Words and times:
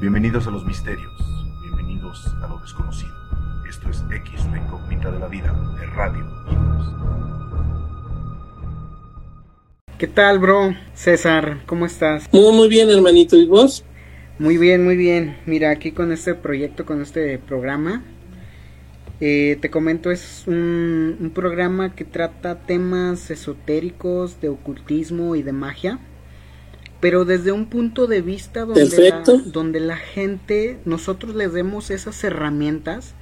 Bienvenidos 0.00 0.48
a 0.48 0.50
los 0.50 0.66
misterios, 0.66 1.12
bienvenidos 1.62 2.26
a 2.42 2.48
lo 2.48 2.58
desconocido. 2.58 3.12
Esto 3.68 3.88
es 3.88 4.02
X, 4.10 4.44
la 4.50 4.58
incógnita 4.58 5.08
de 5.12 5.20
la 5.20 5.28
vida, 5.28 5.54
de 5.78 5.86
Radio 5.86 6.26
Imus. 6.50 6.86
¿Qué 9.96 10.08
tal, 10.08 10.40
bro? 10.40 10.74
César, 10.94 11.62
¿cómo 11.66 11.86
estás? 11.86 12.28
Muy, 12.32 12.52
muy 12.52 12.68
bien, 12.68 12.90
hermanito. 12.90 13.36
¿Y 13.36 13.46
vos? 13.46 13.84
Muy 14.40 14.58
bien, 14.58 14.82
muy 14.82 14.96
bien. 14.96 15.38
Mira, 15.46 15.70
aquí 15.70 15.92
con 15.92 16.10
este 16.10 16.34
proyecto, 16.34 16.84
con 16.84 17.00
este 17.00 17.38
programa, 17.38 18.02
eh, 19.20 19.56
te 19.60 19.70
comento, 19.70 20.10
es 20.10 20.42
un, 20.48 21.16
un 21.20 21.30
programa 21.30 21.94
que 21.94 22.04
trata 22.04 22.66
temas 22.66 23.30
esotéricos, 23.30 24.40
de 24.40 24.48
ocultismo 24.48 25.36
y 25.36 25.44
de 25.44 25.52
magia 25.52 26.00
pero 27.04 27.26
desde 27.26 27.52
un 27.52 27.66
punto 27.66 28.06
de 28.06 28.22
vista 28.22 28.64
donde 28.64 29.10
la, 29.10 29.22
donde 29.44 29.78
la 29.78 29.98
gente, 29.98 30.78
nosotros 30.86 31.34
les 31.34 31.52
demos 31.52 31.90
esas 31.90 32.24
herramientas 32.24 33.12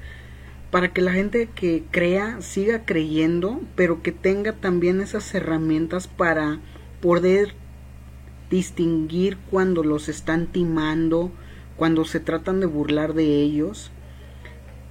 para 0.70 0.92
que 0.92 1.02
la 1.02 1.10
gente 1.10 1.48
que 1.52 1.82
crea 1.90 2.40
siga 2.42 2.84
creyendo, 2.84 3.60
pero 3.74 4.00
que 4.00 4.12
tenga 4.12 4.52
también 4.52 5.00
esas 5.00 5.34
herramientas 5.34 6.06
para 6.06 6.60
poder 7.00 7.54
distinguir 8.50 9.36
cuando 9.50 9.82
los 9.82 10.08
están 10.08 10.46
timando, 10.46 11.32
cuando 11.76 12.04
se 12.04 12.20
tratan 12.20 12.60
de 12.60 12.66
burlar 12.66 13.14
de 13.14 13.42
ellos 13.42 13.90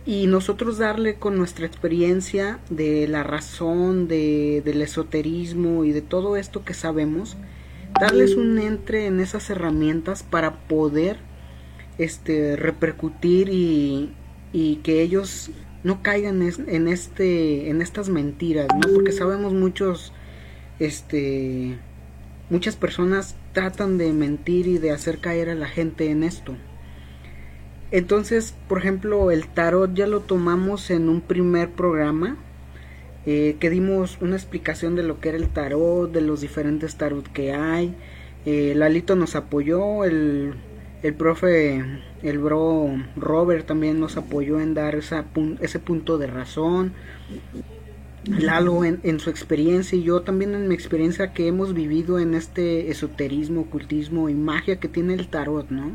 y 0.06 0.28
nosotros 0.28 0.80
darle 0.80 1.16
con 1.16 1.38
nuestra 1.38 1.66
experiencia 1.66 2.60
de 2.70 3.08
la 3.08 3.24
razón, 3.24 4.10
de, 4.10 4.62
del 4.66 4.82
esoterismo 4.82 5.86
y 5.86 5.94
de 5.94 6.02
todo 6.02 6.36
esto 6.36 6.66
que 6.66 6.74
sabemos, 6.74 7.38
darles 8.00 8.36
un 8.36 8.58
entre 8.60 9.06
en 9.06 9.20
esas 9.20 9.50
herramientas 9.50 10.24
para 10.24 10.68
poder 10.68 11.18
este 11.98 12.56
repercutir 12.56 13.50
y, 13.50 14.14
y 14.54 14.78
que 14.78 15.02
ellos 15.02 15.52
no 15.84 16.04
caigan 16.04 16.42
en 16.42 16.88
este 16.88 17.70
en 17.70 17.82
estas 17.82 18.10
mentiras 18.10 18.68
no 18.74 18.94
porque 18.94 19.12
sabemos 19.12 19.54
muchos 19.54 20.14
este 20.80 21.78
muchas 22.50 22.76
personas 22.76 23.36
tratan 23.54 23.98
de 23.98 24.12
mentir 24.14 24.68
y 24.68 24.78
de 24.78 24.92
hacer 24.92 25.20
caer 25.20 25.50
a 25.50 25.56
la 25.56 25.68
gente 25.68 26.10
en 26.10 26.24
esto. 26.24 26.56
Entonces 27.92 28.56
por 28.68 28.78
ejemplo 28.78 29.32
el 29.32 29.48
tarot 29.48 29.94
ya 29.94 30.08
lo 30.08 30.22
tomamos 30.22 30.92
en 30.92 31.10
un 31.10 31.22
primer 31.22 31.72
programa 31.72 32.38
eh, 33.26 33.58
que 33.60 33.70
dimos 33.70 34.18
una 34.22 34.36
explicación 34.36 34.96
de 34.96 35.04
lo 35.04 35.20
que 35.20 35.30
era 35.30 35.38
el 35.38 35.50
tarot, 35.50 36.12
de 36.12 36.22
los 36.22 36.42
diferentes 36.42 36.96
tarot 36.96 37.28
que 37.32 37.54
hay. 37.54 37.96
Eh, 38.46 38.74
Lalito 38.76 39.16
nos 39.16 39.36
apoyó, 39.36 40.04
el, 40.04 40.56
el 41.04 41.14
profe, 41.14 41.84
el 42.24 42.40
bro 42.40 42.90
Robert 43.16 43.68
también 43.68 44.00
nos 44.00 44.18
apoyó 44.18 44.60
en 44.60 44.74
dar 44.74 44.96
esa, 44.96 45.26
ese 45.60 45.80
punto 45.80 46.18
de 46.18 46.28
razón. 46.28 46.94
Lalo 48.26 48.86
en, 48.86 49.00
en, 49.04 49.20
su 49.20 49.32
experiencia 49.32 49.98
y 49.98 50.04
yo 50.04 50.22
también 50.22 50.54
en 50.54 50.68
mi 50.68 50.76
experiencia 50.76 51.34
que 51.34 51.48
hemos 51.48 51.74
vivido 51.74 52.20
en 52.20 52.36
este 52.36 52.92
esoterismo, 52.92 53.62
ocultismo 53.62 54.30
y 54.30 54.36
magia 54.36 54.80
que 54.80 54.88
tiene 54.88 55.16
el 55.16 55.28
tarot, 55.28 55.70
¿no? 55.72 55.92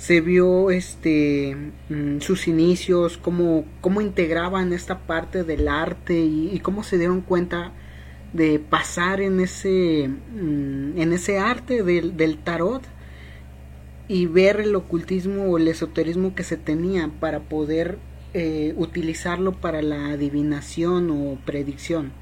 Se 0.00 0.22
vio 0.22 0.70
este 0.70 1.54
mm, 1.90 2.20
sus 2.20 2.48
inicios, 2.48 3.18
cómo, 3.18 3.66
cómo 3.82 4.00
integraban 4.00 4.72
esta 4.72 5.00
parte 5.00 5.44
del 5.44 5.68
arte 5.68 6.18
y, 6.18 6.58
cómo 6.60 6.84
se 6.84 6.96
dieron 6.96 7.20
cuenta 7.20 7.74
de 8.32 8.58
pasar 8.60 9.20
en 9.20 9.40
ese, 9.40 10.08
mm, 10.08 10.98
en 10.98 11.12
ese 11.12 11.38
arte 11.38 11.82
del, 11.82 12.16
del, 12.16 12.38
tarot 12.38 12.82
y 14.08 14.24
ver 14.24 14.60
el 14.60 14.74
ocultismo 14.74 15.44
o 15.44 15.58
el 15.58 15.68
esoterismo 15.68 16.34
que 16.34 16.44
se 16.44 16.56
tenía 16.56 17.10
para 17.20 17.40
poder 17.40 17.98
eh, 18.32 18.72
utilizarlo 18.78 19.52
para 19.52 19.82
la 19.82 20.12
adivinación 20.12 21.10
o 21.10 21.38
predicción. 21.44 22.12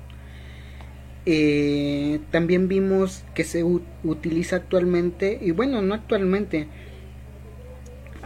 Eh, 1.27 2.19
también 2.33 2.67
vimos 2.67 3.22
que 3.37 3.44
se 3.44 3.62
utiliza 3.62 4.56
actualmente, 4.56 5.38
y 5.41 5.53
bueno, 5.53 5.81
no 5.81 5.94
actualmente, 5.94 6.67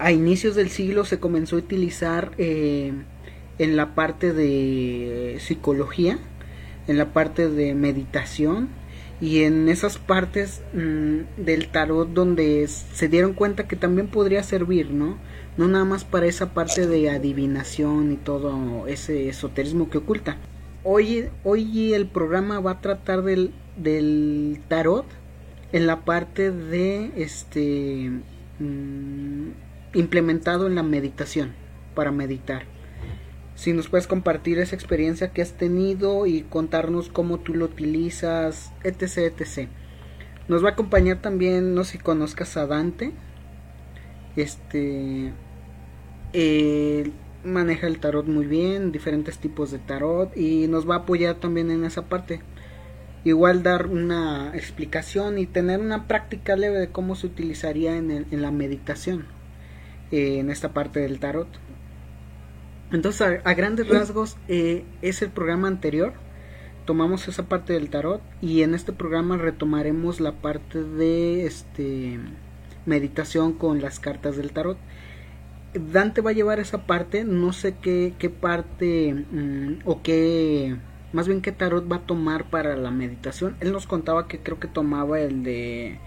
a 0.03 0.11
inicios 0.11 0.57
del 0.57 0.69
siglo 0.69 1.05
se 1.05 1.21
comenzó 1.21 1.55
a 1.55 1.61
utilizar 1.61 2.33
eh, 2.37 2.93
en 3.59 3.77
la 3.77 3.95
parte 3.95 4.33
de 4.33 5.37
psicología, 5.39 6.19
en 6.89 6.99
la 6.99 7.13
parte 7.13 7.49
de 7.49 7.75
meditación 7.77 8.69
y 9.21 9.45
en 9.45 9.69
esas 9.69 9.99
partes 9.99 10.61
mm, 10.75 11.45
del 11.45 11.69
tarot 11.69 12.09
donde 12.09 12.67
se 12.67 13.09
dieron 13.09 13.35
cuenta 13.35 13.69
que 13.69 13.77
también 13.77 14.09
podría 14.09 14.43
servir, 14.43 14.91
¿no? 14.91 15.19
No 15.57 15.69
nada 15.69 15.85
más 15.85 16.05
para 16.05 16.27
esa 16.27 16.53
parte 16.53 16.89
de 16.89 17.09
adivinación 17.09 18.11
y 18.11 18.17
todo 18.17 18.89
ese 18.89 19.29
esoterismo 19.29 19.89
que 19.89 19.99
oculta. 19.99 20.37
Hoy, 20.83 21.29
hoy 21.45 21.95
el 21.95 22.07
programa 22.07 22.59
va 22.59 22.73
a 22.73 22.81
tratar 22.81 23.23
del, 23.23 23.53
del 23.77 24.61
tarot 24.67 25.07
en 25.71 25.87
la 25.87 26.05
parte 26.05 26.51
de 26.51 27.13
este 27.15 28.11
mm, 28.59 29.51
implementado 29.95 30.67
en 30.67 30.75
la 30.75 30.83
meditación, 30.83 31.53
para 31.95 32.11
meditar. 32.11 32.65
Si 33.55 33.73
nos 33.73 33.89
puedes 33.89 34.07
compartir 34.07 34.59
esa 34.59 34.75
experiencia 34.75 35.33
que 35.33 35.43
has 35.43 35.53
tenido 35.53 36.27
y 36.27 36.43
contarnos 36.43 37.09
cómo 37.09 37.39
tú 37.39 37.55
lo 37.55 37.67
utilizas, 37.67 38.73
etc, 38.83 39.33
etc. 39.39 39.69
Nos 40.49 40.65
va 40.65 40.71
a 40.71 40.73
acompañar 40.73 41.21
también, 41.21 41.75
no 41.75 41.85
sé 41.85 41.93
si 41.93 41.99
conozcas 41.99 42.57
a 42.57 42.67
Dante. 42.67 43.13
Este 44.37 45.33
maneja 47.45 47.87
el 47.87 47.99
tarot 47.99 48.27
muy 48.27 48.47
bien, 48.47 48.91
diferentes 48.91 49.39
tipos 49.39 49.71
de 49.71 49.79
tarot 49.79 50.35
y 50.37 50.67
nos 50.69 50.89
va 50.89 50.95
a 50.95 50.99
apoyar 50.99 51.37
también 51.37 51.71
en 51.71 51.85
esa 51.85 52.07
parte. 52.09 52.41
Igual 53.25 53.63
dar 53.63 53.87
una 53.87 54.53
explicación 54.55 55.39
y 55.39 55.47
tener 55.47 55.81
una 55.81 56.09
práctica 56.09 56.57
leve 56.57 56.79
de 56.79 56.89
cómo 56.89 57.15
se 57.15 57.27
utilizaría 57.27 57.97
en, 57.97 58.11
en 58.11 58.43
la 58.43 58.51
meditación 58.51 59.27
en 60.13 60.51
esta 60.51 60.73
parte 60.73 61.01
del 61.01 61.19
tarot. 61.19 61.49
Entonces, 62.93 63.41
a, 63.43 63.55
grandes 63.55 63.89
rasgos, 63.89 64.37
eh, 64.49 64.85
es 65.01 65.23
el 65.23 65.31
programa 65.31 65.67
anterior. 65.67 66.13
Tomamos 66.85 67.27
esa 67.27 67.49
parte 67.49 67.73
del 67.73 67.89
tarot 67.89 68.21
y 68.41 68.63
en 68.63 68.75
este 68.75 68.93
programa 68.93 69.37
retomaremos 69.37 70.21
la 70.21 70.33
parte 70.33 70.83
de 70.83 71.47
este 71.47 72.19
meditación 72.85 73.53
con 73.53 73.81
las 73.81 74.01
cartas 74.01 74.37
del 74.37 74.53
tarot. 74.53 74.77
Dante 75.75 76.21
va 76.21 76.31
a 76.31 76.35
llevar 76.35 76.61
esa 76.61 76.87
parte, 76.87 77.25
no 77.25 77.53
sé 77.53 77.77
qué, 77.81 78.15
qué 78.19 78.29
parte 78.29 79.15
mm, 79.15 79.83
o 79.85 80.03
qué, 80.03 80.77
más 81.13 81.29
bien 81.29 81.41
qué 81.41 81.53
tarot 81.53 81.91
va 81.91 81.97
a 81.97 82.07
tomar 82.07 82.51
para 82.51 82.77
la 82.77 82.91
meditación. 82.91 83.57
Él 83.61 83.73
nos 83.73 83.87
contaba 83.87 84.29
que 84.29 84.41
creo 84.41 84.61
que 84.61 84.69
tomaba 84.69 85.21
el 85.21 85.45
de 85.45 85.99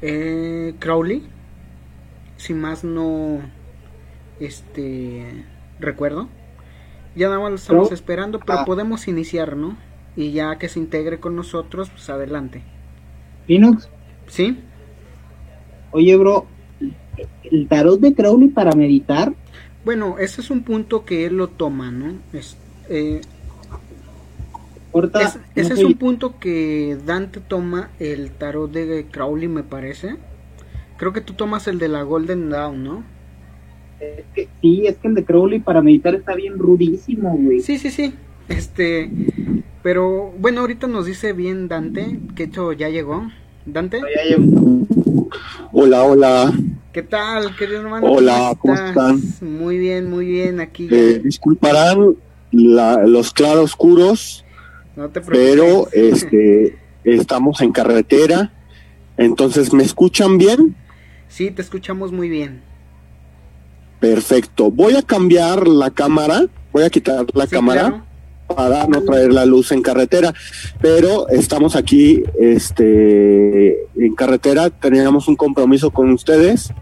eh, 0.00 0.74
Crowley, 0.78 1.28
si 2.40 2.54
más 2.54 2.84
no 2.84 3.40
este 4.40 5.44
recuerdo. 5.78 6.28
Ya 7.14 7.28
nada 7.28 7.40
más 7.40 7.50
lo 7.50 7.56
estamos 7.56 7.92
esperando, 7.92 8.40
pero 8.40 8.60
ah. 8.60 8.64
podemos 8.64 9.08
iniciar, 9.08 9.56
¿no? 9.56 9.76
Y 10.16 10.32
ya 10.32 10.56
que 10.58 10.68
se 10.68 10.78
integre 10.78 11.20
con 11.20 11.36
nosotros, 11.36 11.90
pues 11.90 12.08
adelante. 12.08 12.62
Phoenix. 13.46 13.88
¿Sí? 14.26 14.58
Oye, 15.90 16.16
bro, 16.16 16.46
¿el 17.42 17.68
tarot 17.68 18.00
de 18.00 18.14
Crowley 18.14 18.48
para 18.48 18.72
meditar? 18.72 19.34
Bueno, 19.84 20.18
ese 20.18 20.40
es 20.40 20.50
un 20.50 20.62
punto 20.62 21.04
que 21.04 21.26
él 21.26 21.36
lo 21.36 21.48
toma, 21.48 21.90
¿no? 21.90 22.14
Es, 22.32 22.56
eh, 22.88 23.20
ese 25.54 25.74
es 25.74 25.84
un 25.84 25.94
punto 25.94 26.38
que 26.38 26.96
Dante 27.04 27.40
toma 27.40 27.90
el 27.98 28.30
tarot 28.30 28.70
de 28.70 29.06
Crowley, 29.10 29.48
me 29.48 29.62
parece. 29.62 30.16
Creo 31.00 31.14
que 31.14 31.22
tú 31.22 31.32
tomas 31.32 31.66
el 31.66 31.78
de 31.78 31.88
la 31.88 32.02
Golden 32.02 32.50
Dawn, 32.50 32.84
¿no? 32.84 33.02
Es 34.00 34.26
que, 34.34 34.48
sí, 34.60 34.86
es 34.86 34.98
que 34.98 35.08
el 35.08 35.14
de 35.14 35.24
Crowley 35.24 35.58
para 35.58 35.80
meditar 35.80 36.14
está 36.14 36.34
bien 36.34 36.58
rudísimo, 36.58 37.38
güey. 37.38 37.60
Sí, 37.60 37.78
sí, 37.78 37.90
sí. 37.90 38.12
Este, 38.50 39.10
pero 39.82 40.30
bueno, 40.38 40.60
ahorita 40.60 40.88
nos 40.88 41.06
dice 41.06 41.32
bien 41.32 41.68
Dante, 41.68 42.18
que 42.36 42.42
hecho 42.42 42.74
ya 42.74 42.90
llegó. 42.90 43.30
Dante. 43.64 43.98
Ya 44.14 44.36
llegó. 44.36 44.86
Hola, 45.72 46.04
hola. 46.04 46.52
¿Qué 46.92 47.02
tal, 47.02 47.56
querido 47.56 47.80
hermano? 47.80 48.06
Hola, 48.06 48.54
¿cómo, 48.58 48.74
están? 48.74 49.22
Muy 49.40 49.78
bien, 49.78 50.10
muy 50.10 50.26
bien, 50.26 50.60
aquí. 50.60 50.86
Eh, 50.90 51.18
disculparán 51.24 52.14
los 52.52 53.32
claroscuros, 53.32 54.44
no 54.96 55.08
te 55.08 55.22
pero 55.22 55.88
este, 55.92 56.76
estamos 57.04 57.62
en 57.62 57.72
carretera, 57.72 58.52
entonces, 59.16 59.72
¿me 59.72 59.82
escuchan 59.82 60.36
bien? 60.36 60.76
Sí, 61.40 61.50
te 61.50 61.62
escuchamos 61.62 62.12
muy 62.12 62.28
bien. 62.28 62.60
Perfecto. 63.98 64.70
Voy 64.70 64.94
a 64.96 65.00
cambiar 65.00 65.66
la 65.66 65.88
cámara, 65.88 66.44
voy 66.70 66.82
a 66.82 66.90
quitar 66.90 67.24
la 67.32 67.46
cámara 67.46 68.04
para 68.46 68.86
no 68.86 69.02
traer 69.04 69.32
la 69.32 69.46
luz 69.46 69.72
en 69.72 69.80
carretera, 69.80 70.34
pero 70.82 71.30
estamos 71.30 71.76
aquí 71.76 72.22
este 72.38 73.88
en 73.96 74.14
carretera, 74.16 74.68
teníamos 74.68 75.28
un 75.28 75.36
compromiso 75.36 75.90
con 75.90 76.10
ustedes 76.10 76.74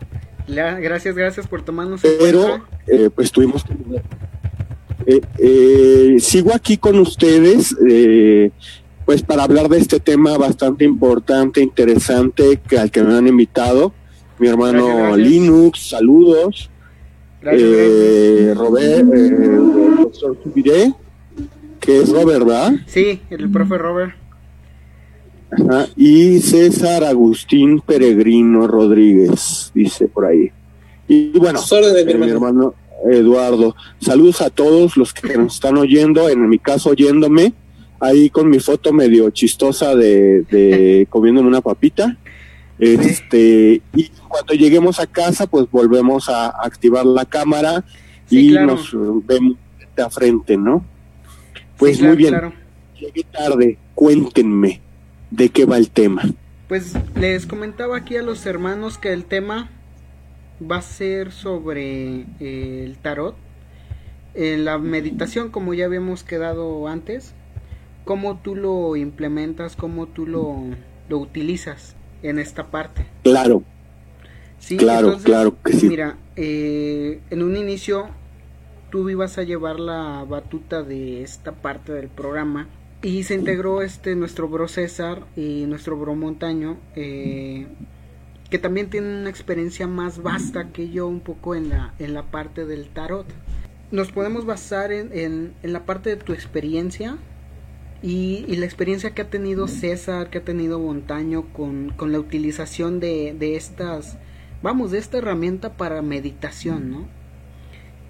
gracias, 0.48 1.14
gracias 1.14 1.46
por 1.46 1.62
tomarnos 1.62 2.00
Pero, 2.00 2.64
eh, 2.88 3.10
pues 3.14 3.30
tuvimos 3.30 3.64
eh, 5.06 5.20
eh, 5.38 6.16
sigo 6.18 6.52
aquí 6.52 6.78
con 6.78 6.98
ustedes, 6.98 7.76
pues 9.04 9.22
para 9.22 9.44
hablar 9.44 9.68
de 9.68 9.78
este 9.78 10.00
tema 10.00 10.36
bastante 10.36 10.84
importante, 10.84 11.60
interesante, 11.60 12.58
que, 12.68 12.76
al 12.76 12.90
que 12.90 13.04
me 13.04 13.14
han 13.14 13.28
invitado. 13.28 13.94
Mi 14.38 14.46
hermano 14.46 15.16
Linux, 15.16 15.88
saludos. 15.88 16.70
Robert, 17.42 19.12
el 19.12 19.96
doctor 19.96 20.36
Subiré, 20.42 20.92
que 21.80 22.02
es 22.02 22.10
Robert, 22.10 22.44
¿verdad? 22.44 22.72
Sí, 22.86 23.20
el 23.30 23.50
profe 23.50 23.78
Robert. 23.78 24.14
Y 25.96 26.40
César 26.40 27.04
Agustín 27.04 27.80
Peregrino 27.80 28.66
Rodríguez, 28.66 29.72
dice 29.74 30.06
por 30.06 30.26
ahí. 30.26 30.50
Y 31.08 31.30
bueno, 31.38 31.58
eh, 31.70 32.16
mi, 32.16 32.30
hermano. 32.30 32.74
Eduardo, 33.10 33.74
saludos 34.00 34.40
a 34.42 34.50
todos 34.50 34.96
los 34.96 35.14
que 35.14 35.36
nos 35.36 35.54
están 35.54 35.78
oyendo, 35.78 36.28
en 36.28 36.48
mi 36.48 36.58
caso 36.58 36.90
oyéndome, 36.90 37.54
ahí 38.00 38.28
con 38.28 38.50
mi 38.50 38.58
foto 38.58 38.92
medio 38.92 39.30
chistosa 39.30 39.94
de, 39.94 40.42
de 40.42 41.06
comiéndome 41.08 41.48
una 41.48 41.60
papita. 41.60 42.18
Este, 42.78 43.82
y 43.94 44.08
cuando 44.28 44.54
lleguemos 44.54 45.00
a 45.00 45.06
casa, 45.06 45.46
pues 45.46 45.68
volvemos 45.70 46.28
a 46.28 46.48
activar 46.48 47.04
la 47.04 47.24
cámara 47.24 47.84
y 48.30 48.52
nos 48.52 48.92
vemos 49.26 49.56
frente 49.76 50.02
a 50.02 50.10
frente, 50.10 50.56
¿no? 50.56 50.84
Pues 51.76 52.00
muy 52.00 52.16
bien. 52.16 52.34
Llegué 52.98 53.24
tarde, 53.24 53.78
cuéntenme 53.94 54.80
de 55.30 55.48
qué 55.48 55.64
va 55.64 55.76
el 55.76 55.90
tema. 55.90 56.22
Pues 56.68 56.94
les 57.14 57.46
comentaba 57.46 57.96
aquí 57.96 58.16
a 58.16 58.22
los 58.22 58.44
hermanos 58.46 58.98
que 58.98 59.12
el 59.12 59.24
tema 59.24 59.70
va 60.60 60.76
a 60.76 60.82
ser 60.82 61.32
sobre 61.32 62.26
eh, 62.40 62.84
el 62.84 62.98
tarot, 62.98 63.36
en 64.34 64.64
la 64.64 64.78
meditación 64.78 65.50
como 65.50 65.74
ya 65.74 65.86
habíamos 65.86 66.24
quedado 66.24 66.88
antes, 66.88 67.34
cómo 68.04 68.38
tú 68.38 68.54
lo 68.54 68.96
implementas, 68.96 69.76
cómo 69.76 70.06
tú 70.06 70.26
lo, 70.26 70.64
lo 71.08 71.18
utilizas 71.18 71.96
en 72.22 72.38
esta 72.38 72.66
parte. 72.66 73.06
Claro. 73.22 73.62
Sí, 74.58 74.76
claro, 74.76 75.18
claro 75.22 75.56
que 75.62 75.72
sí. 75.72 75.88
Mira, 75.88 76.16
eh, 76.36 77.20
en 77.30 77.42
un 77.42 77.56
inicio 77.56 78.08
tú 78.90 79.08
ibas 79.08 79.38
a 79.38 79.42
llevar 79.42 79.78
la 79.78 80.24
batuta 80.28 80.82
de 80.82 81.22
esta 81.22 81.52
parte 81.52 81.92
del 81.92 82.08
programa 82.08 82.68
y 83.02 83.22
se 83.22 83.34
integró 83.34 83.82
este 83.82 84.16
nuestro 84.16 84.48
bro 84.48 84.66
César 84.66 85.24
y 85.36 85.66
nuestro 85.66 85.96
bro 85.96 86.14
Montaño 86.14 86.78
eh, 86.96 87.66
que 88.50 88.58
también 88.58 88.90
tiene 88.90 89.20
una 89.20 89.30
experiencia 89.30 89.86
más 89.86 90.22
vasta 90.22 90.72
que 90.72 90.88
yo 90.88 91.06
un 91.06 91.20
poco 91.20 91.54
en 91.54 91.68
la 91.68 91.94
en 91.98 92.14
la 92.14 92.24
parte 92.24 92.64
del 92.64 92.88
tarot 92.88 93.26
nos 93.90 94.10
podemos 94.10 94.44
basar 94.44 94.92
en, 94.92 95.54
en, 95.62 95.72
la 95.72 95.84
parte 95.84 96.10
de 96.10 96.16
tu 96.16 96.32
experiencia 96.32 97.16
y, 98.02 98.44
y, 98.46 98.56
la 98.56 98.64
experiencia 98.66 99.10
que 99.10 99.22
ha 99.22 99.30
tenido 99.30 99.66
César, 99.68 100.30
que 100.30 100.38
ha 100.38 100.44
tenido 100.44 100.78
Montaño 100.78 101.52
con, 101.52 101.90
con 101.90 102.12
la 102.12 102.20
utilización 102.20 103.00
de, 103.00 103.34
de, 103.38 103.56
estas, 103.56 104.18
vamos, 104.62 104.92
de 104.92 104.98
esta 104.98 105.18
herramienta 105.18 105.76
para 105.76 106.00
meditación, 106.02 106.90
¿no? 106.90 107.08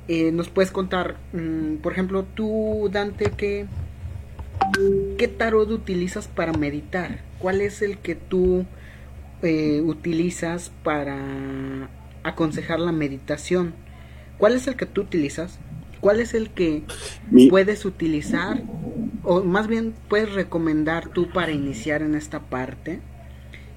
Eh, 0.09 0.33
nos 0.33 0.49
puedes 0.49 0.71
contar, 0.71 1.17
mm, 1.33 1.77
por 1.77 1.93
ejemplo, 1.93 2.25
tú, 2.35 2.89
Dante, 2.93 3.31
que 3.31 3.67
¿Qué 5.17 5.29
tarot 5.29 5.71
utilizas 5.71 6.29
para 6.29 6.53
meditar? 6.53 7.21
¿Cuál 7.39 7.61
es 7.61 7.83
el 7.83 7.99
que 7.99 8.15
tú 8.15 8.65
eh, 9.43 9.81
utilizas 9.85 10.71
para 10.83 11.89
aconsejar 12.23 12.79
la 12.79 12.93
meditación? 12.93 13.75
¿Cuál 14.39 14.55
es 14.55 14.67
el 14.69 14.77
que 14.77 14.87
tú 14.87 15.03
utilizas? 15.03 15.59
¿Cuál 16.01 16.21
es 16.21 16.35
el 16.35 16.51
que 16.51 16.85
puedes 17.49 17.85
utilizar? 17.85 18.63
O 19.23 19.43
más 19.43 19.67
bien 19.67 19.95
puedes 20.09 20.33
recomendar 20.33 21.09
tú 21.09 21.31
para 21.31 21.53
iniciar 21.53 22.03
en 22.03 22.15
esta 22.15 22.41
parte. 22.41 23.01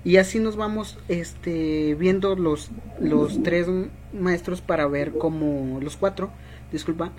Y 0.03 0.17
así 0.17 0.39
nos 0.39 0.55
vamos 0.55 0.97
este, 1.09 1.95
viendo 1.95 2.35
los, 2.35 2.71
los 2.99 3.43
tres 3.43 3.67
maestros 4.13 4.61
para 4.61 4.87
ver 4.87 5.11
cómo, 5.11 5.79
los 5.79 5.95
cuatro, 5.95 6.31
disculpa, 6.71 7.11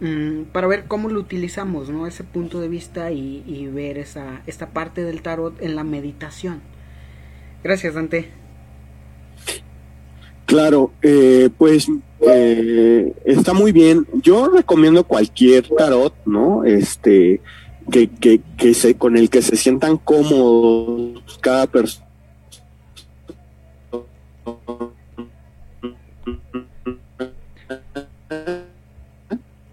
mm, 0.00 0.44
para 0.52 0.66
ver 0.66 0.84
cómo 0.86 1.10
lo 1.10 1.20
utilizamos, 1.20 1.90
¿no? 1.90 2.06
Ese 2.06 2.24
punto 2.24 2.60
de 2.60 2.68
vista 2.68 3.10
y, 3.10 3.68
ver 3.72 3.98
esa, 3.98 4.42
esta 4.46 4.70
parte 4.70 5.04
del 5.04 5.20
tarot 5.20 5.60
en 5.60 5.76
la 5.76 5.84
meditación. 5.84 6.62
Gracias, 7.62 7.94
Dante. 7.94 8.39
Claro, 10.50 10.90
eh, 11.00 11.48
pues 11.56 11.86
eh, 12.22 13.14
está 13.24 13.52
muy 13.52 13.70
bien. 13.70 14.04
Yo 14.14 14.48
recomiendo 14.48 15.04
cualquier 15.04 15.68
tarot, 15.68 16.12
¿no? 16.26 16.64
Este, 16.64 17.40
que, 17.88 18.08
que, 18.08 18.40
que 18.58 18.74
se, 18.74 18.96
con 18.96 19.16
el 19.16 19.30
que 19.30 19.42
se 19.42 19.54
sientan 19.54 19.96
cómodos 19.96 21.38
cada 21.40 21.68
persona 21.68 22.04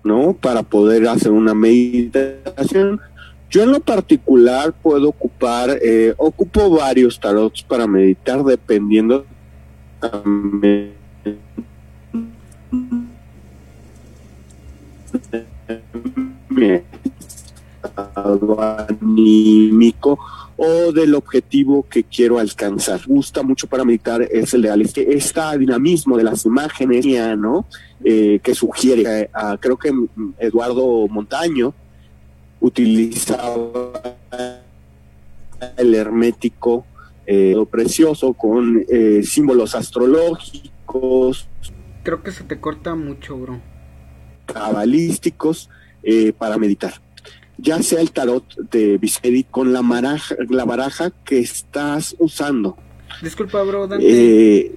¿no? 0.03 0.33
Para 0.33 0.61
poder 0.61 1.07
hacer 1.07 1.31
una 1.31 1.55
meditación. 1.55 3.01
Yo 3.49 3.63
en 3.63 3.71
lo 3.71 3.79
particular 3.79 4.75
puedo 4.79 5.09
ocupar, 5.09 5.79
eh, 5.81 6.13
ocupo 6.17 6.69
varios 6.69 7.19
tarots 7.19 7.63
para 7.63 7.87
meditar 7.87 8.43
dependiendo 8.43 9.25
anímico 18.59 20.19
o 20.55 20.91
del 20.91 21.15
objetivo 21.15 21.85
que 21.87 22.03
quiero 22.03 22.39
alcanzar. 22.39 23.01
Gusta 23.05 23.43
mucho 23.43 23.67
para 23.67 23.85
meditar 23.85 24.21
es 24.23 24.53
el 24.53 24.63
de 24.63 24.81
este, 24.81 25.15
este 25.15 25.41
dinamismo 25.59 26.17
de 26.17 26.23
las 26.23 26.45
imágenes, 26.45 27.05
¿no? 27.37 27.67
Eh, 28.03 28.39
que 28.43 28.55
sugiere, 28.55 29.29
creo 29.59 29.77
que 29.77 29.91
Eduardo 30.39 31.07
Montaño 31.07 31.73
utilizaba 32.59 33.91
el 35.77 35.95
hermético 35.95 36.85
eh, 37.27 37.55
precioso 37.69 38.33
con 38.33 38.83
eh, 38.89 39.21
símbolos 39.23 39.75
astrológicos. 39.75 41.47
Creo 42.03 42.23
que 42.23 42.31
se 42.31 42.43
te 42.43 42.59
corta 42.59 42.95
mucho, 42.95 43.37
bro. 43.37 43.61
Cabalísticos 44.45 45.69
para 46.37 46.57
meditar 46.57 46.93
ya 47.57 47.81
sea 47.81 48.01
el 48.01 48.11
tarot 48.11 48.55
de 48.69 48.97
Vicedi 48.97 49.43
con 49.43 49.73
la 49.73 49.81
baraja, 49.81 50.35
la 50.49 50.65
baraja 50.65 51.11
que 51.25 51.39
estás 51.39 52.15
usando. 52.19 52.77
Disculpa, 53.21 53.63
bro, 53.63 53.87
Dante. 53.87 54.05
Eh, 54.07 54.71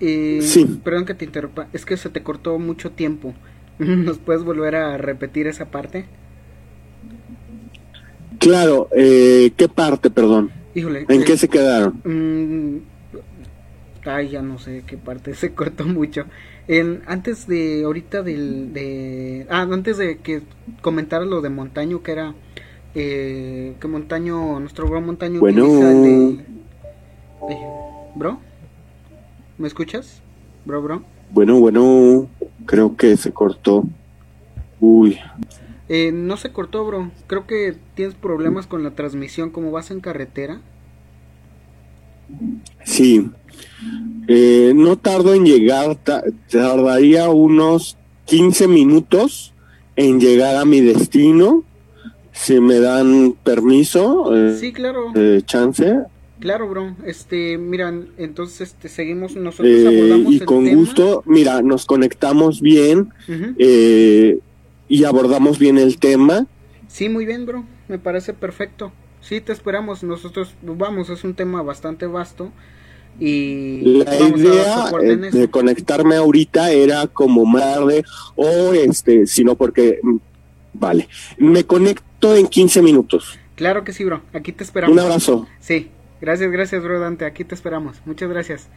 eh, 0.00 0.40
sí. 0.42 0.64
Perdón 0.82 1.04
que 1.06 1.14
te 1.14 1.24
interrumpa, 1.24 1.68
es 1.72 1.84
que 1.84 1.96
se 1.96 2.10
te 2.10 2.22
cortó 2.22 2.58
mucho 2.58 2.90
tiempo. 2.90 3.34
¿Nos 3.78 4.18
puedes 4.18 4.42
volver 4.42 4.74
a 4.74 4.98
repetir 4.98 5.46
esa 5.46 5.70
parte? 5.70 6.06
Claro, 8.38 8.88
eh, 8.96 9.52
¿qué 9.56 9.68
parte, 9.68 10.10
perdón? 10.10 10.50
Híjole. 10.78 11.06
¿En 11.08 11.24
qué 11.24 11.36
se 11.36 11.48
quedaron? 11.48 12.00
Mm, 12.04 14.08
ay, 14.08 14.28
ya 14.28 14.42
no 14.42 14.60
sé 14.60 14.84
qué 14.86 14.96
parte, 14.96 15.34
se 15.34 15.52
cortó 15.52 15.84
mucho. 15.84 16.24
Antes 17.06 17.48
de 17.48 17.82
ahorita 17.84 18.22
del 18.22 18.72
de 18.74 19.46
ah 19.50 19.62
antes 19.62 19.96
de 19.96 20.18
que 20.18 20.42
comentara 20.82 21.24
lo 21.24 21.40
de 21.40 21.48
Montaño 21.48 22.02
que 22.02 22.12
era 22.12 22.34
eh, 22.94 23.74
que 23.80 23.88
Montaño 23.88 24.60
nuestro 24.60 24.86
bro 24.86 25.00
Montaño 25.00 25.40
bueno. 25.40 26.36
bro 28.14 28.38
me 29.56 29.66
escuchas 29.66 30.20
bro 30.66 30.82
bro 30.82 31.02
bueno 31.30 31.58
bueno 31.58 32.28
creo 32.66 32.96
que 32.96 33.16
se 33.16 33.32
cortó. 33.32 33.84
Uy 34.78 35.18
eh, 35.88 36.12
no 36.12 36.36
se 36.36 36.52
cortó 36.52 36.84
bro 36.84 37.10
creo 37.26 37.46
que 37.46 37.76
tienes 37.94 38.14
problemas 38.14 38.66
con 38.66 38.82
la 38.82 38.92
transmisión 38.92 39.50
como 39.50 39.70
vas 39.70 39.90
en 39.90 40.00
carretera 40.00 40.60
sí 42.84 43.30
eh, 44.26 44.72
no 44.74 44.98
tardo 44.98 45.32
en 45.34 45.46
llegar, 45.46 45.96
tardaría 46.50 47.30
unos 47.30 47.96
15 48.26 48.68
minutos 48.68 49.54
en 49.96 50.20
llegar 50.20 50.56
a 50.56 50.66
mi 50.66 50.80
destino, 50.80 51.64
si 52.32 52.60
me 52.60 52.78
dan 52.78 53.34
permiso. 53.42 54.36
Eh, 54.36 54.56
sí, 54.60 54.72
claro. 54.72 55.12
Eh, 55.14 55.40
chance. 55.46 56.00
Claro, 56.40 56.68
bro. 56.68 56.94
Este, 57.04 57.56
mira, 57.56 57.92
entonces 58.18 58.68
este, 58.68 58.88
seguimos 58.88 59.34
nosotros 59.34 59.86
abordamos 59.86 60.32
y 60.34 60.40
con 60.40 60.68
gusto, 60.72 61.22
mira, 61.26 61.62
nos 61.62 61.86
conectamos 61.86 62.60
bien 62.60 63.08
y 64.88 65.04
abordamos 65.04 65.58
bien 65.58 65.78
el 65.78 65.98
tema. 65.98 66.46
Sí, 66.88 67.08
muy 67.08 67.26
bien, 67.26 67.46
bro. 67.46 67.64
Me 67.88 67.98
parece 67.98 68.32
perfecto. 68.32 68.92
Sí, 69.20 69.40
te 69.40 69.52
esperamos. 69.52 70.02
Nosotros 70.02 70.54
vamos, 70.62 71.10
es 71.10 71.24
un 71.24 71.34
tema 71.34 71.62
bastante 71.62 72.06
vasto 72.06 72.50
Y 73.18 73.80
la 73.82 74.16
idea 74.16 74.90
eh, 75.02 75.16
de 75.16 75.50
conectarme 75.50 76.16
ahorita 76.16 76.70
era 76.70 77.06
como 77.06 77.50
tarde 77.58 78.04
o 78.36 78.72
este, 78.72 79.26
sino 79.26 79.54
porque, 79.56 79.98
mm, 80.02 80.16
vale, 80.74 81.08
me 81.36 81.64
conecto 81.64 82.34
en 82.34 82.46
15 82.46 82.80
minutos. 82.80 83.38
Claro 83.56 83.84
que 83.84 83.92
sí, 83.92 84.04
bro, 84.04 84.22
aquí 84.32 84.52
te 84.52 84.62
esperamos. 84.62 84.96
Un 84.96 85.00
abrazo. 85.00 85.48
Sí, 85.58 85.90
gracias, 86.20 86.50
gracias, 86.50 86.82
bro 86.82 87.00
Dante, 87.00 87.24
aquí 87.24 87.44
te 87.44 87.54
esperamos. 87.54 87.96
Muchas 88.06 88.28
gracias. 88.28 88.68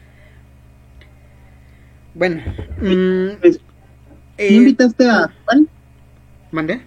Bueno, 2.13 2.41
mm, 2.81 3.39
pues, 3.39 3.59
eh, 4.37 4.53
invitaste 4.53 5.07
a 5.07 5.31
Juan? 5.45 5.69
¿Mandé? 6.51 6.81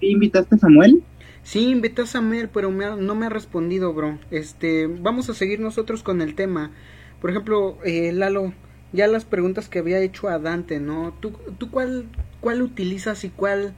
invitaste 0.00 0.54
a 0.54 0.58
Samuel? 0.58 1.02
Sí, 1.42 1.70
invité 1.70 2.02
a 2.02 2.06
Samuel, 2.06 2.48
pero 2.48 2.70
no 2.70 3.14
me 3.14 3.26
ha 3.26 3.30
respondido, 3.30 3.92
bro. 3.92 4.18
Este, 4.30 4.86
vamos 4.86 5.30
a 5.30 5.34
seguir 5.34 5.60
nosotros 5.60 6.02
con 6.02 6.20
el 6.20 6.34
tema. 6.34 6.72
Por 7.20 7.30
ejemplo, 7.30 7.78
eh, 7.84 8.12
Lalo, 8.12 8.52
ya 8.92 9.06
las 9.06 9.24
preguntas 9.24 9.68
que 9.68 9.78
había 9.78 9.98
hecho 10.00 10.28
a 10.28 10.38
Dante, 10.38 10.78
¿no? 10.78 11.14
¿Tú, 11.20 11.32
tú 11.58 11.70
cuál, 11.70 12.06
cuál 12.40 12.62
utilizas 12.62 13.24
y 13.24 13.30
cuál 13.30 13.74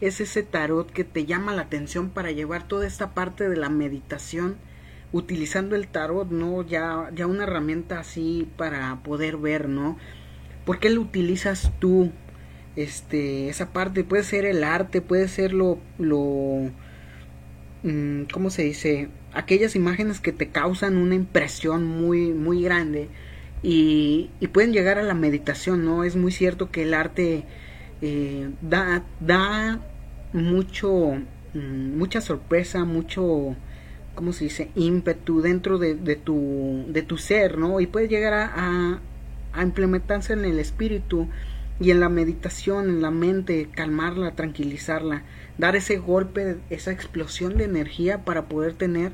es 0.00 0.20
ese 0.20 0.42
tarot 0.42 0.90
que 0.90 1.04
te 1.04 1.24
llama 1.24 1.54
la 1.54 1.62
atención 1.62 2.10
para 2.10 2.30
llevar 2.30 2.68
toda 2.68 2.86
esta 2.86 3.14
parte 3.14 3.48
de 3.48 3.56
la 3.56 3.68
meditación? 3.68 4.56
utilizando 5.12 5.76
el 5.76 5.88
tarot, 5.88 6.30
¿no? 6.30 6.62
Ya, 6.62 7.10
ya 7.14 7.26
una 7.26 7.44
herramienta 7.44 7.98
así 7.98 8.48
para 8.56 9.02
poder 9.02 9.36
ver, 9.36 9.68
¿no? 9.68 9.98
¿Por 10.64 10.78
qué 10.78 10.90
lo 10.90 11.00
utilizas 11.00 11.72
tú? 11.80 12.12
Este, 12.82 13.48
esa 13.48 13.72
parte 13.72 14.04
puede 14.04 14.24
ser 14.24 14.44
el 14.44 14.64
arte, 14.64 15.00
puede 15.00 15.28
ser 15.28 15.52
lo, 15.52 15.78
lo 15.98 16.70
Mm, 17.82 18.24
¿cómo 18.32 18.50
se 18.50 18.62
dice? 18.62 19.08
Aquellas 19.32 19.74
imágenes 19.76 20.20
que 20.20 20.32
te 20.32 20.48
causan 20.48 20.96
una 20.96 21.14
impresión 21.14 21.86
muy, 21.86 22.32
muy 22.32 22.62
grande 22.62 23.08
y, 23.62 24.30
pueden 24.52 24.72
llegar 24.72 24.98
a 24.98 25.02
la 25.02 25.14
meditación, 25.14 25.84
¿no? 25.84 26.04
Es 26.04 26.16
muy 26.16 26.32
cierto 26.32 26.70
que 26.70 26.82
el 26.82 26.94
arte 26.94 27.44
eh, 28.02 28.50
da, 28.60 29.04
da 29.20 29.80
mucho, 30.32 31.12
mm, 31.54 31.98
mucha 31.98 32.20
sorpresa, 32.20 32.84
mucho, 32.84 33.56
¿cómo 34.14 34.32
se 34.32 34.44
dice? 34.44 34.70
ímpetu 34.74 35.40
dentro 35.40 35.78
de, 35.78 35.94
tu, 36.16 36.84
de 36.88 37.02
tu 37.02 37.16
ser, 37.18 37.58
¿no? 37.58 37.80
Y 37.80 37.86
puede 37.86 38.08
llegar 38.08 38.34
a, 38.34 39.00
a 39.52 39.62
implementarse 39.62 40.32
en 40.34 40.44
el 40.44 40.58
espíritu 40.58 41.28
y 41.80 41.90
en 41.90 42.00
la 42.00 42.08
meditación, 42.08 42.88
en 42.88 43.02
la 43.02 43.10
mente, 43.10 43.68
calmarla, 43.74 44.32
tranquilizarla 44.32 45.24
dar 45.60 45.76
ese 45.76 45.98
golpe, 45.98 46.56
esa 46.70 46.90
explosión 46.90 47.56
de 47.58 47.64
energía 47.64 48.24
para 48.24 48.48
poder 48.48 48.74
tener 48.74 49.12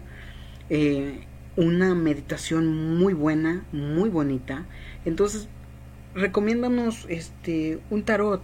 eh, 0.70 1.26
una 1.56 1.94
meditación 1.94 2.96
muy 2.98 3.12
buena, 3.12 3.64
muy 3.72 4.08
bonita. 4.08 4.64
Entonces, 5.04 5.48
recomiéndanos 6.14 7.04
este, 7.08 7.80
un 7.90 8.04
tarot. 8.04 8.42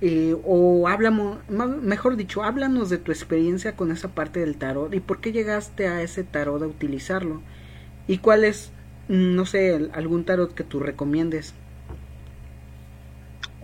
Eh, 0.00 0.36
o 0.44 0.88
hablamos, 0.88 1.38
mejor 1.48 2.16
dicho, 2.16 2.42
háblanos 2.42 2.90
de 2.90 2.98
tu 2.98 3.12
experiencia 3.12 3.76
con 3.76 3.92
esa 3.92 4.08
parte 4.08 4.40
del 4.40 4.56
tarot 4.56 4.92
y 4.92 5.00
por 5.00 5.20
qué 5.20 5.32
llegaste 5.32 5.86
a 5.86 6.02
ese 6.02 6.24
tarot 6.24 6.62
a 6.62 6.66
utilizarlo 6.66 7.40
y 8.06 8.18
cuál 8.18 8.44
es, 8.44 8.72
no 9.08 9.46
sé, 9.46 9.88
algún 9.92 10.24
tarot 10.24 10.52
que 10.52 10.64
tú 10.64 10.80
recomiendes. 10.80 11.54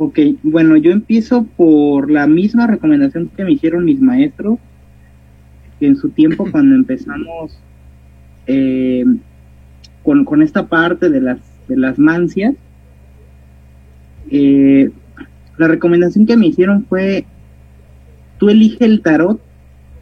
Ok, 0.03 0.19
bueno, 0.43 0.79
yo 0.79 0.93
empiezo 0.93 1.45
por 1.45 2.11
la 2.11 2.27
misma 2.27 2.67
recomendación 2.67 3.31
que 3.37 3.45
me 3.45 3.53
hicieron 3.53 3.85
mis 3.85 4.01
maestros, 4.01 4.59
que 5.79 5.89
en 5.89 5.97
su 5.97 6.09
tiempo 6.09 6.47
cuando 6.51 6.75
empezamos 6.75 7.61
eh, 8.47 9.05
con, 10.03 10.41
esta 10.41 10.69
parte 10.69 11.11
de 11.11 11.21
las, 11.21 11.39
de 11.69 11.77
las 11.77 11.99
mancias, 11.99 12.55
eh, 14.31 14.89
la 15.59 15.69
recomendación 15.69 16.25
que 16.25 16.39
me 16.39 16.47
hicieron 16.47 16.87
fue, 16.87 17.27
tú 18.39 18.49
elige 18.49 18.87
el 18.87 19.03
tarot 19.03 19.39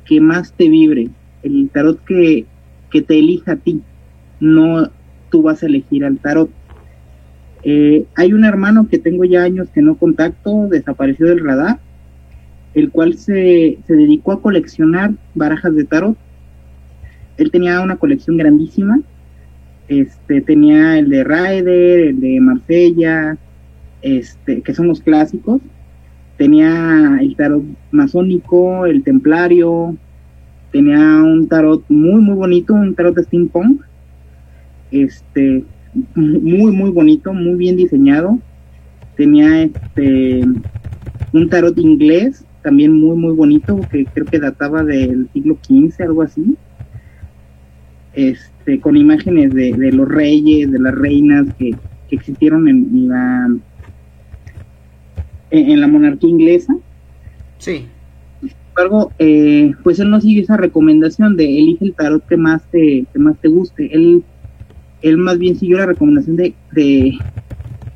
que 0.05 0.21
más 0.21 0.53
te 0.53 0.69
vibre, 0.69 1.09
el 1.43 1.71
tarot 1.71 2.05
que, 2.05 2.47
que 2.93 3.03
te 3.03 3.19
elija 3.19 3.55
a 3.55 3.57
ti, 3.57 3.83
no 4.39 4.93
tú 5.29 5.43
vas 5.43 5.65
a 5.65 5.67
elegir 5.67 6.05
al 6.05 6.19
tarot. 6.19 6.51
Eh, 7.63 8.07
hay 8.15 8.33
un 8.33 8.45
hermano 8.45 8.89
que 8.89 8.99
tengo 8.99 9.25
ya 9.25 9.43
años 9.43 9.69
que 9.71 9.83
no 9.83 9.97
contacto, 9.97 10.69
desapareció 10.71 11.27
del 11.27 11.45
radar, 11.45 11.79
el 12.75 12.91
cual 12.91 13.15
se, 13.15 13.79
dedicó 13.89 14.33
a 14.33 14.43
coleccionar 14.43 15.13
barajas 15.35 15.75
de 15.75 15.85
tarot. 15.85 16.17
Él 17.37 17.51
tenía 17.51 17.81
una 17.81 17.97
colección 17.97 18.37
grandísima. 18.37 19.01
Este, 19.89 20.41
tenía 20.43 20.99
el 20.99 21.09
de 21.09 21.25
Ryder, 21.25 22.01
el 22.09 22.21
de 22.21 22.41
Marsella, 22.41 23.39
este, 24.03 24.61
que 24.61 24.75
son 24.75 24.89
los 24.89 25.01
clásicos. 25.01 25.61
Tenía 26.37 27.19
el 27.21 27.35
tarot 27.37 27.65
masónico, 27.91 28.87
el 28.87 29.03
templario. 29.03 29.97
Tenía 30.73 30.99
un 30.99 31.49
tarot 31.49 31.85
muy, 31.89 32.21
muy 32.21 32.35
bonito, 32.35 32.75
un 32.75 32.95
tarot 32.95 33.17
de 33.17 33.25
steampunk. 33.25 33.83
Este, 34.91 35.65
muy, 36.15 36.73
muy 36.73 36.91
bonito, 36.91 37.33
muy 37.33 37.57
bien 37.57 37.77
diseñado. 37.77 38.39
Tenía 39.17 39.63
este 39.63 40.45
un 41.33 41.49
tarot 41.49 41.77
inglés, 41.79 42.45
también 42.63 42.93
muy, 42.93 43.17
muy 43.17 43.35
bonito, 43.35 43.81
que 43.91 44.05
creo 44.07 44.27
que 44.27 44.39
databa 44.39 44.83
del 44.83 45.29
siglo 45.33 45.59
XV, 45.63 46.03
algo 46.03 46.23
así. 46.23 46.57
Este, 48.15 48.81
con 48.81 48.97
imágenes 48.97 49.55
de, 49.55 49.93
los 49.93 50.09
reyes, 50.09 50.71
de 50.71 50.79
las 50.79 50.95
reinas 50.95 51.47
que, 51.59 51.75
existieron 52.11 52.69
en, 52.69 53.09
la 53.09 53.55
en, 55.51 55.81
la 55.81 55.87
monarquía 55.87 56.31
inglesa. 56.31 56.75
Sí. 57.59 57.87
Sin 58.41 58.51
embargo, 58.71 59.13
eh, 59.19 59.73
pues 59.83 59.99
él 59.99 60.09
no 60.09 60.21
sigue 60.21 60.41
esa 60.41 60.57
recomendación 60.57 61.37
de 61.37 61.59
elige 61.59 61.85
el 61.85 61.95
tarot 61.95 62.27
que 62.27 62.39
más 62.39 62.63
te, 62.71 63.05
que 63.13 63.19
más 63.19 63.37
te 63.41 63.49
guste. 63.49 63.95
Él 63.95 64.25
él 65.03 65.17
más 65.17 65.39
bien 65.39 65.57
siguió 65.57 65.79
la 65.79 65.87
recomendación 65.87 66.37
de, 66.37 67.19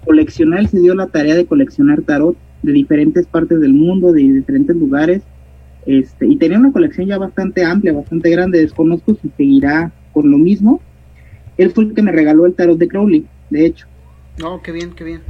coleccionar, 0.05 0.61
él 0.61 0.69
se 0.69 0.81
dio 0.81 0.95
la 0.95 1.07
tarea 1.07 1.35
de 1.35 1.47
coleccionar 1.47 2.03
tarot 2.03 2.37
de 2.63 2.73
diferentes 2.73 3.27
partes 3.27 3.61
del 3.61 3.73
mundo, 3.73 4.13
de 4.13 4.23
diferentes 4.23 4.75
lugares, 4.77 5.23
este, 5.87 6.27
y 6.27 6.37
tenía 6.37 6.59
una 6.59 6.73
colección 6.73 7.07
ya 7.07 7.19
bastante 7.19 7.65
amplia, 7.65 7.93
bastante 7.93 8.31
grande, 8.31 8.61
desconozco 8.61 9.17
si 9.21 9.31
seguirá 9.37 9.93
con 10.13 10.31
lo 10.31 10.39
mismo. 10.39 10.81
Él 11.57 11.71
fue 11.71 11.85
el 11.85 11.95
que 11.95 12.03
me 12.03 12.13
regaló 12.13 12.47
el 12.47 12.55
tarot 12.55 12.79
de 12.79 12.89
Crowley, 12.89 13.27
de 13.51 13.67
hecho. 13.67 13.87
Oh, 14.45 14.61
qué 14.63 14.73
bien, 14.73 14.93
qué 14.93 15.05
bien. 15.05 15.21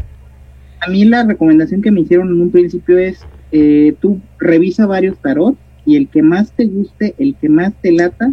A 0.81 0.91
mí 0.91 1.05
la 1.05 1.25
recomendación 1.25 1.81
que 1.81 1.91
me 1.91 2.01
hicieron 2.01 2.29
en 2.29 2.41
un 2.41 2.51
principio 2.51 2.99
es, 2.99 3.25
eh, 3.51 3.95
tú 4.01 4.21
revisa 4.39 4.87
varios 4.87 5.19
tarot 5.19 5.57
y 5.85 5.97
el 5.97 6.09
que 6.09 6.23
más 6.23 6.53
te 6.53 6.67
guste, 6.67 7.15
el 7.19 7.35
que 7.37 7.49
más 7.49 7.73
te 7.81 7.93
lata, 7.93 8.33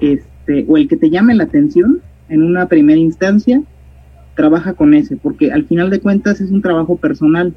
este, 0.00 0.64
o 0.68 0.76
el 0.76 0.88
que 0.88 0.96
te 0.96 1.10
llame 1.10 1.34
la 1.34 1.44
atención, 1.44 2.00
en 2.28 2.42
una 2.42 2.66
primera 2.66 2.98
instancia, 2.98 3.62
trabaja 4.34 4.74
con 4.74 4.94
ese, 4.94 5.16
porque 5.16 5.50
al 5.50 5.64
final 5.64 5.90
de 5.90 6.00
cuentas 6.00 6.40
es 6.40 6.50
un 6.50 6.62
trabajo 6.62 6.96
personal, 6.96 7.54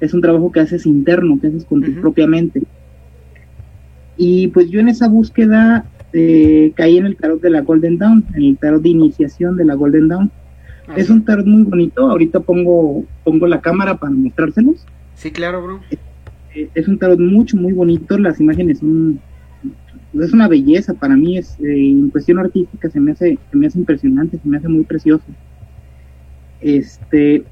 es 0.00 0.14
un 0.14 0.20
trabajo 0.20 0.52
que 0.52 0.60
haces 0.60 0.86
interno, 0.86 1.40
que 1.40 1.48
haces 1.48 1.64
con 1.64 1.82
tu 1.82 1.92
propia 2.00 2.26
mente. 2.26 2.62
Y 4.16 4.48
pues 4.48 4.70
yo 4.70 4.80
en 4.80 4.88
esa 4.88 5.08
búsqueda 5.08 5.86
eh, 6.12 6.72
caí 6.76 6.98
en 6.98 7.06
el 7.06 7.16
tarot 7.16 7.40
de 7.40 7.50
la 7.50 7.62
Golden 7.62 7.98
Dawn, 7.98 8.24
en 8.34 8.44
el 8.44 8.58
tarot 8.58 8.82
de 8.82 8.90
iniciación 8.90 9.56
de 9.56 9.64
la 9.64 9.74
Golden 9.74 10.08
Dawn. 10.08 10.30
Es 10.96 11.10
un 11.10 11.24
tarot 11.24 11.46
muy 11.46 11.64
bonito, 11.64 12.08
ahorita 12.08 12.40
pongo, 12.40 13.04
pongo 13.22 13.46
la 13.46 13.60
cámara 13.60 13.96
para 13.96 14.12
mostrárselos. 14.12 14.86
Sí, 15.14 15.30
claro, 15.30 15.62
bro. 15.62 15.80
Eh, 16.54 16.68
es 16.74 16.88
un 16.88 16.98
tarot 16.98 17.18
mucho, 17.18 17.56
muy 17.56 17.72
bonito, 17.72 18.16
las 18.18 18.40
imágenes 18.40 18.78
son 18.78 19.20
es 20.24 20.32
una 20.32 20.48
belleza 20.48 20.94
para 20.94 21.16
mí, 21.16 21.38
es 21.38 21.58
eh, 21.60 21.90
en 21.90 22.10
cuestión 22.10 22.38
artística 22.38 22.90
se 22.90 23.00
me 23.00 23.12
hace, 23.12 23.38
se 23.50 23.56
me 23.56 23.66
hace 23.66 23.78
impresionante, 23.78 24.38
se 24.42 24.48
me 24.48 24.56
hace 24.56 24.68
muy 24.68 24.84
precioso. 24.84 25.24
Este 26.60 27.44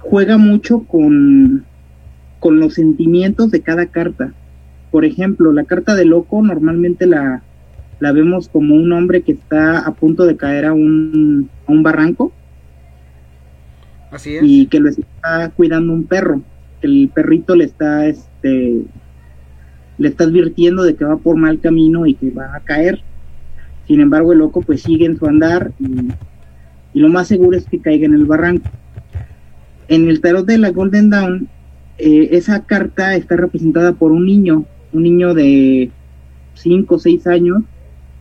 juega 0.00 0.38
mucho 0.38 0.80
con, 0.80 1.64
con 2.38 2.58
los 2.58 2.74
sentimientos 2.74 3.50
de 3.50 3.60
cada 3.60 3.86
carta. 3.86 4.32
Por 4.90 5.04
ejemplo, 5.04 5.52
la 5.52 5.64
carta 5.64 5.94
de 5.94 6.04
loco 6.04 6.42
normalmente 6.42 7.06
la, 7.06 7.42
la 8.00 8.12
vemos 8.12 8.48
como 8.48 8.74
un 8.74 8.92
hombre 8.92 9.22
que 9.22 9.32
está 9.32 9.80
a 9.80 9.94
punto 9.94 10.26
de 10.26 10.36
caer 10.36 10.66
a 10.66 10.72
un, 10.72 11.48
a 11.66 11.72
un 11.72 11.82
barranco. 11.82 12.32
Así 14.10 14.36
es. 14.36 14.42
Y 14.42 14.66
que 14.66 14.80
lo 14.80 14.88
está 14.88 15.50
cuidando 15.50 15.92
un 15.92 16.04
perro. 16.04 16.42
El 16.82 17.10
perrito 17.14 17.54
le 17.54 17.64
está 17.64 18.06
este, 18.06 18.82
le 20.00 20.08
está 20.08 20.24
advirtiendo 20.24 20.82
de 20.82 20.96
que 20.96 21.04
va 21.04 21.18
por 21.18 21.36
mal 21.36 21.60
camino 21.60 22.06
y 22.06 22.14
que 22.14 22.30
va 22.30 22.56
a 22.56 22.60
caer. 22.60 23.02
Sin 23.86 24.00
embargo, 24.00 24.32
el 24.32 24.38
loco 24.38 24.62
pues 24.62 24.82
sigue 24.82 25.04
en 25.04 25.18
su 25.18 25.26
andar 25.26 25.72
y, 25.78 26.08
lo 26.98 27.08
más 27.08 27.28
seguro 27.28 27.56
es 27.56 27.66
que 27.66 27.78
caiga 27.78 28.06
en 28.06 28.14
el 28.14 28.24
barranco. 28.24 28.68
En 29.88 30.08
el 30.08 30.20
tarot 30.20 30.46
de 30.46 30.58
la 30.58 30.70
Golden 30.70 31.10
Dawn, 31.10 31.48
eh, 31.98 32.30
esa 32.32 32.64
carta 32.64 33.14
está 33.14 33.36
representada 33.36 33.92
por 33.92 34.10
un 34.10 34.24
niño, 34.24 34.64
un 34.92 35.02
niño 35.02 35.34
de 35.34 35.90
5 36.54 36.94
o 36.94 36.98
6 36.98 37.26
años, 37.26 37.62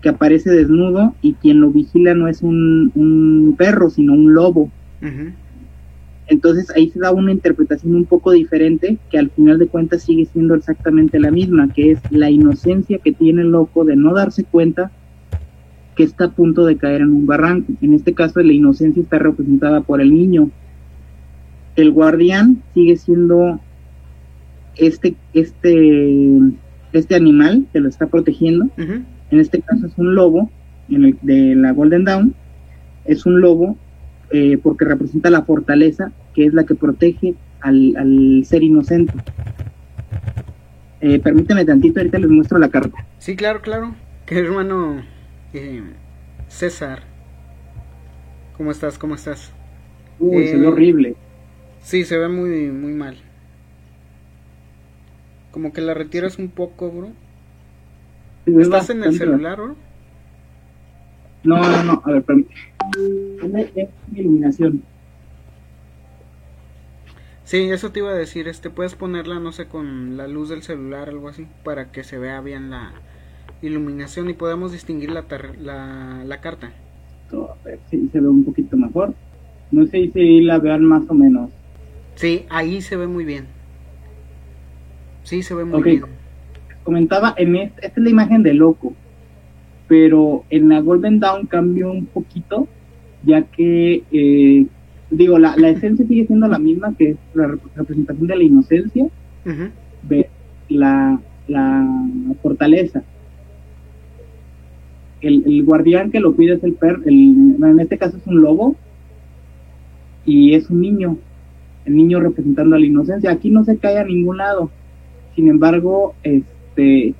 que 0.02 0.10
aparece 0.10 0.52
desnudo 0.52 1.16
y 1.22 1.34
quien 1.34 1.62
lo 1.62 1.72
vigila 1.72 2.14
no 2.14 2.28
es 2.28 2.44
un, 2.44 2.92
un 2.94 3.56
perro, 3.58 3.90
sino 3.90 4.14
un 4.14 4.34
lobo. 4.34 4.70
Entonces 6.30 6.72
ahí 6.76 6.92
se 6.92 7.00
da 7.00 7.12
una 7.12 7.32
interpretación 7.32 7.96
un 7.96 8.06
poco 8.06 8.32
diferente 8.32 9.00
que 9.10 9.18
al 9.18 9.32
final 9.32 9.58
de 9.58 9.68
cuentas 9.68 10.04
sigue 10.04 10.26
siendo 10.26 10.54
exactamente 10.54 11.20
la 11.20 11.32
misma, 11.32 11.74
que 11.74 11.92
es 11.92 12.00
la 12.12 12.30
inocencia 12.30 13.00
que 13.00 13.12
tiene 13.12 13.42
el 13.42 13.50
loco 13.50 13.84
de 13.84 13.96
no 13.96 14.14
darse 14.14 14.44
cuenta 14.44 14.92
que 15.96 16.04
está 16.04 16.26
a 16.26 16.32
punto 16.32 16.66
de 16.66 16.78
caer 16.78 17.02
en 17.02 17.10
un 17.10 17.26
barranco. 17.26 17.74
En 17.82 17.94
este 17.94 18.14
caso 18.14 18.42
la 18.42 18.54
inocencia 18.54 19.02
está 19.02 19.18
representada 19.18 19.82
por 19.82 20.02
el 20.02 20.14
niño. 20.14 20.52
El 21.76 21.92
guardián 21.92 22.62
sigue 22.76 22.96
siendo 22.96 23.60
este, 24.76 25.16
este, 25.34 26.40
este 26.94 27.16
animal 27.16 27.66
que 27.74 27.80
lo 27.80 27.90
está 27.90 28.06
protegiendo. 28.06 28.70
En 28.78 29.40
este 29.40 29.62
caso 29.62 29.88
es 29.88 29.98
un 29.98 30.14
lobo 30.14 30.52
en 30.90 31.06
el, 31.06 31.18
de 31.24 31.56
la 31.56 31.72
Golden 31.72 32.06
Dawn. 32.06 32.36
Es 33.06 33.26
un 33.26 33.42
lobo 33.42 33.78
eh, 34.32 34.58
porque 34.62 34.86
representa 34.86 35.30
la 35.30 35.44
fortaleza 35.44 36.12
que 36.34 36.46
es 36.46 36.54
la 36.54 36.66
que 36.66 36.76
protege 36.76 37.36
al, 37.62 38.44
ser 38.46 38.64
inocente. 38.64 39.14
Eh, 41.02 41.20
permíteme 41.20 41.66
tantito, 41.66 42.00
ahorita 42.00 42.20
les 42.20 42.30
muestro 42.30 42.60
la 42.60 42.70
carta. 42.70 43.06
Sí, 43.20 43.36
claro, 43.36 43.62
claro. 43.62 43.96
Que 44.26 44.40
hermano 44.40 45.02
eh, 45.54 45.82
César. 46.48 47.04
¿Cómo 48.58 48.72
estás? 48.72 48.98
¿Cómo 48.98 49.16
estás? 49.16 49.52
Uy, 50.20 50.48
se 50.48 50.58
ve 50.58 50.68
horrible. 50.68 51.16
Sí, 51.82 52.04
se 52.04 52.18
ve 52.18 52.28
muy, 52.28 52.72
muy 52.72 52.94
mal. 52.94 53.16
Como 55.52 55.74
que 55.74 55.82
la 55.82 55.94
retiras 55.94 56.38
un 56.38 56.50
poco, 56.50 56.92
bro. 56.92 57.12
¿Estás 58.46 58.90
en 58.90 59.04
el 59.04 59.18
celular, 59.18 59.58
bro? 59.58 59.76
No, 61.44 61.58
no, 61.58 61.84
no. 61.84 62.02
A 62.06 62.12
ver, 62.12 62.24
permíteme. 62.24 62.69
Es 63.76 63.90
iluminación. 64.16 64.84
Sí, 67.44 67.70
eso 67.72 67.92
te 67.92 68.00
iba 68.00 68.12
a 68.12 68.16
decir, 68.16 68.48
este, 68.48 68.70
puedes 68.70 68.96
ponerla, 68.96 69.40
no 69.40 69.52
sé, 69.52 69.66
con 69.66 70.18
la 70.18 70.28
luz 70.28 70.50
del 70.50 70.62
celular, 70.62 71.10
algo 71.10 71.30
así, 71.30 71.48
para 71.64 71.92
que 71.92 72.04
se 72.04 72.20
vea 72.20 72.42
bien 72.42 72.70
la 72.70 72.94
iluminación 73.62 74.30
y 74.30 74.34
podamos 74.34 74.72
distinguir 74.72 75.10
la, 75.10 75.26
la, 75.60 76.24
la 76.26 76.42
carta. 76.42 76.72
A 77.34 77.64
ver 77.64 77.80
si 77.90 78.08
se 78.10 78.20
ve 78.20 78.28
un 78.28 78.44
poquito 78.44 78.78
mejor. 78.78 79.14
No 79.72 79.86
sé 79.88 80.12
si 80.14 80.42
la 80.42 80.58
vean 80.60 80.84
más 80.84 81.04
o 81.10 81.14
menos. 81.14 81.52
Sí, 82.16 82.46
ahí 82.50 82.82
se 82.82 82.96
ve 82.96 83.08
muy 83.08 83.26
bien. 83.26 83.46
Sí, 85.24 85.44
se 85.44 85.54
ve 85.54 85.64
muy 85.64 85.82
bien. 85.84 86.04
Comentaba, 86.84 87.34
en 87.38 87.56
esta, 87.56 87.82
esta 87.82 88.00
es 88.00 88.04
la 88.04 88.10
imagen 88.10 88.42
de 88.42 88.54
loco, 88.54 88.94
pero 89.88 90.44
en 90.50 90.70
la 90.70 90.80
Golden 90.82 91.20
Dawn 91.20 91.46
cambió 91.46 91.92
un 91.92 92.08
poquito, 92.08 92.68
ya 93.24 93.42
que 93.44 94.04
eh, 94.12 94.66
digo, 95.12 95.40
la, 95.40 95.56
la, 95.58 95.70
esencia 95.70 96.06
sigue 96.08 96.28
siendo 96.28 96.48
la 96.48 96.60
misma, 96.60 96.96
que 96.98 97.12
es 97.12 97.18
la 97.34 97.48
representación 97.76 98.28
de 98.28 98.36
la 98.36 98.44
inocencia, 98.44 99.08
de 100.04 100.30
la, 100.70 101.20
la 101.48 101.88
fortaleza. 102.42 103.04
El, 105.22 105.44
el, 105.46 105.64
guardián 105.64 106.12
que 106.12 106.20
lo 106.20 106.34
pide 106.34 106.54
es 106.54 106.64
el 106.64 106.74
perro, 106.74 107.02
en 107.06 107.80
este 107.80 107.98
caso 107.98 108.18
es 108.18 108.28
un 108.28 108.42
lobo, 108.42 108.76
y 110.26 110.54
es 110.54 110.70
un 110.70 110.82
niño, 110.82 111.18
el 111.86 111.96
niño 111.96 112.20
representando 112.20 112.76
a 112.76 112.80
la 112.80 112.86
inocencia. 112.86 113.32
Aquí 113.32 113.50
no 113.50 113.64
se 113.64 113.78
cae 113.78 113.98
a 113.98 114.06
ningún 114.06 114.38
lado, 114.38 114.70
sin 115.36 115.48
embargo, 115.48 116.14
este, 116.24 117.16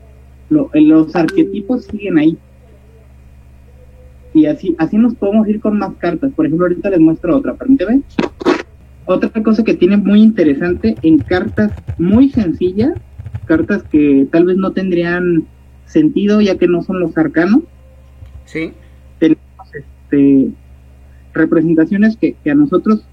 los 0.50 1.16
arquetipos 1.16 1.86
siguen 1.86 2.18
ahí 2.18 2.38
y 4.34 4.46
así, 4.46 4.76
así 4.78 4.98
nos 4.98 5.16
podemos 5.16 5.48
ir 5.48 5.60
con 5.60 5.78
más 5.78 5.96
cartas. 5.96 6.32
Por 6.36 6.46
ejemplo, 6.46 6.68
ahorita 6.68 6.90
les 6.90 7.00
muestro 7.00 7.38
otra, 7.38 7.56
permíteme. 7.56 8.02
Otra 9.06 9.32
cosa 9.42 9.64
que 9.64 9.74
tiene 9.74 9.98
muy 9.98 10.22
interesante 10.22 10.96
en 11.02 11.18
cartas 11.18 11.72
muy 11.98 12.30
sencillas, 12.30 12.94
cartas 13.46 13.84
que 13.84 14.28
tal 14.32 14.46
vez 14.46 14.58
no 14.58 14.72
tendrían 14.72 15.46
sentido 15.86 16.42
ya 16.42 16.58
que 16.58 16.68
no 16.68 16.84
son 16.84 17.00
los 17.00 17.18
arcanos. 17.18 17.64
Sí. 18.46 18.72
Tenemos 19.18 19.42
este, 19.74 20.52
representaciones 21.34 22.18
que, 22.18 22.36
a 22.50 22.54
nosotros 22.54 23.04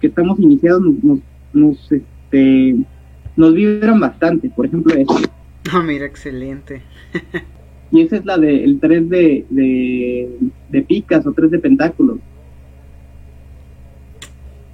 que 0.00 0.06
estamos 0.06 0.40
iniciados 0.40 0.82
nos, 1.02 1.18
nos, 1.52 1.92
este, 1.92 2.76
nos 3.36 3.54
vibran 3.54 4.00
bastante. 4.00 4.48
Por 4.48 4.66
ejemplo, 4.66 4.94
esto. 4.94 5.14
Ah, 5.72 5.82
mira, 5.82 6.06
excelente. 6.06 6.82
y 7.94 8.00
esa 8.00 8.16
es 8.16 8.24
la 8.24 8.38
del 8.38 8.80
3 8.80 9.08
de, 9.08 9.46
de, 10.68 10.82
picas 10.82 11.24
o 11.28 11.32
3 11.32 11.48
de 11.48 11.58
pentáculos. 11.60 12.18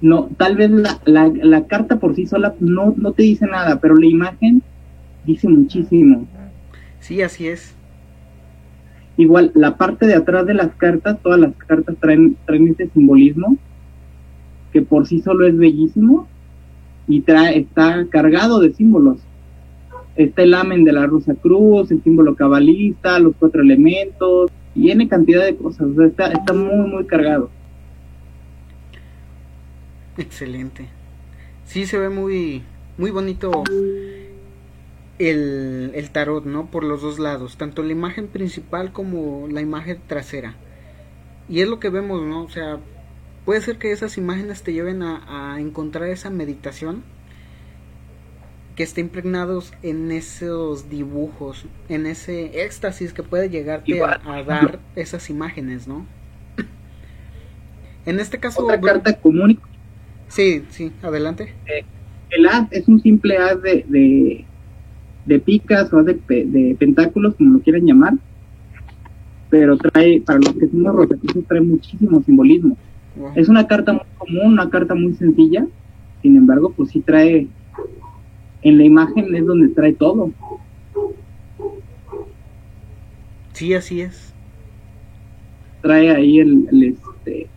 No, 0.01 0.27
tal 0.37 0.55
vez 0.57 0.71
la, 0.71 0.99
la, 1.05 1.67
carta 1.67 1.99
por 1.99 2.15
sí 2.15 2.25
sola 2.25 2.55
no, 2.59 2.95
no 2.97 3.11
te 3.11 3.21
dice 3.21 3.45
nada, 3.45 3.79
pero 3.79 3.95
la 3.95 4.07
imagen 4.07 4.63
dice 5.23 5.47
muchísimo. 5.47 6.25
Sí, 6.99 7.21
así 7.21 7.47
es. 7.47 7.75
Igual, 9.17 9.51
la 9.53 9.77
parte 9.77 10.07
de 10.07 10.15
atrás 10.15 10.47
de 10.47 10.55
las 10.55 10.73
cartas, 10.77 11.19
todas 11.21 11.39
las 11.39 11.53
cartas 11.57 11.95
traen, 11.99 12.37
traen 12.47 12.69
este 12.69 12.89
simbolismo 12.89 13.55
que 14.73 14.81
por 14.81 15.05
sí 15.05 15.21
solo 15.21 15.45
es 15.45 15.55
bellísimo 15.55 16.27
y 17.07 17.21
trae, 17.21 17.59
está 17.59 18.03
cargado 18.09 18.59
de 18.61 18.73
símbolos 18.73 19.19
está 20.15 20.43
el 20.43 20.53
amen 20.53 20.83
de 20.83 20.91
la 20.91 21.05
Rosa 21.05 21.35
Cruz, 21.35 21.91
el 21.91 22.03
símbolo 22.03 22.35
cabalista, 22.35 23.19
los 23.19 23.35
cuatro 23.37 23.61
elementos, 23.61 24.51
y 24.75 24.83
tiene 24.83 25.07
cantidad 25.07 25.43
de 25.43 25.55
cosas, 25.55 25.87
está, 26.05 26.31
está 26.31 26.53
muy, 26.53 26.89
muy 26.89 27.05
cargado. 27.05 27.49
Excelente. 30.17 30.87
Sí, 31.65 31.85
se 31.85 31.97
ve 31.97 32.09
muy, 32.09 32.63
muy 32.97 33.11
bonito 33.11 33.63
el, 35.19 35.91
el 35.93 36.09
tarot, 36.11 36.45
¿no? 36.45 36.69
Por 36.69 36.83
los 36.83 37.01
dos 37.01 37.17
lados, 37.19 37.57
tanto 37.57 37.83
la 37.83 37.91
imagen 37.91 38.27
principal 38.27 38.91
como 38.91 39.47
la 39.49 39.61
imagen 39.61 39.99
trasera. 40.07 40.55
Y 41.47 41.61
es 41.61 41.69
lo 41.69 41.79
que 41.79 41.89
vemos, 41.89 42.21
¿no? 42.23 42.43
O 42.43 42.49
sea, 42.49 42.79
puede 43.45 43.61
ser 43.61 43.77
que 43.77 43.91
esas 43.91 44.17
imágenes 44.17 44.63
te 44.63 44.73
lleven 44.73 45.01
a 45.01 45.57
encontrar 45.59 46.09
esa 46.09 46.29
meditación 46.29 47.03
que 48.75 48.83
esté 48.83 49.01
impregnados 49.01 49.73
en 49.83 50.11
esos 50.11 50.89
dibujos, 50.89 51.65
en 51.89 52.05
ese 52.05 52.63
éxtasis 52.63 53.13
que 53.13 53.23
puede 53.23 53.49
llegarte 53.49 54.01
a, 54.01 54.43
dar 54.43 54.79
esas 54.95 55.29
imágenes, 55.29 55.87
¿no? 55.87 56.05
en 58.05 58.19
este 58.19 58.39
caso... 58.39 58.63
Otra 58.63 58.79
carta 58.79 59.13
común. 59.19 59.59
Sí, 60.29 60.63
sí, 60.69 60.91
adelante. 61.01 61.53
Eh, 61.67 61.83
el 62.29 62.47
as 62.47 62.67
es 62.71 62.87
un 62.87 63.01
simple 63.01 63.37
as 63.37 63.61
de, 63.61 64.45
de, 65.25 65.39
picas 65.39 65.91
o 65.93 66.01
de, 66.03 66.13
de, 66.27 66.75
pentáculos, 66.79 67.35
como 67.35 67.57
lo 67.57 67.59
quieran 67.59 67.85
llamar, 67.85 68.13
pero 69.49 69.77
trae, 69.77 70.21
para 70.21 70.39
los 70.39 70.53
que 70.53 70.67
somos 70.67 70.95
rotativos, 70.95 71.45
trae 71.47 71.61
muchísimo 71.61 72.23
simbolismo. 72.23 72.77
Es 73.35 73.49
una 73.49 73.67
carta 73.67 73.91
muy 73.91 74.05
común, 74.17 74.53
una 74.53 74.69
carta 74.69 74.95
muy 74.95 75.13
sencilla, 75.15 75.67
sin 76.21 76.37
embargo, 76.37 76.71
pues 76.71 76.91
sí 76.91 77.01
trae 77.01 77.47
en 78.63 78.77
la 78.77 78.83
imagen 78.83 79.35
es 79.35 79.45
donde 79.45 79.69
trae 79.69 79.93
todo. 79.93 80.31
Sí, 83.53 83.73
así 83.73 84.01
es. 84.01 84.33
Trae 85.81 86.11
ahí 86.11 86.39
el, 86.39 86.67
este 86.81 87.47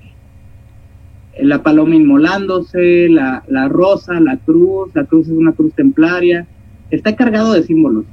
la 1.41 1.63
paloma 1.63 1.97
inmolándose, 1.97 3.09
la, 3.09 3.43
la 3.49 3.69
rosa, 3.69 4.21
la 4.21 4.37
cruz, 4.37 4.91
la 4.95 5.05
cruz 5.05 5.27
es 5.27 5.33
una 5.33 5.53
cruz 5.53 5.73
templaria, 5.75 6.47
está 6.91 7.17
cargado 7.17 7.53
de 7.53 7.65
símbolos. 7.65 8.05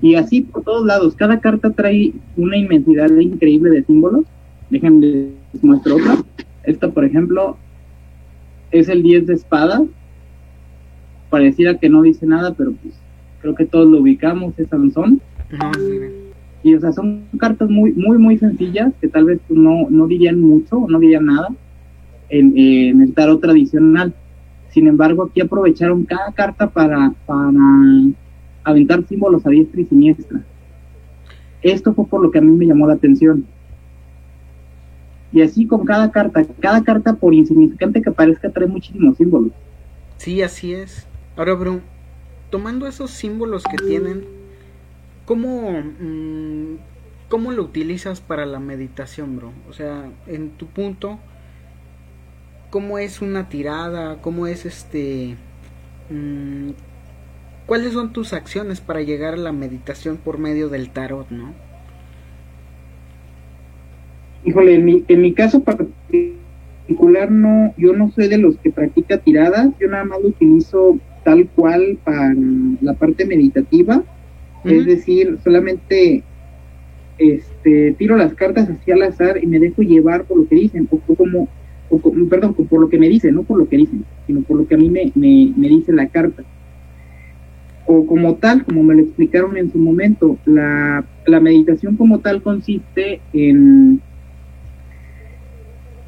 Y 0.00 0.14
así 0.14 0.42
por 0.42 0.62
todos 0.62 0.86
lados, 0.86 1.16
cada 1.16 1.40
carta 1.40 1.70
trae 1.70 2.12
una 2.36 2.56
inmensidad 2.56 3.10
increíble 3.10 3.70
de 3.70 3.84
símbolos. 3.84 4.24
Déjenme 4.70 5.30
les 5.52 5.64
muestro 5.64 5.96
otra. 5.96 6.18
Esta, 6.62 6.88
por 6.90 7.04
ejemplo, 7.04 7.56
es 8.70 8.88
el 8.88 9.02
10 9.02 9.26
de 9.26 9.34
espadas 9.34 9.82
pareciera 11.30 11.78
que 11.78 11.88
no 11.88 12.02
dice 12.02 12.26
nada, 12.26 12.54
pero 12.54 12.72
pues 12.72 12.94
creo 13.40 13.54
que 13.54 13.66
todos 13.66 13.88
lo 13.88 14.00
ubicamos, 14.00 14.58
es 14.58 14.68
Sansón. 14.68 15.20
Y 16.62 16.74
o 16.74 16.80
sea, 16.80 16.92
son 16.92 17.24
cartas 17.38 17.70
muy, 17.70 17.92
muy, 17.92 18.18
muy 18.18 18.38
sencillas 18.38 18.92
que 19.00 19.08
tal 19.08 19.24
vez 19.24 19.40
no, 19.48 19.86
no 19.90 20.06
dirían 20.06 20.40
mucho, 20.40 20.86
no 20.88 20.98
dirían 20.98 21.26
nada 21.26 21.48
en, 22.28 22.56
en 22.56 23.02
el 23.02 23.14
tarot 23.14 23.40
tradicional. 23.40 24.14
Sin 24.70 24.86
embargo, 24.86 25.24
aquí 25.24 25.40
aprovecharon 25.40 26.04
cada 26.04 26.32
carta 26.32 26.68
para, 26.68 27.12
para 27.26 27.52
aventar 28.64 29.04
símbolos 29.06 29.46
a 29.46 29.50
diestra 29.50 29.80
y 29.80 29.84
siniestra. 29.84 30.40
Esto 31.62 31.94
fue 31.94 32.06
por 32.06 32.22
lo 32.22 32.30
que 32.30 32.38
a 32.38 32.42
mí 32.42 32.52
me 32.52 32.66
llamó 32.66 32.86
la 32.86 32.94
atención. 32.94 33.46
Y 35.32 35.42
así 35.42 35.66
con 35.66 35.84
cada 35.84 36.10
carta, 36.10 36.44
cada 36.60 36.82
carta 36.82 37.14
por 37.14 37.34
insignificante 37.34 38.02
que 38.02 38.10
parezca 38.10 38.50
trae 38.50 38.66
muchísimos 38.66 39.16
símbolos. 39.16 39.52
Sí, 40.16 40.42
así 40.42 40.72
es. 40.72 41.07
Ahora, 41.38 41.54
bro, 41.54 41.80
tomando 42.50 42.88
esos 42.88 43.12
símbolos 43.12 43.62
que 43.62 43.76
tienen, 43.76 44.24
¿cómo, 45.24 45.70
mm, 45.70 46.78
¿cómo 47.28 47.52
lo 47.52 47.62
utilizas 47.62 48.20
para 48.20 48.44
la 48.44 48.58
meditación, 48.58 49.36
bro? 49.36 49.52
O 49.70 49.72
sea, 49.72 50.10
en 50.26 50.50
tu 50.50 50.66
punto, 50.66 51.20
¿cómo 52.70 52.98
es 52.98 53.22
una 53.22 53.48
tirada? 53.48 54.20
¿Cómo 54.20 54.48
es 54.48 54.66
este... 54.66 55.36
Mm, 56.10 56.70
¿Cuáles 57.66 57.92
son 57.92 58.12
tus 58.12 58.32
acciones 58.32 58.80
para 58.80 59.02
llegar 59.02 59.34
a 59.34 59.36
la 59.36 59.52
meditación 59.52 60.16
por 60.16 60.38
medio 60.38 60.68
del 60.68 60.90
tarot, 60.90 61.30
no? 61.30 61.54
Híjole, 64.44 64.74
en 64.74 64.84
mi, 64.84 65.04
en 65.06 65.20
mi 65.20 65.34
caso 65.34 65.62
particular 65.62 67.30
no, 67.30 67.74
yo 67.76 67.92
no 67.92 68.10
soy 68.10 68.26
de 68.26 68.38
los 68.38 68.56
que 68.58 68.72
practica 68.72 69.18
tiradas, 69.18 69.68
yo 69.78 69.86
nada 69.86 70.04
más 70.04 70.20
lo 70.20 70.30
utilizo 70.30 70.98
tal 71.28 71.46
cual 71.54 71.98
para 72.04 72.34
la 72.80 72.94
parte 72.94 73.26
meditativa, 73.26 74.02
es 74.64 74.86
decir, 74.86 75.36
solamente 75.44 76.22
este 77.18 77.92
tiro 77.98 78.16
las 78.16 78.32
cartas 78.32 78.70
así 78.70 78.90
al 78.92 79.02
azar 79.02 79.38
y 79.42 79.46
me 79.46 79.58
dejo 79.58 79.82
llevar 79.82 80.24
por 80.24 80.38
lo 80.38 80.48
que 80.48 80.54
dicen, 80.54 80.88
o, 80.90 81.14
como, 81.14 81.46
o, 81.90 82.00
perdón, 82.30 82.54
por 82.54 82.80
lo 82.80 82.88
que 82.88 82.98
me 82.98 83.10
dicen, 83.10 83.34
no 83.34 83.42
por 83.42 83.58
lo 83.58 83.68
que 83.68 83.76
dicen, 83.76 84.06
sino 84.26 84.40
por 84.40 84.56
lo 84.56 84.66
que 84.66 84.76
a 84.76 84.78
mí 84.78 84.88
me, 84.88 85.12
me, 85.14 85.52
me 85.54 85.68
dice 85.68 85.92
la 85.92 86.06
carta. 86.06 86.44
O 87.84 88.06
como 88.06 88.36
tal, 88.36 88.64
como 88.64 88.82
me 88.82 88.94
lo 88.94 89.02
explicaron 89.02 89.58
en 89.58 89.70
su 89.70 89.76
momento, 89.76 90.38
la, 90.46 91.04
meditación 91.26 91.96
como 91.96 92.20
tal 92.20 92.40
consiste 92.40 93.20
en, 93.34 94.00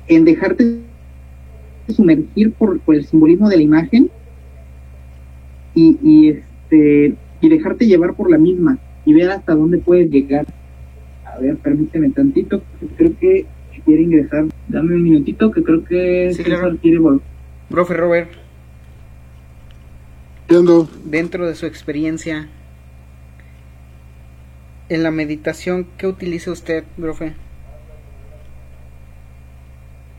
en 0.08 0.24
dejarte 0.24 0.78
sumergir 1.88 2.52
por, 2.52 2.80
el 2.88 3.04
simbolismo 3.04 3.50
de 3.50 3.58
la 3.58 3.62
imagen 3.62 4.10
y, 5.74 5.98
y, 6.02 6.28
este 6.30 7.14
y 7.40 7.48
dejarte 7.48 7.86
llevar 7.86 8.14
por 8.14 8.30
la 8.30 8.38
misma 8.38 8.78
y 9.04 9.14
ver 9.14 9.30
hasta 9.30 9.54
dónde 9.54 9.78
puedes 9.78 10.10
llegar. 10.10 10.46
A 11.24 11.38
ver, 11.38 11.56
permíteme 11.56 12.10
tantito, 12.10 12.62
creo 12.96 13.12
que 13.18 13.46
quiere 13.84 14.02
ingresar. 14.02 14.46
Dame 14.68 14.94
un 14.94 15.02
minutito 15.02 15.50
que 15.50 15.62
creo 15.62 15.84
que 15.84 16.32
sí, 16.34 16.42
quiere 16.42 16.98
volver. 16.98 17.22
Profe 17.68 17.94
Robert. 17.94 18.30
Dentro 21.04 21.46
de 21.46 21.54
su 21.54 21.66
experiencia 21.66 22.48
en 24.88 25.04
la 25.04 25.12
meditación, 25.12 25.86
¿qué 25.96 26.08
utiliza 26.08 26.50
usted, 26.50 26.82
profe? 26.96 27.34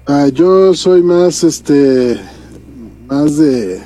Ah, 0.08 0.30
yo 0.34 0.74
soy 0.74 1.04
más, 1.04 1.44
este, 1.44 2.18
más 3.08 3.38
de, 3.38 3.82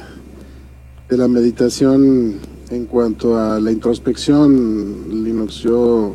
de 1.09 1.17
la 1.17 1.27
meditación 1.27 2.39
en 2.69 2.85
cuanto 2.85 3.37
a 3.37 3.59
la 3.59 3.71
introspección, 3.71 5.23
Linux. 5.23 5.55
Yo, 5.57 6.13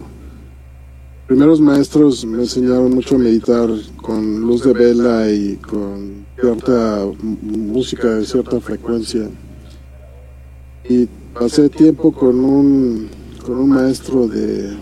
primeros 1.27 1.61
maestros 1.61 2.25
me 2.25 2.39
enseñaron 2.39 2.95
mucho 2.95 3.15
a 3.15 3.19
meditar 3.19 3.69
con 3.97 4.41
luz 4.41 4.65
de 4.65 4.73
vela 4.73 5.31
y 5.31 5.57
con 5.57 6.27
cierta 6.41 7.07
música 7.23 8.15
de 8.15 8.25
cierta 8.25 8.61
frecuencia 8.61 9.29
y 10.91 11.09
pasé 11.35 11.69
tiempo 11.69 12.11
con 12.11 12.41
un, 12.41 13.09
con 13.45 13.59
un 13.59 13.69
maestro 13.69 14.27
de, 14.27 14.77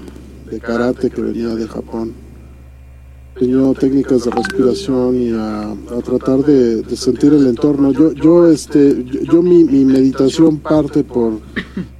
karate 0.62 1.10
que 1.10 1.20
venía 1.20 1.48
de 1.48 1.66
Japón. 1.66 2.14
Tenía 3.38 3.72
técnicas 3.74 4.24
de 4.24 4.31
respiración 4.33 5.22
y 5.22 5.31
a, 5.31 5.74
tratar 6.03 6.38
de, 6.44 6.85
sentir 6.96 7.33
el 7.33 7.46
entorno. 7.46 7.92
Yo, 7.92 8.12
yo, 8.12 8.51
este, 8.51 9.05
yo, 9.05 9.42
mi, 9.42 9.64
meditación 9.64 10.59
parte 10.59 11.05
por, 11.05 11.38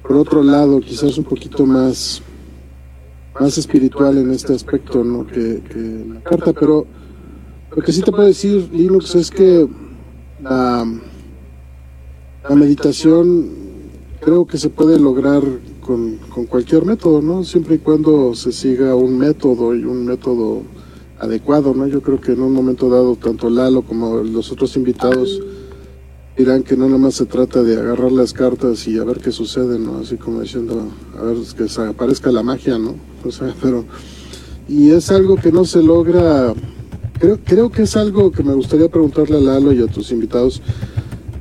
por 0.01 0.17
otro 0.17 0.43
lado, 0.43 0.81
quizás 0.81 1.17
un 1.17 1.23
poquito 1.23 1.65
más, 1.65 2.21
más 3.39 3.57
espiritual 3.57 4.17
en 4.17 4.31
este 4.31 4.53
aspecto, 4.53 5.03
¿no? 5.03 5.25
Que, 5.25 5.61
que 5.61 6.05
la 6.13 6.21
carta, 6.21 6.51
pero 6.51 6.85
lo 7.75 7.81
que 7.81 7.93
sí 7.93 8.01
te 8.01 8.11
puedo 8.11 8.27
decir, 8.27 8.69
Linux, 8.73 9.15
es 9.15 9.31
que 9.31 9.65
la, 10.41 10.85
la 12.49 12.55
meditación 12.55 13.47
creo 14.19 14.45
que 14.45 14.57
se 14.57 14.69
puede 14.69 14.99
lograr 14.99 15.41
con, 15.79 16.17
con, 16.33 16.45
cualquier 16.47 16.83
método, 16.85 17.21
¿no? 17.21 17.45
Siempre 17.45 17.75
y 17.75 17.79
cuando 17.79 18.35
se 18.35 18.51
siga 18.51 18.93
un 18.95 19.17
método 19.17 19.73
y 19.73 19.85
un 19.85 20.05
método 20.05 20.63
adecuado, 21.19 21.73
¿no? 21.73 21.87
Yo 21.87 22.01
creo 22.01 22.19
que 22.19 22.31
en 22.31 22.41
un 22.41 22.53
momento 22.53 22.89
dado, 22.89 23.15
tanto 23.15 23.49
Lalo 23.49 23.81
como 23.81 24.17
los 24.17 24.51
otros 24.51 24.75
invitados 24.75 25.41
dirán 26.37 26.63
que 26.63 26.77
no 26.77 26.85
nada 26.85 26.97
más 26.97 27.15
se 27.15 27.25
trata 27.25 27.63
de 27.63 27.77
agarrar 27.77 28.13
las 28.13 28.31
cartas 28.31 28.87
y 28.87 28.97
a 28.97 29.03
ver 29.03 29.19
qué 29.19 29.31
sucede, 29.31 29.77
¿no? 29.77 29.99
Así 29.99 30.15
como 30.15 30.41
diciendo, 30.41 30.87
a 31.19 31.23
ver 31.23 31.37
que 31.57 31.67
se 31.67 31.81
aparezca 31.81 32.31
la 32.31 32.43
magia, 32.43 32.77
¿no? 32.77 32.95
O 33.25 33.31
sea, 33.31 33.53
pero... 33.61 33.85
Y 34.67 34.91
es 34.91 35.11
algo 35.11 35.35
que 35.35 35.51
no 35.51 35.65
se 35.65 35.81
logra... 35.81 36.53
Creo, 37.19 37.39
creo 37.43 37.69
que 37.69 37.81
es 37.81 37.97
algo 37.97 38.31
que 38.31 38.43
me 38.43 38.53
gustaría 38.53 38.87
preguntarle 38.87 39.37
a 39.37 39.41
Lalo 39.41 39.73
y 39.73 39.81
a 39.81 39.87
tus 39.87 40.11
invitados 40.11 40.61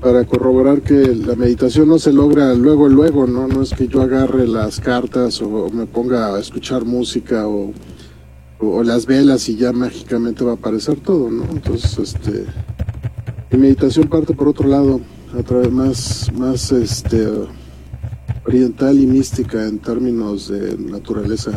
para 0.00 0.24
corroborar 0.24 0.82
que 0.82 1.14
la 1.14 1.34
meditación 1.34 1.88
no 1.88 1.98
se 1.98 2.12
logra 2.12 2.54
luego, 2.54 2.88
luego, 2.88 3.26
¿no? 3.26 3.48
No 3.48 3.62
es 3.62 3.70
que 3.70 3.88
yo 3.88 4.02
agarre 4.02 4.46
las 4.46 4.80
cartas 4.80 5.42
o, 5.42 5.68
me 5.70 5.86
ponga 5.86 6.34
a 6.34 6.40
escuchar 6.40 6.84
música 6.84 7.46
o, 7.46 7.72
o, 8.58 8.82
las 8.82 9.06
velas 9.06 9.48
y 9.48 9.56
ya 9.56 9.72
mágicamente 9.72 10.44
va 10.44 10.52
a 10.52 10.54
aparecer 10.54 11.00
todo, 11.00 11.30
¿no? 11.30 11.44
Entonces, 11.44 11.98
este, 11.98 12.44
mi 13.50 13.58
meditación 13.58 14.08
parte 14.08 14.34
por 14.34 14.48
otro 14.48 14.68
lado, 14.68 15.00
a 15.38 15.42
través 15.42 15.70
más, 15.70 16.32
más, 16.34 16.72
este, 16.72 17.28
oriental 18.44 18.98
y 18.98 19.06
mística 19.06 19.66
en 19.66 19.78
términos 19.78 20.48
de 20.48 20.76
naturaleza. 20.78 21.52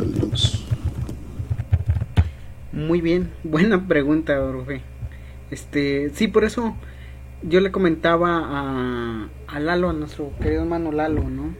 Muy 2.73 3.01
bien, 3.01 3.31
buena 3.43 3.87
pregunta, 3.87 4.33
profe. 4.49 4.81
Este, 5.49 6.11
sí, 6.13 6.27
por 6.27 6.43
eso 6.43 6.75
yo 7.43 7.59
le 7.59 7.71
comentaba 7.71 8.37
a, 8.37 9.29
a 9.47 9.59
Lalo, 9.59 9.89
a 9.89 9.93
nuestro 9.93 10.31
querido 10.41 10.63
hermano 10.63 10.91
Lalo, 10.91 11.29
¿no? 11.29 11.55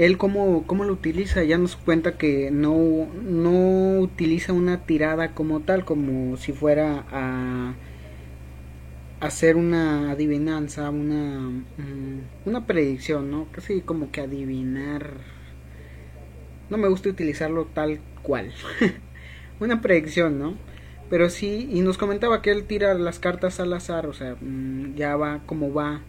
Él 0.00 0.16
cómo, 0.16 0.64
cómo 0.66 0.84
lo 0.84 0.94
utiliza, 0.94 1.44
ya 1.44 1.58
nos 1.58 1.76
cuenta 1.76 2.16
que 2.16 2.50
no, 2.50 3.06
no 3.22 4.00
utiliza 4.00 4.54
una 4.54 4.86
tirada 4.86 5.34
como 5.34 5.60
tal, 5.60 5.84
como 5.84 6.38
si 6.38 6.54
fuera 6.54 7.04
a 7.10 7.74
hacer 9.20 9.56
una 9.56 10.10
adivinanza, 10.10 10.88
una, 10.88 11.40
mm, 11.40 12.46
una 12.46 12.66
predicción, 12.66 13.30
¿no? 13.30 13.48
Casi 13.52 13.82
como 13.82 14.10
que 14.10 14.22
adivinar. 14.22 15.18
No 16.70 16.78
me 16.78 16.88
gusta 16.88 17.10
utilizarlo 17.10 17.66
tal 17.66 18.00
cual. 18.22 18.54
una 19.60 19.82
predicción, 19.82 20.38
¿no? 20.38 20.54
Pero 21.10 21.28
sí, 21.28 21.68
y 21.70 21.82
nos 21.82 21.98
comentaba 21.98 22.40
que 22.40 22.52
él 22.52 22.64
tira 22.64 22.94
las 22.94 23.18
cartas 23.18 23.60
al 23.60 23.74
azar, 23.74 24.06
o 24.06 24.14
sea, 24.14 24.34
mm, 24.40 24.94
ya 24.94 25.16
va 25.16 25.42
como 25.44 25.74
va, 25.74 26.00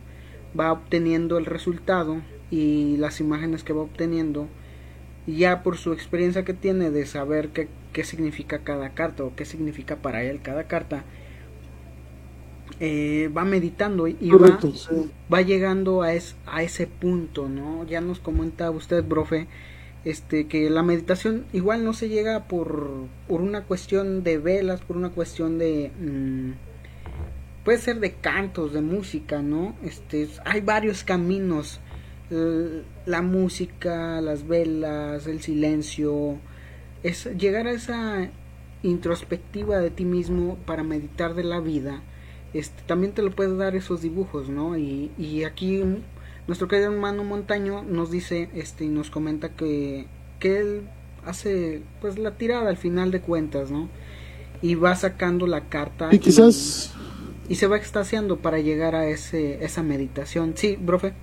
va 0.58 0.72
obteniendo 0.72 1.38
el 1.38 1.46
resultado 1.46 2.22
y 2.52 2.98
las 2.98 3.20
imágenes 3.20 3.64
que 3.64 3.74
va 3.74 3.82
obteniendo, 3.82 4.48
ya 5.26 5.64
por 5.64 5.78
su 5.78 5.94
experiencia 5.94 6.44
que 6.44 6.54
tiene 6.54 6.92
de 6.92 7.06
saber 7.06 7.50
qué, 7.50 7.70
qué 7.94 8.04
significa 8.04 8.60
cada 8.60 8.90
carta 8.92 9.24
o 9.24 9.36
qué 9.36 9.46
significa 9.46 9.96
para 9.96 10.24
él 10.24 10.42
cada 10.44 10.66
carta, 10.66 11.04
eh, 12.80 13.30
va 13.36 13.46
meditando 13.46 14.08
y 14.08 14.32
va, 14.32 14.60
va, 15.32 15.42
llegando 15.42 16.02
a, 16.02 16.14
es, 16.14 16.36
a 16.46 16.64
ese 16.64 16.88
punto, 16.88 17.48
¿no? 17.48 17.86
Ya 17.86 18.02
nos 18.02 18.20
comenta 18.20 18.72
usted, 18.72 19.04
profe, 19.04 19.48
este 20.04 20.48
que 20.48 20.70
la 20.70 20.82
meditación 20.82 21.46
igual 21.54 21.84
no 21.84 21.94
se 21.94 22.10
llega 22.10 22.46
por, 22.46 23.06
por 23.28 23.42
una 23.42 23.64
cuestión 23.64 24.24
de 24.24 24.40
velas, 24.40 24.82
por 24.82 24.98
una 24.98 25.10
cuestión 25.12 25.60
de 25.60 25.92
mm, 26.00 26.52
puede 27.64 27.78
ser 27.78 28.00
de 28.00 28.14
cantos, 28.14 28.74
de 28.74 28.82
música, 28.82 29.42
¿no? 29.42 29.76
Este 29.84 30.28
hay 30.44 30.62
varios 30.62 31.04
caminos 31.04 31.80
la 33.06 33.22
música, 33.22 34.22
las 34.22 34.48
velas, 34.48 35.28
el 35.28 35.42
silencio, 35.42 36.38
es 37.04 37.26
llegar 37.38 37.68
a 37.68 37.72
esa 37.72 38.30
introspectiva 38.84 39.80
de 39.80 39.92
ti 39.92 40.06
mismo 40.06 40.58
para 40.66 40.84
meditar 40.84 41.36
de 41.36 41.44
la 41.44 41.60
vida. 41.60 42.02
Este, 42.54 42.82
también 42.84 43.14
te 43.14 43.22
lo 43.22 43.32
puede 43.32 43.56
dar 43.56 43.76
esos 43.76 44.02
dibujos, 44.02 44.50
¿no? 44.50 44.78
Y, 44.78 45.12
y 45.18 45.44
aquí 45.44 45.84
nuestro 46.48 46.68
querido 46.68 46.92
hermano 46.92 47.24
Montaño 47.24 47.84
nos 47.84 48.12
dice 48.12 48.50
este 48.54 48.86
y 48.86 48.90
nos 48.90 49.10
comenta 49.10 49.50
que, 49.50 50.08
que 50.40 50.60
él 50.60 50.82
hace 51.26 51.84
pues 52.02 52.18
la 52.18 52.32
tirada 52.32 52.70
al 52.70 52.78
final 52.78 53.12
de 53.12 53.22
cuentas, 53.22 53.72
¿no? 53.72 53.90
Y 54.62 54.76
va 54.76 54.96
sacando 54.96 55.48
la 55.48 55.70
carta. 55.70 56.10
Y 56.12 56.20
quizás... 56.20 56.94
Y, 57.48 57.56
se 57.56 57.68
va 57.68 57.76
extasiando 57.76 58.38
para 58.38 58.60
llegar 58.60 58.96
a 58.96 59.08
ese, 59.08 59.64
esa 59.64 59.84
meditación. 59.84 60.54
Sí, 60.56 60.78
profe. 60.84 61.14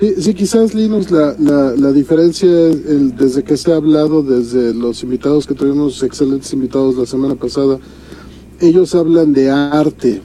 Sí, 0.00 0.34
quizás 0.34 0.74
Linus, 0.74 1.10
la, 1.10 1.36
la, 1.38 1.76
la 1.76 1.92
diferencia 1.92 2.48
el, 2.48 3.14
desde 3.16 3.44
que 3.44 3.56
se 3.56 3.72
ha 3.72 3.76
hablado, 3.76 4.22
desde 4.22 4.74
los 4.74 5.02
invitados 5.04 5.46
que 5.46 5.54
tuvimos, 5.54 6.02
excelentes 6.02 6.52
invitados 6.52 6.96
la 6.96 7.06
semana 7.06 7.36
pasada, 7.36 7.78
ellos 8.60 8.94
hablan 8.96 9.32
de 9.32 9.48
arte, 9.48 10.22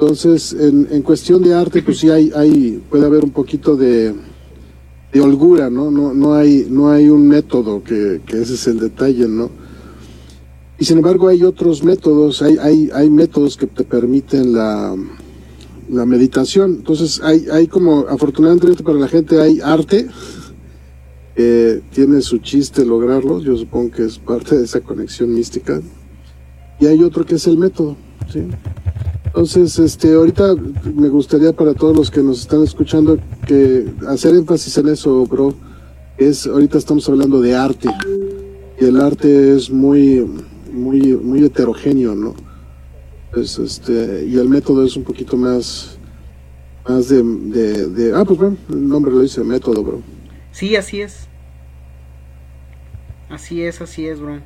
entonces, 0.00 0.54
en, 0.54 0.88
en 0.90 1.02
cuestión 1.02 1.42
de 1.42 1.52
arte, 1.52 1.82
pues 1.82 1.98
sí 1.98 2.08
hay, 2.08 2.32
hay, 2.34 2.82
puede 2.88 3.04
haber 3.04 3.22
un 3.22 3.32
poquito 3.32 3.76
de, 3.76 4.14
de 5.12 5.20
holgura, 5.20 5.68
¿no? 5.68 5.90
No, 5.90 6.14
no, 6.14 6.32
hay, 6.32 6.66
no 6.70 6.90
hay 6.90 7.10
un 7.10 7.28
método 7.28 7.84
que, 7.84 8.22
que 8.24 8.40
ese 8.40 8.54
es 8.54 8.66
el 8.66 8.80
detalle, 8.80 9.28
¿no? 9.28 9.50
Y 10.78 10.86
sin 10.86 10.96
embargo 10.96 11.28
hay 11.28 11.44
otros 11.44 11.84
métodos, 11.84 12.40
hay, 12.40 12.56
hay, 12.56 12.88
hay 12.94 13.10
métodos 13.10 13.58
que 13.58 13.66
te 13.66 13.84
permiten 13.84 14.54
la, 14.54 14.96
la 15.90 16.06
meditación. 16.06 16.76
Entonces 16.78 17.20
hay, 17.22 17.46
hay 17.52 17.66
como, 17.66 18.06
afortunadamente 18.08 18.82
para 18.82 18.98
la 18.98 19.08
gente 19.08 19.40
hay 19.40 19.60
arte, 19.60 20.08
tiene 21.90 22.20
su 22.20 22.38
chiste 22.38 22.84
lograrlo, 22.84 23.40
yo 23.40 23.56
supongo 23.56 23.90
que 23.92 24.04
es 24.04 24.18
parte 24.18 24.58
de 24.58 24.64
esa 24.64 24.80
conexión 24.80 25.32
mística. 25.32 25.80
Y 26.78 26.86
hay 26.86 27.02
otro 27.02 27.24
que 27.24 27.36
es 27.36 27.46
el 27.46 27.58
método, 27.58 27.96
¿sí? 28.32 28.40
Entonces, 29.26 29.78
este, 29.78 30.14
ahorita 30.14 30.56
me 30.94 31.08
gustaría 31.08 31.52
para 31.52 31.74
todos 31.74 31.96
los 31.96 32.10
que 32.10 32.20
nos 32.20 32.40
están 32.40 32.64
escuchando 32.64 33.16
que 33.46 33.86
hacer 34.08 34.34
énfasis 34.34 34.76
en 34.78 34.88
eso, 34.88 35.24
bro. 35.26 35.54
Es, 36.18 36.46
ahorita 36.46 36.78
estamos 36.78 37.08
hablando 37.08 37.40
de 37.40 37.54
arte. 37.54 37.88
Y 38.80 38.84
el 38.86 39.00
arte 39.00 39.54
es 39.54 39.70
muy, 39.70 40.26
muy, 40.72 41.16
muy 41.16 41.44
heterogéneo, 41.44 42.14
¿no? 42.14 42.34
Pues, 43.32 43.58
este, 43.58 44.24
y 44.26 44.38
el 44.38 44.48
método 44.48 44.84
es 44.84 44.96
un 44.96 45.04
poquito 45.04 45.36
más, 45.36 45.98
más 46.88 47.08
de, 47.08 47.22
de, 47.22 48.12
ah, 48.16 48.24
pues 48.24 48.38
bueno, 48.38 48.56
el 48.68 48.88
nombre 48.88 49.12
lo 49.12 49.20
dice 49.20 49.44
método, 49.44 49.82
bro. 49.84 50.02
Sí, 50.50 50.74
así 50.74 51.00
es. 51.00 51.28
Así 53.28 53.62
es, 53.62 53.80
así 53.80 54.06
es, 54.06 54.20
bro. 54.20 54.40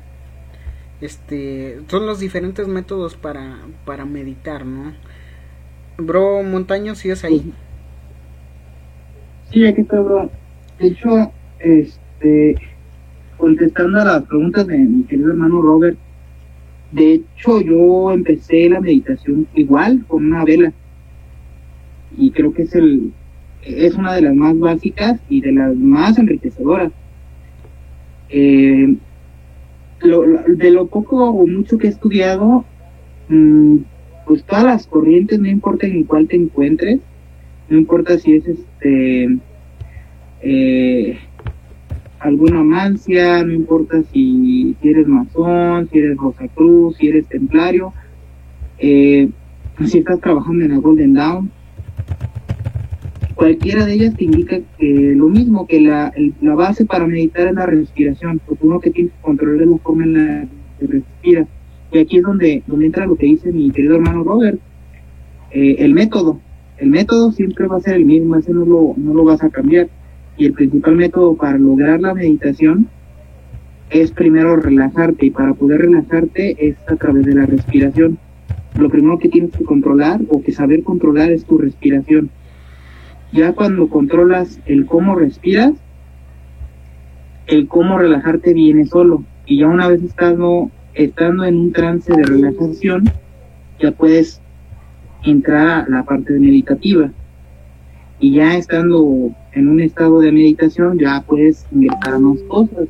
Este, 1.01 1.81
son 1.89 2.05
los 2.05 2.19
diferentes 2.19 2.67
métodos 2.67 3.15
para, 3.15 3.57
para 3.85 4.05
meditar, 4.05 4.65
¿no? 4.65 4.93
Bro, 5.97 6.43
Montaño, 6.43 6.93
¿sí 6.93 7.09
es 7.09 7.23
ahí? 7.23 7.51
Sí, 9.51 9.65
aquí 9.65 9.81
está, 9.81 9.99
bro. 9.99 10.29
De 10.79 10.87
hecho, 10.87 11.31
este, 11.59 12.55
contestando 13.37 13.99
a 14.01 14.05
las 14.05 14.23
preguntas 14.25 14.67
de 14.67 14.77
mi 14.77 15.03
querido 15.05 15.29
hermano 15.31 15.61
Robert, 15.61 15.97
de 16.95 17.13
hecho 17.13 17.59
yo 17.61 18.11
empecé 18.11 18.69
la 18.69 18.79
meditación 18.79 19.47
igual 19.53 20.05
con 20.07 20.25
una 20.25 20.45
vela. 20.45 20.71
Y 22.17 22.31
creo 22.31 22.53
que 22.53 22.63
es 22.63 22.75
el 22.75 23.11
es 23.63 23.95
una 23.95 24.13
de 24.13 24.21
las 24.21 24.35
más 24.35 24.57
básicas 24.57 25.19
y 25.27 25.41
de 25.41 25.51
las 25.51 25.75
más 25.75 26.17
enriquecedoras. 26.17 26.91
Eh, 28.29 28.95
de 30.01 30.71
lo 30.71 30.87
poco 30.87 31.29
o 31.29 31.47
mucho 31.47 31.77
que 31.77 31.87
he 31.87 31.89
estudiado, 31.89 32.63
mm, 33.27 33.77
pues 34.27 34.43
todas 34.43 34.63
las 34.63 34.87
corrientes, 34.87 35.39
no 35.39 35.47
importa 35.47 35.87
en 35.87 36.03
cuál 36.03 36.27
te 36.27 36.35
encuentres, 36.35 36.99
no 37.69 37.77
importa 37.77 38.17
si 38.19 38.35
es 38.35 38.47
este 38.47 39.39
eh, 40.41 41.17
alguna 42.25 42.63
mancia, 42.63 43.43
no 43.43 43.53
importa 43.53 44.01
si, 44.11 44.75
eres 44.81 45.07
masón, 45.07 45.87
si 45.91 45.99
eres 45.99 46.17
Rosacruz, 46.17 46.97
si 46.97 47.07
eres 47.07 47.27
templario, 47.27 47.93
eh, 48.79 49.29
si 49.85 49.99
estás 49.99 50.19
trabajando 50.19 50.65
en 50.65 50.71
el 50.71 50.81
Golden 50.81 51.13
Dawn, 51.13 51.51
cualquiera 53.35 53.85
de 53.85 53.93
ellas 53.93 54.15
te 54.15 54.23
indica 54.23 54.59
que 54.79 55.13
lo 55.15 55.27
mismo, 55.27 55.67
que 55.67 55.81
la, 55.81 56.11
la 56.41 56.55
base 56.55 56.85
para 56.85 57.05
meditar 57.05 57.47
es 57.47 57.53
la 57.53 57.67
respiración, 57.67 58.41
porque 58.45 58.65
uno 58.65 58.79
que 58.79 58.89
tiene 58.89 59.09
que 59.09 59.21
controlar 59.21 59.67
la 59.67 59.77
forma 59.77 60.03
en 60.05 60.13
la 60.13 60.47
que 60.79 60.87
respira. 60.87 61.47
Y 61.91 61.99
aquí 61.99 62.17
es 62.17 62.23
donde, 62.23 62.63
donde 62.65 62.87
entra 62.87 63.05
lo 63.05 63.15
que 63.15 63.27
dice 63.27 63.51
mi 63.51 63.69
querido 63.69 63.95
hermano 63.95 64.23
Robert, 64.23 64.59
eh, 65.51 65.75
el 65.79 65.93
método. 65.93 66.39
El 66.77 66.89
método 66.89 67.31
siempre 67.31 67.67
va 67.67 67.77
a 67.77 67.81
ser 67.81 67.95
el 67.95 68.05
mismo, 68.05 68.35
ese 68.35 68.51
no 68.51 68.65
lo, 68.65 68.93
no 68.97 69.13
lo 69.13 69.23
vas 69.23 69.43
a 69.43 69.49
cambiar. 69.49 69.87
Y 70.37 70.45
el 70.45 70.53
principal 70.53 70.95
método 70.95 71.35
para 71.35 71.57
lograr 71.57 72.01
la 72.01 72.13
meditación 72.13 72.87
es 73.89 74.11
primero 74.11 74.55
relajarte 74.55 75.27
y 75.27 75.31
para 75.31 75.53
poder 75.53 75.81
relajarte 75.81 76.67
es 76.67 76.75
a 76.87 76.95
través 76.95 77.25
de 77.25 77.35
la 77.35 77.45
respiración. 77.45 78.17
Lo 78.77 78.89
primero 78.89 79.17
que 79.19 79.29
tienes 79.29 79.51
que 79.51 79.63
controlar 79.63 80.19
o 80.29 80.41
que 80.41 80.51
saber 80.51 80.83
controlar 80.83 81.31
es 81.31 81.45
tu 81.45 81.57
respiración 81.57 82.29
ya 83.35 83.53
cuando 83.53 83.89
controlas 83.89 84.59
el 84.65 84.85
cómo 84.85 85.15
respiras, 85.15 85.73
el 87.47 87.67
cómo 87.67 87.97
relajarte 87.97 88.53
viene 88.53 88.85
solo. 88.85 89.23
Y 89.45 89.59
ya 89.59 89.67
una 89.67 89.89
vez 89.89 90.01
estando, 90.01 90.71
estando 90.93 91.43
en 91.43 91.57
un 91.57 91.71
trance 91.73 92.11
de 92.15 92.23
relajación, 92.23 93.03
ya 93.79 93.91
puedes 93.91 94.41
entrar 95.23 95.67
a 95.67 95.89
la 95.89 96.03
parte 96.03 96.33
meditativa. 96.39 97.11
Y 98.19 98.35
ya 98.35 98.55
estando 98.55 99.31
en 99.51 99.67
un 99.67 99.81
estado 99.81 100.19
de 100.19 100.31
meditación, 100.31 100.97
ya 100.97 101.21
puedes 101.21 101.65
más 101.71 102.39
cosas. 102.47 102.87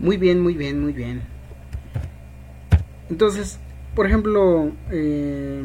Muy 0.00 0.16
bien, 0.16 0.40
muy 0.40 0.54
bien, 0.54 0.80
muy 0.80 0.92
bien. 0.92 1.22
Entonces, 3.08 3.60
por 3.94 4.06
ejemplo, 4.06 4.72
eh, 4.90 5.64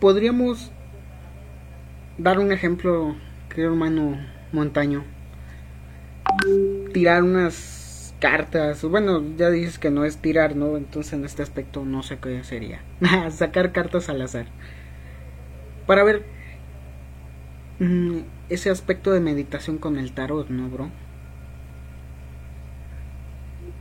podríamos 0.00 0.70
dar 2.18 2.38
un 2.38 2.52
ejemplo, 2.52 3.14
querido 3.48 3.70
hermano 3.70 4.18
Montaño. 4.52 5.04
Tirar 6.92 7.22
unas 7.22 7.79
cartas. 8.20 8.84
Bueno, 8.84 9.22
ya 9.36 9.50
dices 9.50 9.78
que 9.80 9.90
no 9.90 10.04
es 10.04 10.18
tirar, 10.18 10.54
¿no? 10.54 10.76
Entonces 10.76 11.14
en 11.14 11.24
este 11.24 11.42
aspecto 11.42 11.84
no 11.84 12.04
sé 12.04 12.18
qué 12.22 12.44
sería. 12.44 12.82
Sacar 13.30 13.72
cartas 13.72 14.08
al 14.08 14.22
azar. 14.22 14.46
Para 15.86 16.04
ver 16.04 16.22
mm, 17.80 18.18
ese 18.48 18.70
aspecto 18.70 19.10
de 19.10 19.20
meditación 19.20 19.78
con 19.78 19.98
el 19.98 20.12
tarot, 20.12 20.48
¿no, 20.50 20.68
bro? 20.68 20.88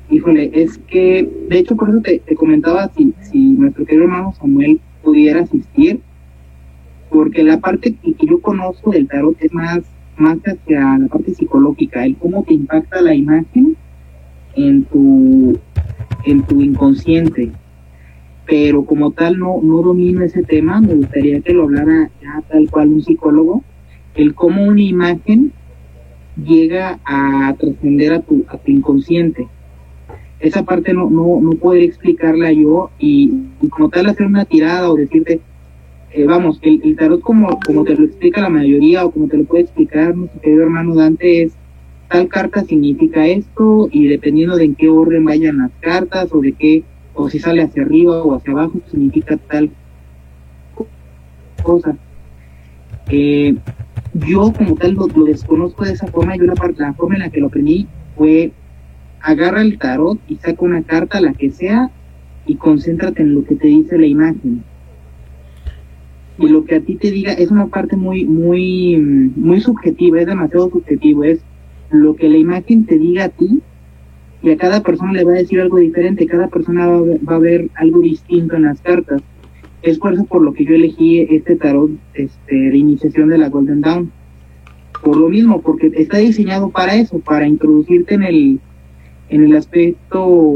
Híjole, 0.10 0.50
es 0.54 0.80
que, 0.80 1.30
de 1.50 1.60
hecho, 1.60 1.76
por 1.76 1.90
eso 1.90 2.02
te, 2.02 2.20
comentaba 2.36 2.90
si, 2.98 3.14
si 3.22 3.38
nuestro 3.38 3.86
querido 3.86 4.06
hermano 4.06 4.34
Samuel 4.34 4.82
pudiera 5.04 5.42
asistir, 5.42 6.02
porque 7.12 7.44
la 7.44 7.60
parte 7.60 7.94
que, 7.94 8.16
yo 8.26 8.42
conozco 8.42 8.90
del 8.90 9.08
tarot 9.08 9.38
es 9.40 9.54
más, 9.54 9.82
más 10.18 10.40
hacia 10.40 10.98
la 10.98 11.08
parte 11.08 11.36
psicológica, 11.36 12.06
el 12.06 12.18
cómo 12.18 12.44
te 12.44 12.56
impacta 12.56 13.02
la 13.02 13.14
imagen 13.14 13.78
en 14.68 14.84
tu, 14.84 15.60
en 16.26 16.44
tu 16.44 16.62
inconsciente. 16.62 17.52
Pero 18.46 18.84
como 18.84 19.12
tal 19.12 19.38
no, 19.38 19.60
no 19.62 19.82
domino 19.82 20.24
ese 20.24 20.44
tema, 20.44 20.82
me 20.82 20.96
gustaría 20.96 21.42
que 21.42 21.54
lo 21.54 21.64
hablara 21.64 22.10
ya 22.22 22.42
tal 22.50 22.70
cual 22.70 22.90
un 22.90 23.04
psicólogo, 23.04 23.64
el 24.16 24.34
cómo 24.34 24.64
una 24.64 24.82
imagen 24.82 25.54
llega 26.44 27.00
a 27.06 27.54
trascender 27.60 28.14
a 28.14 28.22
tu, 28.22 28.46
a 28.48 28.58
tu 28.58 28.72
inconsciente. 28.72 29.48
Esa 30.40 30.64
parte 30.64 30.94
no, 30.94 31.10
no, 31.10 31.40
no 31.42 31.52
poder 31.52 31.84
explicarla 31.84 32.52
yo 32.52 32.92
y, 32.98 33.32
como 33.70 33.90
tal 33.90 34.08
hacer 34.08 34.26
una 34.26 34.46
tirada 34.46 34.90
o 34.90 34.96
decirte, 34.96 35.42
eh, 36.12 36.26
vamos, 36.26 36.60
el, 36.64 36.96
tarot 36.96 37.22
como, 37.22 37.60
como 37.66 37.84
te 37.84 37.96
lo 37.96 38.06
explica 38.06 38.42
la 38.42 38.50
mayoría 38.50 39.06
o 39.06 39.12
como 39.12 39.28
te 39.28 39.38
lo 39.38 39.44
puede 39.44 39.64
explicar 39.64 40.16
nuestro 40.16 40.42
querido 40.42 40.64
hermano 40.64 40.96
Dante 40.96 41.44
es 41.44 41.59
tal 42.10 42.28
carta 42.28 42.64
significa 42.64 43.26
esto 43.26 43.88
y 43.92 44.08
dependiendo 44.08 44.56
de 44.56 44.66
en 44.66 44.76
qué 44.76 44.90
orden 44.90 45.26
vayan 45.26 45.60
las 45.60 45.72
cartas 45.80 46.30
o 46.32 46.42
de 46.42 46.54
qué, 46.54 46.84
o 47.14 47.30
si 47.30 47.40
sale 47.40 47.62
hacia 47.62 47.84
arriba 47.84 48.24
o 48.24 48.36
hacia 48.36 48.52
abajo, 48.52 48.80
significa 48.90 49.38
tal 49.38 49.70
cosa. 51.64 51.96
Eh, 53.10 53.56
yo 54.14 54.52
como 54.54 54.76
tal 54.76 54.94
lo, 54.94 55.08
desconozco 55.26 55.86
de 55.86 55.94
esa 55.94 56.08
forma, 56.08 56.36
yo 56.36 56.46
la, 56.46 56.56
la 56.78 56.94
forma 56.94 57.16
en 57.16 57.22
la 57.22 57.30
que 57.30 57.40
lo 57.40 57.48
aprendí 57.48 57.88
fue 58.16 58.52
agarra 59.22 59.62
el 59.62 59.78
tarot 59.78 60.20
y 60.28 60.38
saca 60.38 60.64
una 60.64 60.82
carta, 60.84 61.22
la 61.22 61.34
que 61.34 61.52
sea, 61.52 61.92
y 62.46 62.56
concéntrate 62.56 63.22
en 63.22 63.36
lo 63.36 63.44
que 63.44 63.56
te 63.56 63.68
dice 63.68 63.98
la 63.98 64.08
imagen 64.08 64.64
y 66.40 66.48
lo 66.48 66.64
que 66.64 66.76
a 66.76 66.82
ti 66.82 66.96
te 66.96 67.12
diga 67.12 67.34
es 67.34 67.52
una 67.52 67.68
parte 67.68 67.98
muy, 67.98 68.26
muy, 68.26 68.96
muy 69.36 69.60
subjetiva, 69.60 70.22
es 70.22 70.28
demasiado 70.28 70.70
subjetivo, 70.70 71.24
es 71.24 71.42
lo 71.92 72.16
que 72.16 72.30
la 72.30 72.38
imagen 72.38 72.86
te 72.86 72.98
diga 72.98 73.26
a 73.26 73.30
ti 73.30 73.62
y 74.42 74.52
a 74.52 74.58
cada 74.58 74.82
persona 74.82 75.14
le 75.14 75.24
va 75.24 75.34
a 75.34 75.36
decir 75.36 75.60
algo 75.60 75.78
diferente, 75.78 76.26
cada 76.26 76.48
persona 76.48 76.88
va, 76.88 77.36
a 77.36 77.40
ver 77.40 77.70
algo 77.76 78.00
distinto 78.00 78.56
en 78.56 78.64
las 78.64 78.82
cartas. 78.82 79.22
Es 79.82 79.98
por 79.98 80.14
eso 80.14 80.26
por 80.26 80.42
lo 80.42 80.54
que 80.54 80.66
yo 80.66 80.76
elegí 80.76 81.22
este 81.22 81.56
tarot 81.56 81.92
este, 82.14 82.56
de 82.56 82.78
iniciación 82.78 83.30
de 83.30 83.38
la 83.38 83.50
Golden 83.50 83.82
Dawn. 83.82 84.12
Por 85.04 85.18
lo 85.18 85.30
mismo, 85.30 85.62
porque 85.62 85.92
está 85.96 86.18
diseñado 86.18 86.70
para 86.70 86.96
eso, 86.96 87.20
para 87.20 87.48
introducirte 87.48 88.16
en 88.16 88.24
el, 88.24 88.60
en 89.30 89.46
el 89.46 89.56
aspecto 89.56 90.54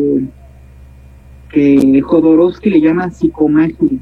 que 1.50 2.02
Jodorowsky 2.02 2.70
le 2.70 2.82
llama 2.82 3.12
psicomagia 3.12 4.00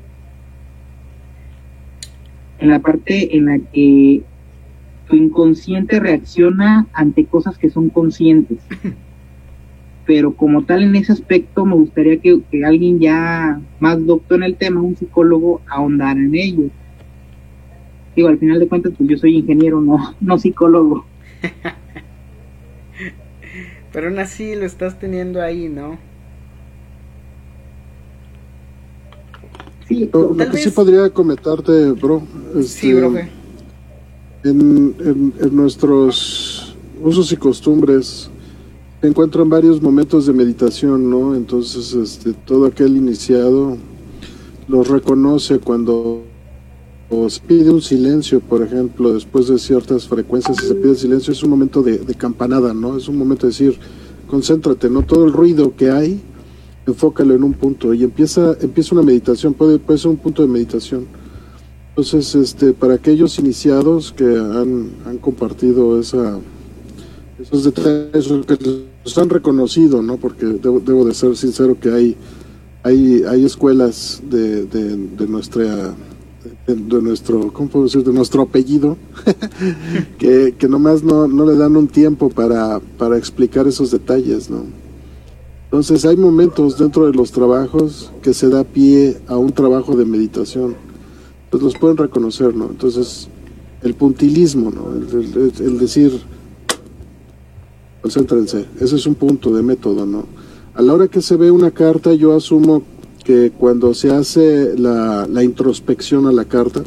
en 2.61 2.69
la 2.69 2.79
parte 2.79 3.35
en 3.35 3.45
la 3.45 3.59
que 3.59 4.21
tu 5.07 5.15
inconsciente 5.15 5.99
reacciona 5.99 6.87
ante 6.93 7.25
cosas 7.25 7.57
que 7.57 7.69
son 7.69 7.89
conscientes. 7.89 8.59
Pero 10.05 10.33
como 10.35 10.63
tal 10.63 10.83
en 10.83 10.95
ese 10.95 11.11
aspecto 11.11 11.65
me 11.65 11.75
gustaría 11.75 12.19
que, 12.19 12.41
alguien 12.65 12.99
ya 12.99 13.61
más 13.79 14.05
doctor 14.05 14.37
en 14.37 14.43
el 14.43 14.55
tema, 14.55 14.81
un 14.81 14.95
psicólogo, 14.95 15.61
ahondara 15.67 16.19
en 16.19 16.35
ello. 16.35 16.63
Digo, 18.15 18.27
al 18.27 18.39
final 18.39 18.59
de 18.59 18.67
cuentas, 18.67 18.93
pues 18.97 19.09
yo 19.09 19.17
soy 19.17 19.37
ingeniero, 19.37 19.79
no, 19.79 20.15
no 20.19 20.37
psicólogo. 20.37 21.05
Pero 23.93 24.07
aún 24.07 24.19
así 24.19 24.55
lo 24.55 24.65
estás 24.65 24.99
teniendo 24.99 25.41
ahí, 25.41 25.69
¿no? 25.69 25.97
Sí, 29.87 30.09
lo, 30.13 30.35
que 30.37 30.57
sí 30.57 30.69
podría 30.69 31.09
comentarte, 31.09 31.91
bro. 31.91 32.23
sí, 32.63 32.93
bro. 32.93 33.17
Este, 33.17 33.40
en, 34.43 35.33
en, 35.39 35.55
nuestros 35.55 36.75
usos 37.01 37.31
y 37.31 37.37
costumbres 37.37 38.29
encuentran 39.01 39.49
varios 39.49 39.81
momentos 39.81 40.25
de 40.25 40.33
meditación, 40.33 41.09
¿no? 41.09 41.35
Entonces, 41.35 41.93
este, 41.93 42.33
todo 42.33 42.65
aquel 42.65 42.95
iniciado 42.95 43.77
los 44.67 44.87
reconoce 44.87 45.59
cuando 45.59 46.23
se 47.27 47.41
pide 47.41 47.71
un 47.71 47.81
silencio, 47.81 48.39
por 48.39 48.61
ejemplo, 48.61 49.13
después 49.13 49.47
de 49.47 49.59
ciertas 49.59 50.07
frecuencias, 50.07 50.57
se 50.57 50.75
pide 50.75 50.95
silencio, 50.95 51.33
es 51.33 51.43
un 51.43 51.49
momento 51.49 51.83
de, 51.83 51.99
campanada, 52.15 52.73
¿no? 52.73 52.95
Es 52.95 53.07
un 53.07 53.17
momento 53.17 53.47
de 53.47 53.51
decir, 53.51 53.77
concéntrate, 54.27 54.89
¿no? 54.89 55.01
Todo 55.01 55.25
el 55.25 55.33
ruido 55.33 55.75
que 55.75 55.91
hay, 55.91 56.21
enfócalo 56.87 57.35
en 57.35 57.43
un 57.43 57.53
punto 57.53 57.93
y 57.93 58.03
empieza, 58.03 58.55
empieza 58.61 58.95
una 58.95 59.03
meditación, 59.03 59.53
puede, 59.53 59.77
puede 59.77 59.99
ser 59.99 60.09
un 60.09 60.17
punto 60.17 60.41
de 60.41 60.47
meditación. 60.47 61.05
Entonces, 61.91 62.35
este, 62.35 62.73
para 62.73 62.95
aquellos 62.95 63.37
iniciados 63.37 64.13
que 64.13 64.23
han, 64.23 65.17
compartido 65.19 65.99
esa, 65.99 66.39
esos 67.39 67.65
detalles, 67.65 68.27
que 68.47 68.57
los 69.03 69.17
han 69.17 69.29
reconocido, 69.29 70.01
¿no? 70.01 70.17
Porque 70.17 70.45
debo, 70.45 71.05
de 71.05 71.13
ser 71.13 71.35
sincero 71.35 71.77
que 71.79 71.91
hay, 71.91 72.15
hay, 72.83 73.23
hay 73.27 73.45
escuelas 73.45 74.21
de, 74.29 74.65
de, 74.65 74.95
de 74.95 75.27
nuestra 75.27 75.93
de, 76.65 77.01
nuestro, 77.01 77.51
¿cómo 77.51 77.69
puedo 77.69 77.85
decir? 77.85 78.03
De 78.03 78.13
nuestro 78.13 78.43
apellido, 78.43 78.97
que, 80.17 80.55
que 80.57 80.67
nomás 80.67 81.03
no, 81.03 81.27
no 81.27 81.45
le 81.45 81.55
dan 81.55 81.75
un 81.75 81.87
tiempo 81.87 82.29
para, 82.29 82.79
para 82.97 83.17
explicar 83.17 83.67
esos 83.67 83.91
detalles, 83.91 84.49
¿no? 84.49 84.63
Entonces 85.65 86.03
hay 86.05 86.17
momentos 86.17 86.77
dentro 86.77 87.07
de 87.07 87.13
los 87.13 87.31
trabajos 87.31 88.11
que 88.21 88.33
se 88.33 88.49
da 88.49 88.63
pie 88.63 89.17
a 89.27 89.37
un 89.37 89.53
trabajo 89.53 89.95
de 89.95 90.05
meditación. 90.05 90.75
Entonces 91.51 91.73
los 91.73 91.81
pueden 91.81 91.97
reconocer, 91.97 92.55
¿no? 92.55 92.67
Entonces 92.69 93.27
el 93.81 93.93
puntilismo, 93.93 94.71
¿no? 94.71 94.93
El, 94.93 95.51
el, 95.59 95.77
decir, 95.77 96.17
concéntrense, 98.01 98.67
ese 98.79 98.95
es 98.95 99.05
un 99.05 99.15
punto 99.15 99.53
de 99.53 99.61
método, 99.61 100.05
¿no? 100.05 100.25
A 100.75 100.81
la 100.81 100.93
hora 100.93 101.09
que 101.09 101.21
se 101.21 101.35
ve 101.35 101.51
una 101.51 101.71
carta 101.71 102.13
yo 102.13 102.33
asumo 102.33 102.83
que 103.25 103.51
cuando 103.51 103.93
se 103.93 104.11
hace 104.11 104.77
la, 104.77 105.27
la 105.27 105.43
introspección 105.43 106.25
a 106.25 106.31
la 106.31 106.45
carta, 106.45 106.83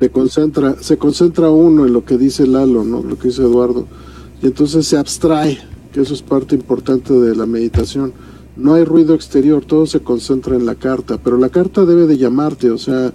se, 0.00 0.10
concentra, 0.10 0.76
se 0.82 0.98
concentra 0.98 1.48
uno 1.48 1.86
en 1.86 1.92
lo 1.92 2.04
que 2.04 2.18
dice 2.18 2.44
Lalo, 2.44 2.82
¿no? 2.82 3.04
lo 3.04 3.16
que 3.16 3.28
dice 3.28 3.42
Eduardo, 3.42 3.86
y 4.42 4.46
entonces 4.46 4.84
se 4.84 4.98
abstrae, 4.98 5.58
que 5.92 6.00
eso 6.00 6.12
es 6.12 6.22
parte 6.22 6.56
importante 6.56 7.14
de 7.14 7.36
la 7.36 7.46
meditación. 7.46 8.12
No 8.56 8.74
hay 8.74 8.84
ruido 8.84 9.14
exterior, 9.14 9.64
todo 9.64 9.86
se 9.86 10.00
concentra 10.00 10.56
en 10.56 10.66
la 10.66 10.74
carta, 10.74 11.18
pero 11.22 11.36
la 11.36 11.50
carta 11.50 11.84
debe 11.84 12.06
de 12.06 12.16
llamarte, 12.16 12.70
o 12.70 12.78
sea, 12.78 13.12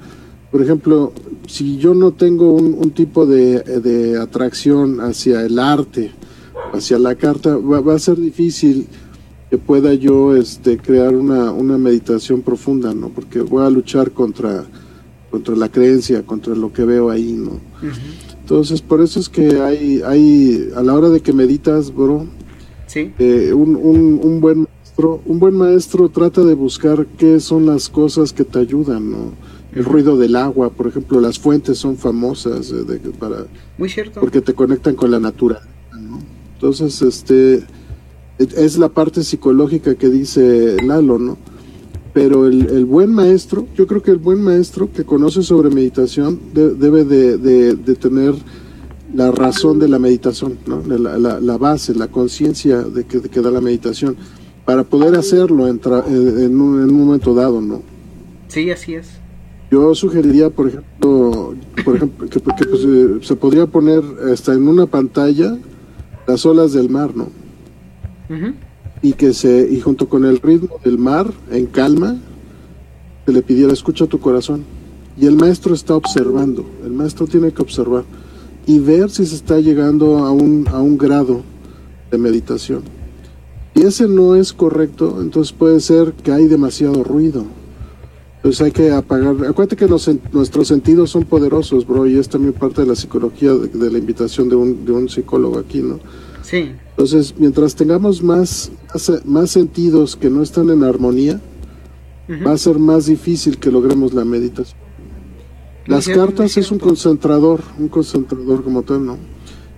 por 0.51 0.61
ejemplo, 0.61 1.13
si 1.47 1.77
yo 1.77 1.93
no 1.93 2.11
tengo 2.11 2.53
un, 2.53 2.73
un 2.73 2.91
tipo 2.91 3.25
de, 3.25 3.59
de, 3.59 4.19
atracción 4.19 4.99
hacia 4.99 5.41
el 5.45 5.57
arte, 5.57 6.11
hacia 6.73 6.99
la 6.99 7.15
carta, 7.15 7.55
va, 7.55 7.79
va 7.79 7.95
a 7.95 7.99
ser 7.99 8.17
difícil 8.17 8.87
que 9.49 9.57
pueda 9.57 9.93
yo 9.93 10.35
este, 10.35 10.77
crear 10.77 11.15
una, 11.15 11.51
una 11.51 11.77
meditación 11.77 12.41
profunda, 12.41 12.93
¿no? 12.93 13.09
Porque 13.09 13.41
voy 13.41 13.65
a 13.65 13.69
luchar 13.69 14.11
contra, 14.11 14.65
contra 15.29 15.55
la 15.55 15.69
creencia, 15.69 16.25
contra 16.25 16.55
lo 16.55 16.71
que 16.71 16.85
veo 16.85 17.09
ahí, 17.09 17.33
¿no? 17.33 17.59
Entonces, 18.39 18.81
por 18.81 19.01
eso 19.01 19.19
es 19.19 19.29
que 19.29 19.61
hay, 19.61 20.01
hay, 20.05 20.69
a 20.75 20.81
la 20.81 20.93
hora 20.93 21.09
de 21.09 21.21
que 21.21 21.33
meditas, 21.33 21.93
bro, 21.93 22.27
¿Sí? 22.87 23.13
Eh, 23.19 23.53
un, 23.53 23.77
un, 23.77 24.19
un, 24.21 24.41
buen 24.41 24.67
maestro, 25.01 25.21
un 25.25 25.39
buen 25.39 25.55
maestro 25.55 26.09
trata 26.09 26.43
de 26.43 26.53
buscar 26.53 27.05
qué 27.17 27.39
son 27.39 27.65
las 27.65 27.89
cosas 27.89 28.33
que 28.33 28.43
te 28.43 28.59
ayudan, 28.59 29.11
¿no? 29.11 29.17
El 29.73 29.85
ruido 29.85 30.17
del 30.17 30.35
agua, 30.35 30.69
por 30.69 30.87
ejemplo, 30.87 31.19
las 31.21 31.39
fuentes 31.39 31.77
son 31.77 31.97
famosas 31.97 32.71
eh, 32.71 32.83
de, 32.83 32.99
para... 33.11 33.45
Muy 33.77 33.89
cierto. 33.89 34.19
Porque 34.19 34.41
te 34.41 34.53
conectan 34.53 34.95
con 34.95 35.09
la 35.11 35.19
naturaleza, 35.19 35.67
¿no? 35.99 36.19
Entonces, 36.55 37.01
este 37.01 37.63
es 38.37 38.77
la 38.77 38.89
parte 38.89 39.23
psicológica 39.23 39.95
que 39.95 40.09
dice 40.09 40.75
Lalo, 40.83 41.17
¿no? 41.17 41.37
Pero 42.13 42.45
el, 42.45 42.69
el, 42.69 42.85
buen 42.85 43.13
maestro, 43.13 43.67
yo 43.75 43.87
creo 43.87 44.01
que 44.01 44.11
el 44.11 44.17
buen 44.17 44.41
maestro 44.43 44.91
que 44.91 45.05
conoce 45.05 45.43
sobre 45.43 45.69
meditación 45.69 46.37
debe 46.53 47.05
de, 47.05 47.37
de, 47.37 47.75
de, 47.75 47.95
tener 47.95 48.33
la 49.13 49.31
razón 49.31 49.79
de 49.79 49.87
la 49.87 49.97
meditación, 49.97 50.57
¿no? 50.67 50.83
la, 50.85 51.17
la, 51.17 51.39
la 51.39 51.57
base, 51.57 51.95
la 51.95 52.09
conciencia 52.09 52.85
que, 53.07 53.19
de 53.19 53.29
que, 53.29 53.39
da 53.39 53.49
la 53.49 53.61
meditación, 53.61 54.17
para 54.65 54.83
poder 54.83 55.15
hacerlo 55.15 55.67
en, 55.67 55.81
en, 56.07 56.59
un, 56.59 56.83
en 56.83 56.89
un 56.89 57.05
momento 57.05 57.33
dado, 57.33 57.61
¿no? 57.61 57.81
Sí, 58.47 58.69
así 58.69 58.95
es. 58.95 59.09
Yo 59.71 59.95
sugeriría, 59.95 60.49
por 60.49 60.67
ejemplo, 60.67 61.55
por 61.85 61.95
ejemplo 61.95 62.29
que, 62.29 62.39
que 62.41 62.65
pues, 62.65 62.81
eh, 62.85 63.19
se 63.21 63.35
podría 63.35 63.65
poner 63.65 64.03
hasta 64.31 64.53
en 64.53 64.67
una 64.67 64.85
pantalla 64.85 65.57
las 66.27 66.45
olas 66.45 66.73
del 66.73 66.89
mar, 66.89 67.15
¿no? 67.15 67.29
y 69.01 69.13
que 69.13 69.33
se 69.33 69.67
y 69.69 69.81
junto 69.81 70.07
con 70.07 70.25
el 70.25 70.39
ritmo 70.39 70.79
del 70.83 70.97
mar 70.97 71.27
en 71.51 71.65
calma 71.65 72.17
se 73.25 73.33
le 73.33 73.41
pidiera 73.41 73.73
escucha 73.73 74.05
tu 74.05 74.19
corazón 74.19 74.63
y 75.17 75.25
el 75.25 75.35
maestro 75.35 75.73
está 75.73 75.95
observando 75.95 76.65
el 76.85 76.91
maestro 76.91 77.27
tiene 77.27 77.51
que 77.51 77.61
observar 77.61 78.03
y 78.65 78.79
ver 78.79 79.09
si 79.09 79.25
se 79.25 79.35
está 79.35 79.59
llegando 79.59 80.19
a 80.19 80.31
un 80.31 80.67
a 80.69 80.79
un 80.79 80.97
grado 80.97 81.41
de 82.11 82.17
meditación 82.17 82.83
y 83.75 83.83
ese 83.83 84.07
no 84.07 84.35
es 84.35 84.53
correcto 84.53 85.17
entonces 85.21 85.53
puede 85.53 85.79
ser 85.79 86.13
que 86.13 86.31
hay 86.31 86.47
demasiado 86.47 87.03
ruido 87.03 87.45
entonces 88.37 88.61
hay 88.61 88.71
que 88.71 88.91
apagar 88.91 89.35
acuérdate 89.47 89.75
que 89.75 89.87
los, 89.87 90.09
nuestros 90.31 90.67
sentidos 90.67 91.09
son 91.09 91.23
poderosos 91.23 91.85
bro 91.87 92.07
y 92.07 92.17
es 92.17 92.27
también 92.27 92.53
parte 92.53 92.81
de 92.81 92.87
la 92.87 92.95
psicología 92.95 93.53
de, 93.53 93.67
de 93.67 93.91
la 93.91 93.97
invitación 93.97 94.49
de 94.49 94.55
un, 94.55 94.85
de 94.85 94.91
un 94.91 95.09
psicólogo 95.09 95.57
aquí 95.59 95.81
no 95.81 95.99
sí 96.41 96.71
entonces, 97.01 97.33
mientras 97.35 97.73
tengamos 97.73 98.21
más, 98.21 98.71
más, 98.93 99.25
más 99.25 99.49
sentidos 99.49 100.15
que 100.15 100.29
no 100.29 100.43
están 100.43 100.69
en 100.69 100.83
armonía, 100.83 101.41
uh 102.29 102.31
-huh. 102.31 102.45
va 102.45 102.51
a 102.51 102.57
ser 102.59 102.77
más 102.77 103.07
difícil 103.07 103.57
que 103.57 103.71
logremos 103.71 104.13
la 104.13 104.23
meditación. 104.23 104.77
Las 105.87 106.07
cartas 106.07 106.57
es 106.57 106.71
un 106.71 106.77
concentrador, 106.77 107.61
un 107.79 107.87
concentrador 107.87 108.63
como 108.63 108.83
tal, 108.83 109.03
¿no? 109.03 109.17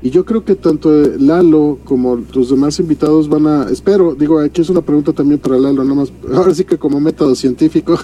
Y 0.03 0.09
yo 0.09 0.25
creo 0.25 0.43
que 0.43 0.55
tanto 0.55 0.91
Lalo 1.17 1.79
como 1.85 2.17
los 2.33 2.49
demás 2.49 2.77
invitados 2.77 3.29
van 3.29 3.47
a, 3.47 3.69
espero, 3.71 4.13
digo, 4.13 4.37
aquí 4.39 4.59
es 4.59 4.69
una 4.69 4.81
pregunta 4.81 5.13
también 5.13 5.39
para 5.39 5.57
Lalo, 5.57 5.81
nada 5.81 5.95
más, 5.95 6.11
ahora 6.33 6.53
sí 6.53 6.65
que 6.65 6.77
como 6.77 6.99
método 6.99 7.33
científico, 7.35 7.97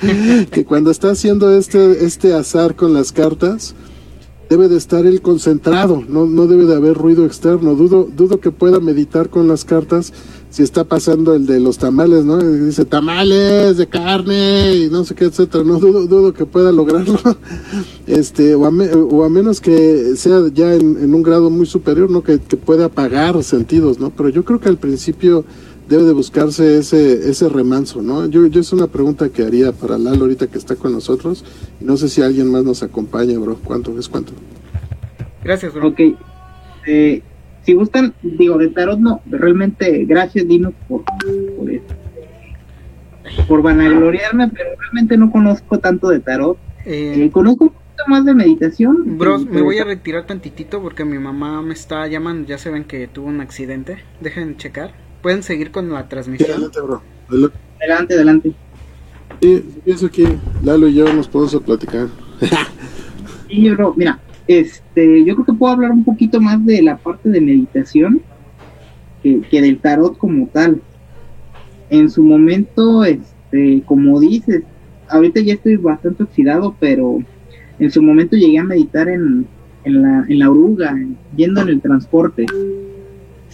que 0.50 0.64
cuando 0.66 0.90
está 0.90 1.12
haciendo 1.12 1.50
este, 1.50 2.04
este 2.04 2.34
azar 2.34 2.76
con 2.76 2.92
las 2.92 3.10
cartas, 3.10 3.74
debe 4.48 4.68
de 4.68 4.76
estar 4.76 5.06
él 5.06 5.22
concentrado, 5.22 6.02
no, 6.08 6.26
no 6.26 6.46
debe 6.46 6.66
de 6.66 6.74
haber 6.74 6.94
ruido 6.94 7.26
externo. 7.26 7.74
Dudo, 7.74 8.08
dudo 8.16 8.40
que 8.40 8.50
pueda 8.50 8.80
meditar 8.80 9.28
con 9.28 9.48
las 9.48 9.64
cartas 9.64 10.12
si 10.50 10.62
está 10.62 10.84
pasando 10.84 11.34
el 11.34 11.46
de 11.46 11.60
los 11.60 11.78
tamales, 11.78 12.24
¿no? 12.24 12.38
Dice 12.38 12.84
tamales 12.84 13.76
de 13.76 13.86
carne 13.88 14.74
y 14.76 14.88
no 14.88 15.04
sé 15.04 15.14
qué, 15.14 15.24
etcétera. 15.26 15.64
No 15.64 15.78
dudo, 15.78 16.06
dudo 16.06 16.32
que 16.32 16.46
pueda 16.46 16.72
lograrlo. 16.72 17.18
Este, 18.06 18.54
o 18.54 18.66
a, 18.66 18.70
me, 18.70 18.88
o 18.92 19.24
a 19.24 19.28
menos 19.28 19.60
que 19.60 20.14
sea 20.14 20.40
ya 20.54 20.74
en, 20.74 20.96
en, 21.02 21.12
un 21.12 21.24
grado 21.24 21.50
muy 21.50 21.66
superior, 21.66 22.08
¿no? 22.08 22.22
Que, 22.22 22.38
que 22.38 22.56
pueda 22.56 22.84
apagar 22.84 23.42
sentidos, 23.42 23.98
¿no? 23.98 24.10
Pero 24.10 24.28
yo 24.28 24.44
creo 24.44 24.60
que 24.60 24.68
al 24.68 24.78
principio 24.78 25.44
debe 25.88 26.04
de 26.04 26.12
buscarse 26.12 26.78
ese, 26.78 27.30
ese 27.30 27.48
remanso, 27.48 28.02
¿no? 28.02 28.26
Yo, 28.26 28.46
yo 28.46 28.60
es 28.60 28.72
una 28.72 28.86
pregunta 28.86 29.28
que 29.28 29.44
haría 29.44 29.72
para 29.72 29.98
Lalo 29.98 30.22
ahorita 30.22 30.48
que 30.48 30.58
está 30.58 30.76
con 30.76 30.92
nosotros. 30.92 31.44
Y 31.80 31.84
no 31.84 31.96
sé 31.96 32.08
si 32.08 32.22
alguien 32.22 32.50
más 32.50 32.64
nos 32.64 32.82
acompaña, 32.82 33.38
bro. 33.38 33.56
¿Cuánto 33.62 33.98
es 33.98 34.08
cuánto? 34.08 34.32
Gracias, 35.44 35.72
bro. 35.72 35.88
Ok. 35.88 36.00
Eh, 36.86 37.22
si 37.62 37.72
gustan, 37.74 38.14
digo, 38.22 38.58
de 38.58 38.68
tarot 38.68 38.98
no, 38.98 39.20
realmente 39.26 40.04
gracias, 40.04 40.46
Dino, 40.46 40.72
por, 40.88 41.02
por, 41.02 41.70
por 43.48 43.62
vanagloriarme, 43.62 44.48
pero 44.48 44.70
realmente 44.78 45.16
no 45.16 45.32
conozco 45.32 45.78
tanto 45.78 46.08
de 46.08 46.20
tarot. 46.20 46.58
Eh, 46.84 47.24
eh, 47.24 47.30
conozco 47.32 47.64
un 47.64 47.70
poquito 47.70 48.04
más 48.06 48.24
de 48.24 48.34
meditación. 48.34 49.18
Bro, 49.18 49.40
me 49.40 49.62
voy 49.62 49.78
a 49.78 49.84
retirar 49.84 50.26
tantitito 50.26 50.80
porque 50.80 51.04
mi 51.04 51.18
mamá 51.18 51.60
me 51.62 51.74
está 51.74 52.06
llamando. 52.06 52.46
Ya 52.46 52.58
saben 52.58 52.84
que 52.84 53.08
tuvo 53.08 53.26
un 53.26 53.40
accidente. 53.40 53.98
Dejen 54.20 54.56
checar 54.56 55.05
pueden 55.26 55.42
seguir 55.42 55.72
con 55.72 55.90
la 55.90 56.08
transmisión. 56.08 56.52
Adelante, 56.52 56.80
bro. 56.80 57.02
Adelante, 57.80 58.14
adelante. 58.14 58.52
Sí, 59.42 59.64
pienso 59.84 60.08
que 60.08 60.38
Lalo 60.62 60.86
y 60.86 60.94
yo 60.94 61.12
nos 61.12 61.26
podemos 61.26 61.60
platicar. 61.64 62.06
sí, 63.48 63.68
bro, 63.70 63.92
mira, 63.96 64.20
este, 64.46 65.24
yo 65.24 65.34
creo 65.34 65.46
que 65.46 65.52
puedo 65.54 65.72
hablar 65.72 65.90
un 65.90 66.04
poquito 66.04 66.40
más 66.40 66.64
de 66.64 66.80
la 66.80 66.96
parte 66.96 67.28
de 67.28 67.40
meditación 67.40 68.22
que, 69.20 69.40
que 69.40 69.60
del 69.60 69.80
tarot 69.80 70.16
como 70.16 70.46
tal. 70.46 70.80
En 71.90 72.08
su 72.08 72.22
momento, 72.22 73.04
este, 73.04 73.82
como 73.84 74.20
dices, 74.20 74.62
ahorita 75.08 75.40
ya 75.40 75.54
estoy 75.54 75.74
bastante 75.74 76.22
oxidado, 76.22 76.76
pero 76.78 77.18
En 77.80 77.90
su 77.90 78.00
momento 78.00 78.36
llegué 78.36 78.60
a 78.60 78.64
meditar 78.64 79.08
en, 79.08 79.48
en, 79.82 80.02
la, 80.02 80.24
en 80.28 80.38
la 80.38 80.48
oruga, 80.52 80.96
yendo 81.36 81.62
en 81.62 81.68
el 81.68 81.80
transporte. 81.80 82.46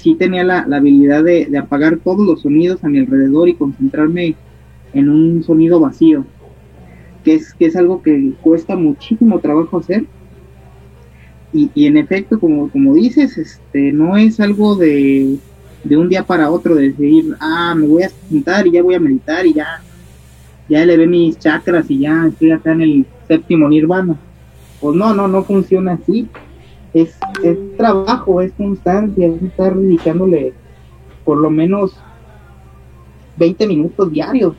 Sí 0.03 0.16
tenía 0.16 0.42
la, 0.42 0.61
habilidad 0.61 1.22
de, 1.22 1.46
de 1.46 1.59
apagar 1.59 1.98
todos 1.98 2.26
los 2.26 2.42
sonidos 2.42 2.82
a 2.82 2.88
mi 2.88 2.98
alrededor 2.98 3.48
y 3.48 3.55
concentrarme 3.55 4.34
en 4.92 5.09
un 5.09 5.44
sonido 5.44 5.78
vacío, 5.78 6.26
que 7.24 7.34
es, 7.34 7.55
que 7.55 7.66
es 7.66 7.76
algo 7.76 8.03
que 8.03 8.32
cuesta 8.40 8.74
muchísimo 8.74 9.38
trabajo 9.38 9.78
hacer. 9.78 10.05
Y, 11.53 11.70
y 11.72 11.86
en 11.86 11.98
efecto, 11.98 12.40
como, 12.40 12.68
como 12.68 12.94
dices, 12.94 13.38
este, 13.38 13.92
no 13.92 14.16
es 14.16 14.40
algo 14.40 14.74
de, 14.74 15.38
de 15.84 15.96
un 15.96 16.09
día 16.09 16.24
para 16.24 16.50
otro, 16.50 16.74
de 16.74 16.90
decir, 16.90 17.36
ah, 17.38 17.74
me 17.76 17.86
voy 17.86 18.03
a 18.03 18.09
sentar 18.09 18.66
y 18.66 18.72
ya 18.72 18.82
voy 18.82 18.94
a 18.96 19.00
meditar 19.00 19.46
y 19.46 19.53
ya, 19.53 19.82
ya 20.68 20.82
elevé 20.82 21.07
mis 21.07 21.38
chakras 21.38 21.90
y 21.90 22.00
ya 22.00 22.26
estoy 22.26 22.50
acá 22.50 22.72
en 22.72 22.82
el 22.82 23.07
séptimo 23.28 23.68
nirvana. 23.68 24.16
Pues 24.80 24.96
no, 24.96 25.14
no, 25.14 25.28
no 25.28 25.44
funciona 25.44 25.92
así. 25.92 26.28
Es, 26.95 27.16
es 27.43 27.76
trabajo, 27.76 28.40
es 28.40 28.53
constancia, 28.53 29.26
es 29.26 29.43
estar 29.43 29.74
dedicándole 29.74 30.53
por 31.24 31.38
lo 31.38 31.51
menos 31.51 31.97
20 33.36 33.66
minutos 33.66 34.12
diarios. 34.12 34.55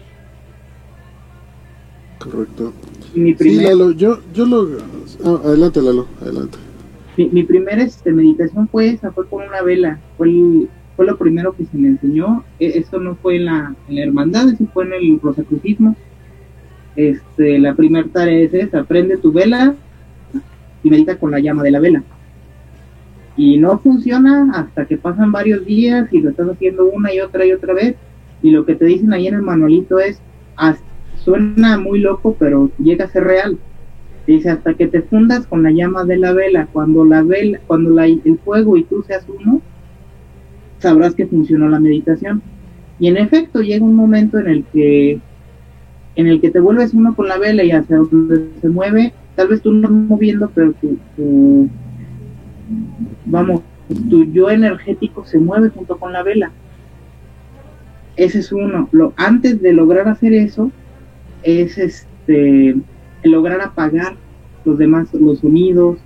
Correcto. 2.20 2.74
Mi 3.14 3.36
sí, 3.36 3.62
Lalo, 3.62 3.92
yo, 3.92 4.20
yo 4.34 4.46
lo... 4.46 4.68
Ah, 5.26 5.42
adelante, 5.46 5.82
Lalo, 5.82 6.08
adelante. 6.22 6.58
Mi, 7.18 7.30
mi 7.30 7.44
primera 7.44 7.84
este, 7.84 8.12
meditación 8.12 8.68
fue 8.70 8.90
esa, 8.90 9.12
fue 9.12 9.28
con 9.28 9.44
una 9.44 9.62
vela. 9.62 10.00
Fue 10.18 10.28
el, 10.28 10.70
fue 10.96 11.06
lo 11.06 11.18
primero 11.18 11.56
que 11.56 11.66
se 11.66 11.78
me 11.78 11.90
enseñó. 11.90 12.44
E, 12.60 12.78
esto 12.80 13.00
no 13.00 13.16
fue 13.16 13.36
en 13.36 13.46
la, 13.46 13.76
en 13.88 13.96
la 13.96 14.04
hermandad, 14.04 14.50
eso 14.50 14.66
fue 14.74 14.86
en 14.86 14.94
el 14.94 15.20
rosacrucismo. 15.22 15.96
Este, 16.96 17.60
la 17.60 17.74
primera 17.76 18.08
tarea 18.08 18.40
es 18.40 18.54
esa, 18.54 18.84
prende 18.84 19.18
tu 19.18 19.32
vela 19.32 19.76
y 20.84 20.90
medita 20.90 21.18
con 21.18 21.32
la 21.32 21.40
llama 21.40 21.64
de 21.64 21.72
la 21.72 21.80
vela. 21.80 22.04
Y 23.36 23.58
no 23.58 23.80
funciona 23.80 24.52
hasta 24.54 24.86
que 24.86 24.98
pasan 24.98 25.32
varios 25.32 25.66
días 25.66 26.08
y 26.12 26.22
lo 26.22 26.30
estás 26.30 26.50
haciendo 26.50 26.86
una 26.86 27.14
y 27.14 27.20
otra 27.20 27.46
y 27.46 27.52
otra 27.52 27.74
vez. 27.74 27.96
Y 28.42 28.52
lo 28.52 28.66
que 28.66 28.76
te 28.76 28.86
dicen 28.86 29.14
ahí 29.14 29.28
en 29.28 29.36
el 29.36 29.42
manualito 29.42 30.00
es, 30.00 30.22
suena 31.16 31.78
muy 31.78 32.00
loco, 32.00 32.36
pero 32.38 32.70
llega 32.78 33.06
a 33.06 33.10
ser 33.10 33.24
real. 33.24 33.58
Dice, 34.28 34.50
hasta 34.50 34.74
que 34.76 34.88
te 34.88 35.02
fundas 35.02 35.48
con 35.48 35.64
la 35.64 35.72
llama 35.72 36.06
de 36.06 36.18
la 36.18 36.34
vela, 36.34 36.68
cuando 36.72 37.04
la 37.04 37.24
vela, 37.24 37.60
cuando 37.68 37.90
la, 37.90 38.06
el 38.06 38.40
fuego 38.44 38.78
y 38.78 38.84
tú 38.84 39.04
seas 39.04 39.26
uno, 39.28 39.62
sabrás 40.80 41.16
que 41.16 41.28
funcionó 41.28 41.68
la 41.70 41.80
meditación. 41.80 42.42
Y 43.00 43.08
en 43.08 43.18
efecto 43.18 43.62
llega 43.62 43.84
un 43.84 43.96
momento 43.96 44.38
en 44.40 44.48
el 44.48 44.64
que 44.66 45.20
en 46.16 46.28
el 46.28 46.42
que 46.42 46.52
te 46.52 46.60
vuelves 46.60 46.94
uno 46.94 47.16
con 47.16 47.28
la 47.28 47.38
vela 47.38 47.64
y 47.64 47.72
hacia 47.72 47.98
donde 47.98 48.50
se 48.62 48.70
mueve, 48.70 49.14
tal 49.36 49.48
vez 49.48 49.62
tú 49.62 49.72
no 49.74 49.90
moviendo, 49.90 50.52
pero 50.54 50.74
tu, 50.74 51.70
vamos, 53.26 53.62
tu 54.10 54.26
yo 54.26 54.50
energético 54.50 55.26
se 55.26 55.40
mueve 55.40 55.70
junto 55.70 55.98
con 55.98 56.14
la 56.14 56.24
vela. 56.24 56.52
Ese 58.16 58.40
es 58.40 58.52
uno. 58.52 58.90
Lo, 58.92 59.14
antes 59.18 59.62
de 59.62 59.74
lograr 59.74 60.08
hacer 60.08 60.34
eso, 60.34 60.72
es 61.44 61.78
este 61.78 62.76
lograr 63.24 63.62
apagar 63.62 64.16
los 64.66 64.78
demás, 64.78 65.14
los 65.14 65.40
sonidos. 65.40 65.98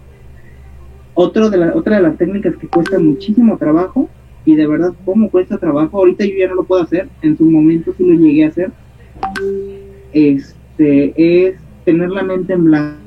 Otro 1.14 1.50
de 1.50 1.58
la, 1.58 1.76
otra 1.76 1.98
de 1.98 2.04
las 2.04 2.18
técnicas 2.18 2.56
que 2.58 2.68
cuesta 2.68 3.00
muchísimo 3.00 3.58
trabajo 3.58 4.08
y 4.46 4.56
de 4.56 4.68
verdad 4.68 4.94
cómo 5.04 5.30
cuesta 5.30 5.58
trabajo. 5.58 5.98
Ahorita 5.98 6.26
yo 6.26 6.34
ya 6.38 6.48
no 6.48 6.56
lo 6.56 6.64
puedo 6.64 6.84
hacer, 6.84 7.10
en 7.22 7.38
su 7.38 7.46
momento 7.46 7.94
sí 7.98 8.06
lo 8.06 8.14
llegué 8.14 8.46
a 8.46 8.50
hacer. 8.50 8.72
Este 10.14 11.48
es 11.48 11.56
tener 11.86 12.10
la 12.10 12.24
mente 12.24 12.54
en 12.54 12.64
blanco. 12.66 13.07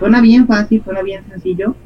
Suena 0.00 0.20
bien 0.20 0.46
fácil, 0.46 0.82
suena 0.82 1.02
bien 1.02 1.22
sencillo. 1.28 1.76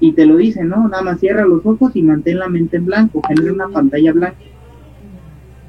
Y 0.00 0.12
te 0.12 0.26
lo 0.26 0.36
dice, 0.36 0.64
¿no? 0.64 0.88
Nada 0.88 1.02
más 1.02 1.20
cierra 1.20 1.46
los 1.46 1.64
ojos 1.64 1.96
y 1.96 2.02
mantén 2.02 2.38
la 2.38 2.48
mente 2.48 2.76
en 2.76 2.84
blanco, 2.84 3.22
genera 3.26 3.52
una 3.52 3.68
pantalla 3.68 4.12
blanca. 4.12 4.36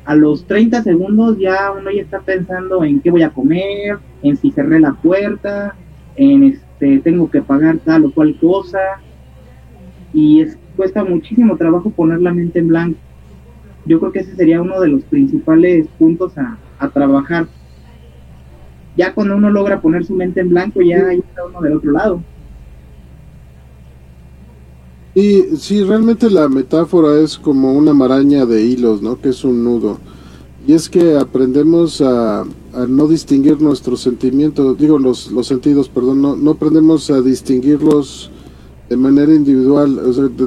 A 0.04 0.16
los 0.16 0.46
30 0.48 0.84
segundos 0.84 1.38
ya 1.38 1.72
uno 1.72 1.92
ya 1.92 2.02
está 2.02 2.20
pensando 2.20 2.84
en 2.84 3.00
qué 3.02 3.12
voy 3.12 3.22
a 3.22 3.30
comer, 3.30 4.00
en 4.24 4.36
si 4.36 4.52
cerré 4.52 4.80
la 4.80 4.94
puerta, 4.94 5.76
en 6.16 6.44
este 6.44 7.00
tengo 7.00 7.30
que 7.30 7.42
pagar 7.42 7.78
tal 7.78 8.06
o 8.06 8.12
cual 8.12 8.36
cosa. 8.40 8.80
Y 10.14 10.42
es 10.42 10.58
cuesta 10.76 11.04
muchísimo 11.04 11.56
trabajo 11.56 11.92
poner 11.92 12.22
la 12.22 12.34
mente 12.34 12.60
en 12.60 12.68
blanco. 12.70 13.00
Yo 13.86 14.00
creo 14.00 14.12
que 14.12 14.20
ese 14.20 14.36
sería 14.36 14.62
uno 14.62 14.80
de 14.82 14.90
los 14.90 15.04
principales 15.04 15.88
puntos 16.00 16.34
a, 16.38 16.58
trabajar. 16.90 17.48
Ya 18.98 19.14
cuando 19.14 19.36
uno 19.36 19.50
logra 19.50 19.80
poner 19.80 20.06
su 20.06 20.14
mente 20.14 20.41
en 20.41 20.50
blanco, 20.50 20.82
ya 20.82 21.12
está 21.12 21.45
uno 21.45 21.62
del 21.62 21.78
otro 21.78 21.91
lado. 21.91 22.22
Y 25.14 25.56
sí, 25.58 25.84
realmente 25.84 26.30
la 26.30 26.48
metáfora 26.48 27.20
es 27.20 27.38
como 27.38 27.74
una 27.74 27.93
maraña 27.93 28.45
de 28.45 28.64
hilos, 28.64 29.02
¿no? 29.02 29.20
Que 29.20 29.30
es 29.30 29.43
un 29.43 29.64
nudo. 29.64 29.98
Y 30.68 30.74
es 30.74 30.89
que 30.89 31.18
aprendemos 31.18 32.02
a, 32.02 32.43
no 32.88 33.08
distinguir 33.08 33.62
nuestros 33.62 34.02
sentimientos, 34.02 34.78
digo 34.78 35.00
los, 35.00 35.32
los 35.32 35.48
sentidos, 35.48 35.89
perdón, 35.89 36.22
no, 36.22 36.36
no 36.36 36.52
aprendemos 36.52 37.10
a 37.10 37.22
distinguirlos 37.22 38.30
de 38.89 38.98
manera 38.98 39.34
individual, 39.34 40.00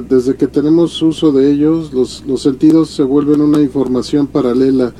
desde 0.07 0.35
que 0.35 0.47
tenemos 0.47 1.01
uso 1.01 1.31
de 1.31 1.51
ellos, 1.51 1.91
los, 1.93 2.23
los 2.25 2.41
sentidos 2.41 2.89
se 2.89 3.03
vuelven 3.03 3.41
una 3.41 3.61
información 3.61 4.25
paralela 4.25 4.93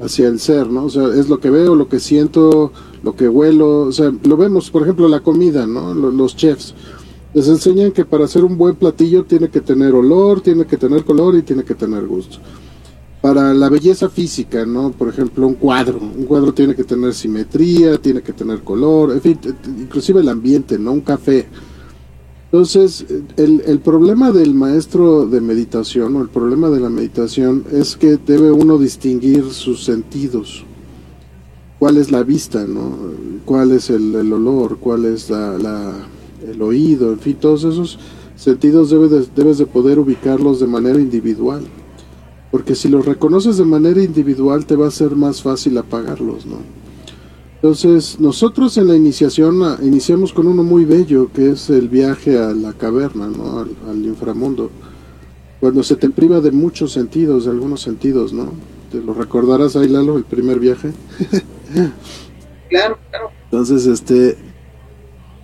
hacia 0.00 0.28
el 0.28 0.40
ser, 0.40 0.68
¿no? 0.68 0.84
O 0.84 0.90
sea, 0.90 1.08
es 1.08 1.28
lo 1.28 1.38
que 1.38 1.50
veo, 1.50 1.74
lo 1.74 1.88
que 1.88 2.00
siento, 2.00 2.72
lo 3.02 3.14
que 3.14 3.28
huelo, 3.28 3.82
o 3.82 3.92
sea, 3.92 4.12
lo 4.24 4.36
vemos, 4.36 4.70
por 4.70 4.82
ejemplo, 4.82 5.08
la 5.08 5.20
comida, 5.20 5.66
¿no? 5.66 5.94
Los, 5.94 6.36
chefs 6.36 6.74
les 7.34 7.46
enseñan 7.46 7.92
que 7.92 8.04
para 8.04 8.24
hacer 8.24 8.42
un 8.42 8.58
buen 8.58 8.74
platillo 8.74 9.24
tiene 9.24 9.48
que 9.48 9.60
tener 9.60 9.94
olor, 9.94 10.40
tiene 10.40 10.66
que 10.66 10.76
tener 10.76 11.04
color 11.04 11.36
y 11.36 11.42
tiene 11.42 11.62
que 11.62 11.74
tener 11.74 12.06
gusto. 12.06 12.38
Para 13.20 13.52
la 13.52 13.68
belleza 13.68 14.08
física, 14.08 14.64
¿no? 14.64 14.90
Por 14.90 15.08
ejemplo, 15.08 15.46
un 15.46 15.54
cuadro, 15.54 15.98
un 15.98 16.24
cuadro 16.24 16.52
tiene 16.54 16.74
que 16.74 16.84
tener 16.84 17.12
simetría, 17.12 17.98
tiene 17.98 18.22
que 18.22 18.32
tener 18.32 18.62
color, 18.62 19.12
en 19.12 19.20
fin, 19.20 19.38
inclusive 19.78 20.20
el 20.20 20.28
ambiente, 20.28 20.78
¿no? 20.78 20.92
Un 20.92 21.02
café 21.02 21.46
entonces, 22.52 23.06
el, 23.36 23.62
el, 23.64 23.78
problema 23.78 24.32
del 24.32 24.54
maestro 24.54 25.24
de 25.24 25.40
meditación 25.40 26.16
o 26.16 26.22
el 26.22 26.28
problema 26.28 26.68
de 26.68 26.80
la 26.80 26.90
meditación 26.90 27.64
es 27.70 27.94
que 27.94 28.16
debe 28.16 28.50
uno 28.50 28.76
distinguir 28.76 29.52
sus 29.52 29.84
sentidos. 29.84 30.64
¿Cuál 31.78 31.96
es 31.96 32.10
la 32.10 32.24
vista, 32.24 32.66
no? 32.66 32.92
¿Cuál 33.44 33.70
es 33.70 33.88
el, 33.88 34.32
olor? 34.32 34.78
¿Cuál 34.78 35.04
es 35.04 35.30
la, 35.30 35.94
el 36.44 36.60
oído? 36.60 37.12
En 37.12 37.20
fin, 37.20 37.36
todos 37.40 37.62
esos 37.62 38.00
sentidos 38.34 38.90
debes 38.90 39.32
debes 39.36 39.58
de 39.58 39.66
poder 39.66 40.00
ubicarlos 40.00 40.58
de 40.58 40.66
manera 40.66 40.98
individual. 40.98 41.62
Porque 42.50 42.74
si 42.74 42.88
los 42.88 43.06
reconoces 43.06 43.58
de 43.58 43.64
manera 43.64 44.02
individual 44.02 44.66
te 44.66 44.74
va 44.74 44.88
a 44.88 44.90
ser 44.90 45.14
más 45.14 45.40
fácil 45.40 45.78
apagarlos, 45.78 46.46
¿no? 46.46 46.56
Entonces, 47.62 48.18
nosotros 48.18 48.78
en 48.78 48.88
la 48.88 48.96
iniciación 48.96 49.62
ah, 49.62 49.78
iniciamos 49.82 50.32
con 50.32 50.46
uno 50.46 50.62
muy 50.62 50.86
bello, 50.86 51.30
que 51.30 51.50
es 51.50 51.68
el 51.68 51.90
viaje 51.90 52.38
a 52.38 52.54
la 52.54 52.72
caverna, 52.72 53.28
¿no? 53.28 53.66
al, 53.86 54.02
inframundo. 54.02 54.70
Cuando 55.60 55.82
se 55.82 55.96
te 55.96 56.08
priva 56.08 56.40
de 56.40 56.52
muchos 56.52 56.92
sentidos, 56.92 57.44
de 57.44 57.50
algunos 57.50 57.82
sentidos, 57.82 58.32
¿no? 58.32 58.48
¿Te 58.90 59.02
lo 59.02 59.12
recordarás 59.12 59.76
ahí, 59.76 59.88
Lalo, 59.88 60.16
el 60.16 60.24
primer 60.24 60.58
viaje? 60.58 60.92
claro, 62.70 62.96
claro. 63.10 63.30
Entonces, 63.44 63.86
este, 63.86 64.38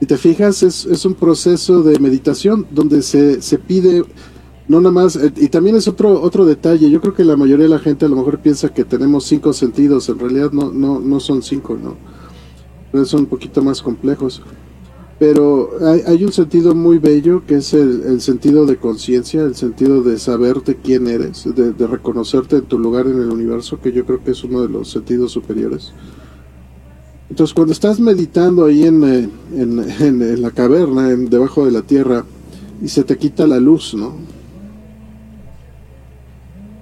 si 0.00 0.06
te 0.06 0.16
fijas, 0.16 0.62
es, 0.62 0.86
es 0.86 1.04
un 1.04 1.14
proceso 1.14 1.82
de 1.82 1.98
meditación 1.98 2.66
donde 2.70 3.02
se, 3.02 3.42
se 3.42 3.58
pide 3.58 4.04
no 4.68 4.80
nada 4.80 4.92
más, 4.92 5.16
eh, 5.16 5.32
y 5.36 5.48
también 5.48 5.76
es 5.76 5.86
otro 5.86 6.20
otro 6.20 6.44
detalle, 6.44 6.90
yo 6.90 7.00
creo 7.00 7.14
que 7.14 7.24
la 7.24 7.36
mayoría 7.36 7.64
de 7.64 7.70
la 7.70 7.78
gente 7.78 8.04
a 8.04 8.08
lo 8.08 8.16
mejor 8.16 8.40
piensa 8.40 8.72
que 8.72 8.84
tenemos 8.84 9.24
cinco 9.24 9.52
sentidos, 9.52 10.08
en 10.08 10.18
realidad 10.18 10.50
no, 10.52 10.72
no, 10.72 10.98
no 10.98 11.20
son 11.20 11.42
cinco, 11.42 11.78
¿no? 11.80 11.96
Son 13.04 13.20
un 13.20 13.26
poquito 13.26 13.62
más 13.62 13.82
complejos. 13.82 14.42
Pero 15.18 15.70
hay, 16.06 16.24
un 16.24 16.32
sentido 16.32 16.74
muy 16.74 16.98
bello 16.98 17.42
que 17.46 17.56
es 17.56 17.72
el, 17.72 18.20
sentido 18.20 18.66
de 18.66 18.76
conciencia, 18.76 19.42
el 19.42 19.54
sentido 19.54 20.02
de 20.02 20.18
saberte 20.18 20.76
quién 20.76 21.06
eres, 21.06 21.44
de, 21.54 21.86
reconocerte 21.86 22.56
en 22.56 22.64
tu 22.64 22.78
lugar 22.78 23.06
en 23.06 23.22
el 23.22 23.30
universo, 23.30 23.80
que 23.80 23.92
yo 23.92 24.04
creo 24.04 24.22
que 24.22 24.32
es 24.32 24.44
uno 24.44 24.60
de 24.60 24.68
los 24.68 24.90
sentidos 24.90 25.32
superiores. 25.32 25.92
Entonces 27.30 27.54
cuando 27.54 27.72
estás 27.72 27.98
meditando 27.98 28.66
ahí 28.66 28.84
en, 28.84 29.04
eh, 29.04 29.28
en, 29.54 29.78
en, 29.78 30.22
en 30.22 30.42
la 30.42 30.50
caverna, 30.50 31.08
debajo 31.08 31.64
de 31.64 31.72
la 31.72 31.82
tierra, 31.82 32.26
y 32.82 32.88
se 32.88 33.02
te 33.02 33.16
quita 33.16 33.46
la 33.46 33.58
luz, 33.58 33.94
¿no? 33.94 34.35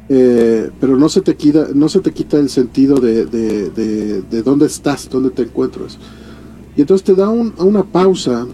Eh, 0.08 0.70
pero 0.80 0.98
no 0.98 1.08
se 1.08 1.22
te 1.22 1.34
quita 1.34 1.68
no 1.74 1.88
se 1.88 2.00
te 2.00 2.12
quita 2.12 2.36
el 2.36 2.50
sentido 2.50 2.96
de, 3.00 3.24
de, 3.24 4.42
dónde 4.42 4.66
estás, 4.66 5.08
dónde 5.08 5.30
te 5.30 5.42
encuentras. 5.42 5.98
Y 6.76 6.82
entonces 6.82 7.04
te 7.04 7.14
da 7.14 7.28
una 7.30 7.84
pausa 7.84 8.46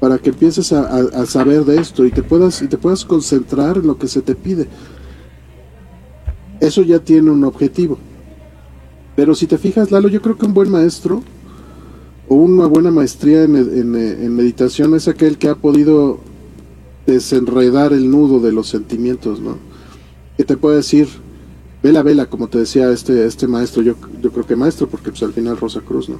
para 0.00 0.18
que 0.18 0.30
empieces 0.30 0.72
a, 0.72 1.26
saber 1.26 1.64
de 1.64 1.78
esto 1.78 2.04
y 2.04 2.10
te 2.10 2.22
puedas 2.22 2.60
y 2.62 2.68
te 2.68 2.78
puedas 2.78 3.04
concentrar 3.04 3.78
en 3.78 3.86
lo 3.86 3.98
que 3.98 4.06
se 4.06 4.22
te 4.22 4.34
pide. 4.34 4.68
Eso 6.60 6.82
ya 6.82 6.98
tiene 6.98 7.30
un 7.30 7.42
objetivo. 7.44 7.98
Pero 9.16 9.34
si 9.34 9.46
te 9.46 9.58
fijas, 9.58 9.90
Lalo, 9.90 10.08
yo 10.08 10.20
creo 10.20 10.36
que 10.36 10.46
un 10.46 10.54
buen 10.54 10.70
maestro 10.70 11.22
o 12.28 12.34
una 12.34 12.66
buena 12.66 12.90
maestría 12.90 13.44
en, 13.44 13.56
en, 13.56 14.36
meditación 14.36 14.94
es 14.94 15.08
aquel 15.08 15.38
que 15.38 15.48
ha 15.48 15.54
podido 15.54 16.20
desenredar 17.06 17.92
el 17.92 18.10
nudo 18.10 18.40
de 18.40 18.52
los 18.52 18.68
sentimientos, 18.68 19.40
¿no? 19.40 19.56
Que 20.36 20.44
te 20.44 20.56
puede 20.56 20.76
decir, 20.76 21.08
vela, 21.82 22.02
vela, 22.02 22.26
como 22.26 22.48
te 22.48 22.58
decía 22.58 22.90
este, 22.90 23.26
este 23.26 23.46
maestro, 23.46 23.82
yo, 23.82 23.94
yo 24.20 24.32
creo 24.32 24.46
que 24.46 24.56
maestro, 24.56 24.88
porque 24.88 25.10
pues 25.10 25.22
al 25.22 25.32
final 25.32 25.56
Rosa 25.56 25.80
Cruz, 25.80 26.08
¿no? 26.08 26.16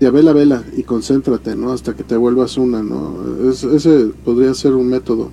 Ya 0.00 0.10
vela, 0.10 0.32
vela 0.32 0.62
y 0.76 0.82
concéntrate, 0.82 1.56
¿no? 1.56 1.72
Hasta 1.72 1.94
que 1.94 2.02
te 2.02 2.16
vuelvas 2.16 2.58
una, 2.58 2.82
¿no? 2.82 3.16
ese 3.50 4.10
podría 4.24 4.52
ser 4.54 4.74
un 4.74 4.88
método. 4.88 5.30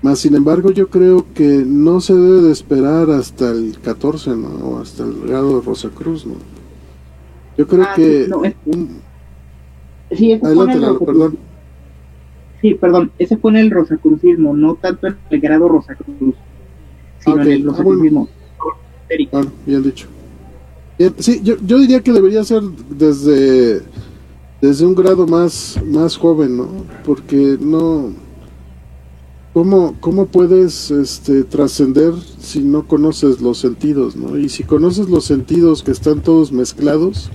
Más 0.00 0.20
sin 0.20 0.36
embargo, 0.36 0.70
yo 0.70 0.88
creo 0.88 1.26
que 1.34 1.64
no 1.66 2.00
se 2.00 2.14
debe 2.14 2.42
de 2.42 2.52
esperar 2.52 3.10
hasta 3.10 3.50
el 3.50 3.78
14, 3.80 4.30
¿no? 4.36 4.48
O 4.48 4.78
hasta 4.78 5.02
el 5.02 5.26
grado 5.26 5.58
de 5.58 5.66
Rosa 5.66 5.88
Cruz, 5.88 6.24
¿no? 6.24 6.34
Yo 7.56 7.66
creo 7.66 7.84
ah, 7.84 7.94
que... 7.96 8.24
Sí, 8.24 8.30
no, 8.30 8.42
sí, 10.12 10.32
Adelante, 10.34 11.04
perdón. 11.04 11.38
Sí, 12.60 12.74
perdón, 12.74 13.12
ese 13.18 13.36
fue 13.36 13.52
en 13.52 13.56
el 13.58 13.70
rosacrucismo, 13.70 14.54
no 14.54 14.74
tanto 14.74 15.06
en 15.06 15.16
el 15.30 15.40
grado 15.40 15.68
Rosacruz, 15.68 16.34
sino 17.20 17.42
en 17.42 17.50
el 17.50 17.68
ah. 17.70 18.26
Ah, 19.32 19.42
bien 19.66 19.82
dicho. 19.82 20.06
sí, 21.18 21.40
yo, 21.42 21.56
yo 21.64 21.78
diría 21.78 22.02
que 22.02 22.12
debería 22.12 22.44
ser 22.44 22.62
desde, 22.90 23.82
desde 24.60 24.86
un 24.86 24.94
grado 24.94 25.26
más, 25.26 25.78
más 25.86 26.16
joven, 26.16 26.56
¿no? 26.56 26.68
Porque 27.04 27.56
no 27.60 28.12
¿Cómo, 29.58 29.96
¿Cómo 29.98 30.26
puedes 30.26 30.92
este, 30.92 31.42
trascender 31.42 32.12
si 32.38 32.60
no 32.60 32.86
conoces 32.86 33.40
los 33.40 33.58
sentidos? 33.58 34.14
¿no? 34.14 34.38
Y 34.38 34.50
si 34.50 34.62
conoces 34.62 35.08
los 35.08 35.24
sentidos 35.24 35.82
que 35.82 35.90
están 35.90 36.22
todos 36.22 36.52
mezclados, 36.52 37.28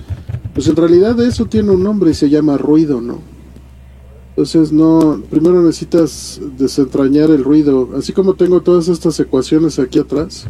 pues 0.54 0.66
en 0.68 0.76
realidad 0.76 1.20
eso 1.20 1.44
tiene 1.44 1.72
un 1.72 1.82
nombre 1.82 2.12
y 2.12 2.14
se 2.14 2.30
llama 2.30 2.56
ruido, 2.56 3.00
¿no? 3.02 3.18
Entonces 4.36 4.72
no, 4.72 5.22
primero 5.30 5.62
necesitas 5.62 6.40
desentrañar 6.58 7.30
el 7.30 7.44
ruido, 7.44 7.90
así 7.96 8.12
como 8.12 8.34
tengo 8.34 8.62
todas 8.62 8.88
estas 8.88 9.20
ecuaciones 9.20 9.78
aquí 9.78 10.00
atrás. 10.00 10.46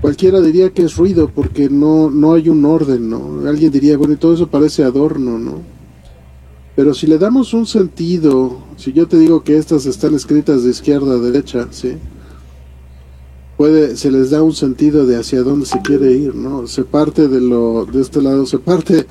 Cualquiera 0.00 0.40
diría 0.40 0.70
que 0.70 0.82
es 0.82 0.96
ruido 0.96 1.28
porque 1.28 1.68
no, 1.68 2.10
no 2.10 2.34
hay 2.34 2.48
un 2.48 2.64
orden, 2.64 3.10
¿no? 3.10 3.48
Alguien 3.48 3.72
diría, 3.72 3.98
bueno, 3.98 4.14
y 4.14 4.18
todo 4.18 4.34
eso 4.34 4.46
parece 4.46 4.84
adorno, 4.84 5.36
¿no? 5.36 5.62
Pero 6.76 6.94
si 6.94 7.08
le 7.08 7.18
damos 7.18 7.52
un 7.54 7.66
sentido, 7.66 8.58
si 8.76 8.92
yo 8.92 9.08
te 9.08 9.18
digo 9.18 9.42
que 9.42 9.56
estas 9.56 9.84
están 9.86 10.14
escritas 10.14 10.62
de 10.62 10.70
izquierda 10.70 11.14
a 11.14 11.18
derecha, 11.18 11.66
¿sí? 11.72 11.94
Puede, 13.56 13.96
se 13.96 14.12
les 14.12 14.30
da 14.30 14.42
un 14.44 14.54
sentido 14.54 15.06
de 15.06 15.16
hacia 15.16 15.42
dónde 15.42 15.66
se 15.66 15.80
quiere 15.82 16.12
ir, 16.12 16.36
¿no? 16.36 16.68
Se 16.68 16.84
parte 16.84 17.26
de 17.26 17.40
lo, 17.40 17.84
de 17.84 18.00
este 18.00 18.22
lado, 18.22 18.46
se 18.46 18.58
parte 18.58 19.06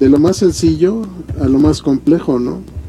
de 0.00 0.08
lo 0.08 0.18
más 0.18 0.38
sencillo 0.38 1.02
a 1.40 1.46
lo 1.46 1.60
más 1.60 1.80
complejo, 1.80 2.40
¿no? 2.40 2.79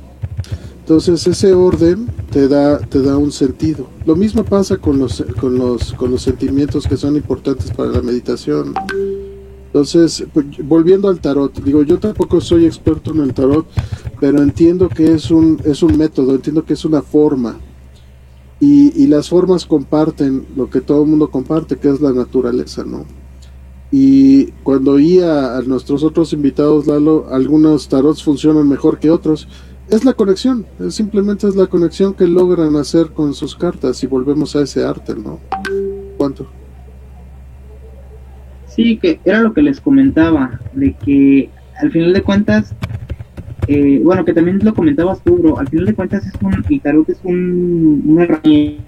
Entonces 0.81 1.25
ese 1.27 1.53
orden 1.53 2.07
te 2.31 2.47
da, 2.47 2.79
te 2.79 3.01
da 3.01 3.17
un 3.17 3.31
sentido. 3.31 3.87
Lo 4.05 4.15
mismo 4.15 4.43
pasa 4.43 4.77
con 4.77 4.97
los, 4.99 5.23
con 5.39 5.57
los, 5.57 5.93
con 5.93 6.11
los 6.11 6.23
sentimientos 6.23 6.87
que 6.87 6.97
son 6.97 7.15
importantes 7.15 7.71
para 7.71 7.91
la 7.91 8.01
meditación. 8.01 8.73
Entonces, 9.67 10.25
pues, 10.33 10.45
volviendo 10.63 11.07
al 11.07 11.21
tarot, 11.21 11.63
digo, 11.63 11.83
yo 11.83 11.97
tampoco 11.97 12.41
soy 12.41 12.65
experto 12.65 13.11
en 13.11 13.21
el 13.21 13.33
tarot, 13.33 13.65
pero 14.19 14.41
entiendo 14.41 14.89
que 14.89 15.13
es 15.13 15.31
un, 15.31 15.61
es 15.63 15.81
un 15.81 15.97
método, 15.97 16.35
entiendo 16.35 16.65
que 16.65 16.73
es 16.73 16.83
una 16.83 17.01
forma. 17.01 17.57
Y, 18.59 18.91
y 19.01 19.07
las 19.07 19.29
formas 19.29 19.65
comparten 19.65 20.45
lo 20.57 20.69
que 20.69 20.81
todo 20.81 21.03
el 21.03 21.09
mundo 21.09 21.31
comparte, 21.31 21.77
que 21.77 21.89
es 21.89 22.01
la 22.01 22.11
naturaleza, 22.11 22.83
¿no? 22.83 23.05
Y 23.91 24.47
cuando 24.63 24.93
oía 24.93 25.57
a 25.57 25.61
nuestros 25.61 26.03
otros 26.03 26.33
invitados, 26.33 26.87
Lalo, 26.87 27.27
algunos 27.29 27.87
tarots 27.87 28.23
funcionan 28.23 28.67
mejor 28.67 28.99
que 28.99 29.09
otros. 29.09 29.47
Es 29.91 30.05
la 30.05 30.13
conexión, 30.13 30.65
es 30.79 30.95
simplemente 30.95 31.45
es 31.47 31.55
la 31.57 31.67
conexión 31.67 32.13
que 32.13 32.25
logran 32.25 32.77
hacer 32.77 33.07
con 33.07 33.33
sus 33.33 33.57
cartas 33.57 34.01
y 34.01 34.07
volvemos 34.07 34.55
a 34.55 34.61
ese 34.61 34.85
arte, 34.85 35.13
¿no? 35.15 35.39
¿Cuánto? 36.17 36.47
Sí, 38.67 38.97
que 38.97 39.19
era 39.25 39.41
lo 39.41 39.53
que 39.53 39.61
les 39.61 39.81
comentaba, 39.81 40.61
de 40.71 40.93
que 40.93 41.49
al 41.77 41.91
final 41.91 42.13
de 42.13 42.21
cuentas, 42.21 42.73
eh, 43.67 43.99
bueno, 44.01 44.23
que 44.23 44.33
también 44.33 44.59
lo 44.63 44.73
comentabas 44.73 45.21
tú, 45.25 45.37
bro, 45.37 45.59
al 45.59 45.67
final 45.67 45.87
de 45.87 45.93
cuentas 45.93 46.25
es 46.25 46.33
un, 46.41 46.63
el 46.69 46.81
tarot 46.81 47.09
es 47.09 47.19
un, 47.25 48.01
una 48.05 48.23
herramienta 48.23 48.81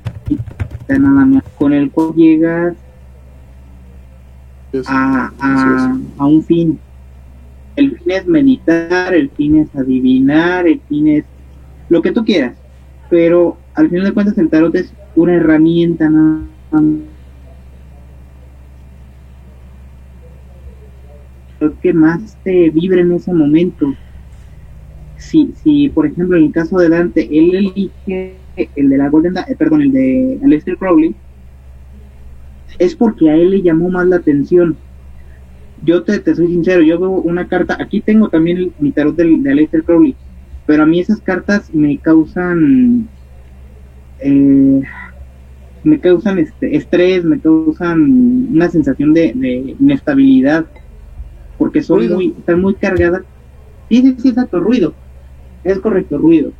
nada 0.87 1.25
más, 1.25 1.43
con 1.57 1.73
el 1.73 1.91
cual 1.91 2.13
llegas 2.15 2.77
a, 4.87 5.33
a, 5.37 5.97
a 6.17 6.25
un 6.25 6.43
fin. 6.43 6.79
El 7.75 7.97
fin 7.97 8.11
es 8.11 8.27
meditar, 8.27 9.13
el 9.13 9.29
fin 9.31 9.57
es 9.57 9.75
adivinar, 9.75 10.67
el 10.67 10.79
fin 10.87 11.07
es 11.07 11.25
lo 11.89 12.01
que 12.01 12.11
tú 12.11 12.23
quieras, 12.23 12.55
pero 13.09 13.57
al 13.73 13.89
final 13.89 14.05
de 14.05 14.13
cuentas 14.13 14.37
el 14.37 14.49
tarot 14.49 14.75
es 14.75 14.93
una 15.15 15.35
herramienta 15.35 16.09
nada 16.09 16.45
más 16.71 16.83
que 21.81 21.93
más 21.93 22.37
te 22.43 22.69
vibre 22.69 23.01
en 23.01 23.13
ese 23.13 23.33
momento. 23.33 23.93
Si, 25.17 25.53
si 25.63 25.89
por 25.89 26.05
ejemplo, 26.05 26.37
en 26.37 26.45
el 26.45 26.51
caso 26.51 26.77
de 26.77 26.89
Dante, 26.89 27.27
él 27.31 27.55
elige 27.55 28.35
el 28.75 28.89
de 28.89 28.97
la 28.97 29.09
Golden, 29.09 29.37
eh, 29.37 29.55
perdón, 29.57 29.81
el 29.81 29.91
de 29.91 30.39
Aleister 30.43 30.77
Crowley, 30.77 31.15
es 32.79 32.95
porque 32.95 33.29
a 33.29 33.35
él 33.35 33.51
le 33.51 33.61
llamó 33.61 33.89
más 33.89 34.07
la 34.07 34.17
atención. 34.17 34.77
Yo 35.85 36.03
te, 36.03 36.35
soy 36.35 36.47
sincero, 36.47 36.81
yo 36.81 36.99
veo 36.99 37.09
una 37.11 37.47
carta, 37.47 37.77
aquí 37.79 38.01
tengo 38.01 38.29
también 38.29 38.73
mi 38.79 38.91
tarot 38.91 39.15
de, 39.15 39.37
de 39.39 39.51
Aleister 39.51 39.83
Crowley, 39.83 40.15
pero 40.65 40.83
a 40.83 40.85
mí 40.85 40.99
esas 40.99 41.19
cartas 41.21 41.73
me 41.73 41.97
causan 41.99 43.09
eh, 44.19 44.81
me 45.83 45.99
causan 45.99 46.39
este 46.39 46.77
estrés, 46.77 47.25
me 47.25 47.39
causan 47.39 48.47
una 48.53 48.69
sensación 48.69 49.13
de, 49.13 49.33
de 49.35 49.75
inestabilidad 49.79 50.65
porque 51.57 51.81
son 51.81 52.07
muy, 52.13 52.33
están 52.37 52.61
muy 52.61 52.75
cargadas. 52.75 53.23
Sí, 53.89 54.01
sí, 54.01 54.15
sí, 54.17 54.29
exacto, 54.29 54.59
ruido. 54.59 54.93
Es 55.63 55.79
correcto, 55.79 56.17
ruido. 56.17 56.51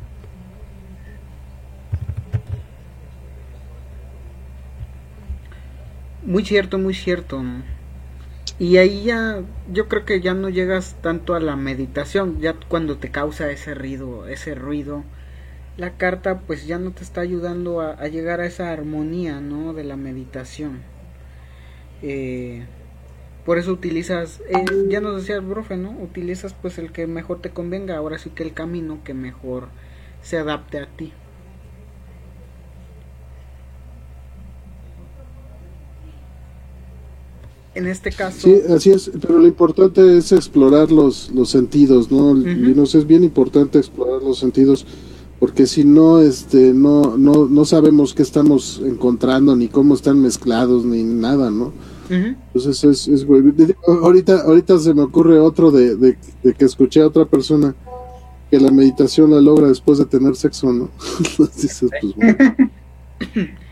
Muy 6.26 6.44
cierto, 6.44 6.78
muy 6.78 6.94
cierto. 6.94 7.42
Y 8.58 8.76
ahí 8.76 9.04
ya, 9.04 9.42
yo 9.72 9.88
creo 9.88 10.04
que 10.04 10.20
ya 10.20 10.32
no 10.32 10.48
llegas 10.48 10.96
tanto 11.02 11.34
a 11.34 11.40
la 11.40 11.56
meditación, 11.56 12.40
ya 12.40 12.54
cuando 12.68 12.98
te 12.98 13.10
causa 13.10 13.50
ese 13.50 13.74
ruido, 13.74 14.28
ese 14.28 14.54
ruido, 14.54 15.04
la 15.76 15.96
carta 15.96 16.40
pues 16.40 16.66
ya 16.66 16.78
no 16.78 16.92
te 16.92 17.02
está 17.02 17.20
ayudando 17.20 17.80
a, 17.80 18.06
llegar 18.06 18.40
a 18.40 18.46
esa 18.46 18.70
armonía, 18.70 19.40
¿no? 19.40 19.72
De 19.72 19.82
la 19.82 19.96
meditación. 19.96 20.82
Eh, 22.00 22.64
por 23.44 23.58
eso 23.58 23.72
utilizas, 23.72 24.40
eh, 24.48 24.64
ya 24.88 25.00
nos 25.00 25.16
decía 25.16 25.36
el 25.36 25.44
profe, 25.44 25.76
¿no? 25.76 25.90
Utilizas 25.90 26.54
pues 26.54 26.78
el 26.78 26.92
que 26.92 27.08
mejor 27.08 27.40
te 27.40 27.50
convenga, 27.50 27.96
ahora 27.96 28.18
sí 28.18 28.30
que 28.30 28.44
el 28.44 28.54
camino 28.54 29.00
que 29.02 29.14
mejor 29.14 29.68
se 30.22 30.38
adapte 30.38 30.78
a 30.78 30.86
ti. 30.86 31.12
En 37.74 37.86
este 37.86 38.12
caso. 38.12 38.38
Sí, 38.40 38.60
así 38.70 38.90
es, 38.90 39.10
pero 39.20 39.38
lo 39.38 39.46
importante 39.46 40.16
es 40.16 40.30
explorar 40.32 40.92
los, 40.92 41.30
los 41.32 41.50
sentidos, 41.50 42.10
¿no? 42.10 42.38
Y 42.38 42.74
nos 42.74 42.94
es 42.94 43.06
bien 43.06 43.24
importante 43.24 43.78
explorar 43.78 44.22
los 44.22 44.38
sentidos, 44.38 44.86
porque 45.40 45.66
si 45.66 45.84
no, 45.84 46.20
este, 46.20 46.72
no, 46.72 47.16
no, 47.16 47.46
no 47.46 47.64
sabemos 47.64 48.14
qué 48.14 48.22
estamos 48.22 48.80
encontrando, 48.84 49.56
ni 49.56 49.68
cómo 49.68 49.94
están 49.94 50.20
mezclados, 50.20 50.84
ni 50.84 51.02
nada, 51.02 51.50
¿no? 51.50 51.72
Entonces 52.10 52.84
es, 52.84 53.08
es 53.08 53.26
ahorita, 53.86 54.42
ahorita 54.42 54.78
se 54.78 54.94
me 54.94 55.02
ocurre 55.02 55.40
otro 55.40 55.70
de, 55.70 56.16
que 56.42 56.64
escuché 56.64 57.00
a 57.00 57.06
otra 57.06 57.24
persona 57.24 57.74
que 58.50 58.60
la 58.60 58.70
meditación 58.70 59.30
la 59.30 59.40
logra 59.40 59.68
después 59.68 59.98
de 59.98 60.04
tener 60.04 60.36
sexo, 60.36 60.72
¿no? 60.72 60.90
Pues, 61.36 61.84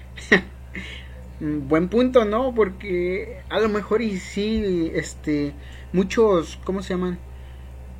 Buen 1.43 1.89
punto, 1.89 2.25
¿no? 2.25 2.55
Porque 2.55 3.43
a 3.49 3.59
lo 3.59 3.69
mejor 3.69 4.01
y 4.01 4.19
sí, 4.19 4.93
este, 4.95 5.55
muchos, 5.93 6.61
¿cómo 6.63 6.85
se 6.85 6.95
llaman? 6.95 7.19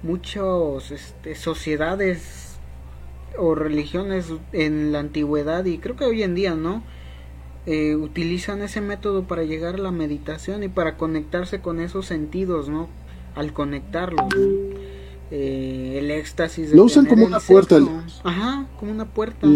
Muchos, 0.05 0.93
este, 0.93 1.35
sociedades 1.35 2.59
o 3.37 3.57
religiones 3.57 4.27
en 4.53 4.93
la 4.93 5.01
antigüedad 5.01 5.65
y 5.65 5.79
creo 5.79 5.97
que 5.97 6.05
hoy 6.05 6.23
en 6.23 6.37
día, 6.37 6.55
¿no? 6.55 6.85
Eh, 7.67 7.97
utilizan 7.97 8.63
ese 8.63 8.81
método 8.81 9.25
para 9.25 9.43
llegar 9.43 9.75
a 9.75 9.79
la 9.79 9.91
meditación 9.91 10.63
y 10.63 10.69
para 10.69 10.97
conectarse 10.97 11.61
con 11.61 11.81
esos 11.81 12.07
sentidos, 12.07 12.69
¿no? 12.69 12.89
Al 13.35 13.53
conectarlos, 13.53 14.33
eh, 15.33 15.97
el 15.99 16.13
éxtasis. 16.13 16.73
lo 16.73 16.85
usan 16.85 17.07
como 17.07 17.27
una 17.27 17.41
puerta. 17.41 17.77
Ajá, 18.23 18.67
como 18.79 18.93
una 18.93 19.07
puerta. 19.07 19.49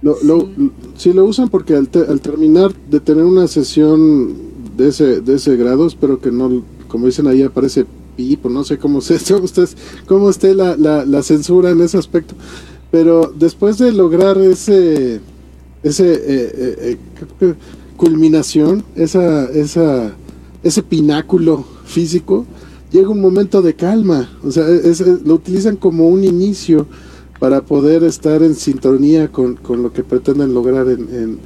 Lo, 0.00 0.16
sí. 0.96 1.12
Lo, 1.12 1.24
usan 1.24 1.48
porque 1.48 1.74
al, 1.74 1.88
al, 2.08 2.20
terminar 2.20 2.72
de 2.88 3.00
tener 3.00 3.24
una 3.24 3.48
sesión 3.48 4.32
de 4.76 4.88
ese, 4.88 5.20
de 5.20 5.34
ese 5.34 5.56
grado, 5.56 5.86
espero 5.86 6.20
que 6.20 6.30
no, 6.30 6.62
como 6.86 7.06
dicen 7.06 7.26
ahí, 7.26 7.42
aparece 7.42 7.84
pipo, 8.16 8.48
no 8.48 8.64
sé 8.64 8.78
cómo, 8.78 9.00
se, 9.00 9.14
ustedes, 9.34 9.76
cómo 10.06 10.30
esté 10.30 10.54
la, 10.54 10.76
la, 10.76 11.22
censura 11.22 11.70
en 11.70 11.80
ese 11.80 11.98
aspecto. 11.98 12.34
Pero 12.90 13.32
después 13.36 13.78
de 13.78 13.92
lograr 13.92 14.38
ese, 14.38 15.20
ese 15.82 16.12
eh, 16.14 16.98
eh, 17.40 17.54
culminación, 17.96 18.84
esa, 18.94 19.44
esa, 19.50 20.12
ese 20.62 20.82
pináculo 20.82 21.64
físico, 21.84 22.46
llega 22.90 23.08
un 23.08 23.20
momento 23.20 23.62
de 23.62 23.74
calma. 23.74 24.30
O 24.42 24.50
sea, 24.50 24.64
lo 25.24 25.34
utilizan 25.34 25.76
como 25.76 26.08
un 26.08 26.24
inicio 26.24 26.86
para 27.38 27.62
poder 27.62 28.04
estar 28.04 28.42
en 28.42 28.54
sintonía 28.54 29.28
con, 29.28 29.56
con 29.56 29.82
lo 29.82 29.92
que 29.92 30.02
pretenden 30.02 30.54
lograr 30.54 30.88
en 30.88 31.38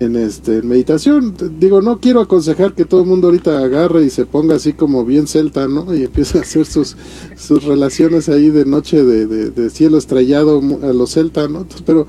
en 0.00 0.16
este 0.16 0.62
meditación. 0.62 1.34
Digo, 1.58 1.80
no 1.80 2.00
quiero 2.00 2.20
aconsejar 2.20 2.74
que 2.74 2.84
todo 2.84 3.02
el 3.02 3.06
mundo 3.06 3.28
ahorita 3.28 3.58
agarre 3.58 4.04
y 4.04 4.10
se 4.10 4.26
ponga 4.26 4.56
así 4.56 4.72
como 4.72 5.04
bien 5.04 5.26
celta, 5.26 5.68
¿no? 5.68 5.94
Y 5.94 6.04
empiece 6.04 6.38
a 6.38 6.42
hacer 6.42 6.66
sus, 6.66 6.96
sus 7.36 7.64
relaciones 7.64 8.28
ahí 8.28 8.50
de 8.50 8.64
noche 8.64 9.02
de, 9.02 9.26
de, 9.26 9.70
cielo 9.70 9.98
estrellado 9.98 10.60
a 10.82 10.92
los 10.92 11.12
celta, 11.12 11.48
¿no? 11.48 11.66
pero, 11.86 12.06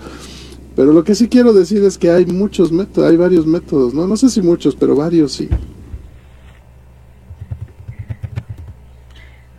pero 0.75 0.93
lo 0.93 1.03
que 1.03 1.15
sí 1.15 1.27
quiero 1.27 1.53
decir 1.53 1.83
es 1.83 1.97
que 1.97 2.11
hay 2.11 2.25
muchos 2.25 2.71
métodos, 2.71 3.09
hay 3.09 3.17
varios 3.17 3.45
métodos, 3.45 3.93
¿no? 3.93 4.07
No 4.07 4.17
sé 4.17 4.29
si 4.29 4.41
muchos, 4.41 4.75
pero 4.75 4.95
varios 4.95 5.33
sí. 5.33 5.47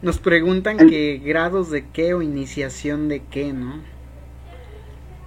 Nos 0.03 0.19
preguntan 0.19 0.77
qué 0.89 1.21
grados 1.25 1.71
de 1.71 1.87
qué 1.87 2.15
o 2.15 2.23
iniciación 2.23 3.09
de 3.09 3.23
qué, 3.25 3.53
¿no? 3.53 3.81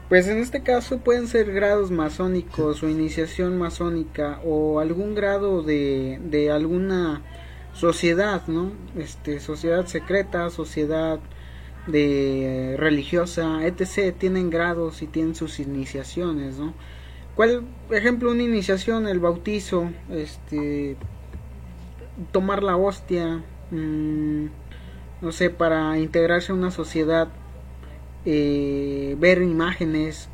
Pues 0.09 0.27
en 0.27 0.37
este 0.39 0.63
caso 0.63 0.99
pueden 0.99 1.27
ser 1.27 1.51
grados 1.51 1.91
masónicos 1.91 2.81
o 2.81 2.89
iniciación 2.89 3.57
masónica 3.57 4.39
o 4.43 4.79
algún 4.79 5.15
grado 5.15 5.61
de, 5.61 6.19
de 6.23 6.51
alguna 6.51 7.21
sociedad, 7.73 8.47
¿no? 8.47 8.71
Este, 8.97 9.39
sociedad 9.39 9.85
secreta, 9.85 10.49
sociedad 10.49 11.19
de 11.87 12.75
religiosa, 12.77 13.65
etc. 13.65 14.15
Tienen 14.17 14.49
grados 14.49 15.01
y 15.01 15.07
tienen 15.07 15.35
sus 15.35 15.59
iniciaciones, 15.59 16.57
¿no? 16.57 16.73
¿Cuál, 17.35 17.63
ejemplo, 17.89 18.31
una 18.31 18.43
iniciación, 18.43 19.07
el 19.07 19.19
bautizo, 19.19 19.91
este, 20.11 20.97
tomar 22.31 22.63
la 22.63 22.75
hostia, 22.75 23.43
mm, 23.71 24.45
no 25.21 25.31
sé, 25.31 25.49
para 25.49 25.97
integrarse 25.99 26.51
a 26.51 26.55
una 26.55 26.71
sociedad 26.71 27.29
eh, 28.25 29.15
ver 29.19 29.41
imágenes, 29.41 30.29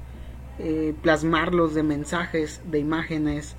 eh, 0.60 0.94
plasmarlos 1.02 1.74
de 1.74 1.84
mensajes, 1.84 2.62
de 2.70 2.80
imágenes, 2.80 3.56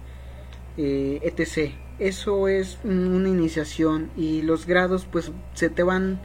eh, 0.76 1.20
etc. 1.22 1.72
Eso 1.98 2.48
es 2.48 2.78
una 2.84 3.28
iniciación 3.28 4.10
y 4.16 4.42
los 4.42 4.66
grados 4.66 5.06
pues 5.10 5.32
se 5.54 5.70
te 5.70 5.82
van 5.82 6.20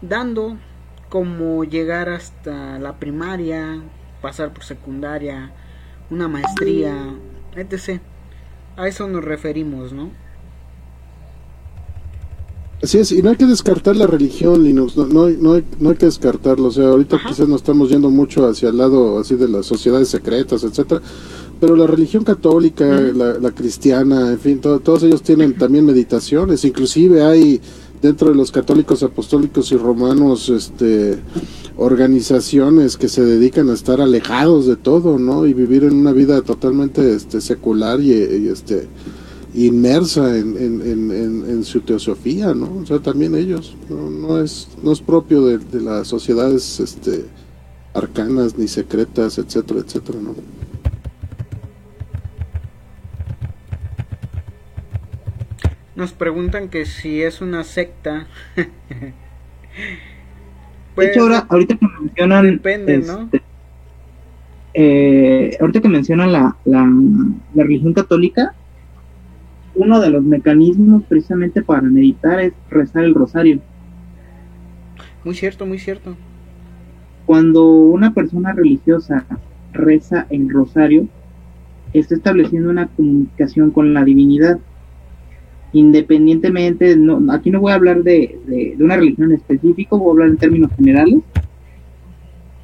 dando 0.00 0.58
como 1.08 1.62
llegar 1.64 2.08
hasta 2.08 2.78
la 2.78 2.98
primaria, 2.98 3.82
pasar 4.20 4.52
por 4.52 4.64
secundaria, 4.64 5.52
una 6.10 6.26
maestría, 6.26 7.14
etc. 7.54 8.00
A 8.76 8.88
eso 8.88 9.06
nos 9.06 9.24
referimos, 9.24 9.92
¿no? 9.92 10.10
Así 12.82 12.98
es, 12.98 13.12
y 13.12 13.22
no 13.22 13.30
hay 13.30 13.36
que 13.36 13.46
descartar 13.46 13.94
la 13.94 14.08
religión, 14.08 14.64
Linux, 14.64 14.96
no, 14.96 15.06
no, 15.06 15.28
no, 15.28 15.52
hay, 15.52 15.64
no 15.78 15.90
hay 15.90 15.96
que 15.96 16.06
descartarlo. 16.06 16.66
O 16.66 16.72
sea, 16.72 16.88
ahorita 16.88 17.20
quizás 17.28 17.48
nos 17.48 17.60
estamos 17.60 17.90
yendo 17.90 18.10
mucho 18.10 18.44
hacia 18.48 18.70
el 18.70 18.78
lado 18.78 19.20
así 19.20 19.36
de 19.36 19.46
las 19.48 19.66
sociedades 19.66 20.08
secretas, 20.08 20.64
etcétera, 20.64 21.00
pero 21.60 21.76
la 21.76 21.86
religión 21.86 22.24
católica, 22.24 22.84
la, 22.84 23.52
cristiana, 23.52 24.32
en 24.32 24.40
fin, 24.40 24.60
todos 24.60 25.04
ellos 25.04 25.22
tienen 25.22 25.56
también 25.56 25.86
meditaciones, 25.86 26.64
inclusive 26.64 27.22
hay 27.22 27.60
dentro 28.02 28.30
de 28.30 28.34
los 28.34 28.50
católicos 28.50 29.04
apostólicos 29.04 29.70
y 29.70 29.76
romanos 29.76 30.48
este 30.48 31.20
organizaciones 31.76 32.96
que 32.96 33.08
se 33.08 33.24
dedican 33.24 33.70
a 33.70 33.74
estar 33.74 34.00
alejados 34.00 34.66
de 34.66 34.74
todo, 34.74 35.20
¿no? 35.20 35.46
Y 35.46 35.54
vivir 35.54 35.84
en 35.84 35.94
una 35.94 36.10
vida 36.10 36.42
totalmente 36.42 37.14
este 37.14 37.40
secular 37.40 38.00
y 38.00 38.10
este 38.48 38.88
inmersa 39.54 40.38
en, 40.38 40.56
en, 40.56 40.80
en, 41.48 41.64
su 41.64 41.80
teosofía, 41.80 42.54
¿no? 42.54 42.78
O 42.82 42.86
sea, 42.86 43.00
también 43.00 43.34
ellos, 43.34 43.76
no, 43.88 44.42
es, 44.42 44.68
no 44.82 44.92
es 44.92 45.00
propio 45.00 45.44
de, 45.44 45.58
de, 45.58 45.80
las 45.80 46.08
sociedades 46.08 46.80
este, 46.80 47.26
arcanas 47.92 48.56
ni 48.56 48.66
secretas, 48.66 49.38
etcétera, 49.38 49.80
etcétera, 49.80 50.18
¿no? 50.22 50.34
Nos 55.94 56.12
preguntan 56.12 56.68
que 56.68 56.86
si 56.86 57.22
es 57.22 57.42
una 57.42 57.62
secta. 57.64 58.26
de 60.96 61.06
hecho, 61.06 61.20
ahora, 61.20 61.46
ahorita 61.48 61.76
que 61.76 61.86
mencionan... 62.00 62.56
Depende, 62.56 62.98
¿no? 62.98 63.24
Este, 63.24 63.42
eh, 64.74 65.56
ahorita 65.60 65.82
que 65.82 65.88
mencionan 65.88 66.32
la, 66.32 66.56
la, 66.64 66.90
la 67.54 67.62
religión 67.62 67.92
católica, 67.92 68.54
uno 69.74 70.00
de 70.00 70.10
los 70.10 70.22
mecanismos 70.22 71.02
precisamente 71.04 71.62
para 71.62 71.82
meditar 71.82 72.40
es 72.40 72.52
rezar 72.70 73.04
el 73.04 73.14
rosario. 73.14 73.60
Muy 75.24 75.34
cierto, 75.34 75.66
muy 75.66 75.78
cierto. 75.78 76.16
Cuando 77.26 77.64
una 77.66 78.12
persona 78.12 78.52
religiosa 78.52 79.24
reza 79.72 80.26
el 80.30 80.50
rosario, 80.50 81.06
está 81.92 82.14
estableciendo 82.14 82.70
una 82.70 82.88
comunicación 82.88 83.70
con 83.70 83.94
la 83.94 84.04
divinidad. 84.04 84.58
Independientemente, 85.72 86.96
no, 86.96 87.32
aquí 87.32 87.50
no 87.50 87.60
voy 87.60 87.72
a 87.72 87.76
hablar 87.76 88.02
de, 88.02 88.38
de, 88.46 88.74
de 88.76 88.84
una 88.84 88.96
religión 88.96 89.32
específica, 89.32 89.96
voy 89.96 90.08
a 90.08 90.10
hablar 90.10 90.28
en 90.28 90.36
términos 90.36 90.70
generales. 90.76 91.20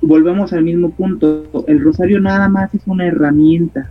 Volvemos 0.03 0.53
al 0.53 0.65
mismo 0.65 0.91
punto, 0.91 1.65
el 1.67 1.81
rosario 1.81 2.21
nada 2.21 2.49
más 2.49 2.75
es 2.75 2.83
una 2.87 3.07
herramienta 3.07 3.91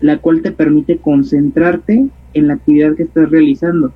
la 0.00 0.18
cual 0.18 0.42
te 0.42 0.50
permite 0.50 0.98
concentrarte 0.98 2.08
en 2.34 2.48
la 2.48 2.54
actividad 2.54 2.96
que 2.96 3.04
estás 3.04 3.30
realizando. 3.30 3.92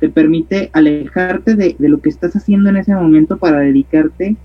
Te 0.00 0.08
permite 0.08 0.70
alejarte 0.72 1.54
de, 1.54 1.76
lo 1.78 2.00
que 2.00 2.10
estás 2.10 2.34
haciendo 2.36 2.70
en 2.70 2.76
ese 2.76 2.94
momento 2.94 3.38
para 3.38 3.60
dedicarte 3.60 4.36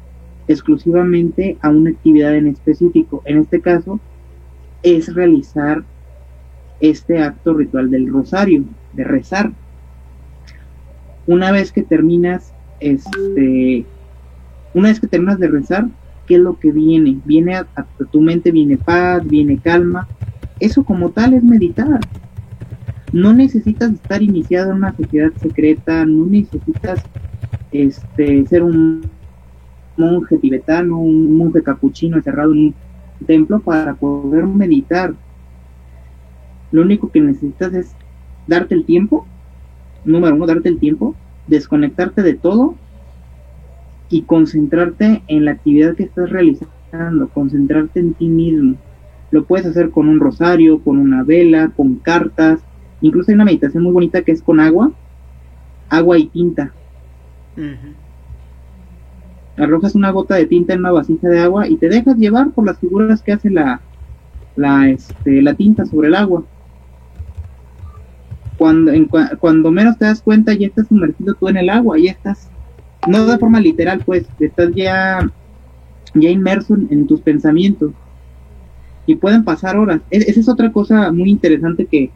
exclusivamente 0.48 1.58
a 1.62 1.70
una 1.70 1.90
actividad 1.90 2.36
en 2.36 2.48
específico. 2.48 3.22
En 3.26 3.40
este 3.40 3.60
caso, 3.60 4.00
es 4.84 5.14
realizar 5.14 5.84
este 6.80 7.20
acto 7.20 7.54
ritual 7.54 7.90
del 7.92 8.08
rosario, 8.08 8.64
de 8.94 9.04
rezar. 9.04 9.52
Una 11.26 11.52
vez 11.52 11.72
que 11.72 11.84
terminas, 11.84 12.54
este, 12.80 13.84
una 14.74 14.90
vez 14.90 15.00
que 15.02 15.08
terminas 15.08 15.40
de 15.40 15.48
rezar, 15.48 15.88
¿qué 16.28 16.36
es 16.36 16.42
lo 16.42 16.58
que 16.60 16.72
viene? 16.72 17.18
Viene 17.26 17.56
a 17.56 17.66
tu 18.12 18.22
mente, 18.22 18.52
viene 18.52 18.78
paz, 18.78 19.28
viene 19.28 19.58
calma, 19.58 20.08
eso 20.60 20.84
como 20.84 21.10
tal 21.12 21.34
es 21.34 21.44
meditar. 21.44 22.00
No 23.14 23.34
necesitas 23.34 23.92
estar 23.92 24.22
iniciado 24.22 24.72
en 24.72 24.78
una 24.78 24.96
sociedad 24.96 25.32
secreta, 25.42 26.06
no 26.06 26.26
necesitas 26.26 27.02
este, 27.72 28.46
ser 28.46 28.64
un 28.64 29.10
monje 29.96 30.38
tibetano, 30.38 31.00
un 31.00 31.38
monje 31.38 31.64
capuchino 31.64 32.18
encerrado 32.18 32.54
en 32.54 32.60
un 32.60 32.76
templo 33.26 33.60
para 33.60 33.96
poder 33.96 34.46
meditar. 34.46 35.14
Lo 36.72 36.82
único 36.82 37.10
que 37.12 37.22
necesitas 37.22 37.74
es 37.74 37.96
darte 38.46 38.76
el 38.76 38.86
tiempo, 38.86 39.26
número 40.06 40.36
uno, 40.36 40.46
darte 40.46 40.70
el 40.70 40.80
tiempo, 40.80 41.16
desconectarte 41.48 42.22
de 42.24 42.34
todo 42.34 42.76
y 44.10 44.24
concentrarte 44.24 45.24
en 45.28 45.46
la 45.46 45.52
actividad 45.52 45.96
que 45.96 46.04
estás 46.04 46.30
realizando, 46.30 47.30
concentrarte 47.34 48.00
en 48.00 48.14
ti 48.14 48.28
mismo. 48.28 48.76
Lo 49.32 49.44
puedes 49.44 49.66
hacer 49.66 49.92
con 49.92 50.08
un 50.08 50.20
rosario, 50.20 50.80
con 50.80 50.98
una 50.98 51.24
vela, 51.24 51.72
con 51.76 51.96
cartas. 51.96 52.62
Incluso 53.02 53.32
hay 53.32 53.36
una 53.36 53.46
meditación 53.46 53.84
muy 53.84 53.92
bonita 53.92 54.22
que 54.22 54.32
es 54.32 54.42
con 54.42 54.60
agua, 54.60 54.92
agua 55.90 56.18
y 56.18 56.28
tinta. 56.28 56.72
Arrojas 59.58 59.96
una 59.96 60.12
gota 60.12 60.36
de 60.36 60.46
tinta 60.46 60.74
en 60.74 60.80
una 60.80 60.92
vasija 60.92 61.28
de 61.28 61.40
agua 61.40 61.68
y 61.68 61.76
te 61.78 61.90
dejas 61.90 62.16
llevar 62.18 62.52
por 62.52 62.66
las 62.66 62.80
figuras 62.80 63.22
que 63.22 63.34
hace 63.34 63.50
la, 63.50 63.82
la, 64.56 64.90
este, 64.90 65.42
la 65.42 65.56
tinta 65.56 65.86
sobre 65.86 66.08
el 66.08 66.16
agua. 66.16 66.44
Cuando, 68.58 68.92
cuando 69.40 69.72
menos 69.72 69.98
te 69.98 70.06
das 70.06 70.22
cuenta 70.22 70.54
ya 70.54 70.68
estás 70.68 70.88
sumergido 70.88 71.36
tú 71.36 71.48
en 71.48 71.58
el 71.58 71.70
agua, 71.70 72.00
ya 72.00 72.12
estás, 72.12 72.50
no 73.08 73.26
de 73.28 73.38
forma 73.38 73.60
literal 73.60 74.02
pues, 74.04 74.26
estás 74.40 74.74
ya, 74.74 75.30
ya 76.16 76.30
inmerso 76.30 76.76
en 76.76 77.06
tus 77.06 77.22
pensamientos 77.22 77.92
y 79.08 79.16
pueden 79.16 79.44
pasar 79.44 79.78
horas. 79.78 80.02
Esa 80.12 80.40
es 80.40 80.50
otra 80.50 80.72
cosa 80.72 81.12
muy 81.12 81.32
interesante 81.32 81.86
que, 81.86 82.12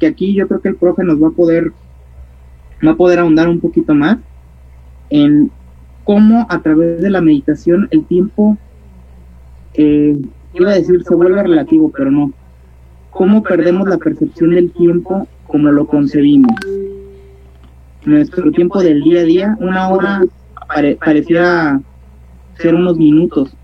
que 0.00 0.06
aquí 0.06 0.34
yo 0.34 0.48
creo 0.48 0.60
que 0.60 0.70
el 0.70 0.76
profe 0.76 1.04
nos 1.04 1.22
va 1.22 1.28
a 1.28 1.32
poder, 1.32 1.72
va 2.84 2.92
a 2.92 2.96
poder 2.96 3.20
ahondar 3.20 3.48
un 3.48 3.60
poquito 3.60 3.94
más 3.94 4.18
en 5.10 5.50
cómo 6.04 6.46
a 6.48 6.60
través 6.62 7.02
de 7.02 7.10
la 7.10 7.20
meditación 7.20 7.86
el 7.90 8.06
tiempo, 8.06 8.56
eh, 9.74 10.18
iba 10.54 10.70
a 10.70 10.74
decir 10.74 11.04
se 11.04 11.14
vuelve 11.14 11.42
relativo, 11.42 11.92
pero 11.94 12.10
no. 12.10 12.32
Cómo 13.10 13.42
perdemos 13.42 13.86
la 13.86 13.98
percepción 13.98 14.50
del 14.50 14.72
tiempo 14.72 15.28
como 15.46 15.70
lo 15.70 15.86
concebimos. 15.86 16.52
nuestro 18.06 18.50
tiempo 18.52 18.82
del 18.82 19.02
día 19.02 19.20
a 19.20 19.24
día, 19.24 19.56
una 19.60 19.88
hora 19.88 20.24
pareciera 20.98 21.80
ser 22.54 22.74
unos 22.74 22.96
minutos 22.96 23.54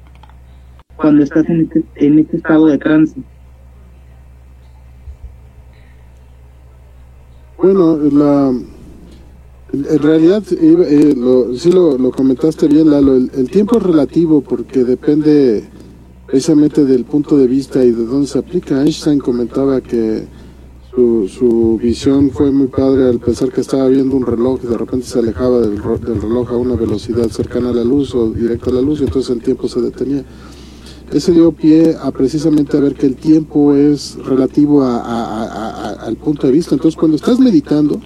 cuando 1.03 1.25
estás 1.25 1.47
en 1.49 1.63
este, 1.63 1.85
en 1.97 2.21
este 2.21 2.37
estado 2.37 2.67
de 2.69 2.79
trance. 2.79 3.21
Bueno, 7.59 7.97
la, 7.97 8.49
en 9.73 9.99
realidad, 9.99 10.45
eh, 10.53 11.15
lo, 11.17 11.55
sí 11.57 11.73
lo, 11.73 11.99
lo, 11.99 12.13
comentaste 12.13 12.69
bien, 12.69 12.91
Lalo, 12.91 13.17
el, 13.17 13.51
tiempo 13.51 13.79
es 13.79 13.83
relativo 13.83 14.41
porque 14.43 14.85
depende 14.85 15.65
precisamente 16.27 16.85
del 16.85 17.05
punto 17.05 17.37
de 17.37 17.47
vista 17.49 17.85
y 17.85 17.91
de 17.91 18.07
dónde 18.07 18.29
se 18.29 18.39
aplica. 18.39 18.81
Einstein 18.81 19.19
comentaba 19.19 19.81
que 19.81 20.25
su, 20.95 21.27
su 21.29 21.81
visión 21.83 22.31
fue 22.31 22.53
muy 22.53 22.69
padre 22.69 23.09
al 23.09 23.19
pensar 23.19 23.51
que 23.51 23.61
estaba 23.61 23.89
viendo 23.89 24.17
un 24.17 24.27
reloj 24.27 24.61
y 24.63 24.69
de 24.69 24.79
repente 24.79 25.07
se 25.07 25.19
alejaba 25.19 25.61
del, 25.61 25.81
del 25.81 26.23
reloj 26.23 26.53
a 26.53 26.57
una 26.57 26.77
velocidad 26.77 27.29
cercana 27.29 27.71
a 27.71 27.75
la 27.75 27.85
luz 27.85 28.15
o 28.15 28.31
directa 28.31 28.71
a 28.71 28.75
la 28.75 28.83
luz 28.83 29.01
y 29.01 29.05
entonces 29.05 29.35
el 29.35 29.43
tiempo 29.43 29.69
se 29.69 29.81
detenía. 29.81 30.25
Ese 31.13 31.33
dio 31.33 31.53
pie 31.53 31.95
a 32.01 32.11
precisamente 32.11 32.79
a 32.79 32.81
ver 32.81 32.95
que 32.95 33.05
el 33.05 33.17
tiempo 33.17 33.75
es 33.75 34.17
relativo 34.25 34.83
a, 34.83 35.91
al 35.93 36.17
punto 36.17 36.47
de 36.47 36.55
vista. 36.55 36.75
Entonces 36.75 36.99
cuando 36.99 37.17
estás 37.17 37.39
meditando, 37.39 38.01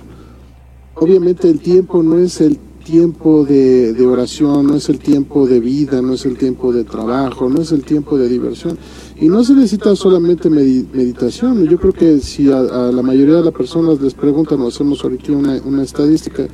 obviamente 0.96 1.48
el 1.48 1.60
tiempo 1.60 2.02
no 2.02 2.18
es 2.18 2.40
el 2.40 2.58
tiempo 2.84 3.44
de, 3.44 3.94
oración, 4.04 4.66
no 4.66 4.74
es 4.74 4.88
el 4.88 4.98
tiempo 4.98 5.46
de 5.46 5.60
vida, 5.60 6.02
no 6.02 6.14
es 6.14 6.26
el 6.26 6.36
tiempo 6.36 6.72
de 6.72 6.82
trabajo, 6.82 7.48
no 7.48 7.62
es 7.62 7.70
el 7.70 7.84
tiempo 7.84 8.18
de 8.18 8.28
diversión. 8.28 8.76
Y 9.20 9.28
no 9.28 9.44
se 9.44 9.54
necesita 9.54 9.94
solamente 9.94 10.50
meditación. 10.50 11.64
Yo 11.68 11.78
creo 11.78 11.92
que 11.92 12.18
si 12.18 12.50
a, 12.50 12.58
a, 12.58 12.92
la 12.92 13.02
mayoría 13.02 13.36
de 13.36 13.44
las 13.44 13.54
personas 13.54 14.00
les 14.00 14.14
preguntan 14.14 14.60
o 14.60 14.66
hacemos 14.66 15.04
ahorita 15.04 15.30
una, 15.30 15.60
una 15.64 15.84
estadística, 15.84 16.48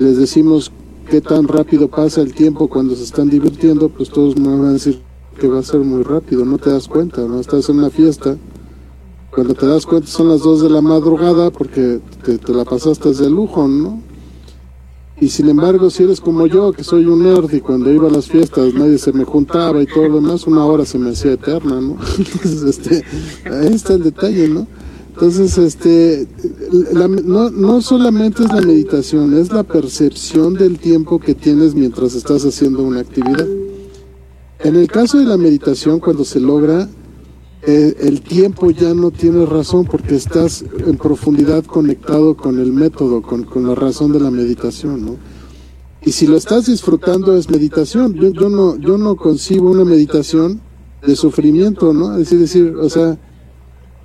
les 0.00 0.16
decimos 0.16 0.72
qué 1.08 1.20
tan 1.20 1.46
rápido 1.46 1.88
pasa 1.88 2.20
el 2.20 2.34
tiempo 2.34 2.68
cuando 2.68 2.96
se 2.96 3.04
están 3.04 3.30
divirtiendo, 3.30 3.88
pues 3.88 4.10
todos 4.10 4.36
me 4.36 4.48
van 4.48 4.64
a 4.64 4.72
decir 4.72 5.07
que 5.38 5.48
va 5.48 5.60
a 5.60 5.62
ser 5.62 5.80
muy 5.80 6.02
rápido, 6.02 6.44
no 6.44 6.58
te 6.58 6.70
das 6.70 6.88
cuenta, 6.88 7.22
no 7.22 7.40
estás 7.40 7.68
en 7.68 7.78
una 7.78 7.90
fiesta. 7.90 8.36
Cuando 9.30 9.54
te 9.54 9.66
das 9.66 9.86
cuenta 9.86 10.08
son 10.08 10.28
las 10.28 10.40
2 10.40 10.62
de 10.62 10.70
la 10.70 10.80
madrugada 10.80 11.50
porque 11.50 12.00
te, 12.24 12.38
te 12.38 12.52
la 12.52 12.64
pasaste 12.64 13.12
de 13.14 13.30
lujo, 13.30 13.66
¿no? 13.68 14.02
Y 15.20 15.28
sin 15.28 15.48
embargo, 15.48 15.90
si 15.90 16.04
eres 16.04 16.20
como 16.20 16.46
yo, 16.46 16.72
que 16.72 16.84
soy 16.84 17.04
un 17.06 17.22
nerd 17.22 17.52
y 17.52 17.60
cuando 17.60 17.92
iba 17.92 18.08
a 18.08 18.10
las 18.10 18.28
fiestas 18.28 18.72
nadie 18.74 18.98
se 18.98 19.12
me 19.12 19.24
juntaba 19.24 19.82
y 19.82 19.86
todo 19.86 20.08
lo 20.08 20.20
demás, 20.20 20.46
una 20.46 20.64
hora 20.64 20.84
se 20.84 20.98
me 20.98 21.10
hacía 21.10 21.32
eterna, 21.32 21.80
¿no? 21.80 21.96
Entonces, 22.18 22.62
este, 22.62 23.04
ahí 23.50 23.74
está 23.74 23.94
el 23.94 24.04
detalle, 24.04 24.48
¿no? 24.48 24.66
Entonces, 25.14 25.58
este, 25.58 26.28
la, 26.92 27.08
no, 27.08 27.50
no 27.50 27.80
solamente 27.80 28.44
es 28.44 28.52
la 28.52 28.60
meditación, 28.60 29.36
es 29.36 29.50
la 29.52 29.64
percepción 29.64 30.54
del 30.54 30.78
tiempo 30.78 31.18
que 31.18 31.34
tienes 31.34 31.74
mientras 31.74 32.14
estás 32.14 32.44
haciendo 32.44 32.84
una 32.84 33.00
actividad. 33.00 33.46
En 34.60 34.74
el 34.74 34.88
caso 34.88 35.18
de 35.18 35.24
la 35.24 35.36
meditación, 35.36 36.00
cuando 36.00 36.24
se 36.24 36.40
logra, 36.40 36.88
eh, 37.62 37.94
el 38.00 38.22
tiempo 38.22 38.70
ya 38.70 38.92
no 38.92 39.12
tiene 39.12 39.46
razón 39.46 39.84
porque 39.84 40.16
estás 40.16 40.64
en 40.84 40.96
profundidad 40.96 41.64
conectado 41.64 42.36
con 42.36 42.58
el 42.58 42.72
método, 42.72 43.22
con, 43.22 43.44
con, 43.44 43.68
la 43.68 43.76
razón 43.76 44.12
de 44.12 44.18
la 44.18 44.32
meditación, 44.32 45.04
¿no? 45.04 45.16
Y 46.02 46.10
si 46.10 46.26
lo 46.26 46.36
estás 46.36 46.66
disfrutando 46.66 47.36
es 47.36 47.50
meditación. 47.50 48.14
Yo, 48.14 48.30
yo 48.30 48.48
no, 48.48 48.76
yo 48.76 48.98
no 48.98 49.14
concibo 49.14 49.70
una 49.70 49.84
meditación 49.84 50.60
de 51.06 51.14
sufrimiento, 51.14 51.92
¿no? 51.92 52.16
Es 52.16 52.30
decir, 52.30 52.74
o 52.74 52.88
sea, 52.88 53.16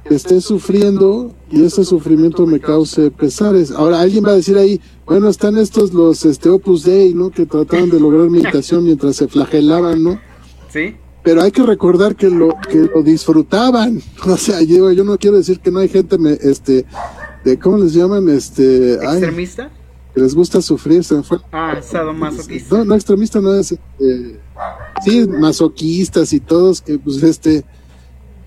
que 0.08 0.14
esté 0.14 0.40
sufriendo 0.40 1.32
y 1.50 1.64
ese 1.64 1.84
sufrimiento 1.84 2.46
me 2.46 2.60
cause 2.60 3.10
pesares. 3.10 3.72
Ahora 3.72 4.02
alguien 4.02 4.24
va 4.24 4.32
a 4.32 4.36
decir 4.36 4.58
ahí, 4.58 4.80
bueno, 5.06 5.30
están 5.30 5.58
estos 5.58 5.94
los 5.94 6.26
este 6.26 6.50
Opus 6.50 6.84
Dei, 6.84 7.14
¿no? 7.16 7.32
Que 7.32 7.48
trataban 7.48 7.90
de 7.90 8.00
lograr 8.00 8.30
meditación 8.30 8.84
mientras 8.84 9.16
se 9.16 9.28
flagelaban, 9.28 10.04
¿no? 10.04 10.33
Sí 10.74 10.98
pero 11.24 11.42
hay 11.42 11.52
que 11.52 11.64
recordar 11.64 12.16
que 12.16 12.30
lo 12.30 12.56
que 12.70 12.90
lo 12.94 13.02
disfrutaban. 13.02 14.02
O 14.26 14.38
sea 14.38 14.62
yo, 14.62 14.92
yo 14.92 15.04
no 15.04 15.18
quiero 15.18 15.38
decir 15.38 15.60
que 15.60 15.72
no 15.72 15.80
hay 15.80 15.90
gente 15.90 16.18
me, 16.18 16.32
este 16.34 16.86
de 17.44 17.60
cómo 17.60 17.78
les 17.78 17.94
llaman 17.94 18.30
este 18.30 18.94
extremista 18.94 19.64
ay, 19.64 19.70
que 20.14 20.22
les 20.22 20.36
gusta 20.36 20.62
sufrir 20.62 21.04
se 21.04 21.24
fue. 21.24 21.40
Ah 21.52 21.76
sadomasoquista. 21.82 22.78
No 22.78 22.86
no 22.86 22.96
extremista 22.96 23.42
no 23.42 23.54
es 23.54 23.72
eh, 23.74 24.40
sí 25.04 25.28
masoquistas 25.28 26.32
y 26.34 26.40
todos 26.40 26.82
que 26.82 27.00
pues 27.00 27.22
este 27.24 27.64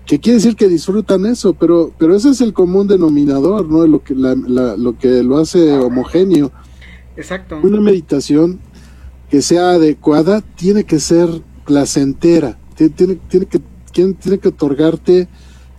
que 0.05 0.19
quiere 0.19 0.37
decir 0.37 0.55
que 0.55 0.67
disfrutan 0.67 1.25
eso 1.25 1.53
pero 1.53 1.91
pero 1.97 2.15
ese 2.15 2.29
es 2.29 2.41
el 2.41 2.53
común 2.53 2.87
denominador 2.87 3.69
no 3.69 3.85
lo 3.85 4.03
que 4.03 4.15
la, 4.15 4.35
la, 4.35 4.77
lo 4.77 4.97
que 4.97 5.23
lo 5.23 5.37
hace 5.37 5.73
homogéneo. 5.73 6.51
Exacto. 7.15 7.59
Una 7.63 7.81
meditación 7.81 8.59
que 9.29 9.41
sea 9.41 9.71
adecuada 9.71 10.41
tiene 10.41 10.83
que 10.83 10.99
ser 10.99 11.29
placentera 11.67 12.57
tiene, 12.85 13.15
tiene, 13.27 13.45
que, 13.47 13.59
tiene 13.91 14.37
que 14.37 14.47
otorgarte 14.49 15.27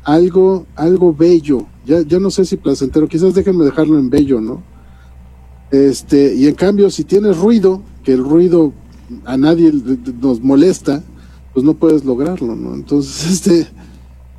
algo, 0.02 0.66
algo 0.74 1.14
bello. 1.14 1.66
Ya, 1.86 2.02
ya 2.02 2.18
no 2.18 2.30
sé 2.30 2.44
si 2.44 2.56
placentero, 2.56 3.08
quizás 3.08 3.34
déjenme 3.34 3.64
dejarlo 3.64 3.98
en 3.98 4.10
bello, 4.10 4.40
¿no? 4.40 4.62
Este, 5.70 6.34
y 6.34 6.46
en 6.46 6.54
cambio, 6.54 6.90
si 6.90 7.04
tienes 7.04 7.38
ruido, 7.38 7.82
que 8.02 8.12
el 8.12 8.24
ruido 8.24 8.72
a 9.24 9.36
nadie 9.36 9.72
nos 10.20 10.40
molesta, 10.40 11.04
pues 11.52 11.64
no 11.64 11.74
puedes 11.74 12.04
lograrlo, 12.04 12.56
¿no? 12.56 12.74
Entonces, 12.74 13.30
este, 13.30 13.68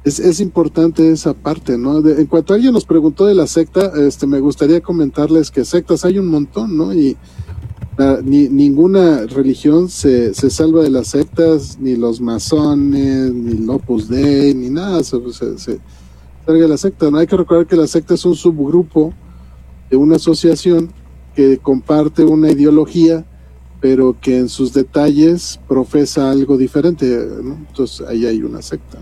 es, 0.04 0.20
es 0.20 0.40
importante 0.42 1.10
esa 1.12 1.34
parte, 1.34 1.78
¿no? 1.78 2.06
En 2.06 2.26
cuanto 2.26 2.54
alguien 2.54 2.74
nos 2.74 2.86
preguntó 2.86 3.26
de 3.26 3.36
la 3.36 3.48
secta, 3.48 3.92
este, 3.96 4.28
me 4.28 4.40
gustaría 4.40 4.82
comentarles 4.82 5.50
que 5.50 5.64
sectas 5.66 6.04
hay 6.04 6.20
un 6.20 6.28
montón, 6.28 6.76
¿no? 6.76 6.94
Y, 6.94 7.16
la, 8.00 8.22
ni, 8.24 8.48
ninguna 8.48 9.26
religión 9.26 9.90
se, 9.90 10.34
se, 10.34 10.50
salva 10.50 10.84
de 10.84 10.90
las 10.90 11.10
sectas, 11.10 11.78
ni 11.82 11.98
los 11.98 12.22
masones, 12.22 13.34
ni 13.34 13.58
el 13.58 13.70
Opus 13.70 14.08
Dei, 14.08 14.54
ni 14.54 14.70
nada, 14.70 15.04
se 15.04 15.18
salga 15.20 16.62
de 16.62 16.68
la 16.70 16.78
secta. 16.78 17.12
¿no? 17.12 17.18
Hay 17.18 17.28
que 17.28 17.36
recordar 17.36 17.68
que 17.68 17.76
la 17.76 17.88
secta 17.88 18.14
es 18.14 18.24
un 18.24 18.36
subgrupo 18.36 19.14
de 19.90 19.98
una 19.98 20.16
asociación 20.16 20.94
que 21.36 21.58
comparte 21.58 22.24
una 22.24 22.50
ideología, 22.50 23.26
pero 23.82 24.16
que 24.20 24.38
en 24.38 24.48
sus 24.48 24.72
detalles 24.72 25.60
profesa 25.68 26.32
algo 26.32 26.58
diferente. 26.58 27.06
¿no? 27.44 27.56
Entonces 27.68 28.08
ahí 28.08 28.26
hay 28.26 28.42
una 28.42 28.62
secta. 28.62 28.98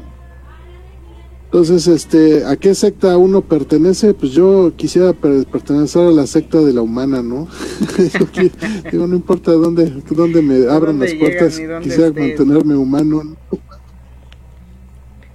Entonces, 1.48 1.88
este, 1.88 2.44
¿a 2.44 2.58
qué 2.58 2.76
secta 2.76 3.18
uno 3.18 3.42
pertenece? 3.42 4.14
Pues 4.14 4.34
yo 4.34 4.74
quisiera 4.76 5.14
pertenecer 5.14 6.08
a 6.08 6.12
la 6.12 6.28
secta 6.28 6.60
de 6.60 6.74
la 6.74 6.82
humana, 6.82 7.24
¿no? 7.24 7.48
digo, 8.92 9.08
no 9.08 9.16
importa 9.16 9.54
dónde, 9.54 9.94
dónde 10.10 10.42
me 10.42 10.68
abran 10.68 11.00
las 11.00 11.14
puertas, 11.14 11.58
quisiera 11.82 12.08
estés, 12.08 12.14
mantenerme 12.14 12.74
¿no? 12.74 12.82
humano. 12.82 13.38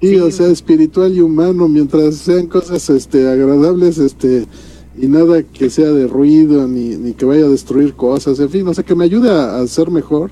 sí, 0.03 0.17
o 0.19 0.31
sea, 0.31 0.49
espiritual 0.49 1.15
y 1.15 1.21
humano, 1.21 1.67
mientras 1.67 2.17
sean 2.17 2.47
cosas 2.47 2.91
este, 2.91 3.27
agradables, 3.27 3.97
este, 3.97 4.45
y 4.99 5.07
nada 5.07 5.43
que 5.43 5.71
sea 5.71 5.89
de 5.89 6.09
ruido, 6.09 6.69
ni, 6.69 6.91
ni 6.97 7.15
que 7.15 7.25
vaya 7.25 7.47
a 7.47 7.49
destruir 7.49 7.95
cosas, 7.95 8.39
en 8.39 8.51
fin, 8.51 8.69
o 8.69 8.75
sea, 8.75 8.85
que 8.85 8.95
me 8.95 9.05
ayude 9.05 9.31
a, 9.31 9.61
a 9.61 9.67
ser 9.67 9.91
mejor 9.91 10.31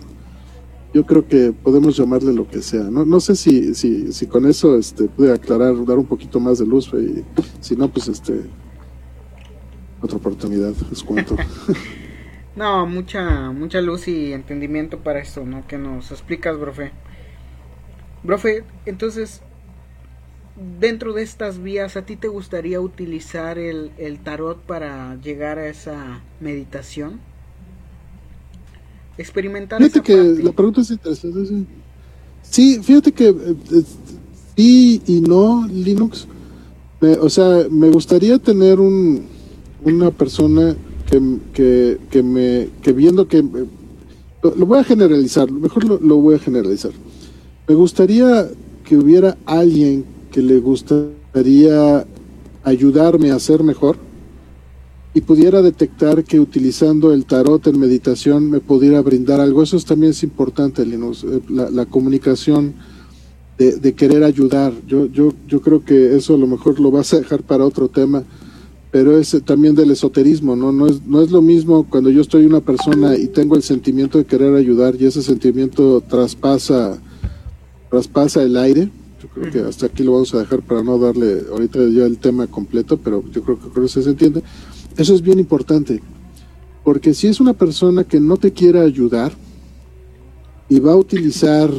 yo 0.92 1.06
creo 1.06 1.26
que 1.26 1.52
podemos 1.52 1.96
llamarle 1.96 2.32
lo 2.32 2.48
que 2.48 2.62
sea. 2.62 2.84
No, 2.84 3.04
no 3.04 3.20
sé 3.20 3.36
si, 3.36 3.74
si, 3.74 4.12
si 4.12 4.26
con 4.26 4.46
eso 4.46 4.76
este, 4.76 5.04
pude 5.04 5.32
aclarar, 5.32 5.74
dar 5.84 5.98
un 5.98 6.06
poquito 6.06 6.40
más 6.40 6.58
de 6.58 6.66
luz, 6.66 6.90
y 6.94 7.24
si 7.60 7.76
no, 7.76 7.88
pues 7.88 8.08
este 8.08 8.42
otra 10.02 10.16
oportunidad, 10.16 10.72
les 10.88 11.02
cuento. 11.02 11.36
no, 12.56 12.86
mucha, 12.86 13.50
mucha 13.52 13.80
luz 13.80 14.08
y 14.08 14.32
entendimiento 14.32 14.98
para 14.98 15.20
esto, 15.20 15.44
¿no? 15.44 15.66
Que 15.66 15.78
nos 15.78 16.10
explicas, 16.10 16.58
brofe. 16.58 16.92
Brofe, 18.22 18.64
entonces, 18.86 19.42
dentro 20.78 21.12
de 21.12 21.22
estas 21.22 21.62
vías, 21.62 21.96
¿a 21.96 22.02
ti 22.02 22.16
te 22.16 22.28
gustaría 22.28 22.80
utilizar 22.80 23.58
el, 23.58 23.92
el 23.98 24.18
tarot 24.18 24.58
para 24.58 25.16
llegar 25.16 25.58
a 25.58 25.68
esa 25.68 26.20
meditación? 26.40 27.20
Experimentar 29.20 29.78
fíjate 29.78 30.00
que 30.02 30.16
parte. 30.16 30.42
la 30.42 30.52
pregunta 30.52 30.80
es 30.80 30.90
interesante 30.90 31.46
sí, 31.46 31.66
sí 32.42 32.80
fíjate 32.82 33.12
que 33.12 33.28
eh, 33.28 33.82
sí 34.56 35.02
y 35.06 35.20
no 35.20 35.66
Linux. 35.66 36.26
Me, 37.00 37.12
o 37.12 37.30
sea 37.30 37.66
me 37.70 37.88
gustaría 37.88 38.38
tener 38.38 38.80
un 38.80 39.26
una 39.82 40.10
persona 40.10 40.76
que, 41.08 41.20
que, 41.52 41.98
que 42.10 42.22
me 42.22 42.68
que 42.82 42.92
viendo 42.92 43.26
que 43.26 43.42
lo, 44.42 44.54
lo, 44.54 44.66
voy 44.66 44.78
a 44.78 44.84
generalizar 44.84 45.50
mejor 45.50 45.84
lo, 45.84 45.98
lo 45.98 46.16
voy 46.16 46.34
a 46.34 46.38
generalizar. 46.38 46.92
Me 47.66 47.74
gustaría 47.74 48.48
que 48.84 48.96
hubiera 48.96 49.36
alguien 49.46 50.04
que 50.30 50.42
le 50.42 50.58
gustaría 50.58 52.06
ayudarme 52.64 53.30
a 53.30 53.38
ser 53.38 53.62
mejor 53.62 53.96
y 55.12 55.22
pudiera 55.22 55.60
detectar 55.60 56.22
que 56.22 56.38
utilizando 56.38 57.12
el 57.12 57.24
tarot 57.24 57.66
en 57.66 57.80
meditación 57.80 58.48
me 58.48 58.60
pudiera 58.60 59.00
brindar 59.00 59.40
algo. 59.40 59.62
Eso 59.62 59.76
es, 59.76 59.84
también 59.84 60.12
es 60.12 60.22
importante, 60.22 60.86
Linus, 60.86 61.26
la, 61.48 61.68
la 61.70 61.86
comunicación 61.86 62.74
de, 63.58 63.72
de, 63.76 63.92
querer 63.94 64.22
ayudar. 64.22 64.72
Yo, 64.86 65.06
yo, 65.06 65.34
yo 65.48 65.60
creo 65.60 65.84
que 65.84 66.16
eso 66.16 66.34
a 66.34 66.38
lo 66.38 66.46
mejor 66.46 66.78
lo 66.78 66.90
vas 66.90 67.12
a 67.12 67.18
dejar 67.18 67.42
para 67.42 67.64
otro 67.64 67.88
tema, 67.88 68.22
pero 68.92 69.18
es 69.18 69.36
también 69.44 69.74
del 69.74 69.90
esoterismo, 69.90 70.54
¿no? 70.54 70.70
No 70.70 70.86
es, 70.86 71.04
no 71.04 71.22
es 71.22 71.30
lo 71.32 71.42
mismo 71.42 71.84
cuando 71.90 72.10
yo 72.10 72.20
estoy 72.20 72.46
una 72.46 72.60
persona 72.60 73.16
y 73.16 73.26
tengo 73.26 73.56
el 73.56 73.62
sentimiento 73.62 74.16
de 74.16 74.24
querer 74.24 74.54
ayudar 74.54 74.94
y 74.98 75.06
ese 75.06 75.22
sentimiento 75.22 76.00
traspasa, 76.02 76.98
traspasa 77.90 78.42
el 78.44 78.56
aire. 78.56 78.90
Yo 79.20 79.28
creo 79.28 79.52
que 79.52 79.60
hasta 79.68 79.86
aquí 79.86 80.04
lo 80.04 80.12
vamos 80.12 80.32
a 80.34 80.38
dejar 80.38 80.62
para 80.62 80.82
no 80.82 80.98
darle 80.98 81.42
ahorita 81.50 81.80
ya 81.88 82.06
el 82.06 82.18
tema 82.18 82.46
completo, 82.46 82.96
pero 82.96 83.22
yo 83.30 83.42
creo 83.42 83.58
que 83.58 83.68
creo 83.68 83.82
que 83.84 83.90
se 83.90 84.08
entiende. 84.08 84.42
Eso 84.96 85.14
es 85.14 85.22
bien 85.22 85.38
importante, 85.38 86.00
porque 86.84 87.14
si 87.14 87.26
es 87.26 87.40
una 87.40 87.52
persona 87.52 88.04
que 88.04 88.20
no 88.20 88.36
te 88.36 88.52
quiere 88.52 88.80
ayudar 88.80 89.32
y 90.68 90.78
va 90.80 90.92
a 90.92 90.96
utilizar 90.96 91.70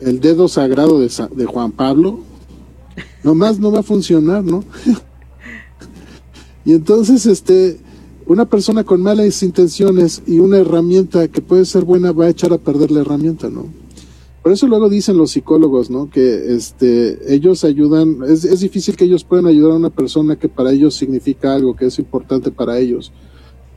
el 0.00 0.20
dedo 0.20 0.48
sagrado 0.48 1.00
de, 1.00 1.10
de 1.34 1.46
Juan 1.46 1.72
Pablo, 1.72 2.20
nomás 3.22 3.58
no 3.58 3.72
va 3.72 3.80
a 3.80 3.82
funcionar, 3.82 4.44
¿no? 4.44 4.64
Y 6.66 6.72
entonces, 6.72 7.26
este, 7.26 7.78
una 8.26 8.46
persona 8.46 8.84
con 8.84 9.02
malas 9.02 9.42
intenciones 9.42 10.22
y 10.26 10.38
una 10.38 10.56
herramienta 10.56 11.28
que 11.28 11.42
puede 11.42 11.66
ser 11.66 11.84
buena 11.84 12.10
va 12.12 12.24
a 12.24 12.30
echar 12.30 12.54
a 12.54 12.58
perder 12.58 12.90
la 12.90 13.00
herramienta, 13.00 13.50
¿no? 13.50 13.66
Por 14.44 14.52
eso 14.52 14.66
luego 14.66 14.90
dicen 14.90 15.16
los 15.16 15.30
psicólogos, 15.30 15.88
¿no? 15.88 16.10
Que 16.10 16.54
este, 16.54 17.34
ellos 17.34 17.64
ayudan, 17.64 18.18
es, 18.28 18.60
difícil 18.60 18.94
que 18.94 19.06
ellos 19.06 19.24
puedan 19.24 19.46
ayudar 19.46 19.72
a 19.72 19.76
una 19.76 19.88
persona 19.88 20.36
que 20.36 20.50
para 20.50 20.70
ellos 20.70 20.94
significa 20.94 21.54
algo, 21.54 21.74
que 21.74 21.86
es 21.86 21.98
importante 21.98 22.50
para 22.50 22.78
ellos. 22.78 23.10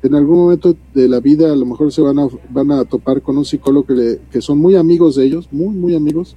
En 0.04 0.14
algún 0.14 0.40
momento 0.40 0.76
de 0.94 1.08
la 1.08 1.22
vida 1.22 1.54
a 1.54 1.56
lo 1.56 1.66
mejor 1.66 1.94
se 1.94 2.02
van 2.02 2.20
a, 2.20 2.28
van 2.50 2.70
a 2.74 2.84
topar 2.84 3.22
con 3.22 3.38
un 3.38 3.46
psicólogo 3.46 3.88
que, 3.88 3.94
le, 3.94 4.20
que 4.30 4.42
son 4.42 4.58
muy 4.58 4.76
amigos 4.76 5.16
de 5.16 5.24
ellos, 5.24 5.48
muy, 5.54 5.74
muy 5.74 5.96
amigos, 5.96 6.36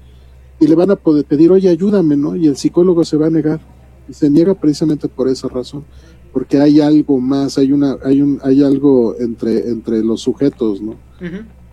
y 0.61 0.69
le 0.69 0.77
van 0.77 0.93
a 0.93 0.97
poder 0.97 1.25
pedir, 1.25 1.51
oye, 1.51 1.69
ayúdame, 1.69 2.17
¿no? 2.17 2.37
Y 2.37 2.47
el 2.47 2.57
psicólogo 2.57 3.05
se 3.05 3.17
va 3.17 3.27
a 3.27 3.31
negar. 3.31 3.61
Y 4.09 4.13
se 4.13 4.31
niega 4.31 4.55
precisamente 4.55 5.09
por 5.09 5.27
esa 5.27 5.49
razón 5.49 5.85
porque 6.33 6.61
hay 6.61 6.81
algo 6.81 7.19
más, 7.19 7.59
hay 7.59 7.73
una, 7.73 7.97
hay 8.05 8.23
un, 8.23 8.39
hay 8.45 8.63
algo 8.63 9.17
entre, 9.19 9.69
entre 9.69 10.05
los 10.05 10.21
sujetos, 10.21 10.81
¿no? 10.81 10.95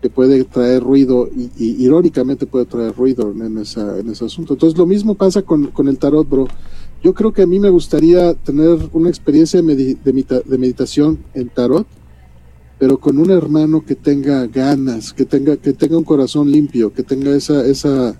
Que 0.01 0.09
puede 0.09 0.43
traer 0.43 0.83
ruido 0.83 1.27
y, 1.27 1.49
irónicamente 1.83 2.45
puede 2.45 2.65
traer 2.65 2.95
ruido 2.95 3.31
en, 3.31 3.57
esa, 3.57 3.97
en 3.99 4.09
ese 4.09 4.25
asunto. 4.25 4.53
Entonces 4.53 4.77
lo 4.77 4.85
mismo 4.85 5.15
pasa 5.15 5.41
con, 5.41 5.67
con 5.67 5.87
el 5.87 5.97
tarot, 5.97 6.29
bro. 6.29 6.47
Yo 7.03 7.13
creo 7.13 7.31
que 7.31 7.43
a 7.43 7.47
mí 7.47 7.59
me 7.59 7.69
gustaría 7.69 8.33
tener 8.33 8.89
una 8.93 9.09
experiencia 9.09 9.61
de, 9.61 9.95
de 9.95 10.57
meditación 10.57 11.19
en 11.33 11.49
tarot, 11.49 11.87
pero 12.79 12.99
con 12.99 13.17
un 13.17 13.31
hermano 13.31 13.83
que 13.83 13.95
tenga 13.95 14.45
ganas, 14.47 15.13
que 15.13 15.25
tenga, 15.25 15.57
que 15.57 15.73
tenga 15.73 15.97
un 15.97 16.03
corazón 16.03 16.51
limpio, 16.51 16.93
que 16.93 17.03
tenga 17.03 17.35
esa, 17.35 17.65
esa, 17.65 18.15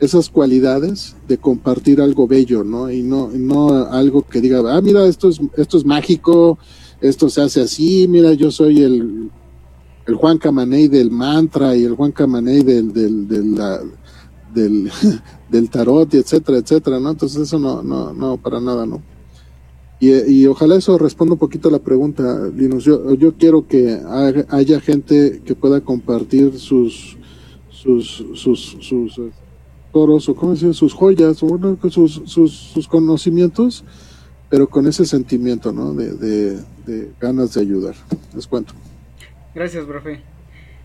esas 0.00 0.28
cualidades 0.28 1.16
de 1.28 1.38
compartir 1.38 2.00
algo 2.00 2.26
bello, 2.26 2.62
¿no? 2.62 2.90
Y 2.90 3.02
no, 3.02 3.30
no 3.32 3.68
algo 3.86 4.22
que 4.22 4.40
diga, 4.40 4.62
ah, 4.66 4.80
mira, 4.80 5.06
esto 5.06 5.28
es, 5.28 5.40
esto 5.56 5.78
es 5.78 5.84
mágico, 5.84 6.58
esto 7.00 7.30
se 7.30 7.40
hace 7.40 7.62
así, 7.62 8.06
mira, 8.08 8.34
yo 8.34 8.50
soy 8.50 8.82
el, 8.82 9.30
el 10.10 10.16
Juan 10.16 10.38
Camaney 10.38 10.88
del 10.88 11.10
mantra 11.10 11.76
y 11.76 11.84
el 11.84 11.94
Juan 11.94 12.10
Camaney 12.10 12.62
del, 12.62 12.92
del, 12.92 13.28
del, 13.28 14.90
del, 15.48 15.70
tarot, 15.70 16.12
etcétera, 16.14 16.58
etcétera, 16.58 16.98
¿no? 16.98 17.10
Entonces 17.10 17.42
eso 17.42 17.58
no, 17.58 17.82
no, 17.82 18.12
no, 18.12 18.36
para 18.36 18.60
nada, 18.60 18.86
¿no? 18.86 19.00
Y, 20.00 20.10
y 20.10 20.46
ojalá 20.46 20.76
eso 20.76 20.98
responda 20.98 21.34
un 21.34 21.38
poquito 21.38 21.68
a 21.68 21.72
la 21.72 21.78
pregunta, 21.78 22.50
Linus. 22.56 22.84
Yo, 22.84 23.14
yo 23.14 23.34
quiero 23.36 23.68
que 23.68 24.00
haya 24.48 24.80
gente 24.80 25.42
que 25.44 25.54
pueda 25.54 25.80
compartir 25.82 26.58
sus, 26.58 27.16
sus, 27.70 28.24
sus, 28.34 28.76
sus 28.80 29.20
toros 29.92 30.28
o 30.28 30.34
como 30.34 30.52
decir, 30.52 30.74
sus 30.74 30.92
joyas, 30.92 31.42
o 31.42 31.58
sus, 31.90 32.22
sus, 32.24 32.52
sus, 32.52 32.88
conocimientos, 32.88 33.84
pero 34.48 34.68
con 34.68 34.86
ese 34.86 35.04
sentimiento, 35.04 35.70
¿no? 35.70 35.94
De, 35.94 36.58
de, 36.86 37.12
ganas 37.20 37.54
de 37.54 37.60
ayudar. 37.60 37.94
Les 38.34 38.46
cuento. 38.46 38.72
Gracias, 39.54 39.84
profe. 39.84 40.20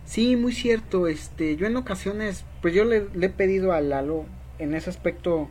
Sí, 0.05 0.35
muy 0.35 0.51
cierto. 0.51 1.07
Este, 1.07 1.55
yo 1.55 1.67
en 1.67 1.77
ocasiones, 1.77 2.45
pues 2.61 2.73
yo 2.73 2.83
le, 2.83 3.07
he 3.21 3.29
pedido 3.29 3.73
a 3.73 3.81
Lalo, 3.81 4.25
en 4.57 4.73
ese 4.73 4.89
aspecto, 4.89 5.49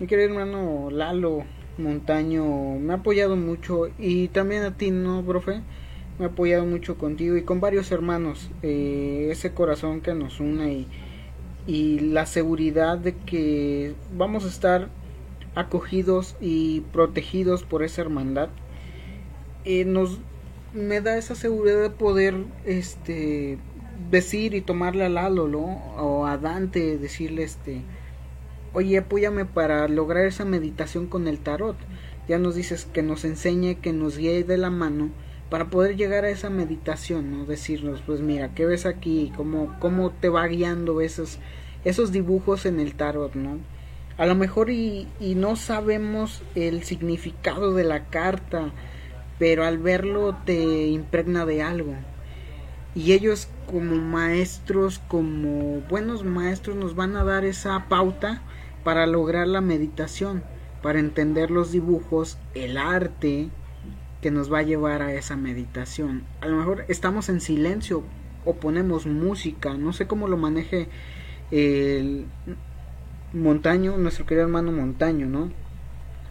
mi 0.00 0.06
querido 0.06 0.30
hermano 0.30 0.90
Lalo 0.90 1.44
Montaño, 1.78 2.78
me 2.78 2.92
ha 2.92 2.96
apoyado 2.96 3.36
mucho 3.36 3.88
y 3.98 4.28
también 4.28 4.62
a 4.64 4.76
ti, 4.76 4.90
¿no, 4.90 5.22
profe? 5.24 5.60
Me 6.18 6.26
ha 6.26 6.28
apoyado 6.28 6.64
mucho 6.66 6.98
contigo 6.98 7.36
y 7.36 7.42
con 7.42 7.60
varios 7.60 7.92
hermanos. 7.92 8.50
Eh, 8.62 9.28
ese 9.30 9.52
corazón 9.52 10.00
que 10.00 10.14
nos 10.14 10.40
une 10.40 10.86
y 11.66 11.98
la 12.00 12.26
seguridad 12.26 12.98
de 12.98 13.14
que 13.14 13.94
vamos 14.16 14.44
a 14.44 14.48
estar 14.48 14.88
acogidos 15.54 16.36
y 16.40 16.80
protegidos 16.92 17.62
por 17.62 17.84
esa 17.84 18.02
hermandad 18.02 18.48
eh, 19.64 19.84
nos 19.84 20.18
me 20.74 21.00
da 21.00 21.16
esa 21.16 21.34
seguridad 21.34 21.80
de 21.80 21.90
poder 21.90 22.34
este 22.66 23.58
decir 24.10 24.54
y 24.54 24.60
tomarle 24.60 25.04
a 25.04 25.08
Lalo 25.08 25.44
o 25.46 26.26
a 26.26 26.36
Dante 26.36 26.98
decirle 26.98 27.44
este 27.44 27.82
oye 28.72 28.98
apóyame 28.98 29.44
para 29.44 29.88
lograr 29.88 30.26
esa 30.26 30.44
meditación 30.44 31.06
con 31.06 31.28
el 31.28 31.38
tarot 31.38 31.76
ya 32.28 32.38
nos 32.38 32.56
dices 32.56 32.86
que 32.92 33.02
nos 33.02 33.24
enseñe 33.24 33.76
que 33.76 33.92
nos 33.92 34.18
guíe 34.18 34.44
de 34.44 34.58
la 34.58 34.70
mano 34.70 35.10
para 35.54 35.70
poder 35.70 35.96
llegar 35.96 36.24
a 36.24 36.30
esa 36.30 36.50
meditación, 36.50 37.30
¿no? 37.30 37.44
Decirnos, 37.44 38.02
pues 38.04 38.20
mira, 38.20 38.54
¿qué 38.54 38.66
ves 38.66 38.86
aquí? 38.86 39.32
¿Cómo, 39.36 39.76
cómo 39.78 40.10
te 40.10 40.28
va 40.28 40.46
guiando 40.48 41.00
esos, 41.00 41.38
esos 41.84 42.10
dibujos 42.10 42.66
en 42.66 42.80
el 42.80 42.94
tarot, 42.94 43.34
¿no? 43.34 43.58
A 44.16 44.26
lo 44.26 44.34
mejor 44.34 44.70
y, 44.70 45.06
y 45.20 45.34
no 45.34 45.54
sabemos 45.54 46.42
el 46.56 46.82
significado 46.82 47.72
de 47.74 47.84
la 47.84 48.06
carta, 48.06 48.72
pero 49.38 49.64
al 49.64 49.78
verlo 49.78 50.36
te 50.44 50.86
impregna 50.86 51.46
de 51.46 51.62
algo. 51.62 51.94
Y 52.94 53.12
ellos 53.12 53.48
como 53.66 53.96
maestros, 53.96 55.00
como 55.08 55.80
buenos 55.88 56.24
maestros, 56.24 56.76
nos 56.76 56.94
van 56.94 57.16
a 57.16 57.24
dar 57.24 57.44
esa 57.44 57.88
pauta 57.88 58.42
para 58.84 59.06
lograr 59.06 59.48
la 59.48 59.60
meditación, 59.60 60.44
para 60.82 61.00
entender 61.00 61.50
los 61.50 61.72
dibujos, 61.72 62.38
el 62.54 62.76
arte, 62.76 63.48
que 64.24 64.30
nos 64.30 64.50
va 64.50 64.60
a 64.60 64.62
llevar 64.62 65.02
a 65.02 65.12
esa 65.12 65.36
meditación. 65.36 66.24
A 66.40 66.46
lo 66.46 66.56
mejor 66.56 66.84
estamos 66.88 67.28
en 67.28 67.40
silencio 67.40 68.04
o 68.44 68.54
ponemos 68.54 69.06
música, 69.06 69.74
no 69.74 69.92
sé 69.92 70.06
cómo 70.06 70.28
lo 70.28 70.36
maneje 70.36 70.88
el 71.50 72.26
Montaño, 73.32 73.96
nuestro 73.98 74.24
querido 74.24 74.46
hermano 74.46 74.72
Montaño, 74.72 75.26
¿no? 75.26 75.50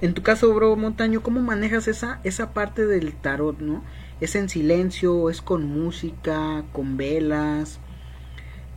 En 0.04 0.14
tu 0.14 0.22
caso, 0.22 0.54
bro 0.54 0.76
Montaño, 0.76 1.24
¿cómo 1.24 1.40
manejas 1.40 1.88
esa, 1.88 2.20
esa 2.26 2.54
parte 2.54 2.86
del 2.86 3.14
tarot, 3.14 3.58
¿no? 3.62 3.86
¿Es 4.20 4.36
en 4.36 4.50
silencio? 4.50 5.30
¿Es 5.30 5.42
con 5.42 5.64
música? 5.64 6.66
¿Con 6.74 6.98
velas? 6.98 7.80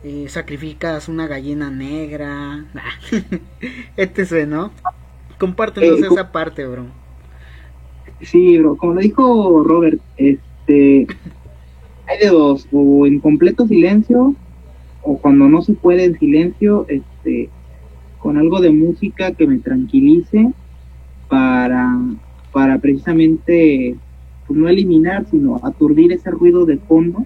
Eh, 0.05 0.27
¿Sacrificas 0.29 1.09
una 1.09 1.27
gallina 1.27 1.69
negra? 1.69 2.65
etc, 3.97 4.47
¿no? 4.47 4.71
Compártenos 5.37 5.99
eh, 5.99 6.07
esa 6.09 6.31
parte, 6.31 6.65
bro. 6.65 6.85
Sí, 8.21 8.57
bro, 8.59 8.77
como 8.77 8.93
lo 8.93 9.01
dijo 9.01 9.63
Robert, 9.65 9.99
este, 10.15 11.07
hay 12.07 12.19
de 12.21 12.27
dos, 12.27 12.69
o 12.71 13.05
en 13.05 13.19
completo 13.19 13.67
silencio, 13.67 14.33
o 15.01 15.17
cuando 15.17 15.49
no 15.49 15.61
se 15.61 15.73
puede 15.73 16.05
en 16.05 16.17
silencio, 16.17 16.85
este, 16.87 17.49
con 18.17 18.37
algo 18.37 18.61
de 18.61 18.69
música 18.69 19.33
que 19.33 19.45
me 19.45 19.57
tranquilice 19.57 20.53
para, 21.29 21.99
para 22.51 22.77
precisamente, 22.79 23.95
pues 24.47 24.59
no 24.59 24.67
eliminar, 24.67 25.25
sino 25.29 25.59
aturdir 25.63 26.11
ese 26.11 26.31
ruido 26.31 26.65
de 26.65 26.77
fondo 26.77 27.25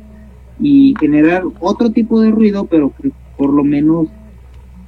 y 0.59 0.93
generar 0.99 1.43
otro 1.59 1.91
tipo 1.91 2.21
de 2.21 2.31
ruido, 2.31 2.65
pero 2.65 2.93
que 3.01 3.11
por 3.37 3.53
lo 3.53 3.63
menos, 3.63 4.07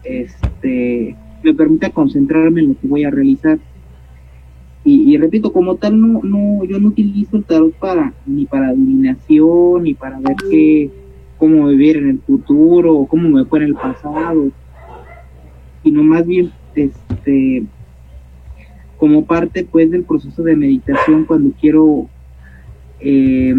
este, 0.04 1.16
me 1.44 1.54
permita 1.54 1.90
concentrarme 1.90 2.62
en 2.62 2.70
lo 2.70 2.80
que 2.80 2.88
voy 2.88 3.04
a 3.04 3.10
realizar. 3.10 3.60
Y, 4.86 5.16
repito, 5.16 5.54
como 5.54 5.78
tal, 5.78 6.00
no, 6.00 6.20
no, 6.24 6.66
yo 6.66 6.78
no 6.78 6.90
utilizo 6.90 7.38
el 7.38 7.46
tarot 7.46 7.74
para, 7.76 8.14
ni 8.26 8.46
para 8.46 8.68
adivinación, 8.68 9.84
ni 9.84 9.94
para 9.94 10.20
ver 10.20 10.36
qué, 10.50 10.92
cómo 11.38 11.68
vivir 11.68 11.96
en 11.98 12.10
el 12.10 12.20
futuro, 12.20 12.94
o 12.94 13.08
cómo 13.08 13.30
me 13.30 13.46
fue 13.46 13.60
en 13.60 13.66
el 13.66 13.76
pasado, 13.76 14.50
sino 15.84 16.04
más 16.04 16.28
bien, 16.28 16.52
este, 16.76 17.64
como 19.04 19.26
parte, 19.26 19.68
pues, 19.70 19.92
del 19.92 20.06
proceso 20.06 20.44
de 20.44 20.56
meditación 20.56 21.26
cuando 21.26 21.52
quiero, 21.60 22.08
eh, 23.02 23.54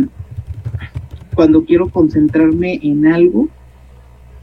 cuando 1.35 1.67
quiero 1.67 1.91
concentrarme 1.91 2.81
en 2.83 3.07
algo, 3.07 3.51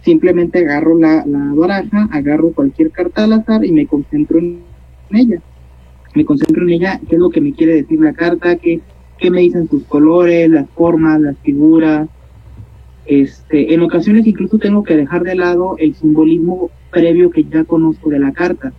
simplemente 0.04 0.60
agarro 0.60 1.00
la, 1.00 1.26
la 1.26 1.56
baraja, 1.56 2.08
agarro 2.12 2.52
cualquier 2.52 2.92
carta 2.92 3.24
al 3.24 3.34
azar 3.34 3.66
y 3.66 3.72
me 3.72 3.88
concentro 3.88 4.38
en 4.38 4.60
ella 5.12 5.42
me 6.14 6.24
concentro 6.24 6.62
en 6.62 6.70
ella, 6.70 7.02
qué 7.10 7.16
es 7.16 7.20
lo 7.20 7.32
que 7.32 7.42
me 7.42 7.54
quiere 7.54 7.74
decir 7.74 8.00
la 8.00 8.14
carta, 8.14 8.56
qué, 8.58 8.80
qué 9.18 9.32
me 9.32 9.42
dicen 9.42 9.68
sus 9.68 9.84
colores, 9.86 10.52
las 10.52 10.70
formas, 10.70 11.20
las 11.20 11.36
figuras. 11.40 12.10
Este, 13.08 13.74
en 13.74 13.82
ocasiones 13.82 14.28
incluso 14.28 14.60
tengo 14.60 14.84
que 14.84 14.96
dejar 14.96 15.24
de 15.24 15.34
lado 15.34 15.78
el 15.80 15.96
simbolismo 15.96 16.70
previo 16.92 17.32
que 17.32 17.44
ya 17.46 17.64
conozco 17.64 18.12
de 18.12 18.20
la 18.20 18.34
carta. 18.34 18.72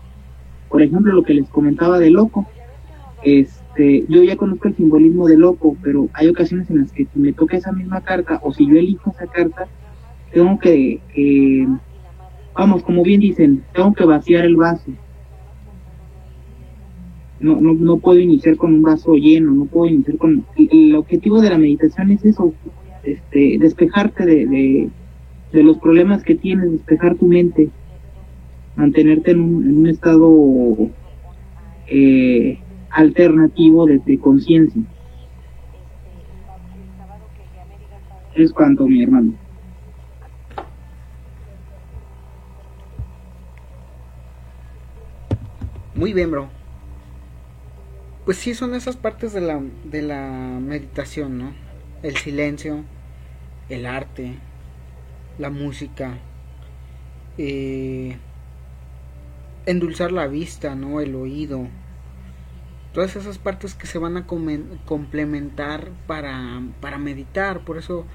Por 0.72 0.80
ejemplo, 0.80 1.12
lo 1.12 1.22
que 1.22 1.34
les 1.34 1.48
comentaba 1.50 1.98
de 1.98 2.10
loco. 2.10 2.46
este, 3.22 4.04
yo 4.08 4.22
ya 4.22 4.36
conozco 4.36 4.68
el 4.68 4.74
simbolismo 4.74 5.28
de 5.28 5.36
loco, 5.36 5.76
pero 5.82 6.08
hay 6.14 6.28
ocasiones 6.28 6.68
en 6.70 6.78
las 6.78 6.92
que 6.92 7.04
si 7.04 7.18
me 7.18 7.32
toca 7.32 7.58
esa 7.58 7.72
misma 7.72 8.00
carta 8.00 8.40
o 8.42 8.52
si 8.52 8.66
yo 8.66 8.76
elijo 8.76 9.10
esa 9.10 9.26
carta, 9.26 9.68
tengo 10.32 10.58
que, 10.58 11.68
vamos, 12.54 12.82
como 12.82 13.02
bien 13.02 13.20
dicen, 13.20 13.62
tengo 13.74 13.92
que 13.92 14.04
vaciar 14.04 14.46
el 14.46 14.56
vaso. 14.56 14.90
No, 17.38 17.60
no, 17.60 17.74
no 17.74 17.98
puedo 17.98 18.18
iniciar 18.18 18.56
con 18.56 18.72
un 18.72 18.82
vaso 18.82 19.14
lleno, 19.14 19.52
no 19.52 19.66
puedo 19.66 19.92
iniciar 19.92 20.16
con... 20.16 20.46
El 20.56 20.94
objetivo 20.94 21.40
de 21.42 21.50
la 21.50 21.58
meditación 21.58 22.12
es 22.12 22.24
eso, 22.24 22.54
este, 23.02 23.58
despejarte 23.58 24.24
de, 24.24 24.90
de, 25.52 25.62
los 25.62 25.78
problemas 25.78 26.22
que 26.22 26.34
tienes, 26.34 26.70
despejar 26.72 27.16
tu 27.16 27.26
mente, 27.26 27.68
mantenerte 28.76 29.32
en 29.32 29.40
un, 29.40 29.86
estado 29.86 30.76
eh, 31.86 32.58
alternativo 32.90 33.86
de, 33.86 34.18
conciencia. 34.18 34.82
Es 38.34 38.52
cuanto, 38.52 38.86
mi 38.86 39.02
hermano. 39.02 39.34
Muy 45.94 46.12
bien, 46.12 46.30
bro. 46.30 46.48
Pues 48.24 48.38
sí, 48.38 48.54
son 48.54 48.74
esas 48.74 48.96
partes 48.96 49.32
de 49.32 49.40
la, 49.40 49.60
de 49.84 50.02
la 50.02 50.58
meditación, 50.60 51.38
¿no? 51.38 51.52
El 52.02 52.16
silencio, 52.16 52.84
el 53.68 53.84
arte, 53.84 54.36
la 55.38 55.50
música, 55.50 56.18
eh, 57.36 58.16
endulzar 59.66 60.12
la 60.12 60.26
vista, 60.26 60.74
¿no? 60.74 61.00
El 61.00 61.14
oído, 61.14 61.68
todas 62.92 63.16
esas 63.16 63.38
partes 63.38 63.74
que 63.74 63.86
se 63.86 63.98
van 63.98 64.16
a 64.16 64.26
complementar 64.26 65.90
para, 66.06 66.62
para 66.80 66.98
meditar. 66.98 67.64
Por 67.64 67.78
eso, 67.78 68.06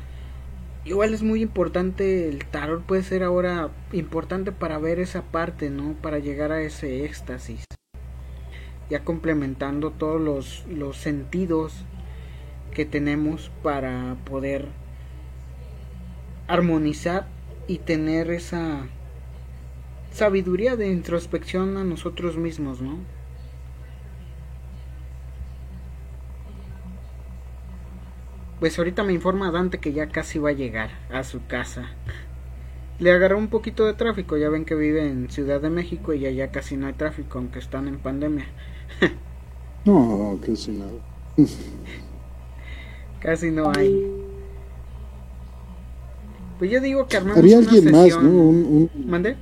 igual 0.86 1.14
es 1.14 1.24
muy 1.24 1.42
importante, 1.42 2.30
el 2.30 2.46
tarot 2.46 2.84
puede 2.84 3.04
ser 3.04 3.24
ahora 3.24 3.70
importante 3.92 4.52
para 4.52 4.78
ver 4.78 5.00
esa 5.00 5.24
parte, 5.24 5.70
¿no? 5.70 5.94
Para 6.02 6.20
llegar 6.20 6.52
a 6.52 6.62
ese 6.62 7.06
éxtasis. 7.06 7.64
Ya 8.90 9.04
complementando 9.04 9.92
todos 9.92 10.22
los, 10.22 10.66
los 10.68 10.98
sentidos 10.98 11.74
que 12.74 12.86
tenemos 12.86 13.52
para 13.64 14.16
poder 14.24 14.68
armonizar 16.48 17.28
y 17.68 17.80
tener 17.80 18.32
esa 18.32 18.88
sabiduría 20.18 20.76
de 20.76 20.88
introspección 20.88 21.78
a 21.78 21.84
nosotros 21.84 22.38
mismos, 22.38 22.82
¿no? 22.82 22.98
Pues 28.60 28.80
ahorita 28.80 29.04
me 29.04 29.14
informa 29.14 29.52
Dante 29.52 29.78
que 29.78 29.94
ya 29.94 30.10
casi 30.10 30.40
va 30.40 30.50
a 30.50 30.54
llegar 30.54 30.90
a 31.12 31.24
su 31.24 31.46
casa. 31.46 31.92
Le 32.98 33.12
agarró 33.12 33.38
un 33.38 33.50
poquito 33.50 33.86
de 33.86 33.94
tráfico, 33.94 34.38
ya 34.38 34.50
ven 34.50 34.66
que 34.66 34.74
vive 34.74 35.08
en 35.08 35.30
Ciudad 35.30 35.62
de 35.62 35.70
México 35.70 36.14
y 36.14 36.22
ya 36.22 36.48
casi 36.50 36.76
no 36.78 36.88
hay 36.88 36.94
tráfico, 36.94 37.38
aunque 37.38 37.60
están 37.60 37.88
en 37.88 38.00
pandemia. 38.00 38.48
no, 39.86 40.40
casi 40.44 40.72
no. 40.72 40.86
casi 43.20 43.52
no 43.52 43.72
hay. 43.78 44.12
Pues 46.58 46.72
yo 46.72 46.82
digo 46.82 47.08
que 47.08 47.18
armamos 47.18 47.38
Había 47.38 47.60
alguien 47.60 47.92
más, 47.92 48.18
¿no? 48.20 48.30
Un, 48.30 48.90
¿Mande? 49.06 49.36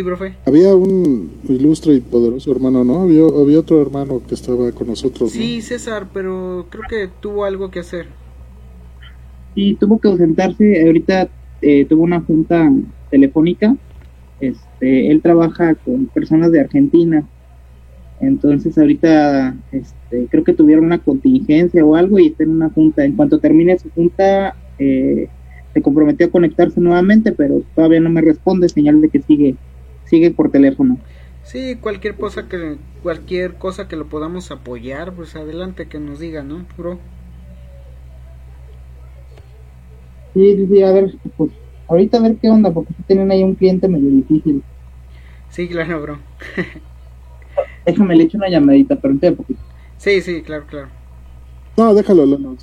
Sí, 0.00 0.04
profe. 0.04 0.32
Había 0.46 0.74
un 0.74 1.30
ilustre 1.46 1.92
y 1.92 2.00
poderoso 2.00 2.50
hermano, 2.50 2.84
¿no? 2.84 3.02
Había, 3.02 3.20
había 3.20 3.60
otro 3.60 3.82
hermano 3.82 4.22
que 4.26 4.34
estaba 4.34 4.72
con 4.72 4.86
nosotros. 4.86 5.30
Sí, 5.30 5.60
César, 5.60 6.08
pero 6.14 6.64
creo 6.70 6.84
que 6.88 7.10
tuvo 7.20 7.44
algo 7.44 7.70
que 7.70 7.80
hacer. 7.80 8.06
Sí, 9.54 9.76
tuvo 9.78 9.98
que 9.98 10.08
ausentarse. 10.08 10.86
Ahorita 10.86 11.28
eh, 11.60 11.84
tuvo 11.84 12.04
una 12.04 12.22
junta 12.22 12.72
telefónica. 13.10 13.76
Este, 14.40 15.10
él 15.10 15.20
trabaja 15.20 15.74
con 15.74 16.06
personas 16.06 16.50
de 16.50 16.60
Argentina. 16.60 17.28
Entonces 18.22 18.78
ahorita 18.78 19.54
este, 19.70 20.28
creo 20.30 20.44
que 20.44 20.54
tuvieron 20.54 20.86
una 20.86 21.00
contingencia 21.00 21.84
o 21.84 21.94
algo 21.94 22.18
y 22.18 22.28
está 22.28 22.44
en 22.44 22.52
una 22.52 22.70
junta. 22.70 23.04
En 23.04 23.16
cuanto 23.16 23.38
termine 23.38 23.78
su 23.78 23.90
junta, 23.90 24.56
eh, 24.78 25.28
se 25.74 25.82
comprometió 25.82 26.26
a 26.26 26.30
conectarse 26.30 26.80
nuevamente, 26.80 27.32
pero 27.32 27.62
todavía 27.74 28.00
no 28.00 28.08
me 28.08 28.22
responde, 28.22 28.66
señal 28.70 29.02
de 29.02 29.10
que 29.10 29.20
sigue 29.20 29.56
sigue 30.10 30.32
por 30.32 30.50
teléfono. 30.50 30.98
Sí, 31.44 31.76
cualquier 31.80 32.16
cosa 32.16 32.48
que 32.48 32.76
cualquier 33.02 33.54
cosa 33.54 33.88
que 33.88 33.96
lo 33.96 34.06
podamos 34.08 34.50
apoyar, 34.50 35.12
pues 35.12 35.36
adelante 35.36 35.86
que 35.88 35.98
nos 35.98 36.18
diga, 36.18 36.42
¿no, 36.42 36.66
bro? 36.76 36.98
Sí, 40.34 40.66
sí, 40.66 40.82
a 40.82 40.92
ver, 40.92 41.14
pues 41.36 41.50
ahorita 41.88 42.18
a 42.18 42.22
ver 42.22 42.36
qué 42.36 42.50
onda, 42.50 42.70
porque 42.70 42.92
tienen 43.06 43.30
ahí 43.30 43.42
un 43.42 43.54
cliente 43.54 43.88
medio 43.88 44.10
difícil. 44.10 44.62
Sí, 45.48 45.68
claro, 45.68 46.02
bro. 46.02 46.18
Déjame 47.86 48.16
le 48.16 48.24
echo 48.24 48.36
una 48.36 48.48
llamadita, 48.48 48.96
pero 48.96 49.14
un 49.14 49.36
poquito. 49.36 49.60
Sí, 49.96 50.20
sí, 50.20 50.42
claro, 50.42 50.66
claro. 50.66 50.88
No, 51.76 51.94
déjalo, 51.94 52.26
Lalo. 52.26 52.56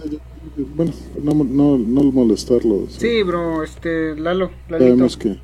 bueno, 0.75 0.93
no, 1.23 1.33
no, 1.33 1.77
no 1.77 2.03
molestarlo. 2.11 2.85
Sí, 2.89 3.23
bro, 3.23 3.63
este, 3.63 4.15
Lalo, 4.15 4.51
Lalito. 4.69 5.07
Que... 5.17 5.37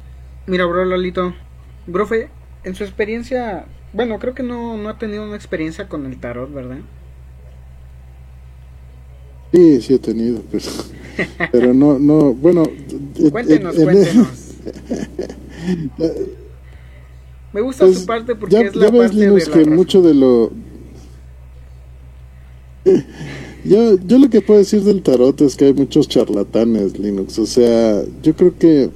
Mira, 0.47 0.65
bro, 0.65 0.85
Lalito, 0.85 1.33
Brofe, 1.87 2.29
en 2.63 2.75
su 2.75 2.83
experiencia, 2.83 3.65
bueno, 3.91 4.19
creo 4.19 4.33
que 4.33 4.43
no, 4.43 4.77
no 4.77 4.89
ha 4.89 4.97
tenido 4.97 5.23
una 5.23 5.35
experiencia 5.35 5.87
con 5.87 6.05
el 6.05 6.19
tarot, 6.19 6.53
¿verdad? 6.53 6.79
Sí, 9.53 9.81
sí 9.81 9.93
he 9.93 9.99
tenido, 9.99 10.41
pero, 10.51 10.65
pero 11.51 11.73
no, 11.73 11.99
no, 11.99 12.33
bueno. 12.33 12.63
Cuéntenos, 13.31 13.75
cuéntenos. 13.75 14.27
Me 17.53 17.61
gusta 17.61 17.85
pues, 17.85 17.99
su 17.99 18.05
parte 18.07 18.35
porque 18.35 18.61
es 18.61 18.75
la 18.75 18.87
ya 18.87 18.91
ves, 18.91 19.13
Linux, 19.13 19.47
que 19.47 19.65
mucho 19.65 20.01
de 20.01 20.13
lo... 20.15 20.51
Yo, 23.65 23.97
yo 23.97 24.17
lo 24.19 24.29
que 24.29 24.41
puedo 24.41 24.59
decir 24.59 24.81
del 24.81 25.01
tarot 25.01 25.39
es 25.39 25.55
que 25.55 25.63
hay 25.63 25.73
muchos 25.73 26.09
charlatanes, 26.09 26.99
Linux. 26.99 27.39
O 27.39 27.45
sea, 27.45 28.03
yo 28.21 28.35
creo 28.35 28.53
que 28.57 28.89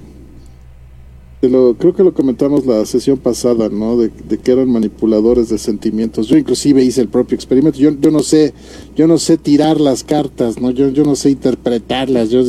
lo, 1.41 1.75
creo 1.75 1.93
que 1.93 2.03
lo 2.03 2.13
comentamos 2.13 2.65
la 2.65 2.83
sesión 2.85 3.17
pasada, 3.17 3.69
¿no? 3.69 3.97
De, 3.97 4.09
que 4.09 4.51
eran 4.51 4.71
manipuladores 4.71 5.49
de 5.49 5.59
sentimientos. 5.59 6.27
Yo 6.27 6.37
inclusive 6.37 6.83
hice 6.83 7.01
el 7.01 7.09
propio 7.09 7.35
experimento. 7.35 7.77
Yo, 7.77 7.91
yo 7.91 8.09
no 8.09 8.21
sé, 8.21 8.53
yo 8.95 9.05
no 9.05 9.19
sé 9.19 9.37
tirar 9.37 9.79
las 9.79 10.03
cartas, 10.03 10.59
¿no? 10.59 10.71
Yo, 10.71 10.89
yo 10.89 11.03
no 11.03 11.15
sé 11.15 11.29
interpretarlas. 11.29 12.29
Yo 12.29 12.41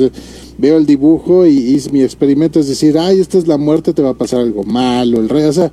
veo 0.56 0.78
el 0.78 0.86
dibujo 0.86 1.46
y, 1.46 1.80
mi 1.92 2.02
experimento 2.02 2.60
es 2.60 2.68
decir, 2.68 2.98
ay, 2.98 3.20
esta 3.20 3.36
es 3.36 3.46
la 3.46 3.58
muerte, 3.58 3.92
te 3.92 4.02
va 4.02 4.10
a 4.10 4.18
pasar 4.18 4.40
algo 4.40 4.64
malo, 4.64 5.20
el 5.20 5.28
rey, 5.28 5.44
o 5.44 5.52
sea, 5.52 5.70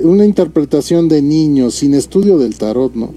una 0.00 0.24
interpretación 0.24 1.08
de 1.08 1.22
niños 1.22 1.74
sin 1.74 1.94
estudio 1.94 2.38
del 2.38 2.56
tarot, 2.56 2.94
¿no? 2.94 3.12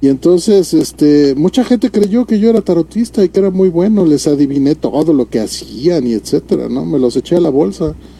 Y 0.00 0.08
entonces, 0.08 0.74
este, 0.74 1.34
mucha 1.34 1.64
gente 1.64 1.90
creyó 1.90 2.26
que 2.26 2.38
yo 2.38 2.50
era 2.50 2.60
tarotista 2.60 3.24
y 3.24 3.30
que 3.30 3.40
era 3.40 3.50
muy 3.50 3.70
bueno, 3.70 4.04
les 4.04 4.26
adiviné 4.26 4.74
todo 4.74 5.14
lo 5.14 5.30
que 5.30 5.40
hacían 5.40 6.06
y 6.06 6.12
etcétera, 6.12 6.68
¿no? 6.68 6.84
Me 6.84 6.98
los 6.98 7.16
eché 7.16 7.36
a 7.36 7.40
la 7.40 7.48
bolsa 7.48 7.94
y 7.94 8.13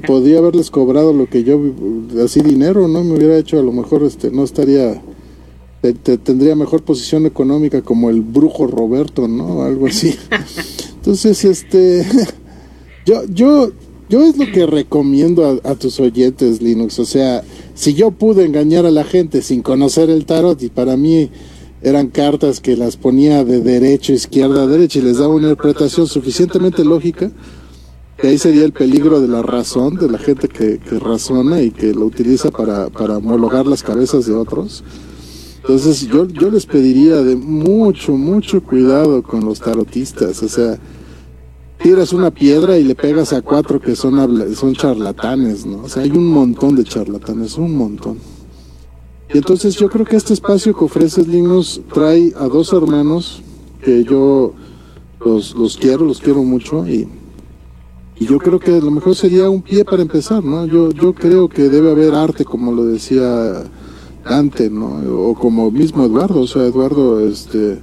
podía 0.00 0.38
haberles 0.38 0.70
cobrado 0.70 1.12
lo 1.12 1.28
que 1.28 1.44
yo, 1.44 1.60
así 2.24 2.40
dinero, 2.40 2.88
¿no? 2.88 3.04
Me 3.04 3.16
hubiera 3.16 3.38
hecho, 3.38 3.58
a 3.58 3.62
lo 3.62 3.72
mejor, 3.72 4.02
este, 4.02 4.30
no 4.30 4.44
estaría, 4.44 5.00
tendría 6.22 6.54
mejor 6.54 6.82
posición 6.82 7.26
económica 7.26 7.82
como 7.82 8.10
el 8.10 8.22
brujo 8.22 8.66
Roberto, 8.66 9.28
¿no? 9.28 9.62
Algo 9.62 9.86
así. 9.86 10.14
Entonces, 10.96 11.44
este, 11.44 12.06
yo, 13.06 13.22
yo, 13.32 13.70
yo 14.08 14.22
es 14.22 14.36
lo 14.36 14.46
que 14.46 14.66
recomiendo 14.66 15.46
a, 15.46 15.70
a 15.70 15.74
tus 15.74 16.00
oyentes, 16.00 16.60
Linux, 16.60 16.98
o 16.98 17.04
sea, 17.04 17.42
si 17.74 17.94
yo 17.94 18.10
pude 18.10 18.44
engañar 18.44 18.86
a 18.86 18.90
la 18.90 19.04
gente 19.04 19.42
sin 19.42 19.62
conocer 19.62 20.10
el 20.10 20.26
tarot 20.26 20.62
y 20.62 20.68
para 20.68 20.96
mí 20.96 21.30
eran 21.82 22.08
cartas 22.08 22.60
que 22.60 22.76
las 22.76 22.96
ponía 22.96 23.44
de 23.44 23.60
derecha, 23.60 24.12
izquierda, 24.12 24.66
derecha 24.66 24.98
y 24.98 25.02
les 25.02 25.18
daba 25.18 25.34
una 25.34 25.50
interpretación 25.50 26.06
suficientemente 26.06 26.84
lógica, 26.84 27.30
que 28.18 28.26
ahí 28.26 28.38
sería 28.38 28.64
el 28.64 28.72
peligro 28.72 29.20
de 29.20 29.28
la 29.28 29.42
razón, 29.42 29.94
de 29.94 30.10
la 30.10 30.18
gente 30.18 30.48
que, 30.48 30.80
razona 30.98 31.62
y 31.62 31.70
que 31.70 31.94
lo 31.94 32.04
utiliza 32.04 32.50
para, 32.50 32.90
para 32.90 33.18
homologar 33.18 33.66
las 33.66 33.84
cabezas 33.84 34.26
de 34.26 34.34
otros. 34.34 34.82
Entonces 35.60 36.00
yo, 36.08 36.26
yo 36.26 36.50
les 36.50 36.66
pediría 36.66 37.22
de 37.22 37.36
mucho, 37.36 38.12
mucho 38.12 38.60
cuidado 38.62 39.22
con 39.22 39.44
los 39.44 39.60
tarotistas, 39.60 40.42
o 40.42 40.48
sea, 40.48 40.78
tiras 41.80 42.12
una 42.12 42.32
piedra 42.32 42.76
y 42.76 42.82
le 42.82 42.96
pegas 42.96 43.32
a 43.32 43.40
cuatro 43.40 43.80
que 43.80 43.94
son, 43.94 44.54
son 44.56 44.74
charlatanes, 44.74 45.64
¿no? 45.64 45.84
O 45.84 45.88
sea, 45.88 46.02
hay 46.02 46.10
un 46.10 46.26
montón 46.26 46.74
de 46.74 46.82
charlatanes, 46.82 47.56
un 47.56 47.76
montón. 47.76 48.18
Y 49.32 49.38
entonces 49.38 49.76
yo 49.76 49.88
creo 49.88 50.04
que 50.04 50.16
este 50.16 50.32
espacio 50.32 50.76
que 50.76 50.84
ofrece 50.84 51.24
Linus 51.24 51.82
trae 51.92 52.32
a 52.36 52.48
dos 52.48 52.72
hermanos 52.72 53.42
que 53.80 54.02
yo 54.02 54.54
los, 55.24 55.54
los 55.54 55.76
quiero, 55.76 56.04
los 56.04 56.20
quiero 56.20 56.42
mucho 56.42 56.88
y, 56.88 57.06
y 58.20 58.26
yo 58.26 58.38
creo 58.38 58.58
que 58.58 58.72
a 58.74 58.80
lo 58.80 58.90
mejor 58.90 59.14
sería 59.14 59.48
un 59.48 59.62
pie 59.62 59.84
para 59.84 60.02
empezar, 60.02 60.42
¿no? 60.42 60.66
Yo, 60.66 60.90
yo 60.90 61.14
creo 61.14 61.48
que 61.48 61.68
debe 61.68 61.90
haber 61.90 62.14
arte, 62.14 62.44
como 62.44 62.72
lo 62.72 62.84
decía 62.84 63.62
Dante, 64.24 64.70
¿no? 64.70 65.00
O 65.28 65.34
como 65.34 65.70
mismo 65.70 66.04
Eduardo, 66.04 66.40
o 66.40 66.46
sea, 66.46 66.64
Eduardo 66.64 67.20
este, 67.20 67.78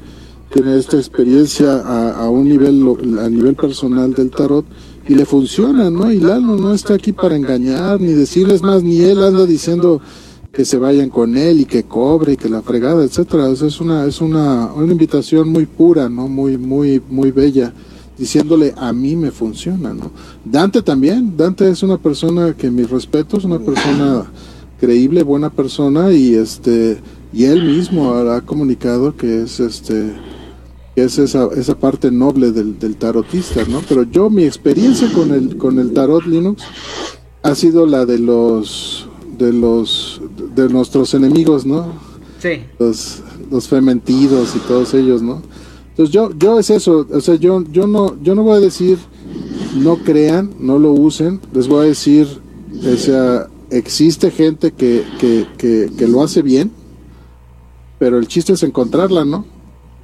tiene 0.53 0.77
esta 0.77 0.97
experiencia 0.97 1.79
a, 1.79 2.29
un 2.29 2.49
nivel, 2.49 2.83
a 3.19 3.29
nivel 3.29 3.55
personal 3.55 4.13
del 4.13 4.29
tarot 4.29 4.65
y 5.07 5.15
le 5.15 5.25
funciona, 5.25 5.89
¿no? 5.89 6.11
Y 6.11 6.19
Lalo 6.19 6.57
no 6.57 6.73
está 6.73 6.95
aquí 6.95 7.13
para 7.13 7.37
engañar 7.37 8.01
ni 8.01 8.11
decirles 8.11 8.61
más, 8.61 8.83
ni 8.83 8.99
él 9.01 9.23
anda 9.23 9.45
diciendo 9.45 10.01
que 10.51 10.65
se 10.65 10.77
vayan 10.77 11.09
con 11.09 11.37
él 11.37 11.61
y 11.61 11.65
que 11.65 11.83
cobre 11.83 12.33
y 12.33 12.37
que 12.37 12.49
la 12.49 12.61
fregada, 12.61 13.03
etcétera. 13.05 13.49
es 13.49 13.79
una, 13.79 14.05
es 14.05 14.19
una, 14.19 14.73
una 14.73 14.91
invitación 14.91 15.49
muy 15.49 15.65
pura, 15.65 16.09
¿no? 16.09 16.27
Muy, 16.27 16.57
muy, 16.57 17.01
muy 17.09 17.31
bella 17.31 17.73
diciéndole 18.17 18.73
a 18.77 18.93
mí 18.93 19.15
me 19.15 19.31
funciona, 19.31 19.93
¿no? 19.93 20.11
Dante 20.43 20.81
también, 20.81 21.35
Dante 21.35 21.69
es 21.69 21.83
una 21.83 21.97
persona 21.97 22.53
que 22.53 22.71
mi 22.71 22.83
respeto, 22.83 23.37
es 23.37 23.43
una 23.43 23.59
persona 23.59 24.25
creíble, 24.79 25.23
buena 25.23 25.49
persona 25.49 26.11
y 26.11 26.35
este 26.35 26.97
y 27.33 27.45
él 27.45 27.63
mismo 27.63 28.13
ha 28.13 28.41
comunicado 28.41 29.15
que 29.15 29.41
es 29.41 29.59
este 29.59 30.13
que 30.95 31.03
es 31.03 31.17
esa, 31.17 31.49
esa 31.57 31.77
parte 31.77 32.09
noble 32.09 32.53
del, 32.53 32.79
del, 32.79 32.95
tarotista, 32.95 33.65
¿no? 33.67 33.81
Pero 33.87 34.03
yo 34.03 34.29
mi 34.29 34.45
experiencia 34.45 35.11
con 35.11 35.33
el 35.33 35.57
con 35.57 35.79
el 35.79 35.93
tarot 35.93 36.25
Linux 36.25 36.63
ha 37.43 37.53
sido 37.55 37.85
la 37.85 38.05
de 38.05 38.19
los 38.19 39.09
de 39.37 39.51
los 39.51 40.21
de 40.55 40.69
nuestros 40.69 41.13
enemigos, 41.13 41.65
¿no? 41.65 41.87
Sí. 42.39 42.63
Los 42.79 43.21
los 43.51 43.67
fementidos 43.67 44.55
y 44.55 44.59
todos 44.59 44.93
ellos, 44.93 45.21
¿no? 45.21 45.41
Entonces 45.95 46.13
yo, 46.13 46.29
yo 46.37 46.59
es 46.59 46.69
eso, 46.69 47.07
o 47.09 47.21
sea, 47.21 47.35
yo, 47.35 47.63
yo 47.71 47.87
no, 47.87 48.21
yo 48.21 48.35
no 48.35 48.43
voy 48.43 48.57
a 48.57 48.59
decir 48.59 48.97
no 49.77 49.95
crean, 49.95 50.51
no 50.59 50.77
lo 50.77 50.91
usen, 50.91 51.39
les 51.53 51.69
voy 51.69 51.85
a 51.85 51.87
decir, 51.87 52.27
o 52.85 52.97
sea, 52.97 53.47
existe 53.69 54.29
gente 54.29 54.73
que, 54.73 55.05
que, 55.21 55.45
que, 55.57 55.89
que 55.97 56.07
lo 56.09 56.21
hace 56.21 56.41
bien, 56.41 56.69
pero 57.97 58.17
el 58.19 58.27
chiste 58.27 58.51
es 58.51 58.63
encontrarla, 58.63 59.23
¿no? 59.23 59.45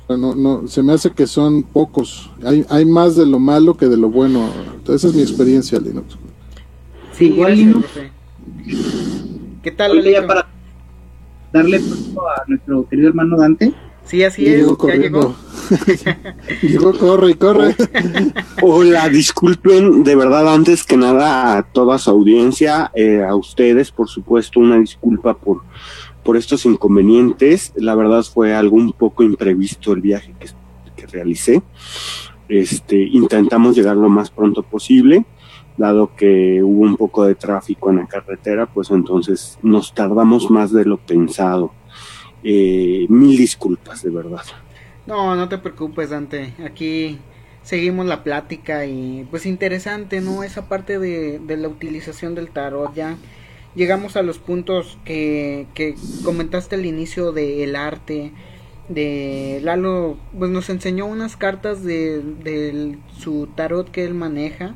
O 0.04 0.08
sea, 0.08 0.16
no, 0.16 0.34
no, 0.34 0.66
se 0.66 0.82
me 0.82 0.94
hace 0.94 1.12
que 1.12 1.28
son 1.28 1.62
pocos, 1.64 2.32
hay, 2.42 2.66
hay 2.70 2.86
más 2.86 3.18
de 3.18 3.26
lo 3.26 3.39
malo 3.39 3.76
que 3.76 3.88
de 3.88 3.98
lo 3.98 4.10
bueno, 4.10 4.50
esa 4.88 5.10
es 5.10 5.14
mi 5.14 5.22
experiencia, 5.22 5.78
Linux. 5.78 6.18
Sí, 7.12 7.26
igual 7.26 7.54
Linux. 7.54 7.86
¿Qué 9.62 9.72
tal? 9.72 9.92
Oye, 9.92 10.22
para 10.22 10.48
darle 11.52 11.82
paso 11.82 12.30
a 12.30 12.44
nuestro 12.48 12.88
querido 12.88 13.10
hermano 13.10 13.36
Dante. 13.36 13.74
Sí, 14.06 14.24
así 14.24 14.45
es, 14.45 14.68
ya 14.68 14.95
llegó. 14.95 15.36
llegó, 16.62 16.97
corre 16.97 17.36
corre. 17.36 17.76
Hola, 18.62 19.08
disculpen, 19.10 20.04
de 20.04 20.16
verdad, 20.16 20.54
antes 20.54 20.84
que 20.84 20.97
nada, 20.97 21.58
a 21.58 21.64
toda 21.64 21.97
su 21.97 22.10
audiencia, 22.10 22.91
eh, 22.93 23.24
a 23.24 23.36
ustedes, 23.36 23.91
por 23.91 24.10
supuesto, 24.10 24.60
una 24.60 24.78
disculpa 24.80 25.36
por, 25.36 25.62
por 26.24 26.36
estos 26.36 26.66
inconvenientes. 26.66 27.72
La 27.76 27.95
verdad 27.95 28.24
fue 28.24 28.54
algo 28.54 28.76
un 28.76 28.91
poco 28.91 29.24
imprevisto 29.24 29.93
el 29.93 30.02
viaje 30.02 30.34
que, 30.39 30.47
que 30.95 31.08
realicé. 31.08 31.62
Este, 32.49 33.02
intentamos 33.02 33.78
llegar 33.78 33.95
lo 33.95 34.10
más 34.10 34.30
pronto 34.30 34.62
posible, 34.62 35.26
dado 35.78 36.14
que 36.18 36.62
hubo 36.62 36.82
un 36.82 36.97
poco 36.97 37.24
de 37.24 37.36
tráfico 37.36 37.89
en 37.89 37.97
la 37.97 38.08
carretera, 38.08 38.66
pues 38.66 38.91
entonces 38.91 39.58
nos 39.62 39.93
tardamos 39.93 40.52
más 40.52 40.74
de 40.74 40.84
lo 40.84 40.97
pensado. 40.97 41.72
Eh, 42.44 43.06
mil 43.10 43.38
disculpas, 43.38 44.04
de 44.04 44.10
verdad. 44.10 44.44
No, 45.06 45.36
no 45.36 45.50
te 45.50 45.58
preocupes, 45.58 46.10
Dante. 46.10 46.54
Aquí 46.66 47.20
seguimos 47.64 48.06
la 48.06 48.24
plática 48.24 48.86
y 48.86 49.28
pues 49.30 49.46
interesante, 49.46 50.22
¿no? 50.22 50.44
Esa 50.44 50.68
parte 50.68 51.00
de, 51.00 51.39
de 51.39 51.58
la 51.58 51.68
utilización 51.68 52.36
del 52.36 52.50
tarot 52.50 52.94
ya. 52.96 53.18
Llegamos 53.76 54.16
a 54.18 54.22
los 54.22 54.38
puntos 54.38 54.98
que, 55.06 55.68
que 55.74 55.96
comentaste 56.24 56.76
al 56.76 56.86
inicio 56.86 57.32
del 57.32 57.76
arte. 57.76 58.32
De 58.89 59.62
Lalo, 59.64 60.18
pues 60.38 60.52
nos 60.52 60.70
enseñó 60.70 61.06
unas 61.06 61.38
cartas 61.38 61.82
de, 61.82 62.22
de 62.44 62.98
su 63.18 63.48
tarot 63.56 63.89
que 63.89 64.04
él 64.04 64.14
maneja. 64.14 64.76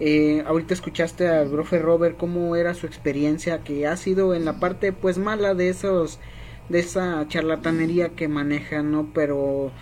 Eh, 0.00 0.42
ahorita 0.44 0.74
escuchaste 0.74 1.28
al 1.28 1.48
profe 1.50 1.78
Robert 1.78 2.16
cómo 2.16 2.56
era 2.56 2.74
su 2.74 2.86
experiencia 2.86 3.62
que 3.62 3.86
ha 3.86 3.96
sido 3.96 4.34
en 4.34 4.44
la 4.44 4.58
parte 4.58 4.92
pues 4.92 5.18
mala 5.18 5.54
de 5.54 5.68
esos 5.68 6.18
de 6.68 6.80
esa 6.80 7.26
charlatanería 7.28 8.10
que 8.10 8.28
manejan, 8.28 8.90
¿no? 8.90 9.12
Pero 9.14 9.72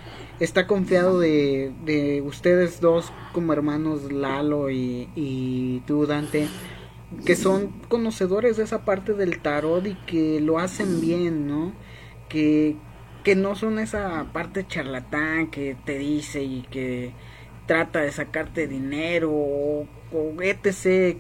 está 0.41 0.67
confiado 0.67 1.21
de, 1.21 1.73
de 1.85 2.23
ustedes 2.23 2.81
dos 2.81 3.13
como 3.33 3.53
hermanos 3.53 4.13
Lalo 4.13 4.71
y, 4.71 5.09
y 5.15 5.81
tú 5.87 6.07
Dante 6.07 6.49
que 7.25 7.37
son 7.37 7.69
conocedores 7.89 8.57
de 8.57 8.65
esa 8.65 8.85
parte 8.85 9.13
del 9.15 9.41
tarot 9.41 9.87
y 9.87 9.95
que 10.07 10.41
lo 10.41 10.59
hacen 10.59 11.01
bien, 11.01 11.47
¿no? 11.47 11.73
Que, 12.29 12.77
que 13.23 13.37
no 13.37 13.55
son 13.55 13.79
esa 13.79 14.33
parte 14.33 14.67
charlatán 14.67 15.51
que 15.51 15.77
te 15.85 15.99
dice 15.99 16.43
y 16.43 16.63
que 16.63 17.13
trata 17.67 18.01
de 18.01 18.13
sacarte 18.13 18.67
dinero 18.67 19.31
o, 19.31 19.87
o 20.13 20.35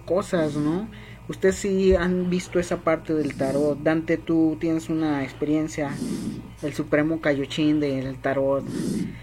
cosas, 0.04 0.56
¿no? 0.56 0.88
Ustedes 1.32 1.54
sí 1.54 1.94
han 1.94 2.28
visto 2.28 2.58
esa 2.58 2.76
parte 2.76 3.14
del 3.14 3.34
tarot. 3.34 3.82
Dante, 3.82 4.18
tú 4.18 4.58
tienes 4.60 4.90
una 4.90 5.22
experiencia, 5.24 5.90
el 6.60 6.74
supremo 6.74 7.22
cayochín 7.22 7.80
del 7.80 8.18
tarot. 8.18 8.62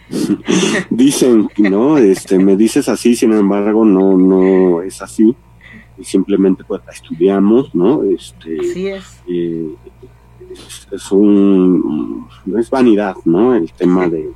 Dicen, 0.90 1.48
¿no? 1.60 2.00
Este, 2.00 2.40
me 2.40 2.58
dices 2.58 2.90
así, 2.90 3.16
sin 3.16 3.32
embargo, 3.34 3.86
no, 3.86 4.18
no 4.18 4.82
es 4.82 5.04
así. 5.04 5.36
Simplemente 6.02 6.64
pues 6.64 6.82
la 6.84 6.94
estudiamos, 6.94 7.76
¿no? 7.76 8.02
Este, 8.02 8.58
así 8.60 8.88
es. 8.88 9.22
Eh, 9.28 9.76
es, 10.92 11.12
un, 11.12 12.28
es 12.58 12.72
vanidad, 12.72 13.18
¿no? 13.24 13.54
El 13.54 13.72
tema 13.72 14.10
de, 14.10 14.32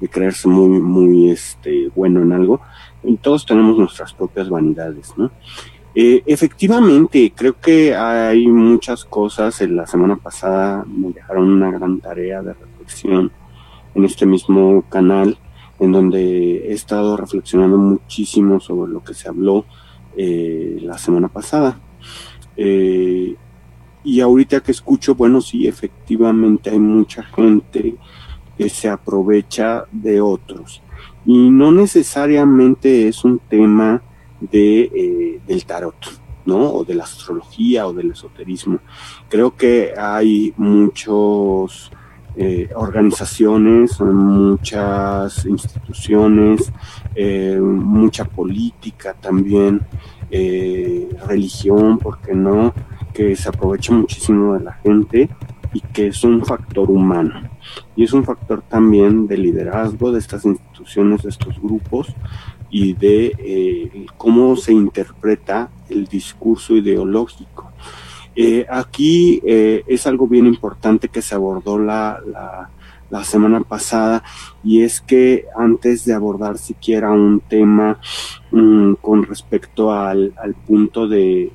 de, 0.00 0.08
creerse 0.08 0.48
muy, 0.48 0.80
muy, 0.80 1.30
este, 1.30 1.88
bueno 1.94 2.20
en 2.20 2.32
algo. 2.32 2.60
Y 3.04 3.16
todos 3.16 3.46
tenemos 3.46 3.78
nuestras 3.78 4.12
propias 4.12 4.48
vanidades, 4.48 5.12
¿no? 5.16 5.30
Eh, 5.94 6.22
efectivamente, 6.26 7.32
creo 7.34 7.58
que 7.60 7.94
hay 7.94 8.46
muchas 8.46 9.04
cosas. 9.04 9.60
En 9.60 9.76
la 9.76 9.86
semana 9.86 10.16
pasada 10.16 10.84
me 10.86 11.12
dejaron 11.12 11.50
una 11.50 11.70
gran 11.70 12.00
tarea 12.00 12.42
de 12.42 12.54
reflexión 12.54 13.32
en 13.94 14.04
este 14.04 14.26
mismo 14.26 14.82
canal, 14.88 15.38
en 15.80 15.92
donde 15.92 16.68
he 16.68 16.72
estado 16.72 17.16
reflexionando 17.16 17.76
muchísimo 17.76 18.60
sobre 18.60 18.92
lo 18.92 19.02
que 19.02 19.14
se 19.14 19.28
habló 19.28 19.64
eh, 20.16 20.78
la 20.82 20.96
semana 20.98 21.28
pasada. 21.28 21.80
Eh, 22.56 23.34
y 24.04 24.20
ahorita 24.20 24.60
que 24.60 24.72
escucho, 24.72 25.14
bueno, 25.14 25.40
sí, 25.40 25.66
efectivamente 25.66 26.70
hay 26.70 26.78
mucha 26.78 27.22
gente 27.22 27.96
que 28.56 28.68
se 28.68 28.88
aprovecha 28.88 29.84
de 29.90 30.20
otros. 30.20 30.82
Y 31.26 31.50
no 31.50 31.72
necesariamente 31.72 33.08
es 33.08 33.24
un 33.24 33.38
tema 33.38 34.02
de, 34.40 34.82
eh, 34.82 35.40
del 35.46 35.64
tarot, 35.64 36.20
¿no? 36.46 36.72
O 36.72 36.84
de 36.84 36.94
la 36.94 37.04
astrología 37.04 37.86
o 37.86 37.92
del 37.92 38.12
esoterismo. 38.12 38.78
Creo 39.28 39.56
que 39.56 39.94
hay 39.96 40.52
muchos 40.56 41.90
eh, 42.36 42.70
organizaciones, 42.74 44.00
muchas 44.00 45.44
instituciones, 45.46 46.72
eh, 47.14 47.58
mucha 47.60 48.24
política 48.24 49.14
también, 49.14 49.80
religión, 51.26 51.98
¿por 51.98 52.20
qué 52.20 52.34
no? 52.34 52.72
Que 53.12 53.34
se 53.34 53.48
aprovecha 53.48 53.92
muchísimo 53.92 54.54
de 54.54 54.64
la 54.64 54.74
gente 54.74 55.28
y 55.72 55.80
que 55.80 56.08
es 56.08 56.22
un 56.24 56.44
factor 56.44 56.90
humano. 56.90 57.50
Y 57.96 58.04
es 58.04 58.12
un 58.12 58.24
factor 58.24 58.62
también 58.62 59.26
de 59.26 59.36
liderazgo 59.36 60.12
de 60.12 60.18
estas 60.18 60.44
instituciones, 60.44 61.22
de 61.22 61.30
estos 61.30 61.60
grupos, 61.60 62.14
y 62.70 62.94
de 62.94 63.34
eh, 63.38 64.06
cómo 64.16 64.56
se 64.56 64.72
interpreta 64.72 65.70
el 65.88 66.06
discurso 66.06 66.76
ideológico. 66.76 67.70
Eh, 68.36 68.64
aquí 68.70 69.40
eh, 69.44 69.82
es 69.86 70.06
algo 70.06 70.26
bien 70.26 70.46
importante 70.46 71.08
que 71.08 71.20
se 71.20 71.34
abordó 71.34 71.78
la, 71.78 72.20
la, 73.10 73.24
semana 73.24 73.60
pasada 73.60 74.22
y 74.62 74.82
es 74.82 75.00
que 75.00 75.46
antes 75.56 76.04
de 76.04 76.14
abordar 76.14 76.56
siquiera 76.56 77.10
un 77.10 77.40
tema 77.40 77.98
um, 78.52 78.94
con 78.94 79.24
respecto 79.24 79.92
al, 79.92 80.32
al 80.40 80.54
punto 80.54 81.08
de, 81.08 81.52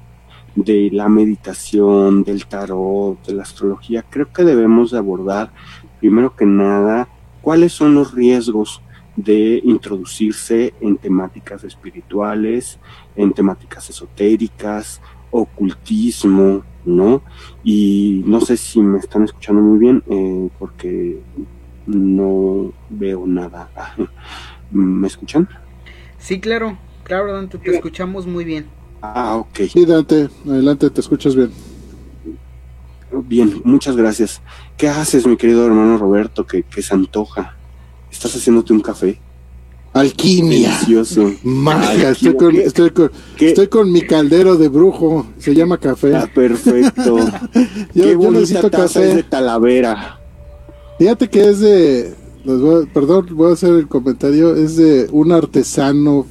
de 0.53 0.89
la 0.91 1.07
meditación, 1.07 2.23
del 2.23 2.45
tarot, 2.45 3.25
de 3.25 3.33
la 3.33 3.43
astrología, 3.43 4.03
creo 4.09 4.31
que 4.31 4.43
debemos 4.43 4.91
de 4.91 4.97
abordar 4.97 5.51
primero 5.99 6.35
que 6.35 6.45
nada 6.45 7.07
cuáles 7.41 7.71
son 7.73 7.95
los 7.95 8.13
riesgos 8.13 8.81
de 9.15 9.61
introducirse 9.63 10.73
en 10.81 10.97
temáticas 10.97 11.63
espirituales, 11.63 12.79
en 13.15 13.31
temáticas 13.31 13.89
esotéricas, 13.89 15.01
ocultismo, 15.31 16.63
¿no? 16.85 17.21
Y 17.63 18.23
no 18.25 18.41
sé 18.41 18.57
si 18.57 18.79
me 18.81 18.99
están 18.99 19.23
escuchando 19.23 19.61
muy 19.61 19.79
bien, 19.79 20.03
eh, 20.09 20.49
porque 20.59 21.19
no 21.85 22.71
veo 22.89 23.25
nada. 23.25 23.69
¿Me 24.71 25.07
escuchan? 25.07 25.47
Sí, 26.17 26.39
claro, 26.39 26.77
claro, 27.03 27.33
Dante, 27.33 27.57
te 27.57 27.75
escuchamos 27.75 28.25
muy 28.25 28.43
bien. 28.43 28.65
Ah, 29.01 29.35
ok. 29.35 29.59
Sí, 29.69 29.85
Dante, 29.85 30.29
adelante, 30.45 30.89
te 30.89 31.01
escuchas 31.01 31.35
bien. 31.35 31.51
Bien, 33.11 33.61
muchas 33.63 33.95
gracias. 33.95 34.41
¿Qué 34.77 34.89
haces, 34.89 35.25
mi 35.25 35.37
querido 35.37 35.65
hermano 35.65 35.97
Roberto, 35.97 36.45
que, 36.45 36.63
que 36.63 36.81
se 36.81 36.93
antoja? 36.93 37.55
¿Estás 38.15 38.33
haciéndote 38.33 38.71
un 38.71 38.79
café? 38.79 39.19
Alquimia. 39.91 40.69
Delicioso. 40.69 41.33
Magia. 41.43 42.11
Estoy 42.11 42.35
con, 42.35 42.55
estoy, 42.55 42.89
con, 42.91 43.11
estoy 43.37 43.67
con, 43.67 43.91
mi 43.91 44.01
caldero 44.03 44.55
de 44.55 44.69
brujo. 44.69 45.27
Se 45.37 45.53
llama 45.53 45.77
café. 45.77 46.15
Ah, 46.15 46.29
perfecto. 46.33 47.17
yo, 47.93 48.03
Qué 48.03 48.11
yo 48.11 48.31
necesito 48.31 48.71
café. 48.71 49.15
de 49.15 49.23
Talavera. 49.23 50.21
Fíjate 50.97 51.29
que 51.29 51.49
es 51.49 51.59
de. 51.59 52.15
perdón, 52.93 53.27
voy 53.31 53.51
a 53.51 53.53
hacer 53.53 53.73
el 53.73 53.89
comentario. 53.89 54.55
Es 54.55 54.77
de 54.77 55.09
un 55.11 55.33
artesano 55.33 56.25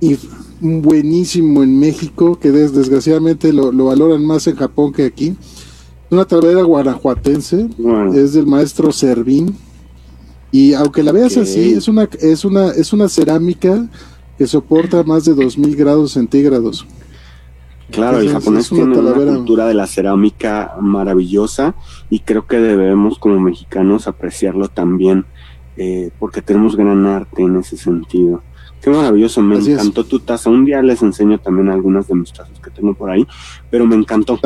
y 0.00 0.18
buenísimo 0.60 1.62
en 1.62 1.80
México, 1.80 2.38
que 2.38 2.50
desgraciadamente 2.50 3.54
lo, 3.54 3.72
lo, 3.72 3.86
valoran 3.86 4.24
más 4.24 4.46
en 4.46 4.56
Japón 4.56 4.92
que 4.92 5.06
aquí. 5.06 5.34
Una 6.10 6.26
talavera 6.26 6.62
guanajuatense. 6.62 7.70
Es 8.14 8.34
del 8.34 8.46
maestro 8.46 8.92
Servín 8.92 9.56
y 10.52 10.74
aunque 10.74 11.02
la 11.02 11.12
veas 11.12 11.36
así, 11.36 11.72
es 11.72 11.88
una, 11.88 12.08
es 12.20 12.44
una, 12.44 12.70
es 12.70 12.92
una 12.92 13.08
cerámica 13.08 13.88
que 14.36 14.46
soporta 14.46 15.02
más 15.02 15.24
de 15.24 15.34
2000 15.34 15.76
grados 15.76 16.12
centígrados. 16.12 16.86
Claro, 17.90 18.18
el 18.18 18.30
japonés 18.30 18.68
tiene 18.68 18.96
una 18.96 19.12
cultura 19.12 19.66
de 19.66 19.74
la 19.74 19.86
cerámica 19.86 20.76
maravillosa 20.80 21.74
y 22.08 22.20
creo 22.20 22.46
que 22.46 22.58
debemos 22.58 23.18
como 23.18 23.40
mexicanos 23.40 24.06
apreciarlo 24.06 24.68
también 24.68 25.26
eh, 25.76 26.10
porque 26.18 26.42
tenemos 26.42 26.76
gran 26.76 27.06
arte 27.06 27.42
en 27.42 27.56
ese 27.56 27.76
sentido. 27.76 28.42
Qué 28.80 28.90
maravilloso, 28.90 29.42
me 29.42 29.56
encantó 29.58 30.04
tu 30.04 30.20
taza. 30.20 30.48
Un 30.48 30.64
día 30.64 30.80
les 30.82 31.02
enseño 31.02 31.38
también 31.38 31.68
algunas 31.68 32.08
de 32.08 32.14
mis 32.14 32.32
tazas 32.32 32.58
que 32.60 32.70
tengo 32.70 32.94
por 32.94 33.10
ahí, 33.10 33.26
pero 33.70 33.86
me 33.86 33.96
encantó. 33.96 34.38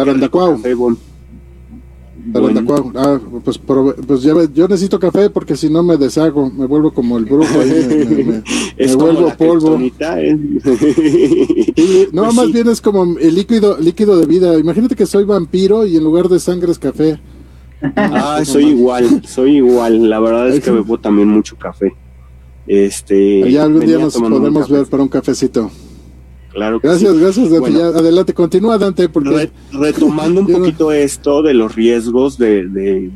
Ah, 2.96 3.20
pues, 3.44 3.58
pues 3.58 4.22
ya 4.22 4.32
yo 4.54 4.66
necesito 4.66 4.98
café 4.98 5.28
porque 5.28 5.56
si 5.56 5.68
no 5.68 5.82
me 5.82 5.98
deshago, 5.98 6.50
me 6.50 6.64
vuelvo 6.66 6.92
como 6.92 7.18
el 7.18 7.26
brujo 7.26 7.58
me, 7.58 8.86
vuelvo 8.96 9.34
polvo. 9.36 9.78
¿eh? 9.78 10.38
no, 12.12 12.22
pues 12.24 12.34
más 12.34 12.52
bien 12.52 12.68
es 12.68 12.80
como 12.80 13.18
el 13.18 13.34
líquido, 13.34 13.76
líquido 13.78 14.16
de 14.18 14.26
vida. 14.26 14.58
Imagínate 14.58 14.96
que 14.96 15.04
soy 15.06 15.24
vampiro 15.24 15.86
y 15.86 15.96
en 15.96 16.04
lugar 16.04 16.28
de 16.28 16.40
sangre 16.40 16.72
es 16.72 16.78
café. 16.78 17.20
Ah, 17.96 18.40
soy 18.44 18.68
igual, 18.68 19.22
soy 19.26 19.56
igual. 19.56 20.08
La 20.08 20.18
verdad 20.18 20.48
es 20.48 20.64
que 20.64 20.70
bebo 20.70 20.98
también 20.98 21.28
mucho 21.28 21.56
café. 21.56 21.94
Este. 22.66 23.50
Ya 23.50 23.64
algún 23.64 23.84
día 23.84 23.98
nos 23.98 24.16
podemos 24.16 24.70
ver 24.70 24.86
para 24.86 25.02
un 25.02 25.10
cafecito. 25.10 25.70
Claro 26.54 26.78
gracias, 26.80 27.18
gracias, 27.18 27.50
Dante. 27.50 27.82
adelante, 27.82 28.32
continúa, 28.32 28.78
Dante. 28.78 29.08
Porque... 29.08 29.50
retomando 29.72 30.40
un 30.40 30.46
poquito 30.52 30.92
esto 30.92 31.42
de 31.42 31.52
los 31.52 31.74
riesgos 31.74 32.38
de, 32.38 32.68
de, 32.68 33.10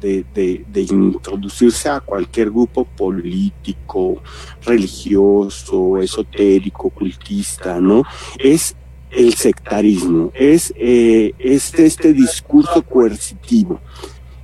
de, 0.00 0.64
de, 0.70 0.82
introducirse 0.82 1.88
a 1.88 2.00
cualquier 2.00 2.50
grupo 2.50 2.84
político, 2.84 4.20
religioso, 4.66 5.98
esotérico, 5.98 6.90
cultista, 6.90 7.80
¿no? 7.80 8.02
Es 8.38 8.76
el 9.10 9.32
sectarismo, 9.32 10.30
es, 10.34 10.74
eh, 10.76 11.32
este, 11.38 11.86
este 11.86 12.12
discurso 12.12 12.82
coercitivo, 12.82 13.80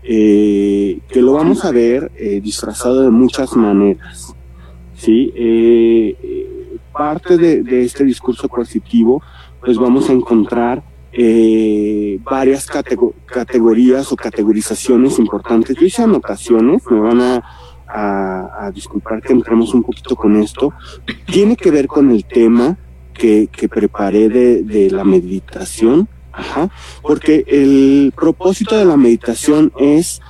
eh, 0.02 1.00
que 1.08 1.20
lo 1.20 1.34
vamos 1.34 1.62
a 1.66 1.72
ver 1.72 2.10
eh, 2.16 2.40
disfrazado 2.42 3.02
de 3.02 3.10
muchas 3.10 3.54
maneras. 3.54 4.34
¿sí? 4.96 5.32
Eh, 5.34 6.59
parte 7.00 7.38
de, 7.38 7.82
este 7.82 8.04
discurso 8.04 8.46
coercitivo, 8.46 9.22
pues 9.64 9.78
vamos 9.78 10.10
a 10.10 10.12
encontrar 10.12 10.82
eh, 11.14 12.20
varias 12.22 12.66
categorías 12.66 14.12
o 14.12 14.16
categorizaciones 14.16 15.18
importantes. 15.18 15.78
Yo 15.78 15.86
hice 15.86 16.02
anotaciones, 16.02 16.82
me 16.90 17.00
van 17.00 17.20
a, 17.22 18.70
disculpar 18.74 19.22
que 19.22 19.32
entremos 19.32 19.72
un 19.72 19.82
poquito 19.82 20.14
con 20.14 20.36
esto. 20.36 20.74
Tiene 21.24 21.56
que 21.56 21.70
ver 21.70 21.86
con 21.86 22.10
el 22.10 22.26
tema 22.26 22.76
que, 23.14 23.48
preparé 23.70 24.28
de, 24.28 24.90
la 24.90 25.04
meditación, 25.04 26.06
porque 27.00 27.44
el 27.46 28.12
propósito 28.14 28.76
de 28.76 28.84
la 28.84 28.98
meditación 28.98 29.72
es 29.78 30.20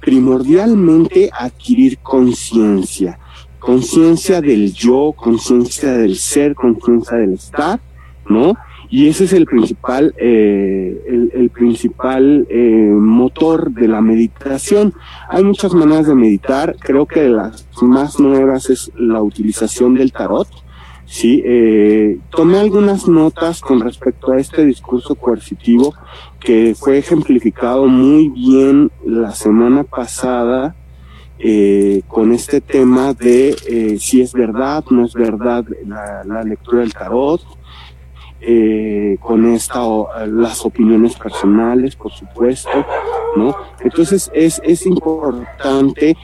primordialmente 0.00 1.28
adquirir 1.36 1.98
conciencia 1.98 3.18
conciencia 3.60 4.40
del 4.40 4.72
yo, 4.72 5.12
conciencia 5.16 5.92
del 5.92 6.16
ser, 6.16 6.54
conciencia 6.54 7.18
del 7.18 7.34
estar, 7.34 7.80
¿no? 8.28 8.56
Y 8.88 9.06
ese 9.06 9.24
es 9.24 9.32
el 9.32 9.46
principal, 9.46 10.12
eh, 10.18 11.00
el, 11.06 11.30
el, 11.32 11.50
principal 11.50 12.44
eh, 12.50 12.90
motor 12.92 13.70
de 13.70 13.86
la 13.86 14.00
meditación. 14.00 14.94
Hay 15.28 15.44
muchas 15.44 15.74
maneras 15.74 16.08
de 16.08 16.16
meditar. 16.16 16.74
Creo 16.80 17.06
que 17.06 17.28
las 17.28 17.68
más 17.80 18.18
nuevas 18.18 18.68
es 18.68 18.90
la 18.96 19.22
utilización 19.22 19.94
del 19.94 20.10
tarot. 20.10 20.48
Sí, 21.06 21.42
eh, 21.44 22.18
tomé 22.30 22.58
algunas 22.58 23.06
notas 23.06 23.60
con 23.60 23.80
respecto 23.80 24.32
a 24.32 24.38
este 24.38 24.64
discurso 24.64 25.14
coercitivo 25.14 25.94
que 26.40 26.74
fue 26.78 26.98
ejemplificado 26.98 27.86
muy 27.86 28.28
bien 28.28 28.90
la 29.04 29.32
semana 29.32 29.84
pasada 29.84 30.76
eh, 31.42 32.02
con 32.06 32.32
este 32.32 32.60
tema 32.60 33.14
de 33.14 33.56
eh, 33.66 33.98
si 33.98 34.20
es 34.20 34.34
verdad, 34.34 34.84
no 34.90 35.06
es 35.06 35.14
verdad 35.14 35.64
la, 35.86 36.42
lectura 36.44 36.80
del 36.80 36.92
tarot, 36.92 37.40
eh, 38.42 39.16
con 39.20 39.46
esta, 39.46 39.80
las 40.26 40.66
opiniones 40.66 41.16
personales, 41.16 41.96
por 41.96 42.12
supuesto, 42.12 42.84
¿no? 43.36 43.56
Entonces 43.80 44.30
es, 44.34 44.60
es 44.62 44.84
importante 44.84 46.14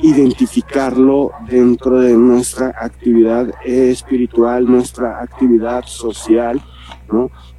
identificarlo 0.00 1.30
dentro 1.48 2.00
de 2.00 2.14
nuestra 2.14 2.74
actividad 2.76 3.48
espiritual, 3.64 4.66
nuestra 4.66 5.20
actividad 5.22 5.84
social, 5.86 6.60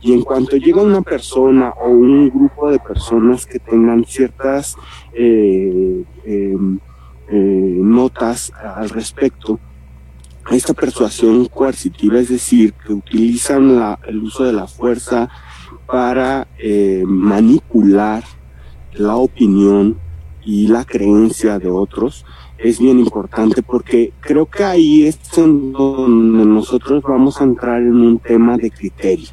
Y 0.01 0.13
en 0.13 0.21
cuanto 0.21 0.57
llega 0.57 0.81
una 0.81 1.01
persona 1.01 1.69
o 1.69 1.89
un 1.89 2.29
grupo 2.29 2.69
de 2.69 2.79
personas 2.79 3.45
que 3.45 3.59
tengan 3.59 4.03
ciertas 4.05 4.75
eh, 5.13 6.03
em, 6.25 6.79
eh, 7.29 7.77
notas 7.81 8.51
al 8.53 8.89
respecto, 8.89 9.59
esta 10.51 10.73
persuasión 10.73 11.45
coercitiva, 11.45 12.19
es 12.19 12.29
decir, 12.29 12.73
que 12.73 12.93
utilizan 12.93 13.97
el 14.07 14.19
uso 14.19 14.43
de 14.43 14.53
la 14.53 14.67
fuerza 14.67 15.29
para 15.87 16.47
eh, 16.59 17.03
manipular 17.05 18.23
la 18.93 19.15
opinión 19.15 19.97
y 20.43 20.67
la 20.67 20.85
creencia 20.85 21.57
de 21.57 21.69
otros, 21.69 22.25
es 22.57 22.79
bien 22.79 22.99
importante 22.99 23.61
porque 23.61 24.13
creo 24.19 24.45
que 24.45 24.63
ahí 24.63 25.05
es 25.05 25.19
donde 25.35 26.45
nosotros 26.45 27.03
vamos 27.03 27.41
a 27.41 27.43
entrar 27.43 27.81
en 27.81 27.95
un 27.95 28.19
tema 28.19 28.57
de 28.57 28.71
criterio. 28.71 29.29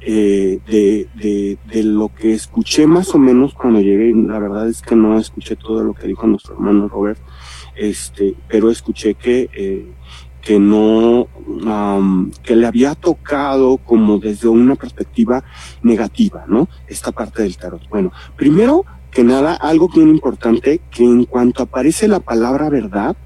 Eh, 0.00 0.60
de, 0.66 1.58
de, 1.64 1.82
lo 1.82 2.08
que 2.14 2.32
escuché 2.32 2.86
más 2.86 3.14
o 3.14 3.18
menos 3.18 3.54
cuando 3.54 3.80
llegué, 3.80 4.12
la 4.14 4.38
verdad 4.38 4.68
es 4.68 4.80
que 4.80 4.96
no 4.96 5.18
escuché 5.18 5.54
todo 5.54 5.82
lo 5.82 5.92
que 5.92 6.06
dijo 6.06 6.26
nuestro 6.26 6.54
hermano 6.54 6.88
Robert, 6.88 7.20
este, 7.76 8.34
pero 8.48 8.70
escuché 8.70 9.14
que, 9.14 9.50
eh, 9.54 9.92
que 10.40 10.58
no, 10.58 11.28
que 12.42 12.56
le 12.56 12.66
había 12.66 12.94
tocado 12.94 13.76
como 13.78 14.18
desde 14.18 14.48
una 14.48 14.76
perspectiva 14.76 15.44
negativa, 15.82 16.44
¿no? 16.48 16.68
Esta 16.86 17.12
parte 17.12 17.42
del 17.42 17.56
tarot. 17.56 17.88
Bueno, 17.88 18.12
primero 18.36 18.84
que 19.10 19.24
nada, 19.24 19.54
algo 19.54 19.88
bien 19.88 20.08
importante, 20.08 20.80
que 20.90 21.04
en 21.04 21.24
cuanto 21.24 21.62
aparece 21.62 22.08
la 22.08 22.20
palabra 22.20 22.68
verdad, 22.68 23.16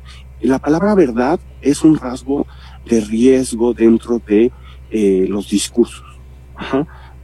la 0.41 0.59
palabra 0.59 0.95
verdad 0.95 1.41
es 1.61 1.83
un 1.83 1.97
rasgo 1.97 2.47
de 2.85 3.01
riesgo 3.01 3.75
dentro 3.75 4.21
de 4.27 4.51
eh, 4.91 5.27
los 5.29 5.49
discursos. 5.49 6.05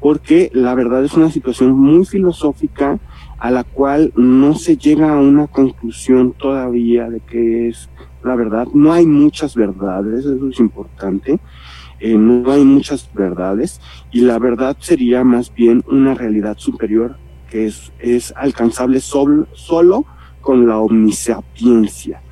Porque 0.01 0.51
la 0.53 0.75
verdad 0.75 1.05
es 1.05 1.15
una 1.15 1.31
situación 1.31 1.73
muy 1.73 2.05
filosófica 2.05 2.99
a 3.39 3.51
la 3.51 3.65
cual 3.65 4.13
no 4.17 4.55
se 4.55 4.77
llega 4.77 5.13
a 5.13 5.21
una 5.21 5.47
conclusión 5.47 6.33
todavía 6.33 7.09
de 7.09 7.21
qué 7.21 7.69
es 7.69 7.89
la 8.23 8.35
verdad. 8.37 8.67
No 8.75 8.93
hay 8.93 9.07
muchas 9.07 9.55
verdades, 9.55 10.25
eso 10.25 10.49
es 10.49 10.61
importante. 10.61 11.39
Eh, 12.01 12.17
no 12.17 12.51
hay 12.53 12.65
muchas 12.65 13.11
verdades 13.13 13.81
y 14.13 14.21
la 14.21 14.39
verdad 14.39 14.77
sería 14.79 15.25
más 15.25 15.53
bien 15.53 15.83
una 15.89 16.15
realidad 16.15 16.57
superior 16.57 17.17
que 17.51 17.67
es, 17.67 17.93
es 17.99 18.33
alcanzable 18.37 19.01
solo, 19.01 19.47
solo 19.55 20.05
con 20.41 20.67
la 20.67 20.79
omnisapiencia 20.79 22.23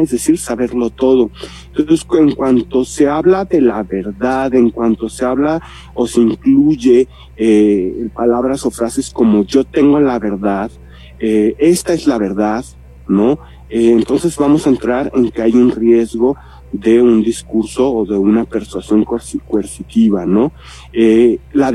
es 0.00 0.10
decir, 0.10 0.38
saberlo 0.38 0.90
todo. 0.90 1.30
Entonces, 1.76 2.06
en 2.18 2.32
cuanto 2.32 2.84
se 2.84 3.08
habla 3.08 3.44
de 3.44 3.60
la 3.60 3.82
verdad, 3.82 4.54
en 4.54 4.70
cuanto 4.70 5.08
se 5.08 5.24
habla 5.24 5.60
o 5.94 6.06
se 6.06 6.20
incluye 6.20 7.08
eh, 7.36 8.08
palabras 8.14 8.64
o 8.66 8.70
frases 8.70 9.10
como 9.10 9.44
yo 9.44 9.64
tengo 9.64 10.00
la 10.00 10.18
verdad, 10.18 10.70
eh, 11.18 11.54
esta 11.58 11.92
es 11.94 12.06
la 12.06 12.18
verdad, 12.18 12.64
¿no? 13.06 13.38
Eh, 13.70 13.90
entonces 13.92 14.36
vamos 14.36 14.66
a 14.66 14.70
entrar 14.70 15.10
en 15.14 15.30
que 15.30 15.42
hay 15.42 15.54
un 15.54 15.70
riesgo 15.70 16.36
de 16.72 17.00
un 17.00 17.22
discurso 17.22 17.90
o 17.90 18.04
de 18.04 18.16
una 18.16 18.44
persuasión 18.44 19.04
coercitiva, 19.04 20.26
¿no? 20.26 20.52
Eh, 20.92 21.38
la, 21.52 21.72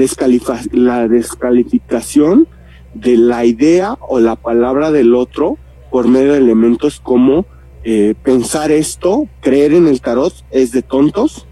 la 0.71 1.07
descalificación 1.07 2.47
de 2.93 3.17
la 3.17 3.45
idea 3.45 3.97
o 4.01 4.19
la 4.19 4.35
palabra 4.35 4.91
del 4.91 5.15
otro 5.15 5.57
por 5.91 6.07
medio 6.07 6.33
de 6.33 6.39
elementos 6.39 6.99
como 6.99 7.45
eh, 7.83 8.15
pensar 8.23 8.71
esto, 8.71 9.27
creer 9.41 9.73
en 9.73 9.87
el 9.87 10.01
tarot 10.01 10.33
es 10.51 10.71
de 10.71 10.81
tontos, 10.81 11.47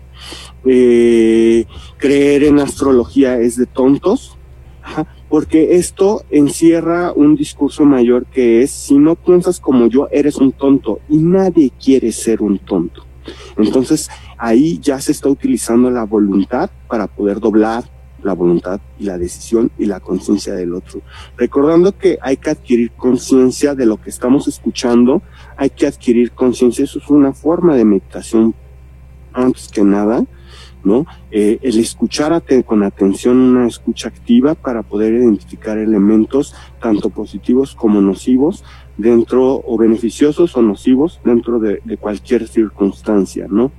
eh, 0.65 1.65
creer 1.97 2.43
en 2.43 2.59
astrología 2.59 3.37
es 3.39 3.57
de 3.57 3.65
tontos, 3.65 4.37
porque 5.29 5.75
esto 5.75 6.23
encierra 6.29 7.11
un 7.13 7.35
discurso 7.35 7.85
mayor 7.85 8.25
que 8.25 8.61
es, 8.61 8.71
si 8.71 8.97
no 8.97 9.15
piensas 9.15 9.59
como 9.59 9.87
yo, 9.87 10.07
eres 10.11 10.37
un 10.37 10.51
tonto 10.51 10.99
y 11.09 11.17
nadie 11.17 11.71
quiere 11.83 12.11
ser 12.11 12.41
un 12.41 12.59
tonto. 12.59 13.05
Entonces 13.57 14.09
ahí 14.37 14.79
ya 14.79 14.99
se 14.99 15.11
está 15.11 15.29
utilizando 15.29 15.89
la 15.91 16.03
voluntad 16.03 16.69
para 16.87 17.07
poder 17.07 17.39
doblar 17.39 17.83
la 18.23 18.33
voluntad 18.33 18.79
y 18.99 19.05
la 19.05 19.17
decisión 19.17 19.71
y 19.77 19.85
la 19.85 19.99
conciencia 19.99 20.53
del 20.53 20.73
otro. 20.73 21.01
Recordando 21.37 21.97
que 21.97 22.17
hay 22.21 22.37
que 22.37 22.49
adquirir 22.49 22.91
conciencia 22.91 23.75
de 23.75 23.85
lo 23.85 23.97
que 23.97 24.09
estamos 24.09 24.47
escuchando, 24.47 25.21
hay 25.57 25.69
que 25.69 25.87
adquirir 25.87 26.31
conciencia, 26.31 26.85
eso 26.85 26.99
es 26.99 27.09
una 27.09 27.33
forma 27.33 27.75
de 27.75 27.85
meditación 27.85 28.55
antes 29.33 29.69
que 29.69 29.83
nada, 29.83 30.25
¿no? 30.83 31.05
Eh, 31.29 31.59
el 31.61 31.79
escuchar 31.79 32.41
con 32.65 32.83
atención, 32.83 33.37
una 33.37 33.67
escucha 33.67 34.07
activa 34.07 34.55
para 34.55 34.81
poder 34.83 35.13
identificar 35.13 35.77
elementos 35.77 36.55
tanto 36.81 37.09
positivos 37.09 37.75
como 37.75 38.01
nocivos 38.01 38.63
dentro 38.97 39.61
o 39.65 39.77
beneficiosos 39.77 40.55
o 40.55 40.61
nocivos 40.61 41.19
dentro 41.23 41.59
de, 41.59 41.81
cualquier 41.99 42.47
circunstancia, 42.47 43.47
¿no? 43.49 43.71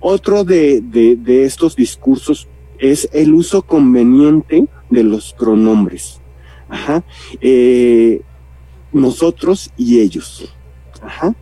Otro 0.00 0.44
de, 0.44 0.80
de, 0.80 1.44
estos 1.44 1.74
discursos 1.74 2.48
es 2.80 3.08
el 3.12 3.34
uso 3.34 3.62
conveniente 3.62 4.66
de 4.88 5.04
los 5.04 5.32
pronombres. 5.34 6.20
Ajá. 6.68 7.04
Eh, 7.40 8.22
nosotros 8.92 9.70
y 9.76 10.00
ellos. 10.00 10.52
Ajá. 11.02 11.34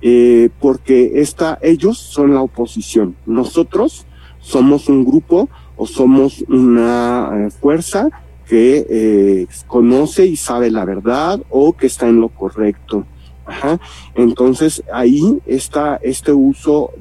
Eh, 0.00 0.50
porque 0.60 1.12
esta, 1.16 1.58
ellos 1.62 1.98
son 1.98 2.34
la 2.34 2.42
oposición. 2.42 3.16
Nosotros 3.26 4.06
somos 4.40 4.88
un 4.88 5.04
grupo 5.04 5.48
o 5.76 5.86
somos 5.86 6.44
una 6.48 7.30
eh, 7.34 7.50
fuerza 7.50 8.08
que 8.46 9.46
conoce 9.66 10.24
y 10.24 10.36
sabe 10.36 10.70
la 10.70 10.86
verdad 10.86 11.42
o 11.50 11.74
que 11.74 11.86
está 11.86 12.08
en 12.08 12.20
lo 12.20 12.30
correcto. 12.30 13.04
Ajá. 13.44 13.78
Entonces 14.14 14.82
ahí 14.90 15.38
está 15.44 15.98
este 16.02 16.32
uso, 16.32 16.92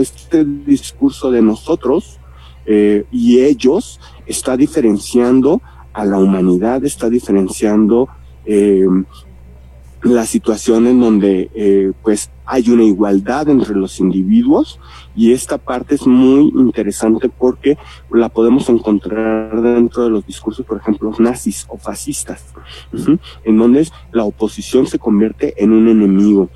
este 0.00 0.44
discurso 0.44 1.32
de 1.32 1.42
nosotros 1.42 2.20
eh, 2.66 3.04
y 3.10 3.40
ellos 3.40 4.00
está 4.26 4.56
diferenciando 4.56 5.60
a 5.92 6.04
la 6.04 6.18
humanidad, 6.18 6.84
está 6.84 7.08
diferenciando 7.10 8.08
eh, 8.44 8.86
la 10.02 10.26
situación 10.26 10.86
en 10.86 11.00
donde 11.00 11.50
eh, 11.54 11.92
pues 12.02 12.30
hay 12.44 12.68
una 12.70 12.82
igualdad 12.82 13.48
entre 13.48 13.76
los 13.76 14.00
individuos 14.00 14.80
y 15.14 15.32
esta 15.32 15.58
parte 15.58 15.94
es 15.94 16.06
muy 16.06 16.52
interesante 16.56 17.28
porque 17.28 17.78
la 18.10 18.28
podemos 18.28 18.68
encontrar 18.68 19.62
dentro 19.62 20.04
de 20.04 20.10
los 20.10 20.26
discursos, 20.26 20.66
por 20.66 20.78
ejemplo, 20.78 21.12
nazis 21.18 21.66
o 21.68 21.78
fascistas, 21.78 22.44
en 23.44 23.56
donde 23.56 23.88
la 24.10 24.24
oposición 24.24 24.86
se 24.86 24.98
convierte 24.98 25.54
en 25.62 25.72
un 25.72 25.88
enemigo. 25.88 26.50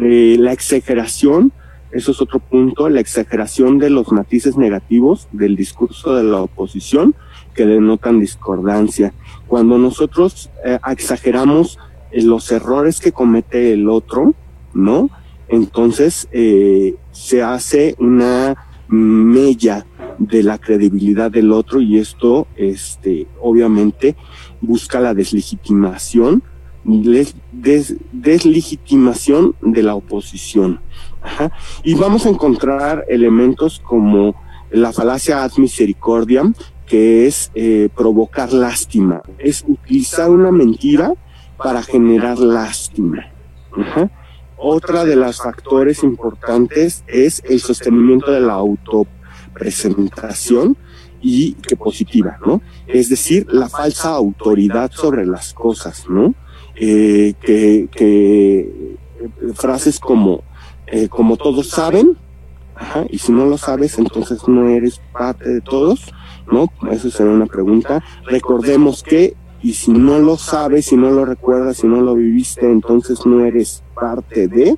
Eh, 0.00 0.36
la 0.38 0.52
exageración, 0.52 1.52
eso 1.96 2.12
es 2.12 2.20
otro 2.20 2.38
punto, 2.40 2.88
la 2.88 3.00
exageración 3.00 3.78
de 3.78 3.90
los 3.90 4.12
matices 4.12 4.56
negativos 4.56 5.28
del 5.32 5.56
discurso 5.56 6.14
de 6.14 6.24
la 6.24 6.42
oposición 6.42 7.14
que 7.54 7.64
denotan 7.64 8.20
discordancia. 8.20 9.14
Cuando 9.46 9.78
nosotros 9.78 10.50
eh, 10.64 10.78
exageramos 10.88 11.78
los 12.12 12.52
errores 12.52 13.00
que 13.00 13.12
comete 13.12 13.72
el 13.72 13.88
otro, 13.88 14.34
¿no? 14.74 15.08
Entonces 15.48 16.28
eh, 16.32 16.96
se 17.12 17.42
hace 17.42 17.94
una 17.98 18.56
mella 18.88 19.86
de 20.18 20.42
la 20.42 20.58
credibilidad 20.58 21.30
del 21.30 21.52
otro 21.52 21.80
y 21.80 21.98
esto, 21.98 22.46
este, 22.56 23.26
obviamente, 23.40 24.16
busca 24.60 25.00
la 25.00 25.14
deslegitimación, 25.14 26.42
deslegitimación 28.12 29.54
de 29.60 29.82
la 29.82 29.94
oposición. 29.94 30.80
Y 31.82 31.94
vamos 31.94 32.26
a 32.26 32.30
encontrar 32.30 33.04
elementos 33.08 33.80
como 33.80 34.34
la 34.70 34.92
falacia 34.92 35.42
ad 35.42 35.52
misericordiam, 35.58 36.54
que 36.86 37.26
es 37.26 37.50
eh, 37.54 37.88
provocar 37.94 38.52
lástima, 38.52 39.22
es 39.38 39.64
utilizar 39.66 40.30
una 40.30 40.52
mentira 40.52 41.12
para 41.56 41.82
generar 41.82 42.38
lástima. 42.38 43.26
Otra 44.56 45.04
de 45.04 45.16
los 45.16 45.36
factores 45.36 46.02
importantes 46.02 47.04
es 47.06 47.42
el 47.44 47.60
sostenimiento 47.60 48.30
de 48.30 48.40
la 48.40 48.54
autopresentación 48.54 50.78
y 51.20 51.52
que 51.54 51.76
positiva, 51.76 52.38
¿no? 52.44 52.60
Es 52.86 53.08
decir, 53.08 53.46
la 53.50 53.68
falsa 53.68 54.10
autoridad 54.10 54.90
sobre 54.92 55.26
las 55.26 55.52
cosas, 55.52 56.08
¿no? 56.08 56.34
Eh, 56.74 57.34
eh, 57.42 58.96
frases 59.54 59.98
como, 59.98 60.44
eh, 60.86 61.08
como 61.08 61.36
todos 61.36 61.68
saben, 61.68 62.16
ajá, 62.74 63.04
y 63.10 63.18
si 63.18 63.32
no 63.32 63.46
lo 63.46 63.58
sabes, 63.58 63.98
entonces 63.98 64.46
no 64.48 64.68
eres 64.68 65.00
parte 65.12 65.48
de 65.48 65.60
todos, 65.60 66.12
¿no? 66.50 66.70
Eso 66.90 67.10
sería 67.10 67.32
una 67.32 67.46
pregunta. 67.46 68.02
Recordemos 68.24 69.02
que 69.02 69.36
y 69.62 69.72
si 69.74 69.90
no 69.90 70.18
lo 70.18 70.36
sabes, 70.36 70.86
si 70.86 70.96
no 70.96 71.10
lo 71.10 71.24
recuerdas, 71.24 71.78
si 71.78 71.86
no 71.86 72.00
lo 72.00 72.14
viviste, 72.14 72.70
entonces 72.70 73.26
no 73.26 73.44
eres 73.44 73.82
parte 73.94 74.46
de, 74.46 74.76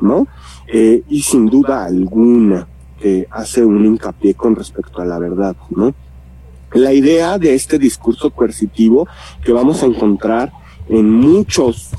¿no? 0.00 0.28
Eh, 0.68 1.02
y 1.08 1.22
sin 1.22 1.46
duda 1.46 1.84
alguna 1.84 2.68
que 3.00 3.26
hace 3.30 3.64
un 3.64 3.84
hincapié 3.84 4.34
con 4.34 4.54
respecto 4.54 5.02
a 5.02 5.04
la 5.04 5.18
verdad, 5.18 5.56
¿no? 5.70 5.92
La 6.72 6.92
idea 6.92 7.38
de 7.38 7.54
este 7.54 7.78
discurso 7.78 8.30
coercitivo 8.30 9.08
que 9.44 9.52
vamos 9.52 9.82
a 9.82 9.86
encontrar 9.86 10.52
en 10.88 11.10
muchos 11.10 11.90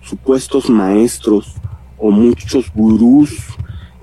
supuestos 0.00 0.70
maestros 0.70 1.56
o 2.02 2.10
muchos 2.10 2.72
gurús 2.74 3.30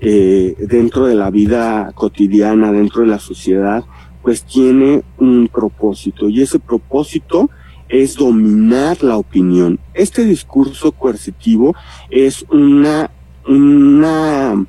eh, 0.00 0.56
dentro 0.58 1.04
de 1.04 1.14
la 1.14 1.30
vida 1.30 1.92
cotidiana, 1.94 2.72
dentro 2.72 3.02
de 3.02 3.08
la 3.08 3.18
sociedad, 3.18 3.84
pues 4.22 4.42
tiene 4.42 5.02
un 5.18 5.48
propósito 5.52 6.26
y 6.30 6.40
ese 6.40 6.58
propósito 6.58 7.50
es 7.90 8.16
dominar 8.16 9.02
la 9.02 9.18
opinión. 9.18 9.78
Este 9.92 10.24
discurso 10.24 10.92
coercitivo 10.92 11.74
es 12.08 12.46
una, 12.50 13.10
una 13.46 14.64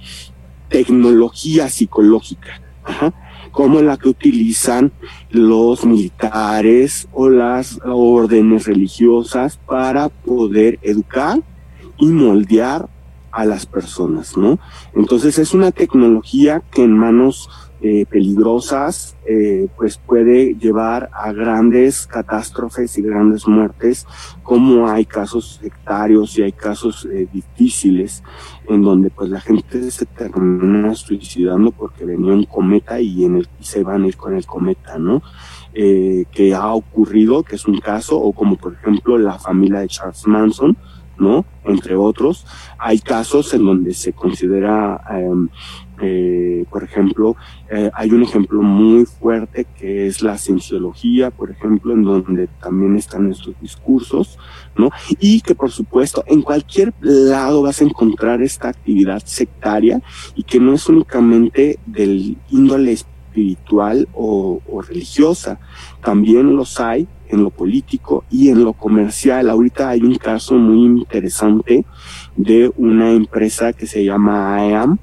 tecnología 0.68 1.70
psicológica, 1.70 2.60
como 3.52 3.82
la 3.82 3.96
que 3.96 4.10
utilizan 4.10 4.92
los 5.30 5.86
militares 5.86 7.08
o 7.14 7.30
las 7.30 7.80
órdenes 7.86 8.66
religiosas 8.66 9.58
para 9.66 10.10
poder 10.10 10.80
educar 10.82 11.40
y 11.98 12.08
moldear 12.08 12.90
a 13.32 13.46
las 13.46 13.66
personas, 13.66 14.38
¿no? 14.38 14.60
Entonces 14.94 15.38
es 15.40 15.54
una 15.54 15.72
tecnología 15.72 16.62
que 16.72 16.84
en 16.84 16.98
manos 16.98 17.50
eh, 17.84 18.06
peligrosas, 18.08 19.18
eh, 19.26 19.68
pues 19.76 19.98
puede 19.98 20.54
llevar 20.54 21.10
a 21.14 21.32
grandes 21.32 22.06
catástrofes 22.06 22.96
y 23.00 23.02
grandes 23.02 23.48
muertes, 23.48 24.06
como 24.44 24.88
hay 24.88 25.06
casos 25.06 25.60
sectarios 25.64 26.38
y 26.38 26.44
hay 26.44 26.52
casos 26.52 27.08
eh, 27.12 27.28
difíciles 27.34 28.22
en 28.68 28.84
donde 28.84 29.10
pues 29.10 29.32
la 29.32 29.42
gente 29.42 29.90
se 29.90 30.06
termina 30.06 30.94
suicidando 30.94 31.72
porque 31.72 32.06
venía 32.06 32.34
un 32.34 32.46
cometa 32.46 33.02
y 33.02 33.26
en 33.26 33.38
el 33.38 33.50
y 33.60 33.64
se 33.64 33.84
van 33.84 34.04
a 34.04 34.08
ir 34.08 34.16
con 34.16 34.36
el 34.36 34.46
cometa, 34.46 35.00
¿no? 35.00 35.24
Eh, 35.74 36.26
que 36.32 36.54
ha 36.54 36.74
ocurrido, 36.74 37.44
que 37.44 37.56
es 37.56 37.66
un 37.66 37.80
caso, 37.80 38.18
o 38.20 38.34
como 38.34 38.58
por 38.58 38.74
ejemplo 38.74 39.18
la 39.18 39.40
familia 39.40 39.80
de 39.80 39.88
Charles 39.88 40.28
Manson, 40.28 40.78
¿no? 41.22 41.46
Entre 41.64 41.96
otros, 41.96 42.46
hay 42.78 43.00
casos 43.00 43.54
en 43.54 43.64
donde 43.66 43.94
se 43.94 44.12
considera 44.12 45.02
eh, 45.14 45.48
eh, 46.04 46.66
por 46.72 46.84
ejemplo, 46.84 47.36
eh, 47.70 47.92
hay 47.94 48.10
un 48.12 48.24
ejemplo 48.24 48.64
muy 48.64 49.06
fuerte 49.06 49.68
que 49.78 50.08
es 50.08 50.24
la 50.24 50.38
cienciología, 50.38 51.30
por 51.30 51.52
ejemplo, 51.52 51.94
en 51.94 52.02
donde 52.02 52.48
también 52.60 52.96
están 52.96 53.32
estos 53.32 53.54
discursos, 53.62 54.40
¿no? 54.76 54.90
Y 55.20 55.42
que 55.42 55.54
por 55.54 55.70
supuesto 55.70 56.24
en 56.26 56.42
cualquier 56.42 56.94
lado 57.02 57.62
vas 57.62 57.82
a 57.82 57.84
encontrar 57.84 58.42
esta 58.42 58.70
actividad 58.70 59.22
sectaria 59.26 60.02
y 60.36 60.44
que 60.44 60.60
no 60.60 60.74
es 60.74 60.90
únicamente 60.90 61.78
del 61.86 62.36
índole 62.50 62.94
espiritual 62.94 64.08
o, 64.14 64.60
o 64.68 64.82
religiosa, 64.82 65.60
también 66.04 66.56
los 66.56 66.80
hay 66.80 67.08
en 67.32 67.44
lo 67.44 67.50
político 67.50 68.24
y 68.30 68.50
en 68.50 68.64
lo 68.64 68.74
comercial. 68.74 69.50
Ahorita 69.50 69.90
hay 69.90 70.02
un 70.02 70.16
caso 70.16 70.56
muy 70.56 71.00
interesante 71.00 71.86
de 72.36 72.72
una 72.78 73.12
empresa 73.12 73.74
que 73.74 73.88
se 73.88 74.04
llama 74.04 74.56
AEAM, 74.56 74.98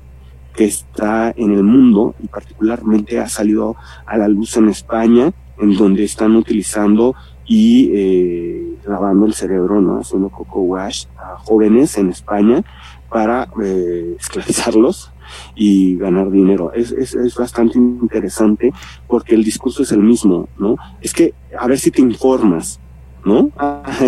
que 0.55 0.65
está 0.65 1.33
en 1.37 1.53
el 1.53 1.63
mundo 1.63 2.15
y 2.23 2.27
particularmente 2.27 3.19
ha 3.19 3.29
salido 3.29 3.77
a 4.07 4.17
la 4.17 4.29
luz 4.29 4.57
en 4.57 4.69
España, 4.69 5.33
en 5.59 5.77
donde 5.77 6.05
están 6.05 6.37
utilizando 6.37 7.15
y 7.47 7.91
eh, 7.95 8.77
lavando 8.87 9.27
el 9.27 9.35
cerebro, 9.35 9.81
¿no? 9.81 10.01
Haciendo 10.01 10.29
coco 10.29 10.61
wash 10.61 11.07
a 11.17 11.39
jóvenes 11.39 11.97
en 11.97 12.11
España 12.11 12.63
para 13.09 13.49
eh, 13.63 14.17
esclavizarlos 14.19 15.13
y 15.55 15.97
ganar 15.97 16.31
dinero. 16.31 16.73
Es, 16.73 16.93
es, 16.93 17.15
es 17.15 17.35
bastante 17.35 17.79
interesante 17.79 18.73
porque 19.07 19.35
el 19.35 19.45
discurso 19.45 19.83
es 19.83 19.93
el 19.93 20.01
mismo, 20.01 20.49
¿no? 20.59 20.77
Es 21.01 21.13
que 21.13 21.35
a 21.59 21.67
ver 21.67 21.79
si 21.79 21.91
te 21.91 22.03
informas, 22.03 22.81
¿no? 23.25 23.51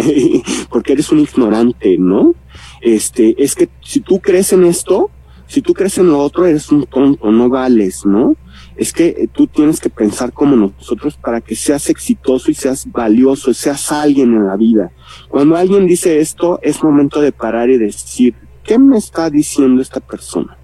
porque 0.70 0.92
eres 0.92 1.10
un 1.10 1.20
ignorante, 1.20 1.96
¿no? 1.98 2.34
Este, 2.80 3.42
es 3.42 3.54
que 3.54 3.68
si 3.80 4.00
tú 4.00 4.20
crees 4.20 4.52
en 4.52 4.64
esto, 4.64 5.10
si 5.46 5.62
tú 5.62 5.74
crees 5.74 5.98
en 5.98 6.06
lo 6.06 6.20
otro, 6.20 6.46
eres 6.46 6.70
un 6.70 6.84
tonto, 6.86 7.30
no 7.30 7.48
vales, 7.48 8.06
¿no? 8.06 8.36
Es 8.76 8.92
que 8.92 9.08
eh, 9.08 9.28
tú 9.32 9.46
tienes 9.46 9.80
que 9.80 9.90
pensar 9.90 10.32
como 10.32 10.54
nosotros 10.54 11.16
para 11.16 11.40
que 11.40 11.56
seas 11.56 11.90
exitoso 11.90 12.50
y 12.50 12.54
seas 12.54 12.86
valioso, 12.90 13.52
seas 13.52 13.90
alguien 13.90 14.32
en 14.32 14.46
la 14.46 14.56
vida. 14.56 14.92
Cuando 15.28 15.56
alguien 15.56 15.86
dice 15.86 16.20
esto, 16.20 16.60
es 16.62 16.82
momento 16.82 17.20
de 17.20 17.32
parar 17.32 17.68
y 17.68 17.78
decir, 17.78 18.34
¿qué 18.62 18.78
me 18.78 18.96
está 18.96 19.28
diciendo 19.28 19.82
esta 19.82 19.98
persona? 19.98 20.56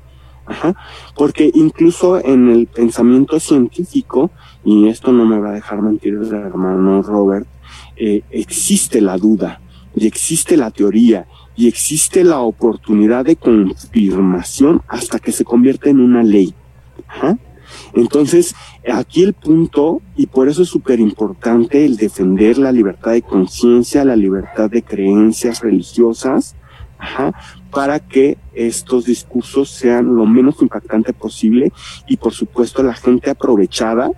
Ajá. 0.47 0.77
Porque 1.16 1.51
incluso 1.55 2.24
en 2.24 2.48
el 2.51 2.66
pensamiento 2.66 3.40
científico, 3.40 4.31
y 4.64 4.89
esto 4.89 5.12
no 5.12 5.24
me 5.24 5.39
va 5.39 5.51
a 5.51 5.55
dejar 5.55 5.82
mentir 5.82 6.14
el 6.14 6.32
hermano 6.32 7.02
Robert, 7.02 7.47
eh, 7.97 8.23
existe 8.31 9.01
la 9.01 9.16
duda 9.16 9.60
y 9.94 10.06
existe 10.06 10.56
la 10.56 10.70
teoría 10.70 11.27
y 11.56 11.68
existe 11.68 12.23
la 12.23 12.40
oportunidad 12.40 13.24
de 13.24 13.36
confirmación 13.36 14.82
hasta 14.89 15.18
que 15.18 15.32
se 15.32 15.44
convierte 15.44 15.90
en 15.90 16.01
una 16.01 16.23
ley. 16.23 16.55
Ajá. 17.09 17.39
Entonces, 17.94 18.55
aquí 18.90 19.23
el 19.23 19.32
punto, 19.32 20.02
y 20.16 20.27
por 20.27 20.48
eso 20.48 20.62
es 20.62 20.68
súper 20.68 21.01
importante 21.01 21.85
el 21.85 21.97
defender 21.97 22.59
la 22.59 22.73
libertad 22.73 23.12
de 23.12 23.23
conciencia, 23.23 24.05
la 24.05 24.16
libertad 24.16 24.70
de 24.70 24.82
creencias 24.82 25.62
religiosas, 25.62 26.55
para 27.70 28.01
que 28.01 28.39
estos 28.55 29.05
discursos 29.05 29.70
sean 29.70 30.14
lo 30.14 30.27
menos 30.27 30.62
impactante 30.62 31.12
posible 31.12 31.73
y 32.06 32.16
por 32.16 32.32
supuesto 32.32 32.82
la 32.82 32.94
gente 32.94 33.31
aprovechada 33.31 34.10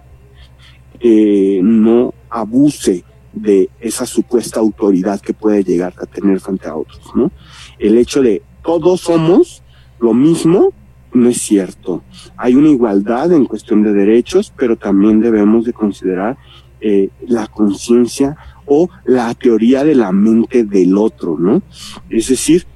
eh, 1.00 1.60
no 1.62 2.14
abuse 2.30 3.04
de 3.32 3.68
esa 3.80 4.06
supuesta 4.06 4.60
autoridad 4.60 5.20
que 5.20 5.34
puede 5.34 5.62
llegar 5.62 5.94
a 6.00 6.06
tener 6.06 6.40
frente 6.40 6.66
a 6.68 6.76
otros, 6.76 7.14
¿no? 7.14 7.30
El 7.78 7.96
hecho 7.98 8.22
de 8.22 8.42
todos 8.62 9.02
somos 9.02 9.62
lo 10.00 10.14
mismo 10.14 10.72
no 11.12 11.28
es 11.28 11.38
cierto. 11.38 12.02
Hay 12.36 12.54
una 12.54 12.68
igualdad 12.68 13.32
en 13.32 13.46
cuestión 13.46 13.82
de 13.82 13.92
derechos, 13.92 14.52
pero 14.56 14.76
también 14.76 15.20
debemos 15.20 15.64
de 15.64 15.72
considerar 15.72 16.36
eh, 16.80 17.10
la 17.26 17.46
conciencia 17.46 18.36
o 18.68 18.88
la 19.04 19.34
teoría 19.34 19.84
de 19.84 19.94
la 19.94 20.12
mente 20.12 20.64
del 20.64 20.96
otro, 20.96 21.36
¿no? 21.38 21.62
Es 22.10 22.28
decir, 22.28 22.66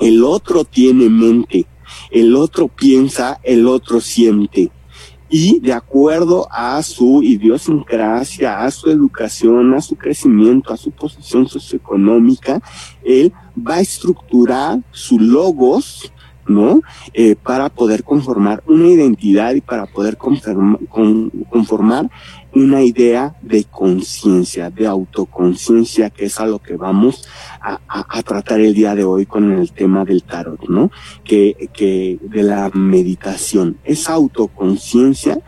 el 0.00 0.24
otro 0.24 0.64
tiene 0.64 1.08
mente, 1.08 1.66
el 2.10 2.34
otro 2.34 2.68
piensa, 2.68 3.40
el 3.42 3.66
otro 3.66 4.00
siente. 4.00 4.70
Y 5.30 5.58
de 5.60 5.72
acuerdo 5.72 6.46
a 6.50 6.82
su 6.82 7.22
idiosincrasia, 7.22 8.62
a 8.62 8.70
su 8.70 8.90
educación, 8.90 9.74
a 9.74 9.80
su 9.80 9.96
crecimiento, 9.96 10.72
a 10.72 10.76
su 10.76 10.90
posición 10.90 11.48
socioeconómica, 11.48 12.60
él 13.02 13.32
va 13.56 13.76
a 13.76 13.80
estructurar 13.80 14.80
su 14.92 15.18
logos, 15.18 16.12
¿no? 16.46 16.80
Eh, 17.12 17.36
para 17.36 17.68
poder 17.68 18.04
conformar 18.04 18.62
una 18.66 18.88
identidad 18.88 19.54
y 19.54 19.60
para 19.60 19.86
poder 19.86 20.16
conformar 20.16 22.10
una 22.54 22.82
idea 22.82 23.34
de 23.42 23.64
conciencia, 23.64 24.70
de 24.70 24.86
autoconciencia, 24.86 26.10
que 26.10 26.26
es 26.26 26.38
a 26.38 26.46
lo 26.46 26.60
que 26.60 26.76
vamos 26.76 27.26
a, 27.60 27.80
a, 27.88 28.22
tratar 28.22 28.60
el 28.60 28.74
día 28.74 28.94
de 28.94 29.04
hoy 29.04 29.26
con 29.26 29.52
el 29.52 29.72
tema 29.72 30.04
del 30.04 30.22
tarot, 30.22 30.68
¿no? 30.68 30.90
Que, 31.24 31.68
que 31.72 32.18
de 32.22 32.42
la 32.42 32.70
meditación. 32.72 33.78
Esa 33.84 34.14
autoconciencia 34.14 35.40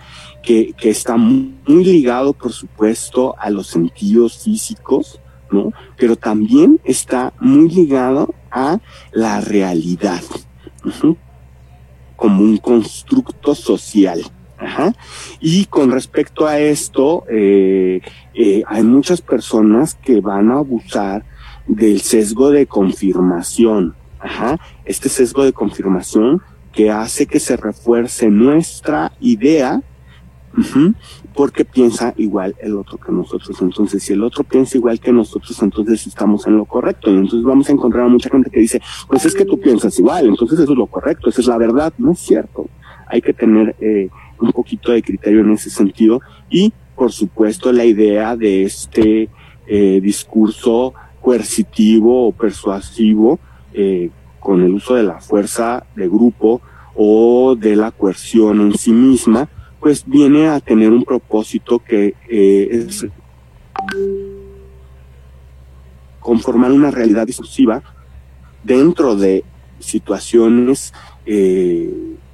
que, 0.42 0.72
que 0.74 0.90
está 0.90 1.16
muy, 1.16 1.54
ligado, 1.66 2.32
por 2.32 2.52
supuesto, 2.52 3.34
a 3.38 3.50
los 3.50 3.66
sentidos 3.66 4.44
físicos, 4.44 5.20
¿no? 5.50 5.72
Pero 5.96 6.16
también 6.16 6.80
está 6.84 7.32
muy 7.40 7.68
ligado 7.68 8.34
a 8.50 8.78
la 9.12 9.40
realidad, 9.40 10.22
como 12.16 12.42
un 12.42 12.56
constructo 12.56 13.54
social. 13.54 14.22
Y 15.40 15.66
con 15.66 15.90
respecto 15.90 16.46
a 16.46 16.58
esto, 16.58 17.24
eh, 17.30 18.00
eh, 18.34 18.62
hay 18.66 18.82
muchas 18.82 19.20
personas 19.20 19.94
que 19.94 20.20
van 20.20 20.50
a 20.50 20.58
abusar 20.58 21.24
del 21.66 22.00
sesgo 22.00 22.50
de 22.50 22.66
confirmación. 22.66 23.94
Ajá. 24.18 24.58
Este 24.84 25.08
sesgo 25.08 25.44
de 25.44 25.52
confirmación 25.52 26.42
que 26.72 26.90
hace 26.90 27.26
que 27.26 27.40
se 27.40 27.56
refuerce 27.56 28.28
nuestra 28.28 29.12
idea 29.20 29.82
porque 31.34 31.64
piensa 31.64 32.14
igual 32.16 32.54
el 32.60 32.76
otro 32.76 32.98
que 32.98 33.12
nosotros. 33.12 33.60
Entonces, 33.60 34.02
si 34.02 34.12
el 34.12 34.22
otro 34.22 34.44
piensa 34.44 34.78
igual 34.78 35.00
que 35.00 35.12
nosotros, 35.12 35.60
entonces 35.62 36.06
estamos 36.06 36.46
en 36.46 36.56
lo 36.56 36.64
correcto. 36.64 37.10
Y 37.10 37.14
entonces 37.14 37.42
vamos 37.42 37.68
a 37.68 37.72
encontrar 37.72 38.06
a 38.06 38.08
mucha 38.08 38.30
gente 38.30 38.50
que 38.50 38.60
dice, 38.60 38.80
pues 39.08 39.24
es 39.24 39.34
que 39.34 39.44
tú 39.44 39.60
piensas 39.60 39.98
igual, 39.98 40.26
entonces 40.26 40.58
eso 40.58 40.72
es 40.72 40.78
lo 40.78 40.86
correcto, 40.86 41.28
esa 41.28 41.40
es 41.40 41.46
la 41.46 41.58
verdad. 41.58 41.92
No 41.98 42.12
es 42.12 42.20
cierto. 42.20 42.66
Hay 43.08 43.20
que 43.20 43.32
tener 43.32 43.76
eh, 43.80 44.08
un 44.40 44.52
poquito 44.52 44.92
de 44.92 45.02
criterio 45.02 45.40
en 45.40 45.52
ese 45.52 45.70
sentido 45.70 46.20
y 46.50 46.72
por 46.96 47.12
supuesto 47.12 47.72
la 47.72 47.84
idea 47.84 48.36
de 48.36 48.64
este 48.64 49.28
eh, 49.66 50.00
discurso 50.02 50.94
coercitivo 51.20 52.28
o 52.28 52.32
persuasivo 52.32 53.38
eh, 53.74 54.10
con 54.40 54.62
el 54.62 54.74
uso 54.74 54.94
de 54.94 55.02
la 55.02 55.20
fuerza 55.20 55.84
de 55.94 56.08
grupo 56.08 56.62
o 56.94 57.56
de 57.56 57.76
la 57.76 57.90
coerción 57.90 58.60
en 58.60 58.78
sí 58.78 58.92
misma, 58.92 59.48
pues 59.80 60.04
viene 60.06 60.48
a 60.48 60.60
tener 60.60 60.90
un 60.90 61.04
propósito 61.04 61.78
que 61.78 62.14
eh, 62.28 62.68
es 62.70 63.06
conformar 66.20 66.72
una 66.72 66.90
realidad 66.90 67.26
discursiva 67.26 67.82
dentro 68.64 69.14
de 69.14 69.44
situaciones 69.78 70.92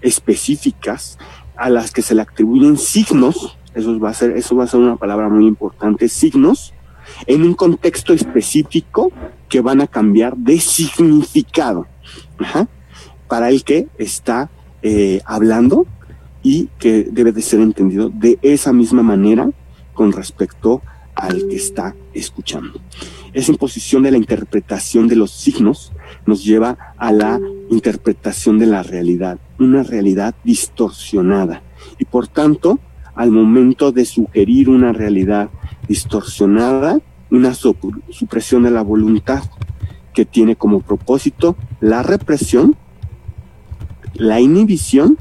específicas 0.01 1.19
a 1.57 1.71
las 1.71 1.91
que 1.91 2.03
se 2.03 2.15
le 2.15 2.23
atribuyen 2.23 2.77
signos, 2.77 3.57
eso 3.75 3.99
va 3.99 4.11
a 4.11 4.15
ser, 4.15 4.37
eso 4.37 4.57
va 4.57 4.65
a 4.65 4.67
ser 4.67 4.81
una 4.81 4.97
palabra 4.97 5.29
muy 5.29 5.47
importante, 5.47 6.09
signos, 6.09 6.75
en 7.27 7.43
un 7.43 7.55
contexto 7.55 8.13
específico 8.13 9.13
que 9.49 9.61
van 9.61 9.81
a 9.81 9.87
cambiar 9.87 10.37
de 10.37 10.59
significado. 10.61 11.87
Para 13.29 13.49
el 13.49 13.65
que 13.65 13.89
está 13.99 14.51
eh, 14.83 15.21
hablando 15.25 15.87
y 16.43 16.69
que 16.79 17.05
debe 17.05 17.33
de 17.33 17.43
ser 17.43 17.61
entendido 17.61 18.11
de 18.11 18.39
esa 18.43 18.73
misma 18.73 19.03
manera 19.03 19.51
con 19.95 20.13
respecto 20.13 20.83
al 21.15 21.47
que 21.49 21.57
está 21.57 21.95
escuchando. 22.15 22.81
Esa 23.33 23.53
imposición 23.53 24.03
de 24.03 24.11
la 24.11 24.17
interpretación 24.17 25.09
de 25.09 25.17
los 25.17 25.31
signos 25.31 25.93
nos 26.27 26.45
lleva 26.45 26.95
a 26.97 27.13
la 27.13 27.41
interpretación 27.71 28.59
de 28.59 28.67
la 28.67 28.83
realidad, 28.83 29.39
una 29.59 29.83
realidad 29.83 30.35
distorsionada. 30.45 31.63
Y 31.99 32.05
por 32.05 32.29
tanto, 32.29 32.79
al 33.15 33.31
momento 33.31 33.93
de 33.93 34.05
sugerir 34.05 34.69
una 34.69 34.93
realidad 34.93 35.51
distorsionada, 35.89 37.01
una 37.31 37.55
supresión 37.55 38.63
de 38.63 38.71
la 38.71 38.83
voluntad 38.83 39.43
que 40.13 40.25
tiene 40.25 40.57
como 40.57 40.81
propósito 40.81 41.57
la 41.81 42.03
represión, 42.03 42.77
la 44.15 44.41
inhibición 44.41 45.17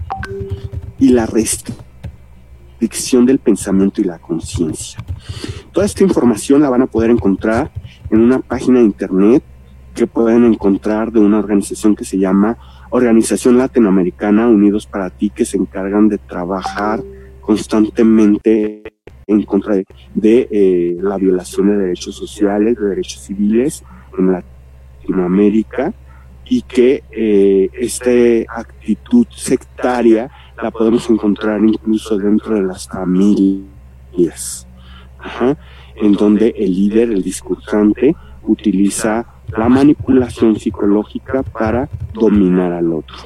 y 1.02 1.10
la 1.10 1.26
restricción 1.26 3.26
del 3.26 3.40
pensamiento 3.40 4.02
y 4.02 4.04
la 4.04 4.20
conciencia. 4.20 5.04
Toda 5.74 5.86
esta 5.86 6.04
información 6.04 6.62
la 6.62 6.70
van 6.70 6.84
a 6.84 6.86
poder 6.86 7.10
encontrar 7.10 7.72
en 8.12 8.22
una 8.22 8.40
página 8.40 8.80
de 8.80 8.86
internet 8.86 9.44
que 9.96 10.06
pueden 10.06 10.46
encontrar 10.46 11.12
de 11.12 11.20
una 11.20 11.40
organización 11.40 11.96
que 11.96 12.06
se 12.06 12.20
llama 12.20 12.58
Organización 12.92 13.58
Latinoamericana 13.58 14.48
Unidos 14.48 14.86
para 14.86 15.10
Ti, 15.10 15.32
que 15.32 15.44
se 15.44 15.58
encargan 15.58 16.08
de 16.08 16.20
trabajar 16.20 17.02
constantemente 17.42 18.84
en 19.26 19.42
contra 19.42 19.82
de, 20.14 20.48
eh, 20.52 20.98
la 21.02 21.18
violación 21.18 21.70
de 21.70 21.78
derechos 21.78 22.16
sociales, 22.16 22.78
de 22.78 22.90
derechos 22.90 23.24
civiles 23.24 23.84
en 24.20 24.34
Latinoamérica 24.34 25.96
y 26.46 26.62
que 26.62 27.04
eh, 27.12 27.70
esta 27.74 28.12
actitud 28.56 29.26
sectaria 29.32 30.30
la 30.62 30.72
podemos 30.72 31.10
encontrar 31.10 31.62
incluso 31.64 32.18
dentro 32.18 32.56
de 32.56 32.64
las 32.64 32.88
familias. 32.88 34.68
En 35.96 36.14
donde 36.14 36.54
el 36.58 36.74
líder, 36.74 37.12
el 37.12 37.24
discursante, 37.24 38.16
utiliza 38.44 39.26
la 39.58 39.70
manipulación 39.70 40.58
psicológica 40.58 41.44
para 41.44 41.90
dominar 42.14 42.72
al 42.72 42.94
otro. 42.94 43.18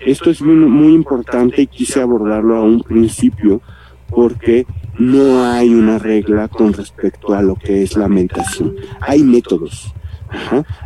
Esto 0.00 0.30
es 0.30 0.40
muy, 0.40 0.54
muy 0.54 0.94
importante 0.94 1.62
y 1.62 1.66
quise 1.66 2.00
abordarlo 2.00 2.56
a 2.56 2.62
un 2.62 2.80
principio 2.82 3.60
porque 4.08 4.66
no 4.98 5.44
hay 5.44 5.74
una 5.74 5.98
regla 5.98 6.48
con 6.48 6.72
respecto 6.72 7.34
a 7.34 7.42
lo 7.42 7.56
que 7.56 7.82
es 7.82 7.96
la 7.96 8.08
meditación. 8.08 8.76
Hay 9.00 9.22
métodos, 9.22 9.92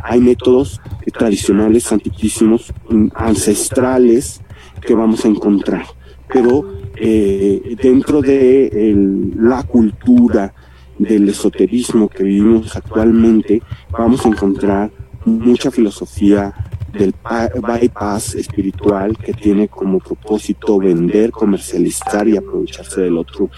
hay 0.03 0.19
métodos 0.19 0.81
tradicionales, 1.13 1.91
antiquísimos, 1.91 2.73
ancestrales 3.13 4.41
que 4.81 4.93
vamos 4.93 5.23
a 5.25 5.27
encontrar, 5.27 5.85
pero 6.27 6.65
eh, 6.95 7.75
dentro 7.81 8.21
de 8.21 8.93
la 9.37 9.63
cultura 9.63 10.53
del 10.97 11.29
esoterismo 11.29 12.09
que 12.09 12.23
vivimos 12.23 12.75
actualmente, 12.75 13.61
vamos 13.91 14.25
a 14.25 14.29
encontrar 14.29 14.91
mucha 15.25 15.71
filosofía 15.71 16.53
del 16.93 17.13
bypass 17.61 18.35
espiritual 18.35 19.17
que 19.17 19.33
tiene 19.33 19.67
como 19.67 19.99
propósito 19.99 20.77
vender, 20.77 21.31
comercializar 21.31 22.27
y 22.27 22.37
aprovecharse 22.37 23.01
del 23.01 23.17
otro. 23.17 23.49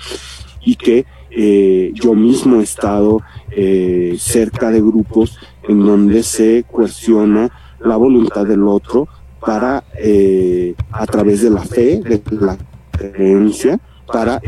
Y 0.66 0.76
que 0.76 1.06
eh, 1.30 1.92
yo 1.94 2.14
mismo 2.14 2.62
he 2.62 2.64
estado 2.64 3.22
eh, 3.52 4.16
cerca 4.20 4.70
de 4.70 4.82
grupos 4.82 5.38
en 5.68 5.80
donde 5.80 6.24
se 6.24 6.64
cuestiona 6.64 7.52
la 7.80 7.98
voluntad 7.98 8.46
del 8.46 8.68
otro 8.68 9.08
para, 9.46 9.84
eh, 9.98 10.76
a 10.92 11.06
través 11.06 11.42
de 11.42 11.50
la 11.50 11.62
fe, 11.62 12.02
de 12.02 12.22
la 12.40 12.58
creencia, 12.92 13.80
para, 14.06 14.42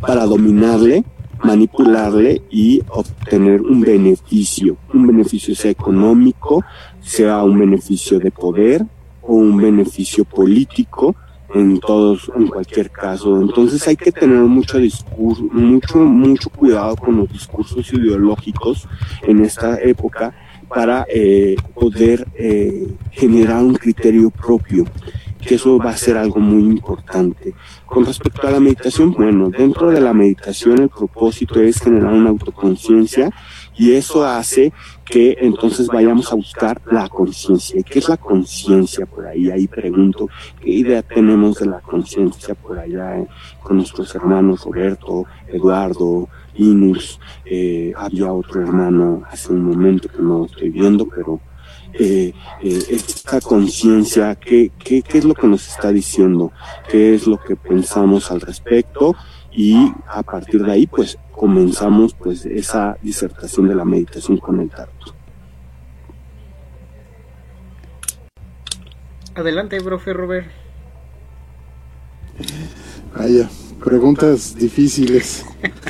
para 0.00 0.24
dominarle 0.24 1.04
manipularle 1.42 2.42
y 2.50 2.82
obtener 2.88 3.62
un 3.62 3.80
beneficio, 3.80 4.76
un 4.92 5.06
beneficio 5.06 5.54
sea 5.54 5.70
económico, 5.70 6.62
sea 7.00 7.42
un 7.42 7.58
beneficio 7.58 8.18
de 8.18 8.30
poder 8.30 8.84
o 9.22 9.34
un 9.34 9.56
beneficio 9.56 10.24
político 10.24 11.16
en 11.54 11.80
todos, 11.80 12.30
en 12.36 12.46
cualquier 12.46 12.90
caso. 12.90 13.40
Entonces 13.40 13.86
hay 13.88 13.96
que 13.96 14.12
tener 14.12 14.38
mucho 14.42 14.78
discurso, 14.78 15.42
mucho, 15.50 15.98
mucho 15.98 16.50
cuidado 16.50 16.96
con 16.96 17.16
los 17.16 17.32
discursos 17.32 17.92
ideológicos 17.92 18.86
en 19.22 19.44
esta 19.44 19.80
época 19.80 20.34
para 20.72 21.04
eh, 21.08 21.56
poder 21.74 22.26
eh, 22.34 22.86
generar 23.10 23.62
un 23.62 23.74
criterio 23.74 24.30
propio 24.30 24.84
que 25.40 25.54
eso 25.54 25.78
va 25.78 25.90
a 25.90 25.96
ser 25.96 26.16
algo 26.16 26.38
muy 26.38 26.62
importante. 26.62 27.54
Con 27.86 28.04
respecto 28.04 28.46
a 28.46 28.50
la 28.50 28.60
meditación, 28.60 29.12
bueno, 29.12 29.48
dentro 29.48 29.90
de 29.90 30.00
la 30.00 30.12
meditación 30.12 30.78
el 30.80 30.88
propósito 30.88 31.60
es 31.60 31.80
generar 31.80 32.12
una 32.12 32.30
autoconciencia 32.30 33.30
y 33.76 33.92
eso 33.92 34.24
hace 34.24 34.72
que 35.04 35.38
entonces 35.40 35.86
vayamos 35.88 36.30
a 36.30 36.36
buscar 36.36 36.80
la 36.90 37.08
conciencia. 37.08 37.82
¿Qué 37.82 37.98
es 37.98 38.08
la 38.08 38.18
conciencia 38.18 39.06
por 39.06 39.26
ahí? 39.26 39.50
Ahí 39.50 39.66
pregunto, 39.66 40.28
¿qué 40.60 40.70
idea 40.70 41.02
tenemos 41.02 41.58
de 41.58 41.66
la 41.66 41.80
conciencia 41.80 42.54
por 42.54 42.78
allá 42.78 43.18
eh, 43.18 43.26
con 43.62 43.78
nuestros 43.78 44.14
hermanos 44.14 44.64
Roberto, 44.64 45.24
Eduardo, 45.48 46.28
Linus? 46.60 47.18
Eh, 47.44 47.92
había 47.96 48.32
otro 48.32 48.60
hermano 48.60 49.22
hace 49.30 49.52
un 49.52 49.64
momento 49.64 50.08
que 50.08 50.22
no 50.22 50.46
estoy 50.46 50.70
viendo, 50.70 51.06
pero 51.08 51.40
eh, 51.94 52.32
eh, 52.62 52.82
esta 52.90 53.40
conciencia, 53.40 54.34
¿qué, 54.36 54.70
qué, 54.78 55.02
qué 55.02 55.18
es 55.18 55.24
lo 55.24 55.34
que 55.34 55.46
nos 55.46 55.66
está 55.66 55.90
diciendo, 55.90 56.52
qué 56.88 57.14
es 57.14 57.26
lo 57.26 57.38
que 57.38 57.56
pensamos 57.56 58.30
al 58.30 58.40
respecto 58.40 59.16
y 59.52 59.92
a 60.06 60.22
partir 60.22 60.64
de 60.64 60.72
ahí 60.72 60.86
pues 60.86 61.18
comenzamos 61.32 62.14
pues 62.14 62.46
esa 62.46 62.96
disertación 63.02 63.68
de 63.68 63.74
la 63.74 63.84
meditación 63.84 64.36
con 64.36 64.60
el 64.60 64.68
tarot. 64.70 64.94
Adelante, 69.34 69.80
profe 69.80 70.12
Robert. 70.12 70.46
Vaya, 73.16 73.48
preguntas 73.84 74.54
difíciles. 74.56 75.44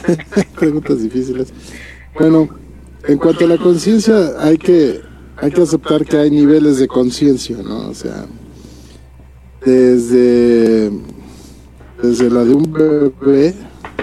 preguntas 0.59 1.03
difíciles. 1.03 1.53
Bueno, 2.19 2.49
en 3.07 3.19
cuanto 3.19 3.45
a 3.45 3.49
la 3.49 3.59
conciencia, 3.59 4.35
hay 4.39 4.59
que 4.59 5.01
hay 5.43 5.51
que 5.51 5.63
aceptar 5.63 6.05
que 6.05 6.19
hay 6.19 6.31
niveles 6.31 6.79
de 6.79 6.87
conciencia, 6.87 7.57
¿no? 7.63 7.89
O 7.89 7.95
sea, 7.95 8.27
desde, 9.65 10.91
desde 12.03 12.31
la 12.31 12.45
de 12.45 12.55
un 12.55 12.71
bebé 12.71 13.55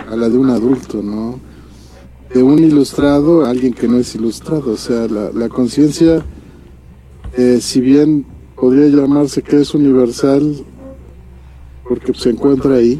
a 0.09 0.15
la 0.15 0.29
de 0.29 0.37
un 0.37 0.49
adulto, 0.49 1.03
¿no? 1.03 1.39
De 2.33 2.41
un 2.41 2.57
ilustrado 2.57 3.45
a 3.45 3.51
alguien 3.51 3.73
que 3.73 3.87
no 3.87 3.99
es 3.99 4.15
ilustrado. 4.15 4.71
O 4.71 4.77
sea, 4.77 5.07
la, 5.07 5.47
conciencia, 5.49 6.25
eh, 7.37 7.59
si 7.61 7.81
bien 7.81 8.25
podría 8.55 8.87
llamarse 8.87 9.43
que 9.43 9.61
es 9.61 9.75
universal, 9.75 10.65
porque 11.87 12.15
se 12.15 12.31
encuentra 12.31 12.75
ahí, 12.75 12.99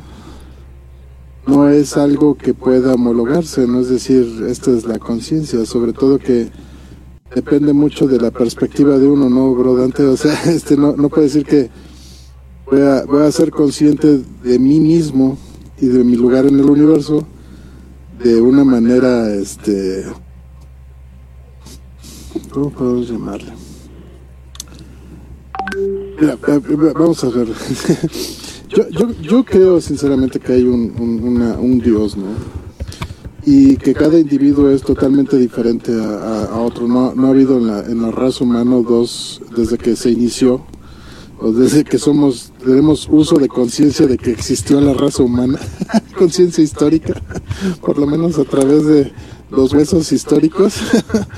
no 1.48 1.70
es 1.70 1.96
algo 1.98 2.36
que 2.36 2.54
pueda 2.54 2.94
homologarse, 2.94 3.66
no 3.68 3.80
es 3.80 3.90
decir, 3.90 4.46
esta 4.48 4.72
es 4.72 4.86
la 4.86 5.00
conciencia, 5.00 5.66
sobre 5.66 5.94
todo 5.94 6.20
que 6.20 6.50
depende 7.34 7.74
mucho 7.74 8.08
de 8.08 8.20
la 8.20 8.32
perspectiva 8.32 8.98
de 8.98 9.08
uno, 9.08 9.30
¿no, 9.30 9.54
bro 9.56 9.76
Dante? 9.76 10.04
O 10.04 10.18
sea, 10.18 10.34
este 10.46 10.76
no, 10.76 10.96
no 10.96 11.10
puede 11.10 11.24
decir 11.24 11.46
que 11.46 11.70
voy 12.70 12.82
a, 12.82 13.06
voy 13.06 13.24
a 13.24 13.32
ser 13.32 13.52
consciente 13.52 14.22
de 14.44 14.60
mí 14.60 14.80
mismo 14.80 15.38
y 15.80 15.88
de 15.88 16.04
mi 16.04 16.16
lugar 16.16 16.46
en 16.46 16.60
el 16.60 16.70
universo 16.70 17.26
de 18.22 18.42
una 18.42 18.64
manera, 18.64 19.34
este, 19.34 20.04
¿cómo 22.52 22.72
podemos 22.72 23.10
llamarle? 23.10 23.54
Mira, 26.20 26.38
vamos 26.94 27.24
a 27.24 27.30
ver. 27.30 27.48
yo, 28.78 28.90
yo, 28.90 29.12
yo 29.22 29.44
creo 29.44 29.82
sinceramente 29.82 30.40
que 30.40 30.54
hay 30.54 30.64
un, 30.64 30.94
un, 31.00 31.42
un 31.42 31.80
Dios, 31.80 32.16
¿no? 32.16 32.28
y 33.44 33.78
que 33.78 33.94
cada 33.94 34.20
individuo 34.20 34.70
es 34.70 34.82
totalmente 34.82 35.38
diferente 35.38 35.94
a, 35.94 36.60
otro. 36.60 36.86
No, 36.86 37.16
no, 37.16 37.28
ha 37.28 37.30
habido 37.30 37.58
en 37.58 37.68
la, 37.68 37.80
en 37.80 38.02
la 38.02 38.12
raza 38.12 38.44
humana 38.44 38.76
dos, 38.86 39.42
desde 39.56 39.78
que 39.78 39.96
se 39.96 40.12
inició, 40.12 40.66
o 41.40 41.54
desde 41.54 41.86
que 41.86 41.98
somos, 41.98 42.52
tenemos 42.64 43.08
uso 43.10 43.38
de 43.38 43.48
conciencia 43.48 44.06
de 44.06 44.18
que 44.18 44.32
existió 44.32 44.82
la 44.82 44.94
raza 44.94 45.24
humana, 45.24 45.60
conciencia 46.18 46.62
histórica, 46.62 47.22
por 47.82 47.98
lo 47.98 48.06
menos 48.06 48.38
a 48.38 48.44
través 48.44 48.86
de 48.86 49.14
los 49.50 49.74
huesos 49.74 50.12
históricos, 50.12 50.74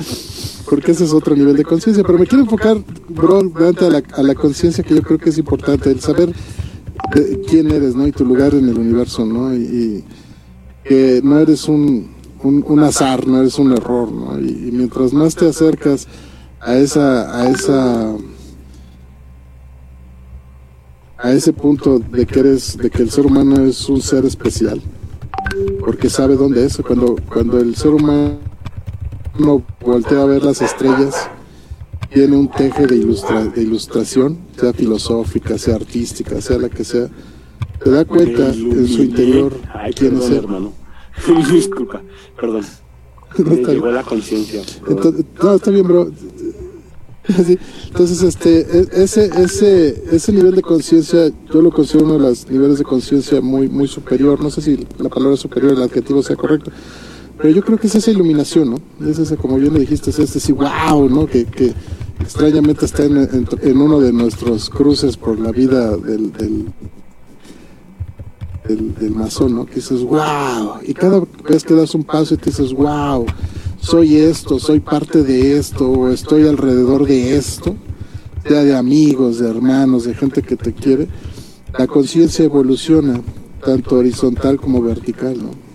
porque 0.68 0.94
ese 0.94 1.04
es 1.04 1.14
otro 1.14 1.36
nivel 1.36 1.56
de 1.56 1.64
conciencia. 1.64 2.04
Pero 2.04 2.18
me 2.18 2.26
quiero 2.26 2.44
enfocar, 2.44 2.84
bro, 3.08 3.40
a 3.40 3.90
la, 3.90 4.04
a 4.14 4.24
la 4.24 4.34
conciencia 4.34 4.84
que 4.84 4.96
yo 4.96 5.04
creo 5.04 5.20
que 5.20 5.30
es 5.30 5.38
importante, 5.38 5.92
el 5.92 6.00
saber 6.00 6.34
quién 7.48 7.72
eres, 7.72 7.96
¿no? 7.96 8.08
Y 8.08 8.12
tu 8.12 8.26
lugar 8.26 8.54
en 8.54 8.70
el 8.70 8.78
universo, 8.78 9.26
¿no? 9.26 9.54
y 9.54 10.04
que 10.84 11.22
no 11.24 11.40
eres 11.40 11.68
un, 11.68 12.10
un, 12.44 12.80
azar, 12.84 13.28
no 13.28 13.40
eres 13.40 13.60
un 13.60 13.72
error, 13.72 14.12
¿no? 14.12 14.40
Y, 14.40 14.72
mientras 14.72 15.14
más 15.14 15.36
te 15.36 15.48
acercas 15.48 16.08
a 16.60 16.76
esa, 16.76 17.40
a 17.40 17.50
esa, 17.50 18.16
a 21.18 21.32
ese 21.32 21.54
punto 21.54 22.00
de 22.00 22.26
que 22.26 22.40
eres, 22.40 22.78
de 22.78 22.90
que 22.90 23.04
el 23.04 23.12
ser 23.12 23.26
humano 23.26 23.64
es 23.64 23.88
un 23.90 24.02
ser 24.02 24.26
especial, 24.26 24.82
porque 25.80 26.10
sabe 26.10 26.36
dónde 26.36 26.66
es. 26.66 26.78
Cuando, 26.78 27.16
cuando 27.32 27.60
el 27.60 27.76
ser 27.76 27.92
humano 27.92 28.40
voltea 29.82 30.22
a 30.22 30.26
ver 30.26 30.44
las 30.44 30.62
estrellas, 30.62 31.30
tiene 32.14 32.36
un 32.36 32.50
teje 32.50 32.88
de, 32.88 32.96
ilustra, 32.96 33.46
de 33.46 33.62
ilustración, 33.62 34.40
sea 34.58 34.74
filosófica, 34.74 35.58
sea 35.58 35.76
artística, 35.76 36.42
sea 36.42 36.58
la 36.58 36.70
que 36.70 36.84
sea, 36.84 37.08
te 37.84 37.90
da 37.90 38.06
cuenta 38.06 38.50
en 38.50 38.88
su 38.88 39.04
interior 39.04 39.54
quién 39.96 40.18
es 40.18 40.30
hermano. 40.32 40.74
Disculpa, 41.52 42.02
perdón. 42.40 42.66
No 43.38 43.54
está 43.54 43.74
llegó 43.74 43.92
la 43.92 44.04
conciencia. 44.04 44.64
No, 45.42 45.54
está 45.54 45.70
bien, 45.70 45.88
bro. 45.88 46.10
Entonces, 47.88 48.24
este, 48.24 48.62
e, 48.62 48.88
ese, 49.04 49.30
ese, 49.40 50.04
ese 50.12 50.32
nivel 50.32 50.56
de 50.56 50.64
conciencia, 50.64 51.32
yo 51.54 51.62
lo 51.62 51.70
considero 51.70 52.06
uno 52.06 52.14
de 52.16 52.22
los 52.22 52.50
niveles 52.50 52.80
de 52.80 52.84
conciencia 52.84 53.40
muy, 53.40 53.70
muy 53.70 53.88
superior. 53.88 54.42
No 54.42 54.50
sé 54.50 54.62
si 54.62 54.88
la 54.98 55.10
palabra 55.10 55.38
superior, 55.38 55.74
el 55.74 55.84
adjetivo 55.84 56.24
sea 56.24 56.36
correcto, 56.36 56.72
pero 57.40 57.54
yo 57.56 57.64
creo 57.64 57.78
que 57.78 57.88
es 57.88 57.96
esa 57.96 58.12
iluminación, 58.12 58.72
¿no? 58.72 59.08
Es 59.08 59.18
ese, 59.18 59.38
como 59.38 59.56
bien 59.56 59.74
le 59.74 59.80
dijiste, 59.80 60.10
es 60.10 60.20
este 60.20 60.42
sí, 60.42 60.52
wow, 60.52 61.08
¿no? 61.10 61.26
Que, 61.26 61.46
que 61.46 61.74
extrañamente 62.20 62.86
está 62.86 63.06
en, 63.06 63.78
uno 63.78 64.02
de 64.02 64.12
nuestros 64.12 64.70
cruces 64.70 65.16
por 65.16 65.40
la 65.40 65.52
vida 65.52 65.96
del, 65.96 66.34
del 66.34 66.66
del, 68.68 68.94
del 68.94 69.16
¿no? 69.16 69.66
Que 69.66 69.76
dices, 69.76 70.02
wow. 70.02 70.82
Y 70.86 70.94
cada 70.94 71.24
vez 71.48 71.64
que 71.64 71.76
das 71.76 71.96
un 71.96 72.04
paso 72.04 72.34
y 72.34 72.38
te 72.38 72.50
dices, 72.50 72.74
wow, 72.74 73.26
soy 73.80 74.18
esto, 74.18 74.60
soy 74.60 74.82
parte 74.82 75.24
de 75.24 75.58
esto, 75.58 75.90
o 75.90 76.10
estoy 76.10 76.46
alrededor 76.46 77.08
de 77.08 77.38
esto, 77.38 77.74
sea 78.46 78.64
de 78.64 78.76
amigos, 78.76 79.40
de 79.40 79.50
hermanos, 79.50 80.04
de 80.04 80.14
gente 80.14 80.42
que 80.42 80.58
te 80.58 80.74
quiere, 80.74 81.08
la 81.78 81.88
conciencia 81.88 82.44
evoluciona, 82.44 83.22
tanto 83.64 83.96
horizontal 83.96 84.60
como 84.60 84.82
vertical, 84.82 85.38
¿no? 85.38 85.69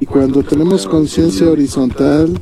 Y 0.00 0.06
cuando 0.06 0.42
tenemos 0.42 0.86
conciencia 0.86 1.48
horizontal, 1.48 2.38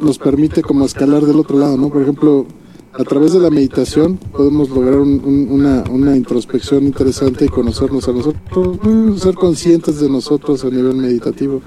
nos 0.00 0.18
permite 0.18 0.62
como 0.62 0.84
escalar 0.84 1.24
del 1.24 1.38
otro 1.38 1.58
lado, 1.58 1.76
¿no? 1.76 1.88
Por 1.88 2.02
ejemplo, 2.02 2.46
a 2.92 3.04
través 3.04 3.32
de 3.32 3.38
la 3.38 3.50
meditación 3.50 4.16
podemos 4.16 4.70
lograr 4.70 4.98
una, 4.98 5.84
una, 5.88 6.16
introspección 6.16 6.84
interesante 6.84 7.44
y 7.44 7.48
conocernos 7.48 8.08
a 8.08 8.12
nosotros, 8.12 8.78
ser 9.20 9.34
conscientes 9.34 10.00
de 10.00 10.08
nosotros 10.08 10.64
a 10.64 10.70
nivel 10.70 10.96
meditativo. 10.96 11.62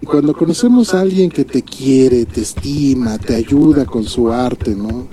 Y 0.00 0.06
cuando 0.06 0.32
conocemos 0.34 0.94
a 0.94 1.00
alguien 1.00 1.30
que 1.30 1.44
te 1.44 1.62
quiere, 1.62 2.24
te 2.26 2.42
estima, 2.42 3.18
te 3.18 3.34
ayuda 3.34 3.84
con 3.84 4.04
su 4.04 4.30
arte, 4.30 4.76
¿no? 4.76 5.08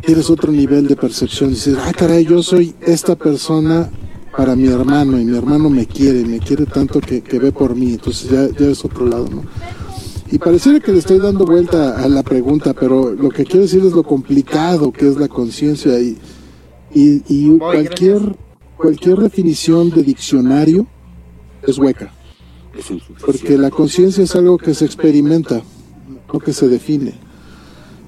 Tienes 0.00 0.30
otro 0.30 0.52
nivel 0.52 0.86
de 0.86 0.96
percepción. 0.96 1.50
Dices, 1.50 1.76
ah, 1.78 1.92
caray, 1.92 2.24
yo 2.24 2.42
soy 2.42 2.74
esta 2.80 3.16
persona 3.16 3.90
para 4.36 4.54
mi 4.54 4.68
hermano 4.68 5.18
y 5.18 5.24
mi 5.24 5.36
hermano 5.36 5.70
me 5.70 5.86
quiere, 5.86 6.24
me 6.24 6.38
quiere 6.38 6.66
tanto 6.66 7.00
que, 7.00 7.22
que 7.22 7.38
ve 7.38 7.52
por 7.52 7.74
mí. 7.74 7.94
Entonces 7.94 8.30
ya, 8.30 8.48
ya 8.58 8.70
es 8.70 8.84
otro 8.84 9.06
lado, 9.06 9.28
¿no? 9.30 9.42
Y 10.30 10.38
pareciera 10.38 10.80
que 10.80 10.92
le 10.92 10.98
estoy 10.98 11.18
dando 11.18 11.44
vuelta 11.46 12.02
a 12.02 12.08
la 12.08 12.22
pregunta, 12.22 12.74
pero 12.74 13.12
lo 13.12 13.28
que 13.30 13.44
quiero 13.44 13.62
decir 13.62 13.84
es 13.84 13.92
lo 13.92 14.02
complicado 14.02 14.92
que 14.92 15.08
es 15.08 15.16
la 15.16 15.28
conciencia 15.28 16.00
y, 16.00 16.18
y, 16.92 17.58
cualquier, 17.58 18.36
cualquier 18.76 19.18
definición 19.18 19.90
de 19.90 20.02
diccionario 20.02 20.86
es 21.62 21.78
hueca. 21.78 22.12
Porque 23.24 23.56
la 23.56 23.70
conciencia 23.70 24.24
es 24.24 24.34
algo 24.34 24.58
que 24.58 24.74
se 24.74 24.84
experimenta, 24.84 25.62
no 26.32 26.40
que 26.40 26.52
se 26.52 26.68
define. 26.68 27.14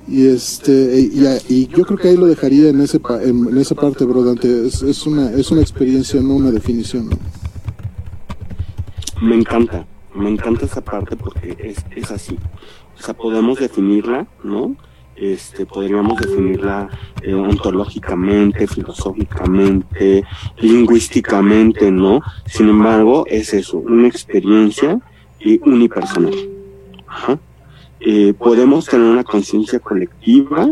Y 0.08 0.26
este 0.26 1.00
y, 1.48 1.66
yo 1.68 1.84
creo 1.84 1.98
que 1.98 2.08
ahí 2.08 2.16
lo 2.16 2.26
dejaría 2.26 2.70
en 2.70 2.80
ese 2.80 3.00
en, 3.22 3.58
esa 3.58 3.74
parte, 3.74 4.04
bro, 4.04 4.24
Dante. 4.24 4.66
Es, 4.66 5.06
una 5.06 5.30
es 5.32 5.50
una 5.50 5.60
experiencia, 5.60 6.20
no 6.20 6.34
una 6.34 6.50
definición. 6.50 7.10
Me 9.20 9.34
encanta 9.34 9.86
me 10.14 10.30
encanta 10.30 10.66
esa 10.66 10.80
parte 10.80 11.16
porque 11.16 11.56
es, 11.58 11.84
es 11.94 12.10
así. 12.10 12.36
O 12.98 13.02
sea, 13.02 13.14
podemos 13.14 13.58
definirla, 13.58 14.26
¿no? 14.42 14.76
Este, 15.16 15.66
podríamos 15.66 16.20
definirla 16.20 16.88
eh, 17.22 17.34
ontológicamente, 17.34 18.66
filosóficamente, 18.66 20.24
lingüísticamente, 20.58 21.90
¿no? 21.90 22.20
Sin 22.46 22.68
embargo, 22.68 23.24
es 23.26 23.54
eso, 23.54 23.78
una 23.78 24.06
experiencia 24.06 25.00
unipersonal. 25.64 26.34
Ajá. 27.06 27.38
Eh, 28.00 28.34
podemos 28.34 28.86
tener 28.86 29.06
una 29.06 29.24
conciencia 29.24 29.78
colectiva 29.80 30.70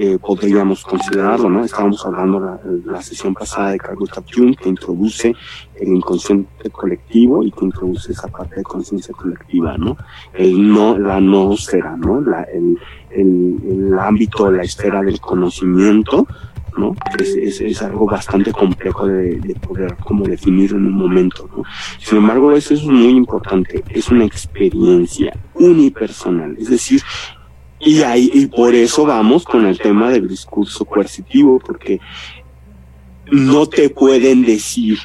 eh, 0.00 0.16
podríamos 0.16 0.84
considerarlo, 0.84 1.50
¿no? 1.50 1.64
Estábamos 1.64 2.06
hablando 2.06 2.38
la, 2.38 2.60
la 2.84 3.02
sesión 3.02 3.34
pasada 3.34 3.70
de 3.70 3.78
Carl 3.78 3.96
Gustav 3.96 4.22
Jung, 4.32 4.54
que 4.54 4.68
introduce 4.68 5.34
el 5.74 5.88
inconsciente 5.88 6.70
colectivo 6.70 7.42
y 7.42 7.50
que 7.50 7.64
introduce 7.64 8.12
esa 8.12 8.28
parte 8.28 8.56
de 8.56 8.62
conciencia 8.62 9.12
colectiva, 9.12 9.76
¿no? 9.76 9.96
El 10.34 10.72
no, 10.72 10.96
la 10.96 11.20
noosfera, 11.20 11.96
¿no? 11.96 12.20
La, 12.20 12.42
el, 12.44 12.78
el, 13.10 13.56
el 13.66 13.98
ámbito, 13.98 14.48
la 14.52 14.62
esfera 14.62 15.02
del 15.02 15.20
conocimiento, 15.20 16.28
¿no? 16.78 16.94
Es, 17.18 17.82
algo 17.82 18.06
bastante 18.06 18.52
complejo 18.52 19.06
de, 19.06 19.36
de, 19.36 19.54
poder 19.54 19.96
como 19.96 20.24
definir 20.24 20.70
en 20.72 20.86
un 20.86 20.92
momento, 20.92 21.48
¿no? 21.54 21.62
Sin 21.98 22.18
embargo, 22.18 22.52
eso 22.52 22.74
es 22.74 22.82
muy 22.84 23.10
importante, 23.10 23.84
es 23.90 24.08
una 24.08 24.24
experiencia 24.24 25.36
unipersonal, 25.54 26.56
es 26.58 26.70
decir, 26.70 27.02
y 27.80 28.02
ahí, 28.02 28.30
y 28.34 28.46
por 28.46 28.74
eso 28.74 29.04
vamos 29.04 29.44
con 29.44 29.66
el 29.66 29.78
tema 29.78 30.10
del 30.10 30.26
discurso 30.26 30.84
coercitivo, 30.84 31.60
porque 31.64 32.00
no 33.30 33.66
te 33.66 33.88
pueden 33.90 34.44
decir 34.44 34.98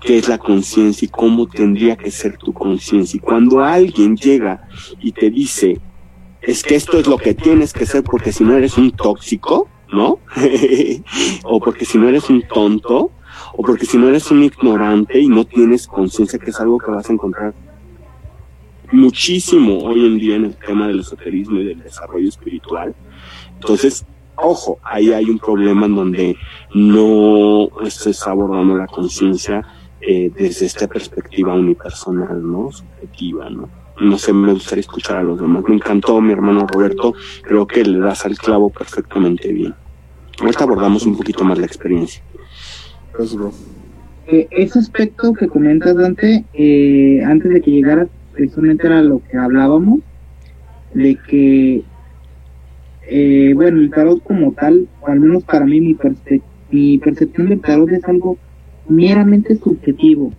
qué 0.00 0.18
es 0.18 0.28
la 0.28 0.38
conciencia 0.38 1.06
y 1.06 1.08
cómo 1.08 1.46
tendría 1.46 1.96
que 1.96 2.10
ser 2.10 2.38
tu 2.38 2.52
conciencia. 2.52 3.18
Y 3.18 3.20
cuando 3.20 3.60
alguien 3.60 4.16
llega 4.16 4.66
y 5.00 5.12
te 5.12 5.30
dice, 5.30 5.80
es 6.40 6.62
que 6.62 6.74
esto 6.74 6.98
es 6.98 7.06
lo 7.06 7.18
que 7.18 7.34
tienes 7.34 7.72
que 7.72 7.86
ser 7.86 8.02
porque 8.02 8.32
si 8.32 8.44
no 8.44 8.56
eres 8.56 8.78
un 8.78 8.90
tóxico, 8.90 9.68
¿no? 9.92 10.18
o 11.44 11.60
porque 11.60 11.84
si 11.84 11.98
no 11.98 12.08
eres 12.08 12.28
un 12.30 12.42
tonto, 12.42 13.10
o 13.56 13.62
porque 13.62 13.86
si 13.86 13.98
no 13.98 14.08
eres 14.08 14.30
un 14.30 14.42
ignorante 14.42 15.20
y 15.20 15.28
no 15.28 15.44
tienes 15.44 15.86
conciencia, 15.86 16.38
que 16.38 16.50
es 16.50 16.60
algo 16.60 16.78
que 16.78 16.90
vas 16.90 17.08
a 17.08 17.12
encontrar 17.12 17.54
muchísimo 18.92 19.78
hoy 19.78 20.06
en 20.06 20.18
día 20.18 20.36
en 20.36 20.44
el 20.46 20.56
tema 20.56 20.88
del 20.88 21.00
esoterismo 21.00 21.60
y 21.60 21.64
del 21.64 21.82
desarrollo 21.82 22.28
espiritual. 22.28 22.94
Entonces, 23.54 24.04
ojo, 24.36 24.78
ahí 24.82 25.12
hay 25.12 25.24
un 25.30 25.38
problema 25.38 25.86
en 25.86 25.94
donde 25.94 26.36
no 26.74 27.68
se 27.88 28.10
está 28.10 28.30
abordando 28.30 28.76
la 28.76 28.86
conciencia 28.86 29.62
eh, 30.00 30.30
desde 30.34 30.66
esta 30.66 30.86
perspectiva 30.86 31.54
unipersonal, 31.54 32.42
¿no? 32.42 32.70
Subjetiva, 32.70 33.48
¿no? 33.50 33.83
No 34.00 34.18
sé, 34.18 34.32
me 34.32 34.52
gustaría 34.52 34.80
escuchar 34.80 35.18
a 35.18 35.22
los 35.22 35.40
demás. 35.40 35.64
Me 35.68 35.76
encantó 35.76 36.20
mi 36.20 36.32
hermano 36.32 36.66
Roberto, 36.66 37.14
creo 37.42 37.66
que 37.66 37.84
le 37.84 37.98
das 37.98 38.24
al 38.26 38.36
clavo 38.36 38.70
perfectamente 38.70 39.52
bien. 39.52 39.74
Ahorita 40.40 40.64
abordamos 40.64 41.06
un 41.06 41.16
poquito 41.16 41.44
más 41.44 41.58
la 41.58 41.66
experiencia. 41.66 42.22
Eh, 44.26 44.48
ese 44.50 44.78
aspecto 44.78 45.32
que 45.32 45.46
comentas, 45.46 45.94
Dante, 45.96 46.44
eh, 46.54 47.22
antes 47.24 47.52
de 47.52 47.60
que 47.60 47.70
llegara 47.70 48.08
precisamente 48.32 48.86
era 48.86 49.00
lo 49.02 49.22
que 49.30 49.36
hablábamos, 49.36 50.00
de 50.92 51.16
que, 51.28 51.82
eh, 53.08 53.52
bueno, 53.54 53.78
el 53.78 53.90
tarot 53.90 54.22
como 54.24 54.52
tal, 54.52 54.88
o 55.02 55.08
al 55.08 55.20
menos 55.20 55.44
para 55.44 55.66
mí, 55.66 55.80
mi, 55.80 55.96
mi 56.70 56.98
percepción 56.98 57.48
del 57.48 57.60
tarot 57.60 57.90
es 57.90 58.04
algo 58.06 58.38
meramente 58.88 59.56
subjetivo. 59.56 60.32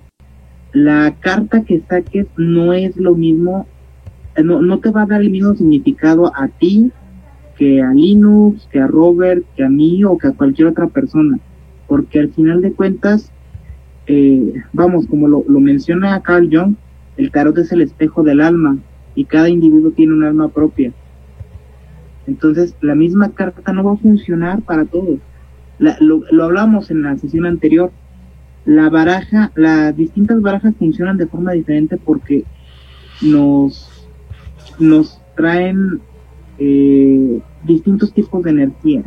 La 0.76 1.16
carta 1.22 1.64
que 1.64 1.80
saques 1.88 2.28
no 2.36 2.74
es 2.74 2.98
lo 2.98 3.16
mismo, 3.16 3.66
no, 4.44 4.62
no 4.62 4.80
te 4.80 4.92
va 4.92 5.04
a 5.04 5.06
dar 5.06 5.22
el 5.22 5.30
mismo 5.30 5.56
significado 5.56 6.34
a 6.36 6.50
ti 6.50 6.92
que 7.58 7.82
a 7.82 7.94
Linux, 7.94 8.68
que 8.70 8.82
a 8.82 8.88
Robert, 8.88 9.46
que 9.56 9.64
a 9.64 9.70
mí 9.70 10.04
o 10.04 10.18
que 10.18 10.28
a 10.28 10.34
cualquier 10.34 10.68
otra 10.68 10.88
persona. 10.88 11.40
Porque 11.88 12.20
al 12.20 12.34
final 12.34 12.62
de 12.62 12.74
cuentas, 12.74 13.32
eh, 14.08 14.52
vamos, 14.74 15.08
como 15.08 15.30
lo, 15.30 15.46
lo 15.48 15.62
menciona 15.62 16.22
Carl 16.22 16.50
Jung, 16.52 16.76
el 17.16 17.32
tarot 17.32 17.58
es 17.58 17.72
el 17.72 17.82
espejo 17.82 18.24
del 18.24 18.42
alma 18.42 18.78
y 19.16 19.24
cada 19.24 19.48
individuo 19.48 19.92
tiene 19.92 20.12
un 20.12 20.26
alma 20.26 20.50
propia. 20.50 20.92
Entonces, 22.28 22.76
la 22.82 22.96
misma 22.96 23.32
carta 23.32 23.72
no 23.72 23.82
va 23.82 23.94
a 23.94 23.98
funcionar 23.98 24.62
para 24.64 24.84
todos. 24.84 25.20
lo, 25.80 26.24
lo 26.30 26.44
hablamos 26.44 26.92
en 26.92 27.04
la 27.04 27.18
sesión 27.18 27.46
anterior. 27.46 27.94
La 28.66 28.90
baraja, 28.90 29.52
las 29.56 29.96
distintas 29.96 30.42
barajas 30.42 30.74
funcionan 30.78 31.18
de 31.18 31.28
forma 31.28 31.52
diferente 31.52 31.98
porque 31.98 32.44
nos, 33.22 34.08
nos 34.80 35.22
traen 35.36 36.02
eh, 36.58 37.42
distintos 37.64 38.14
tipos 38.14 38.44
de 38.44 38.50
energía. 38.50 39.04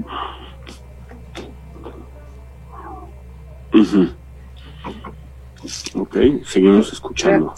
Ok, 5.94 6.16
seguimos 6.44 6.93
escuchando. 6.93 7.55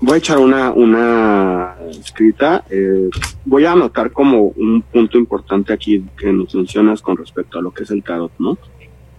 Voy 0.00 0.14
a 0.14 0.16
echar 0.18 0.38
una, 0.38 0.70
una 0.72 1.76
escrita. 1.90 2.64
Eh, 2.70 3.08
voy 3.44 3.64
a 3.64 3.72
anotar 3.72 4.12
como 4.12 4.48
un 4.48 4.82
punto 4.82 5.18
importante 5.18 5.72
aquí 5.72 6.04
que 6.16 6.32
nos 6.32 6.54
mencionas 6.54 7.00
con 7.00 7.16
respecto 7.16 7.58
a 7.58 7.62
lo 7.62 7.72
que 7.72 7.84
es 7.84 7.90
el 7.90 8.02
tarot, 8.02 8.32
¿no? 8.38 8.58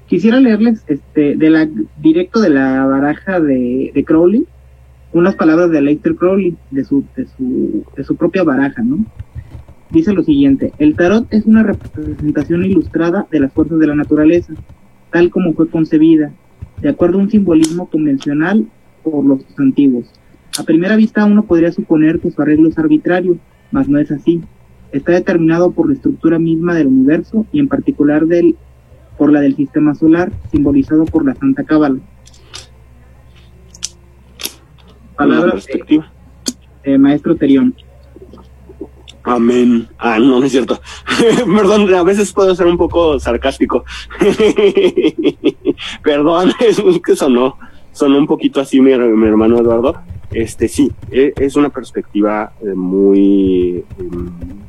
Quisiera 0.07 0.39
leerles 0.39 0.83
este, 0.87 1.35
de 1.35 1.49
la, 1.49 1.67
directo 2.01 2.39
de 2.39 2.49
la 2.49 2.85
baraja 2.85 3.39
de, 3.39 4.03
Crowley 4.05 4.45
unas 5.13 5.35
palabras 5.35 5.71
de 5.71 5.79
Aleister 5.79 6.15
Crowley, 6.15 6.55
de 6.71 6.83
su, 6.83 7.03
de, 7.15 7.25
su, 7.25 7.83
de 7.95 8.03
su 8.03 8.15
propia 8.15 8.43
baraja, 8.43 8.83
¿no? 8.83 9.05
Dice 9.89 10.13
lo 10.13 10.21
siguiente, 10.23 10.73
el 10.79 10.95
tarot 10.95 11.33
es 11.33 11.45
una 11.45 11.63
representación 11.63 12.65
ilustrada 12.65 13.25
de 13.31 13.39
las 13.39 13.53
fuerzas 13.53 13.79
de 13.79 13.87
la 13.87 13.95
naturaleza, 13.95 14.53
tal 15.11 15.29
como 15.29 15.53
fue 15.53 15.69
concebida, 15.69 16.33
de 16.81 16.89
acuerdo 16.89 17.17
a 17.17 17.21
un 17.21 17.29
simbolismo 17.29 17.89
convencional 17.89 18.67
por 19.01 19.25
los 19.25 19.45
antiguos. 19.57 20.11
A 20.59 20.63
primera 20.63 20.95
vista 20.95 21.25
uno 21.25 21.43
podría 21.43 21.71
suponer 21.71 22.19
que 22.19 22.31
su 22.31 22.41
arreglo 22.41 22.67
es 22.67 22.77
arbitrario, 22.77 23.37
mas 23.71 23.87
no 23.87 23.97
es 23.97 24.11
así. 24.11 24.41
Está 24.91 25.13
determinado 25.13 25.71
por 25.71 25.87
la 25.87 25.93
estructura 25.93 26.37
misma 26.37 26.75
del 26.75 26.87
universo 26.87 27.45
y 27.51 27.59
en 27.59 27.67
particular 27.67 28.25
del, 28.25 28.55
por 29.17 29.31
la 29.31 29.41
del 29.41 29.55
sistema 29.55 29.95
solar, 29.95 30.31
simbolizado 30.51 31.05
por 31.05 31.25
la 31.25 31.35
Santa 31.35 31.63
Cábala. 31.63 31.99
Palabras 35.15 35.65
de, 36.83 36.97
Maestro 36.97 37.35
Terión. 37.35 37.75
Amén. 39.23 39.89
Ah, 39.97 40.19
no, 40.19 40.39
no 40.39 40.45
es 40.45 40.51
cierto. 40.51 40.79
Perdón, 41.45 41.93
a 41.93 42.03
veces 42.03 42.31
puedo 42.31 42.55
ser 42.55 42.67
un 42.67 42.77
poco 42.77 43.19
sarcástico. 43.19 43.83
Perdón, 46.03 46.53
es 46.59 46.81
que 47.05 47.15
sonó, 47.15 47.57
sonó 47.91 48.17
un 48.19 48.27
poquito 48.27 48.61
así 48.61 48.79
mi, 48.79 48.91
hermano 48.91 49.59
Eduardo. 49.59 50.01
Este 50.31 50.67
sí, 50.67 50.91
e, 51.09 51.33
es 51.37 51.55
una 51.55 51.69
perspectiva 51.69 52.53
eh, 52.61 52.73
muy 52.73 53.83
em, 53.97 54.66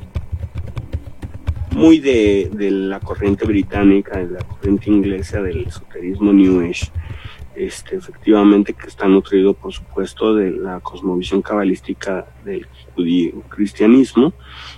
muy 1.79 1.99
de, 2.01 2.51
de, 2.53 2.71
la 2.71 3.01
corriente 3.01 3.47
británica, 3.47 4.19
de 4.19 4.31
la 4.31 4.41
corriente 4.41 4.91
inglesa 4.91 5.41
del 5.41 5.67
esoterismo 5.67 6.33
New 6.33 6.61
Age. 6.61 6.91
este, 7.55 7.97
efectivamente 7.97 8.73
que 8.73 8.87
está 8.87 9.09
nutrido, 9.09 9.55
por 9.55 9.73
supuesto, 9.73 10.35
de 10.35 10.51
la 10.53 10.81
cosmovisión 10.81 11.43
cabalística 11.43 12.27
del 12.45 12.67
judío 12.95 13.43
cristianismo 13.49 14.33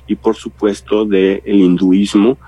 y, 0.07 0.15
por 0.17 0.35
supuesto, 0.37 1.05
del 1.05 1.43
hinduismo, 1.45 2.39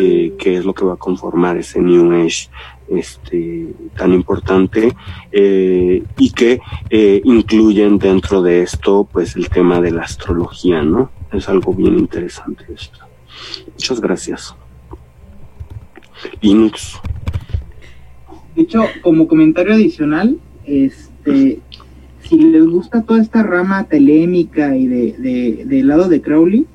eh, 0.00 0.32
que 0.38 0.56
es 0.56 0.64
lo 0.64 0.72
que 0.72 0.84
va 0.84 0.94
a 0.94 0.96
conformar 0.96 1.56
ese 1.58 1.80
New 1.80 2.12
Age 2.12 2.48
este, 2.88 3.68
tan 3.96 4.12
importante 4.12 4.94
eh, 5.30 6.02
y 6.18 6.30
que 6.30 6.60
eh, 6.88 7.20
incluyen 7.24 7.98
dentro 7.98 8.42
de 8.42 8.62
esto 8.62 9.08
pues 9.10 9.36
el 9.36 9.48
tema 9.48 9.80
de 9.80 9.90
la 9.90 10.02
astrología, 10.02 10.82
¿no? 10.82 11.10
Es 11.32 11.48
algo 11.48 11.74
bien 11.74 11.98
interesante 11.98 12.64
esto. 12.74 13.11
Muchas 13.72 14.00
gracias. 14.00 14.54
Linux. 16.40 16.98
De 18.54 18.62
hecho, 18.62 18.84
como 19.02 19.28
comentario 19.28 19.74
adicional, 19.74 20.38
este, 20.66 21.60
si 22.22 22.38
les 22.38 22.66
gusta 22.66 23.02
toda 23.02 23.20
esta 23.22 23.42
rama 23.42 23.84
telémica 23.84 24.76
y 24.76 24.86
de, 24.86 25.64
del 25.66 25.88
lado 25.88 26.08
de 26.08 26.20
Crowley, 26.20 26.66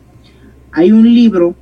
hay 0.71 0.91
un 0.91 1.03
libro 1.03 1.55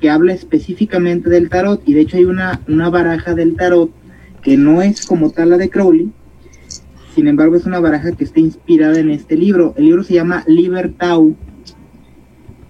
que 0.00 0.10
habla 0.10 0.32
específicamente 0.32 1.30
del 1.30 1.48
tarot 1.48 1.82
y 1.86 1.94
de 1.94 2.02
hecho 2.02 2.16
hay 2.16 2.24
una, 2.24 2.60
una 2.68 2.90
baraja 2.90 3.34
del 3.34 3.56
tarot 3.56 3.90
que 4.42 4.56
no 4.56 4.82
es 4.82 5.06
como 5.06 5.30
tal 5.30 5.50
la 5.50 5.58
de 5.58 5.70
Crowley, 5.70 6.10
sin 7.14 7.28
embargo 7.28 7.56
es 7.56 7.64
una 7.64 7.80
baraja 7.80 8.12
que 8.12 8.24
está 8.24 8.40
inspirada 8.40 8.98
en 9.00 9.10
este 9.10 9.36
libro. 9.36 9.74
El 9.76 9.86
libro 9.86 10.04
se 10.04 10.14
llama 10.14 10.44
Libertau 10.46 11.34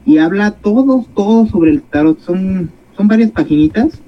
y 0.07 0.19
habla 0.19 0.53
todo, 0.53 1.05
todo 1.15 1.47
sobre 1.47 1.73
el 1.73 1.83
tarot. 1.83 2.20
Son, 2.20 2.70
son 2.97 3.09
varias 3.09 3.33
paginitas. 3.33 4.01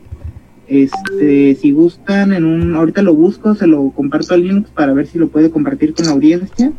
Este, 0.69 1.57
si 1.57 1.73
gustan, 1.73 2.33
en 2.33 2.45
un, 2.45 2.77
ahorita 2.77 3.03
lo 3.03 3.15
busco, 3.15 3.55
se 3.55 3.67
lo 3.67 3.91
comparto 3.91 4.35
a 4.35 4.37
Linux 4.37 4.71
para 4.71 4.93
ver 4.93 5.07
si 5.09 5.19
lo 5.19 5.29
puede 5.29 5.51
compartir 5.51 5.93
con 5.93 6.07
la 6.07 6.13
audiencia. 6.13 6.73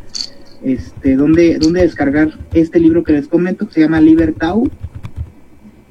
Este, 0.62 1.16
donde, 1.16 1.58
donde 1.58 1.82
descargar 1.82 2.38
este 2.52 2.80
libro 2.80 3.04
que 3.04 3.12
les 3.12 3.28
comento, 3.28 3.66
que 3.66 3.74
se 3.74 3.80
llama 3.80 4.00
Libertau 4.00 4.68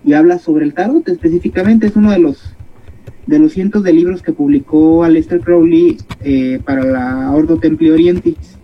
y 0.03 0.13
habla 0.13 0.39
sobre 0.39 0.65
el 0.65 0.73
tarot 0.73 1.07
específicamente. 1.07 1.87
Es 1.87 1.95
uno 1.95 2.11
de 2.11 2.19
los 2.19 2.55
de 3.27 3.37
los 3.37 3.53
cientos 3.53 3.83
de 3.83 3.93
libros 3.93 4.23
que 4.23 4.31
publicó 4.31 5.03
Aleister 5.03 5.39
Crowley 5.41 5.97
eh, 6.21 6.59
para 6.65 6.83
la 6.83 7.31
Ordo 7.31 7.57
Templi 7.57 7.91
Orientis. 7.91 8.57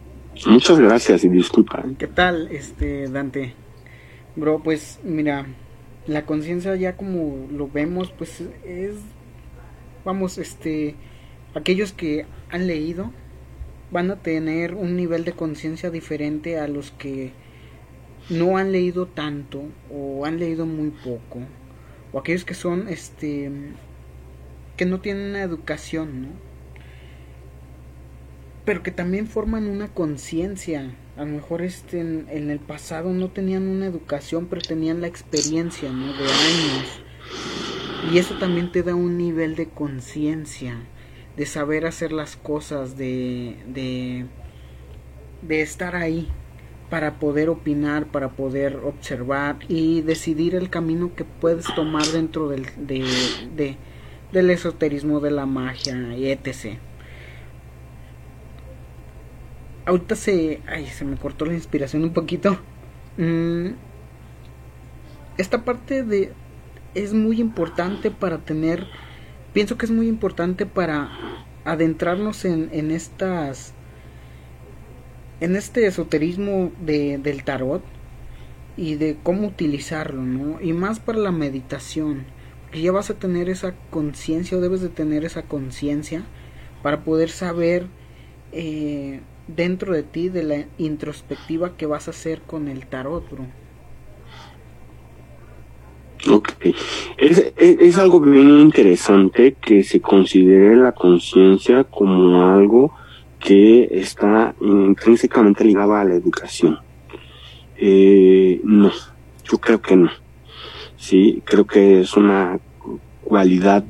Muchas 0.47 0.79
gracias 0.79 1.23
y 1.23 1.29
disculpa. 1.29 1.85
¿Qué 1.99 2.07
tal, 2.07 2.47
este 2.51 3.07
Dante? 3.09 3.53
Bro, 4.35 4.63
pues 4.63 4.99
mira, 5.03 5.45
la 6.07 6.25
conciencia 6.25 6.75
ya 6.75 6.97
como 6.97 7.47
lo 7.51 7.69
vemos, 7.69 8.11
pues 8.11 8.41
es, 8.65 8.95
vamos, 10.03 10.37
este, 10.37 10.95
aquellos 11.53 11.93
que 11.93 12.25
han 12.49 12.67
leído 12.67 13.11
van 13.91 14.11
a 14.11 14.17
tener 14.17 14.75
un 14.75 14.97
nivel 14.97 15.23
de 15.23 15.31
conciencia 15.31 15.89
diferente 15.89 16.59
a 16.59 16.67
los 16.67 16.91
que 16.91 17.31
no 18.29 18.57
han 18.57 18.71
leído 18.71 19.05
tanto 19.05 19.63
o 19.89 20.25
han 20.25 20.39
leído 20.39 20.65
muy 20.65 20.89
poco 20.89 21.39
o 22.11 22.19
aquellos 22.19 22.43
que 22.43 22.55
son 22.55 22.87
este 22.87 23.51
que 24.77 24.85
no 24.85 24.99
tienen 24.99 25.29
una 25.29 25.43
educación 25.43 26.23
¿no? 26.23 26.27
pero 28.65 28.81
que 28.81 28.91
también 28.91 29.27
forman 29.27 29.67
una 29.67 29.89
conciencia 29.89 30.95
a 31.17 31.21
lo 31.21 31.27
mejor 31.27 31.61
este 31.61 31.99
en, 31.99 32.49
el 32.49 32.59
pasado 32.59 33.13
no 33.13 33.29
tenían 33.29 33.67
una 33.67 33.85
educación 33.85 34.47
pero 34.49 34.61
tenían 34.61 35.01
la 35.01 35.07
experiencia 35.07 35.91
¿no? 35.91 36.07
de 36.07 36.23
años 36.23 37.01
y 38.11 38.17
eso 38.17 38.37
también 38.37 38.71
te 38.71 38.83
da 38.83 38.95
un 38.95 39.17
nivel 39.17 39.55
de 39.55 39.67
conciencia 39.67 40.77
de 41.37 41.45
saber 41.45 41.85
hacer 41.85 42.11
las 42.11 42.35
cosas 42.35 42.97
de 42.97 43.57
de 43.67 44.25
de 45.41 45.61
estar 45.61 45.95
ahí 45.95 46.29
para 46.89 47.19
poder 47.19 47.49
opinar, 47.49 48.05
para 48.05 48.29
poder 48.29 48.77
observar 48.77 49.57
y 49.67 50.01
decidir 50.01 50.55
el 50.55 50.69
camino 50.69 51.15
que 51.15 51.23
puedes 51.25 51.65
tomar 51.75 52.05
dentro 52.05 52.47
del, 52.47 52.65
de, 52.77 53.77
del 54.31 54.49
esoterismo, 54.49 55.19
de 55.19 55.31
la 55.31 55.45
magia 55.45 56.15
y 56.15 56.29
etc. 56.29 56.77
Ahorita 59.85 60.15
se, 60.15 60.61
ay, 60.67 60.87
se 60.87 61.05
me 61.05 61.17
cortó 61.17 61.45
la 61.45 61.53
inspiración 61.53 62.03
un 62.03 62.13
poquito. 62.13 62.59
Mm, 63.17 63.69
esta 65.37 65.63
parte 65.63 66.03
de 66.03 66.33
es 66.95 67.13
muy 67.13 67.39
importante 67.39 68.09
para 68.09 68.39
tener, 68.39 68.87
pienso 69.53 69.77
que 69.77 69.85
es 69.85 69.91
muy 69.91 70.07
importante 70.07 70.65
para 70.65 71.11
adentrarnos 71.65 72.45
en, 72.45 72.69
en 72.71 72.91
estas 72.91 73.73
en 75.41 75.55
este 75.55 75.85
esoterismo 75.85 76.71
de, 76.79 77.17
del 77.17 77.43
tarot 77.43 77.83
y 78.77 78.95
de 78.95 79.17
cómo 79.21 79.47
utilizarlo, 79.47 80.21
¿no? 80.21 80.61
Y 80.61 80.73
más 80.73 80.99
para 80.99 81.19
la 81.19 81.31
meditación, 81.31 82.25
porque 82.63 82.81
ya 82.81 82.91
vas 82.91 83.09
a 83.09 83.15
tener 83.15 83.49
esa 83.49 83.75
conciencia 83.89 84.57
o 84.57 84.61
debes 84.61 84.81
de 84.81 84.89
tener 84.89 85.25
esa 85.25 85.43
conciencia 85.43 86.23
para 86.81 87.03
poder 87.03 87.29
saber 87.29 87.87
eh, 88.51 89.21
dentro 89.47 89.93
de 89.93 90.03
ti 90.03 90.29
de 90.29 90.43
la 90.43 90.65
introspectiva 90.77 91.75
que 91.77 91.85
vas 91.85 92.07
a 92.07 92.11
hacer 92.11 92.41
con 92.41 92.67
el 92.67 92.85
tarot, 92.87 93.29
bro. 93.29 93.45
Ok, 96.27 96.49
es, 97.17 97.97
algo 97.99 98.19
bien 98.19 98.49
interesante 98.49 99.55
que 99.61 99.83
se 99.83 100.01
considere 100.01 100.75
la 100.75 100.91
conciencia 100.91 101.83
como 101.83 102.51
algo 102.51 102.91
que 103.39 103.87
está 103.91 104.55
intrínsecamente 104.59 105.63
ligada 105.63 106.01
a 106.01 106.03
la 106.03 106.15
educación. 106.15 106.79
Eh, 107.77 108.59
no, 108.63 108.91
yo 109.43 109.57
creo 109.59 109.79
que 109.81 109.95
no. 109.97 110.09
Sí, 110.97 111.43
creo 111.45 111.67
que 111.67 112.01
es 112.01 112.17
una 112.17 112.59
cualidad 113.23 113.83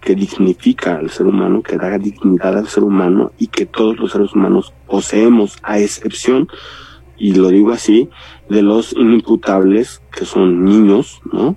que 0.00 0.14
dignifica 0.14 0.96
al 0.96 1.10
ser 1.10 1.26
humano, 1.26 1.62
que 1.62 1.76
da 1.76 1.98
dignidad 1.98 2.56
al 2.56 2.68
ser 2.68 2.84
humano 2.84 3.32
y 3.38 3.48
que 3.48 3.66
todos 3.66 3.98
los 3.98 4.12
seres 4.12 4.34
humanos 4.34 4.72
poseemos, 4.86 5.58
a 5.62 5.78
excepción, 5.78 6.48
y 7.16 7.34
lo 7.34 7.48
digo 7.48 7.72
así, 7.72 8.08
de 8.48 8.62
los 8.62 8.92
inimputables, 8.92 10.02
que 10.12 10.24
son 10.24 10.64
niños, 10.64 11.20
¿no? 11.32 11.56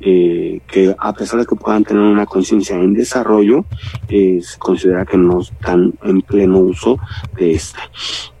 eh, 0.00 0.60
que 0.66 0.94
a 0.98 1.12
pesar 1.12 1.40
de 1.40 1.46
que 1.46 1.56
puedan 1.56 1.84
tener 1.84 2.02
una 2.02 2.26
conciencia 2.26 2.76
en 2.76 2.94
desarrollo, 2.94 3.66
eh, 4.08 4.40
se 4.42 4.58
considera 4.58 5.04
que 5.04 5.18
no 5.18 5.40
están 5.40 5.94
en 6.02 6.22
pleno 6.22 6.58
uso 6.58 6.98
de 7.36 7.52
esta. 7.52 7.80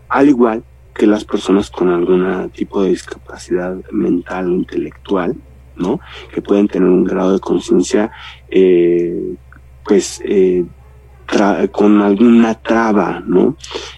Al 0.08 0.28
igual 0.28 0.64
que 0.94 1.06
las 1.06 1.24
personas 1.24 1.70
con 1.70 1.88
algún 1.88 2.50
tipo 2.50 2.82
de 2.82 2.90
discapacidad 2.90 3.76
mental 3.90 4.48
o 4.48 4.54
intelectual, 4.54 5.36
¿no? 5.80 6.00
Que 6.32 6.42
pueden 6.42 6.68
tener 6.68 6.88
un 6.88 7.04
grado 7.04 7.32
de 7.32 7.40
conciencia, 7.40 8.10
eh, 8.48 9.34
pues, 9.84 10.20
eh, 10.24 10.64
con 11.70 12.02
alguna 12.02 12.54
traba, 12.54 13.22
¿no? 13.24 13.56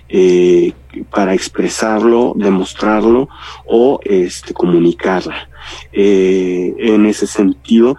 Eh, 0.08 0.72
para 1.10 1.32
expresarlo, 1.32 2.34
demostrarlo 2.36 3.28
o 3.64 4.00
este, 4.04 4.52
comunicarla. 4.52 5.48
En 5.92 7.06
ese 7.06 7.26
sentido, 7.26 7.96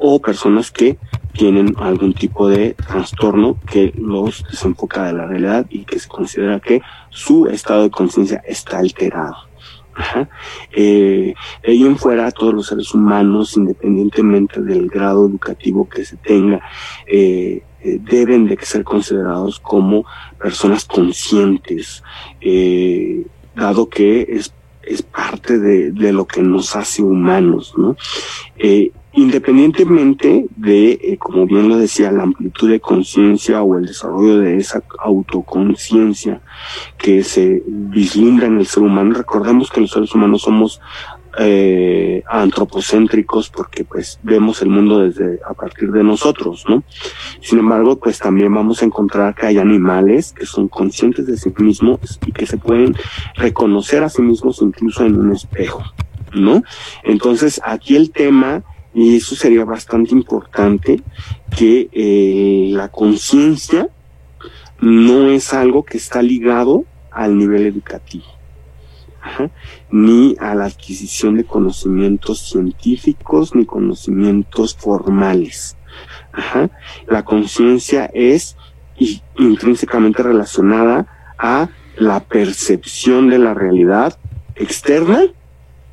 o 0.00 0.20
personas 0.20 0.72
que 0.72 0.98
tienen 1.32 1.74
algún 1.78 2.12
tipo 2.12 2.48
de 2.48 2.74
trastorno 2.74 3.56
que 3.70 3.92
los 3.96 4.44
desenfoca 4.50 5.06
de 5.06 5.12
la 5.12 5.26
realidad 5.26 5.66
y 5.70 5.84
que 5.84 5.98
se 5.98 6.08
considera 6.08 6.60
que 6.60 6.82
su 7.10 7.46
estado 7.46 7.84
de 7.84 7.90
conciencia 7.90 8.42
está 8.46 8.78
alterado. 8.78 9.51
Ajá. 9.94 10.28
Eh, 10.72 11.34
ello 11.62 11.86
en 11.86 11.98
fuera, 11.98 12.30
todos 12.30 12.54
los 12.54 12.66
seres 12.66 12.94
humanos, 12.94 13.56
independientemente 13.56 14.60
del 14.62 14.88
grado 14.88 15.26
educativo 15.26 15.88
que 15.88 16.04
se 16.04 16.16
tenga, 16.16 16.60
eh, 17.06 17.62
eh, 17.84 17.98
deben 18.00 18.46
de 18.46 18.56
ser 18.62 18.84
considerados 18.84 19.58
como 19.58 20.04
personas 20.40 20.84
conscientes, 20.84 22.02
eh, 22.40 23.26
dado 23.54 23.88
que 23.88 24.22
es, 24.30 24.52
parte 25.10 25.58
de, 25.58 25.90
de, 25.92 26.12
lo 26.12 26.26
que 26.26 26.42
nos 26.42 26.74
hace 26.76 27.02
humanos, 27.02 27.74
¿no? 27.76 27.96
Independientemente 29.14 30.46
de, 30.56 30.92
eh, 30.92 31.18
como 31.18 31.46
bien 31.46 31.68
lo 31.68 31.76
decía, 31.76 32.10
la 32.10 32.22
amplitud 32.22 32.70
de 32.70 32.80
conciencia 32.80 33.62
o 33.62 33.76
el 33.76 33.86
desarrollo 33.86 34.38
de 34.38 34.56
esa 34.56 34.82
autoconciencia 35.00 36.40
que 36.96 37.22
se 37.22 37.62
vislumbra 37.66 38.46
en 38.46 38.58
el 38.58 38.66
ser 38.66 38.82
humano, 38.82 39.14
recordemos 39.14 39.70
que 39.70 39.82
los 39.82 39.90
seres 39.90 40.14
humanos 40.14 40.42
somos 40.42 40.80
eh, 41.38 42.22
antropocéntricos 42.28 43.48
porque 43.48 43.84
pues 43.84 44.18
vemos 44.22 44.60
el 44.60 44.68
mundo 44.68 44.98
desde 44.98 45.40
a 45.48 45.54
partir 45.54 45.90
de 45.90 46.04
nosotros, 46.04 46.64
¿no? 46.68 46.84
Sin 47.40 47.58
embargo, 47.58 47.98
pues 47.98 48.18
también 48.18 48.54
vamos 48.54 48.82
a 48.82 48.84
encontrar 48.84 49.34
que 49.34 49.46
hay 49.46 49.58
animales 49.58 50.32
que 50.32 50.44
son 50.44 50.68
conscientes 50.68 51.26
de 51.26 51.38
sí 51.38 51.52
mismos 51.56 52.00
y 52.26 52.32
que 52.32 52.46
se 52.46 52.58
pueden 52.58 52.94
reconocer 53.34 54.02
a 54.02 54.10
sí 54.10 54.20
mismos 54.20 54.60
incluso 54.60 55.06
en 55.06 55.18
un 55.18 55.32
espejo, 55.32 55.82
¿no? 56.34 56.62
Entonces, 57.02 57.62
aquí 57.64 57.96
el 57.96 58.10
tema 58.10 58.62
y 58.94 59.16
eso 59.16 59.34
sería 59.34 59.64
bastante 59.64 60.12
importante 60.12 61.00
que 61.56 61.88
eh, 61.92 62.68
la 62.72 62.88
conciencia 62.88 63.88
no 64.80 65.30
es 65.30 65.54
algo 65.54 65.84
que 65.84 65.96
está 65.96 66.22
ligado 66.22 66.84
al 67.10 67.36
nivel 67.38 67.66
educativo, 67.66 68.24
ni 69.90 70.36
a 70.40 70.54
la 70.54 70.64
adquisición 70.64 71.36
de 71.36 71.44
conocimientos 71.44 72.50
científicos 72.50 73.54
ni 73.54 73.64
conocimientos 73.64 74.74
formales. 74.74 75.76
La 77.06 77.24
conciencia 77.24 78.10
es 78.12 78.56
intrínsecamente 79.36 80.22
relacionada 80.22 81.06
a 81.38 81.68
la 81.96 82.20
percepción 82.20 83.28
de 83.28 83.38
la 83.38 83.54
realidad 83.54 84.18
externa 84.56 85.26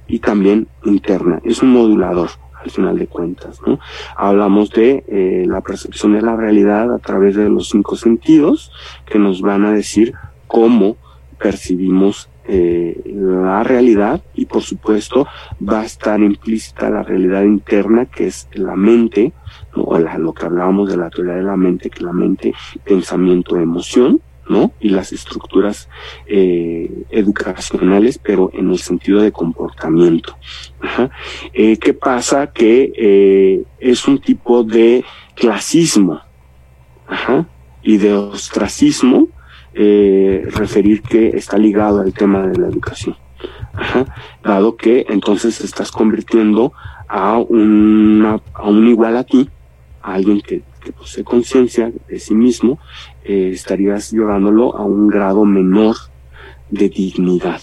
y 0.07 0.19
también 0.19 0.67
interna. 0.83 1.41
Es 1.43 1.61
un 1.61 1.73
modulador 1.73 2.29
al 2.63 2.69
final 2.71 2.97
de 2.97 3.07
cuentas. 3.07 3.61
¿no? 3.65 3.79
Hablamos 4.15 4.71
de 4.71 5.03
eh, 5.07 5.45
la 5.47 5.61
percepción 5.61 6.13
de 6.13 6.21
la 6.21 6.35
realidad 6.35 6.93
a 6.93 6.99
través 6.99 7.35
de 7.35 7.49
los 7.49 7.69
cinco 7.69 7.95
sentidos 7.95 8.71
que 9.05 9.19
nos 9.19 9.41
van 9.41 9.65
a 9.65 9.71
decir 9.71 10.13
cómo 10.47 10.97
percibimos 11.37 12.29
eh, 12.51 12.99
la 13.05 13.61
realidad 13.61 14.23
y 14.33 14.47
por 14.47 14.63
supuesto 14.63 15.27
va 15.61 15.81
a 15.81 15.85
estar 15.85 16.19
implícita 16.19 16.89
la 16.89 17.03
realidad 17.03 17.43
interna 17.43 18.07
que 18.07 18.25
es 18.25 18.47
la 18.53 18.75
mente, 18.75 19.33
o 19.75 19.99
lo 19.99 20.33
que 20.33 20.45
hablábamos 20.47 20.89
de 20.89 20.97
la 20.97 21.11
teoría 21.11 21.35
de 21.35 21.43
la 21.43 21.55
mente, 21.55 21.91
que 21.91 22.03
la 22.03 22.11
mente, 22.11 22.53
pensamiento, 22.83 23.55
emoción, 23.55 24.19
¿no? 24.49 24.73
Y 24.79 24.89
las 24.89 25.13
estructuras 25.13 25.87
eh, 26.27 26.89
educacionales, 27.11 28.17
pero 28.17 28.49
en 28.53 28.71
el 28.71 28.79
sentido 28.79 29.21
de 29.21 29.31
comportamiento. 29.31 30.35
Eh, 31.53 31.77
¿Qué 31.77 31.93
pasa? 31.93 32.51
Que 32.51 32.91
eh, 32.95 33.63
es 33.79 34.07
un 34.07 34.19
tipo 34.19 34.63
de 34.63 35.05
clasismo 35.35 36.21
y 37.81 37.97
de 37.97 38.13
ostracismo 38.13 39.29
referir 39.73 41.01
que 41.01 41.29
está 41.29 41.57
ligado 41.57 42.01
al 42.01 42.13
tema 42.13 42.45
de 42.47 42.57
la 42.57 42.67
educación. 42.67 43.15
Dado 44.43 44.75
que 44.75 45.05
entonces 45.09 45.61
estás 45.61 45.91
convirtiendo 45.91 46.73
a, 47.07 47.37
una, 47.37 48.41
a 48.53 48.69
un 48.69 48.87
igual 48.87 49.15
a 49.15 49.23
ti, 49.23 49.49
a 50.01 50.15
alguien 50.15 50.41
que 50.41 50.63
que 50.79 50.91
posee 50.91 51.23
conciencia 51.23 51.91
de 52.07 52.19
sí 52.19 52.33
mismo, 52.33 52.79
eh, 53.23 53.51
estarías 53.53 54.11
llevándolo 54.11 54.75
a 54.75 54.83
un 54.83 55.07
grado 55.07 55.45
menor 55.45 55.95
de 56.69 56.89
dignidad. 56.89 57.61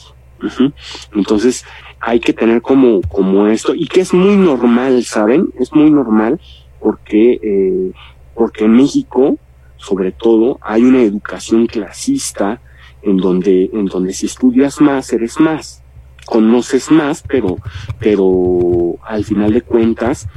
Entonces, 1.14 1.64
hay 1.98 2.20
que 2.20 2.32
tener 2.32 2.60
como, 2.60 3.00
como 3.02 3.46
esto, 3.46 3.74
y 3.74 3.86
que 3.88 4.00
es 4.00 4.12
muy 4.12 4.36
normal, 4.36 5.02
¿saben? 5.04 5.48
Es 5.58 5.72
muy 5.72 5.90
normal 5.90 6.40
porque, 6.78 7.40
eh, 7.42 7.92
porque 8.34 8.64
en 8.64 8.72
México, 8.72 9.38
sobre 9.76 10.12
todo, 10.12 10.58
hay 10.62 10.82
una 10.82 11.02
educación 11.02 11.66
clasista 11.66 12.60
en 13.02 13.16
donde, 13.16 13.70
en 13.72 13.86
donde 13.86 14.12
si 14.12 14.26
estudias 14.26 14.80
más, 14.80 15.12
eres 15.12 15.40
más 15.40 15.82
conoces 16.26 16.90
más, 16.90 17.22
pero, 17.26 17.56
pero 17.98 18.98
al 19.06 19.24
final 19.24 19.54
de 19.54 19.62
cuentas, 19.62 20.28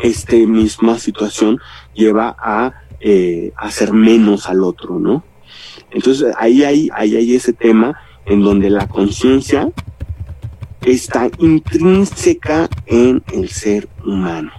esta 0.00 0.36
misma 0.36 0.98
situación 0.98 1.60
lleva 1.94 2.36
a 2.38 2.72
eh, 3.00 3.52
hacer 3.56 3.92
menos 3.92 4.48
al 4.48 4.62
otro, 4.62 4.98
¿no? 4.98 5.24
Entonces 5.90 6.34
ahí 6.38 6.64
hay, 6.64 6.88
ahí 6.94 7.16
hay 7.16 7.34
ese 7.34 7.52
tema 7.52 7.98
en 8.26 8.42
donde 8.42 8.70
la 8.70 8.86
conciencia 8.88 9.70
está 10.82 11.28
intrínseca 11.38 12.68
en 12.86 13.22
el 13.32 13.48
ser 13.48 13.88
humano. 14.04 14.52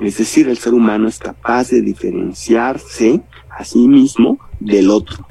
Es 0.00 0.18
decir, 0.18 0.48
el 0.48 0.58
ser 0.58 0.74
humano 0.74 1.08
es 1.08 1.18
capaz 1.18 1.70
de 1.70 1.80
diferenciarse 1.80 3.22
a 3.50 3.64
sí 3.64 3.88
mismo 3.88 4.38
del 4.60 4.90
otro. 4.90 5.26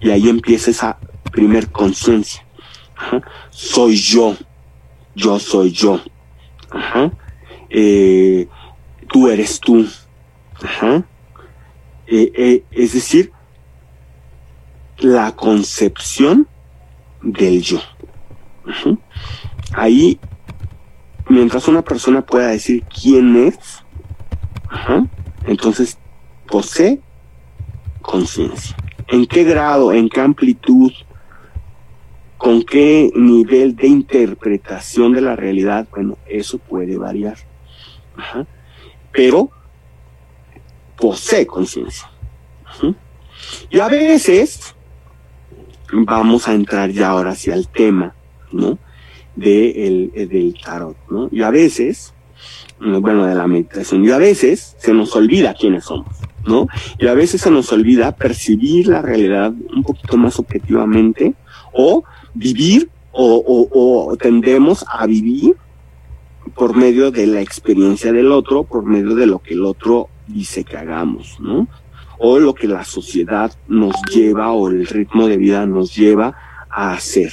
Y 0.00 0.10
ahí 0.10 0.28
empieza 0.28 0.70
esa 0.70 0.98
primer 1.32 1.70
conciencia. 1.70 2.44
Soy 3.50 3.96
yo. 3.96 4.36
Yo 5.14 5.38
soy 5.38 5.72
yo. 5.72 6.00
Eh, 7.68 8.46
tú 9.12 9.28
eres 9.28 9.60
tú. 9.60 9.86
Ajá. 10.60 11.04
Eh, 12.06 12.32
eh, 12.34 12.64
es 12.72 12.94
decir, 12.94 13.30
la 14.98 15.32
concepción 15.32 16.48
del 17.22 17.62
yo. 17.62 17.80
Ahí, 19.74 20.18
mientras 21.28 21.68
una 21.68 21.82
persona 21.82 22.22
pueda 22.22 22.48
decir 22.48 22.84
quién 22.84 23.36
es, 23.36 23.84
entonces 25.46 25.98
posee 26.46 27.00
conciencia. 28.00 28.76
¿En 29.08 29.26
qué 29.26 29.44
grado, 29.44 29.92
en 29.92 30.08
qué 30.08 30.20
amplitud, 30.20 30.92
con 32.38 32.62
qué 32.62 33.10
nivel 33.14 33.76
de 33.76 33.86
interpretación 33.86 35.12
de 35.12 35.20
la 35.20 35.36
realidad? 35.36 35.86
Bueno, 35.90 36.18
eso 36.26 36.58
puede 36.58 36.96
variar. 36.96 37.36
Ajá 38.16 38.46
pero 39.12 39.50
posee 40.96 41.46
conciencia. 41.46 42.08
Y 43.70 43.80
a 43.80 43.88
veces 43.88 44.74
vamos 45.92 46.48
a 46.48 46.54
entrar 46.54 46.90
ya 46.90 47.10
ahora 47.10 47.32
hacia 47.32 47.54
el 47.54 47.68
tema, 47.68 48.14
¿no? 48.50 48.78
De 49.36 49.86
el, 49.86 50.28
del 50.28 50.56
tarot, 50.62 50.96
¿no? 51.10 51.28
Y 51.30 51.42
a 51.42 51.50
veces, 51.50 52.14
bueno, 52.78 53.26
de 53.26 53.34
la 53.34 53.46
meditación, 53.46 54.04
y 54.04 54.10
a 54.10 54.18
veces 54.18 54.76
se 54.78 54.94
nos 54.94 55.14
olvida 55.14 55.54
quiénes 55.54 55.84
somos, 55.84 56.16
¿no? 56.46 56.66
Y 56.98 57.06
a 57.08 57.14
veces 57.14 57.40
se 57.40 57.50
nos 57.50 57.72
olvida 57.72 58.12
percibir 58.12 58.88
la 58.88 59.02
realidad 59.02 59.52
un 59.74 59.82
poquito 59.82 60.16
más 60.16 60.38
objetivamente 60.38 61.34
o 61.72 62.04
vivir 62.34 62.88
o, 63.12 63.68
o 63.70 64.16
tendemos 64.16 64.84
a 64.88 65.06
vivir 65.06 65.56
por 66.54 66.76
medio 66.76 67.10
de 67.10 67.26
la 67.26 67.40
experiencia 67.40 68.12
del 68.12 68.32
otro, 68.32 68.64
por 68.64 68.84
medio 68.84 69.14
de 69.14 69.26
lo 69.26 69.40
que 69.40 69.54
el 69.54 69.64
otro 69.64 70.08
dice 70.26 70.64
que 70.64 70.76
hagamos, 70.76 71.38
¿no? 71.40 71.68
O 72.18 72.38
lo 72.38 72.54
que 72.54 72.68
la 72.68 72.84
sociedad 72.84 73.52
nos 73.68 73.94
lleva 74.12 74.52
o 74.52 74.68
el 74.68 74.86
ritmo 74.86 75.26
de 75.26 75.36
vida 75.36 75.66
nos 75.66 75.94
lleva 75.94 76.36
a 76.70 76.92
hacer. 76.92 77.32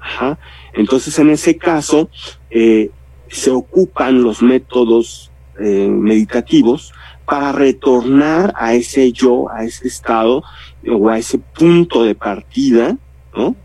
Ajá. 0.00 0.38
Entonces, 0.74 1.18
en 1.18 1.30
ese 1.30 1.56
caso, 1.56 2.10
eh, 2.50 2.90
se 3.28 3.50
ocupan 3.50 4.22
los 4.22 4.42
métodos 4.42 5.30
eh, 5.58 5.88
meditativos 5.88 6.92
para 7.24 7.50
retornar 7.52 8.52
a 8.56 8.74
ese 8.74 9.10
yo, 9.12 9.50
a 9.50 9.64
ese 9.64 9.88
estado 9.88 10.44
o 10.88 11.08
a 11.08 11.18
ese 11.18 11.38
punto 11.38 12.04
de 12.04 12.14
partida, 12.14 12.96
¿no? 13.34 13.56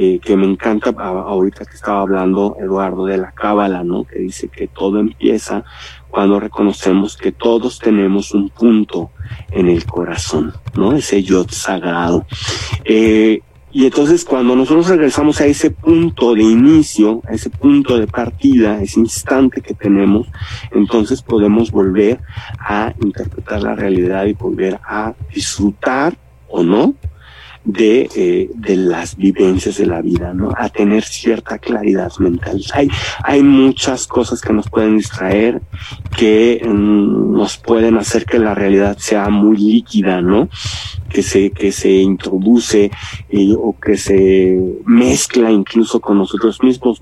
Eh, 0.00 0.20
que 0.22 0.36
me 0.36 0.46
encanta 0.46 0.90
ahorita 0.90 1.64
que 1.64 1.74
estaba 1.74 2.02
hablando 2.02 2.56
Eduardo 2.60 3.04
de 3.06 3.18
la 3.18 3.32
cábala, 3.32 3.82
¿no? 3.82 4.04
Que 4.04 4.20
dice 4.20 4.46
que 4.46 4.68
todo 4.68 5.00
empieza 5.00 5.64
cuando 6.08 6.38
reconocemos 6.38 7.16
que 7.16 7.32
todos 7.32 7.80
tenemos 7.80 8.32
un 8.32 8.48
punto 8.48 9.10
en 9.50 9.66
el 9.68 9.84
corazón, 9.86 10.54
¿no? 10.76 10.92
Ese 10.92 11.24
yo 11.24 11.44
sagrado. 11.48 12.24
Eh, 12.84 13.40
y 13.72 13.86
entonces 13.86 14.24
cuando 14.24 14.54
nosotros 14.54 14.86
regresamos 14.86 15.40
a 15.40 15.46
ese 15.46 15.72
punto 15.72 16.32
de 16.32 16.44
inicio, 16.44 17.20
a 17.28 17.32
ese 17.32 17.50
punto 17.50 17.98
de 17.98 18.06
partida, 18.06 18.80
ese 18.80 19.00
instante 19.00 19.62
que 19.62 19.74
tenemos, 19.74 20.28
entonces 20.70 21.22
podemos 21.22 21.72
volver 21.72 22.20
a 22.60 22.94
interpretar 23.02 23.64
la 23.64 23.74
realidad 23.74 24.26
y 24.26 24.34
volver 24.34 24.78
a 24.86 25.12
disfrutar 25.34 26.16
o 26.48 26.62
no 26.62 26.94
de, 27.64 28.08
eh, 28.14 28.50
de 28.54 28.76
las 28.76 29.16
vivencias 29.16 29.76
de 29.76 29.86
la 29.86 30.00
vida, 30.00 30.32
¿no? 30.32 30.52
A 30.56 30.68
tener 30.68 31.04
cierta 31.04 31.58
claridad 31.58 32.12
mental. 32.18 32.60
Hay, 32.72 32.88
hay 33.22 33.42
muchas 33.42 34.06
cosas 34.06 34.40
que 34.40 34.52
nos 34.52 34.68
pueden 34.68 34.96
distraer, 34.96 35.60
que 36.16 36.62
mm, 36.64 37.32
nos 37.36 37.56
pueden 37.56 37.96
hacer 37.96 38.24
que 38.24 38.38
la 38.38 38.54
realidad 38.54 38.96
sea 38.98 39.28
muy 39.28 39.56
líquida, 39.56 40.20
¿no? 40.20 40.48
Que 41.08 41.22
se, 41.22 41.50
que 41.50 41.72
se 41.72 41.90
introduce 41.90 42.90
eh, 43.30 43.54
o 43.56 43.74
que 43.78 43.96
se 43.96 44.58
mezcla 44.84 45.50
incluso 45.50 46.00
con 46.00 46.18
nosotros 46.18 46.62
mismos. 46.62 47.00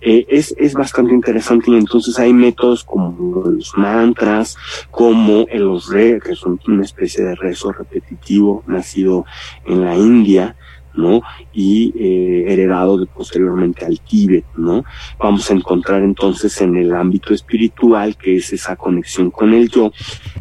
Eh, 0.00 0.26
es, 0.28 0.54
es 0.58 0.74
bastante 0.74 1.14
interesante 1.14 1.70
y 1.70 1.74
entonces 1.74 2.18
hay 2.18 2.32
métodos 2.32 2.84
como 2.84 3.44
los 3.48 3.76
mantras, 3.76 4.56
como 4.90 5.46
los 5.52 5.88
re, 5.88 6.20
que 6.24 6.34
son 6.34 6.60
una 6.66 6.84
especie 6.84 7.24
de 7.24 7.34
rezo 7.34 7.72
repetitivo 7.72 8.62
nacido 8.66 9.24
en 9.64 9.84
la 9.84 9.95
India, 9.96 10.56
¿no? 10.94 11.20
Y 11.52 11.92
eh, 11.98 12.52
heredado 12.52 12.98
de, 12.98 13.06
posteriormente 13.06 13.84
al 13.84 14.00
Tíbet, 14.00 14.44
¿no? 14.56 14.84
Vamos 15.18 15.50
a 15.50 15.54
encontrar 15.54 16.02
entonces 16.02 16.60
en 16.60 16.76
el 16.76 16.94
ámbito 16.94 17.34
espiritual, 17.34 18.16
que 18.16 18.36
es 18.36 18.52
esa 18.52 18.76
conexión 18.76 19.30
con 19.30 19.52
el 19.52 19.68
yo, 19.68 19.92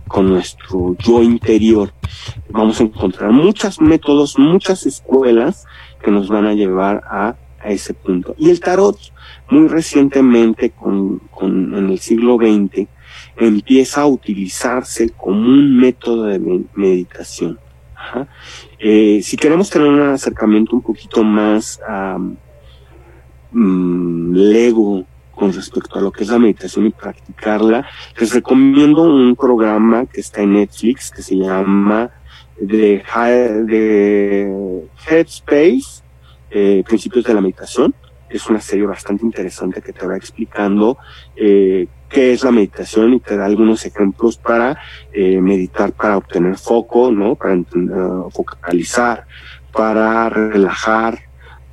con 0.08 0.30
nuestro 0.30 0.96
yo 1.00 1.22
interior, 1.22 1.92
vamos 2.50 2.80
a 2.80 2.84
encontrar 2.84 3.32
muchos 3.32 3.82
métodos, 3.82 4.38
muchas 4.38 4.86
escuelas 4.86 5.66
que 6.04 6.12
nos 6.12 6.30
van 6.30 6.46
a 6.46 6.54
llevar 6.54 7.04
a, 7.06 7.36
ese 7.66 7.96
punto. 7.96 8.36
Y 8.38 8.52
el 8.52 8.60
tarot, 8.60 8.96
muy 9.50 9.68
recientemente, 9.68 10.70
con, 10.70 11.20
en 11.42 11.90
el 11.90 11.98
siglo 11.98 12.38
XX, 12.38 12.88
empieza 13.38 14.02
a 14.02 14.06
utilizarse 14.06 15.10
como 15.10 15.40
un 15.40 15.76
método 15.76 16.26
de 16.26 16.64
meditación. 16.76 17.58
Eh, 18.80 19.22
si 19.24 19.38
queremos 19.38 19.70
tener 19.70 19.88
un 19.88 20.02
acercamiento 20.02 20.76
un 20.76 20.82
poquito 20.82 21.24
más 21.24 21.80
um, 23.54 24.34
lego 24.34 25.06
con 25.34 25.54
respecto 25.54 25.98
a 25.98 26.02
lo 26.02 26.12
que 26.12 26.24
es 26.24 26.30
la 26.30 26.40
meditación 26.40 26.88
y 26.88 26.90
practicarla, 26.90 27.88
les 28.20 28.34
recomiendo 28.34 29.04
un 29.04 29.36
programa 29.36 30.06
que 30.06 30.22
está 30.22 30.42
en 30.42 30.54
Netflix 30.54 31.12
que 31.12 31.22
se 31.22 31.36
llama 31.36 32.10
The, 32.58 33.04
de 33.66 34.86
Headspace, 35.08 36.04
eh, 36.50 36.84
Principios 36.88 37.26
de 37.26 37.34
la 37.34 37.42
Meditación. 37.42 37.94
Es 38.30 38.48
una 38.50 38.62
serie 38.62 38.86
bastante 38.86 39.26
interesante 39.26 39.82
que 39.82 39.94
te 39.94 40.06
va 40.06 40.18
explicando 40.18 40.98
eh, 41.36 41.88
qué 42.10 42.34
es 42.34 42.44
la 42.44 42.52
meditación 42.52 43.14
y 43.14 43.20
te 43.20 43.38
da 43.38 43.46
algunos 43.46 43.86
ejemplos 43.86 44.38
para 44.38 44.78
eh, 45.12 45.40
meditar, 45.42 45.92
para 45.94 46.18
obtener 46.18 46.58
foco, 46.58 47.12
¿no? 47.12 47.36
Para 47.36 47.56
uh, 47.56 48.30
focalizar, 48.32 49.26
para 49.72 50.30
relajar, 50.30 51.20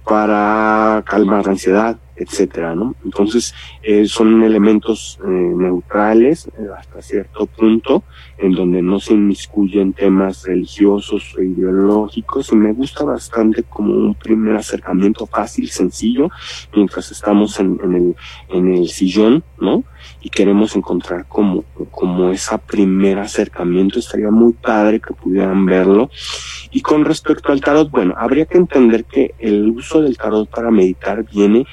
para 0.05 1.03
calmar 1.07 1.45
la 1.47 1.53
ansiedad, 1.53 1.97
etcétera, 2.17 2.75
¿no? 2.75 2.95
Entonces, 3.05 3.55
eh, 3.83 4.07
son 4.07 4.43
elementos 4.43 5.19
eh, 5.25 5.29
neutrales 5.29 6.49
hasta 6.77 7.03
cierto 7.03 7.47
punto, 7.47 8.05
en 8.43 8.52
donde 8.52 8.82
no 8.82 8.98
se 8.98 9.14
inmiscuyen 9.14 9.93
temas 9.93 10.44
religiosos 10.44 11.35
o 11.39 11.43
ideológicos, 11.43 12.52
y 12.52 12.56
me 12.56 12.73
gusta 12.73 13.05
bastante 13.05 13.62
como 13.62 13.94
un 13.94 14.14
primer 14.16 14.56
acercamiento 14.56 15.27
fácil, 15.27 15.70
sencillo, 15.70 16.28
mientras 16.74 17.12
estamos 17.12 17.60
en, 17.60 17.78
en 17.85 17.94
el, 17.94 18.16
en 18.48 18.74
el 18.74 18.89
sillón, 18.89 19.44
¿no? 19.60 19.85
Y 20.20 20.28
queremos 20.28 20.74
encontrar 20.74 21.27
como, 21.28 21.64
como 21.93 22.31
ese 22.31 22.59
primer 22.59 23.20
acercamiento, 23.20 24.01
estaría 24.01 24.32
muy 24.32 24.55
padre 24.55 25.01
que 25.01 25.14
pudieran 25.14 25.64
verlo. 25.64 26.10
Y 26.73 26.81
con 26.81 27.05
respecto 27.05 27.52
al 27.52 27.60
tarot, 27.60 27.90
bueno, 27.90 28.14
habría 28.16 28.47
que 28.47 28.59
entender 28.59 29.05
que 29.05 29.35
el 29.39 29.70
uso 29.70 30.02
del 30.02 30.19
tarot 30.19 30.51
para 30.51 30.73
meditar 30.73 31.24
viene 31.24 31.64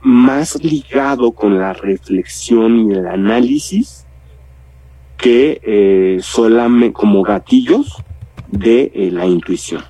más 0.00 0.62
ligado 0.62 1.32
con 1.32 1.58
la 1.58 1.74
reflexión 1.74 2.90
y 2.90 2.94
el 2.94 3.06
análisis 3.06 4.07
que 5.18 5.60
eh, 5.62 6.18
solamente 6.22 6.94
como 6.94 7.22
gatillos 7.22 8.02
de 8.50 8.90
eh, 8.94 9.10
la 9.10 9.26
intuición, 9.26 9.82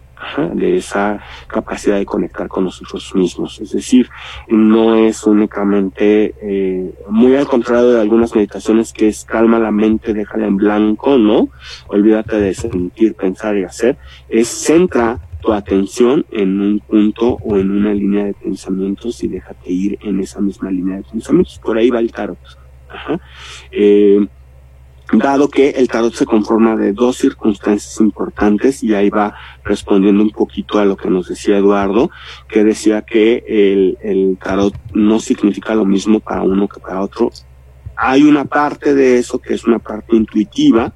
de 0.55 0.77
esa 0.77 1.21
capacidad 1.47 1.97
de 1.97 2.05
conectar 2.05 2.49
con 2.49 2.65
nosotros 2.65 3.15
mismos. 3.15 3.61
Es 3.61 3.73
decir, 3.73 4.09
no 4.49 4.97
es 4.97 5.25
únicamente, 5.25 6.35
eh, 6.43 6.93
muy 7.09 7.37
al 7.37 7.47
contrario 7.47 7.91
de 7.91 8.01
algunas 8.01 8.35
meditaciones 8.35 8.93
que 8.93 9.09
es 9.09 9.25
calma 9.25 9.59
la 9.59 9.71
mente, 9.71 10.15
déjala 10.15 10.47
en 10.47 10.57
blanco, 10.57 11.19
¿no? 11.19 11.49
Olvídate 11.87 12.41
de 12.41 12.55
sentir, 12.55 13.15
pensar 13.15 13.57
y 13.57 13.65
hacer. 13.65 13.97
Es 14.29 14.49
centra 14.49 15.21
tu 15.41 15.53
atención 15.53 16.27
en 16.33 16.61
un 16.61 16.81
punto 16.81 17.39
o 17.43 17.57
en 17.57 17.71
una 17.71 17.95
línea 17.95 18.25
de 18.25 18.35
pensamientos 18.35 19.23
y 19.23 19.29
déjate 19.29 19.71
ir 19.71 19.99
en 20.03 20.19
esa 20.21 20.41
misma 20.41 20.71
línea 20.71 20.97
de 20.97 21.05
pensamientos. 21.05 21.61
Por 21.63 21.79
ahí 21.79 21.91
va 21.91 22.01
el 22.01 22.11
tarot. 22.11 22.39
Ajá. 22.89 23.21
Eh, 23.71 24.27
dado 25.13 25.49
que 25.49 25.71
el 25.71 25.89
tarot 25.89 26.13
se 26.15 26.27
conforma 26.27 26.77
de 26.77 26.93
dos 26.93 27.17
circunstancias 27.17 27.99
importantes 28.01 28.83
y 28.83 28.95
ahí 28.95 29.09
va 29.09 29.35
respondiendo 29.65 30.23
un 30.23 30.31
poquito 30.31 30.79
a 30.79 30.85
lo 30.85 30.97
que 30.97 31.09
nos 31.09 31.29
decía 31.29 31.57
Eduardo, 31.57 32.11
que 32.49 32.65
decía 32.65 33.03
que 33.03 33.45
el, 33.49 33.99
el 34.03 34.39
tarot 34.39 34.75
no 34.93 35.19
significa 35.21 35.75
lo 35.75 35.85
mismo 35.85 36.21
para 36.21 36.43
uno 36.43 36.69
que 36.69 36.81
para 36.81 37.01
otro. 37.01 37.31
Hay 37.97 38.23
una 38.23 38.45
parte 38.45 38.95
de 38.95 39.19
eso 39.19 39.39
que 39.39 39.55
es 39.55 39.65
una 39.65 39.79
parte 39.79 40.15
intuitiva, 40.15 40.93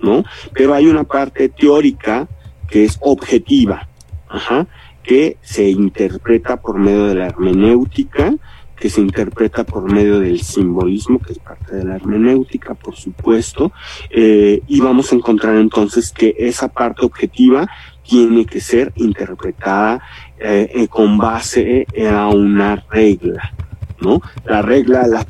¿no? 0.00 0.24
Pero 0.52 0.74
hay 0.74 0.86
una 0.86 1.04
parte 1.04 1.48
teórica 1.48 2.28
que 2.68 2.84
es 2.84 2.98
objetiva, 3.00 3.88
ajá, 4.28 4.66
que 5.02 5.36
se 5.40 5.68
interpreta 5.68 6.60
por 6.60 6.78
medio 6.78 7.06
de 7.06 7.14
la 7.14 7.26
hermenéutica, 7.26 8.34
que 8.82 8.90
se 8.90 9.00
interpreta 9.00 9.62
por 9.62 9.84
medio 9.84 10.18
del 10.18 10.40
simbolismo, 10.40 11.20
que 11.20 11.34
es 11.34 11.38
parte 11.38 11.76
de 11.76 11.84
la 11.84 11.94
hermenéutica, 11.94 12.74
por 12.74 12.96
supuesto, 12.96 13.70
eh, 14.10 14.60
y 14.66 14.80
vamos 14.80 15.12
a 15.12 15.14
encontrar 15.14 15.54
entonces 15.54 16.10
que 16.10 16.34
esa 16.36 16.66
parte 16.66 17.06
objetiva 17.06 17.68
tiene 18.02 18.44
que 18.44 18.60
ser 18.60 18.92
interpretada 18.96 20.02
eh, 20.36 20.68
eh 20.74 20.88
con 20.88 21.16
base 21.16 21.86
a 22.10 22.26
una 22.26 22.84
regla. 22.90 23.54
¿No? 24.02 24.20
La 24.44 24.62
regla 24.62 25.06
la, 25.06 25.24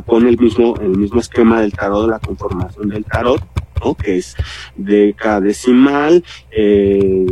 pone 0.00 0.28
el 0.28 0.38
mismo, 0.38 0.76
el 0.80 0.96
mismo 0.96 1.20
esquema 1.20 1.60
del 1.60 1.72
tarot, 1.72 2.08
la 2.08 2.20
conformación 2.20 2.88
del 2.88 3.04
tarot, 3.04 3.42
que 4.02 4.18
es 4.18 4.36
decadecimal, 4.76 6.24
eh, 6.50 7.26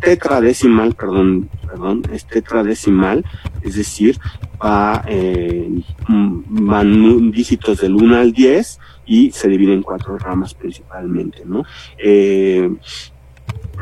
tetradecimal, 0.00 0.94
perdón, 0.94 1.48
perdón, 1.66 2.02
es 2.12 2.26
tetradecimal, 2.26 3.24
es 3.62 3.76
decir, 3.76 4.18
va, 4.62 5.04
eh, 5.06 5.68
van 6.08 7.30
dígitos 7.30 7.80
del 7.80 7.94
1 7.94 8.16
al 8.16 8.32
10 8.32 8.78
y 9.06 9.30
se 9.30 9.48
divide 9.48 9.74
en 9.74 9.82
cuatro 9.82 10.18
ramas 10.18 10.54
principalmente, 10.54 11.42
¿no? 11.44 11.64
Eh, 11.98 12.68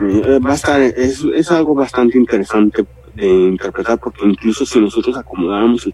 eh 0.02 0.40
es 0.97 1.51
algo 1.51 1.74
bastante 1.74 2.18
interesante 2.18 2.84
interpretar, 3.26 3.98
porque 3.98 4.24
incluso 4.24 4.64
si 4.64 4.80
nosotros 4.80 5.16
acomodáramos 5.16 5.86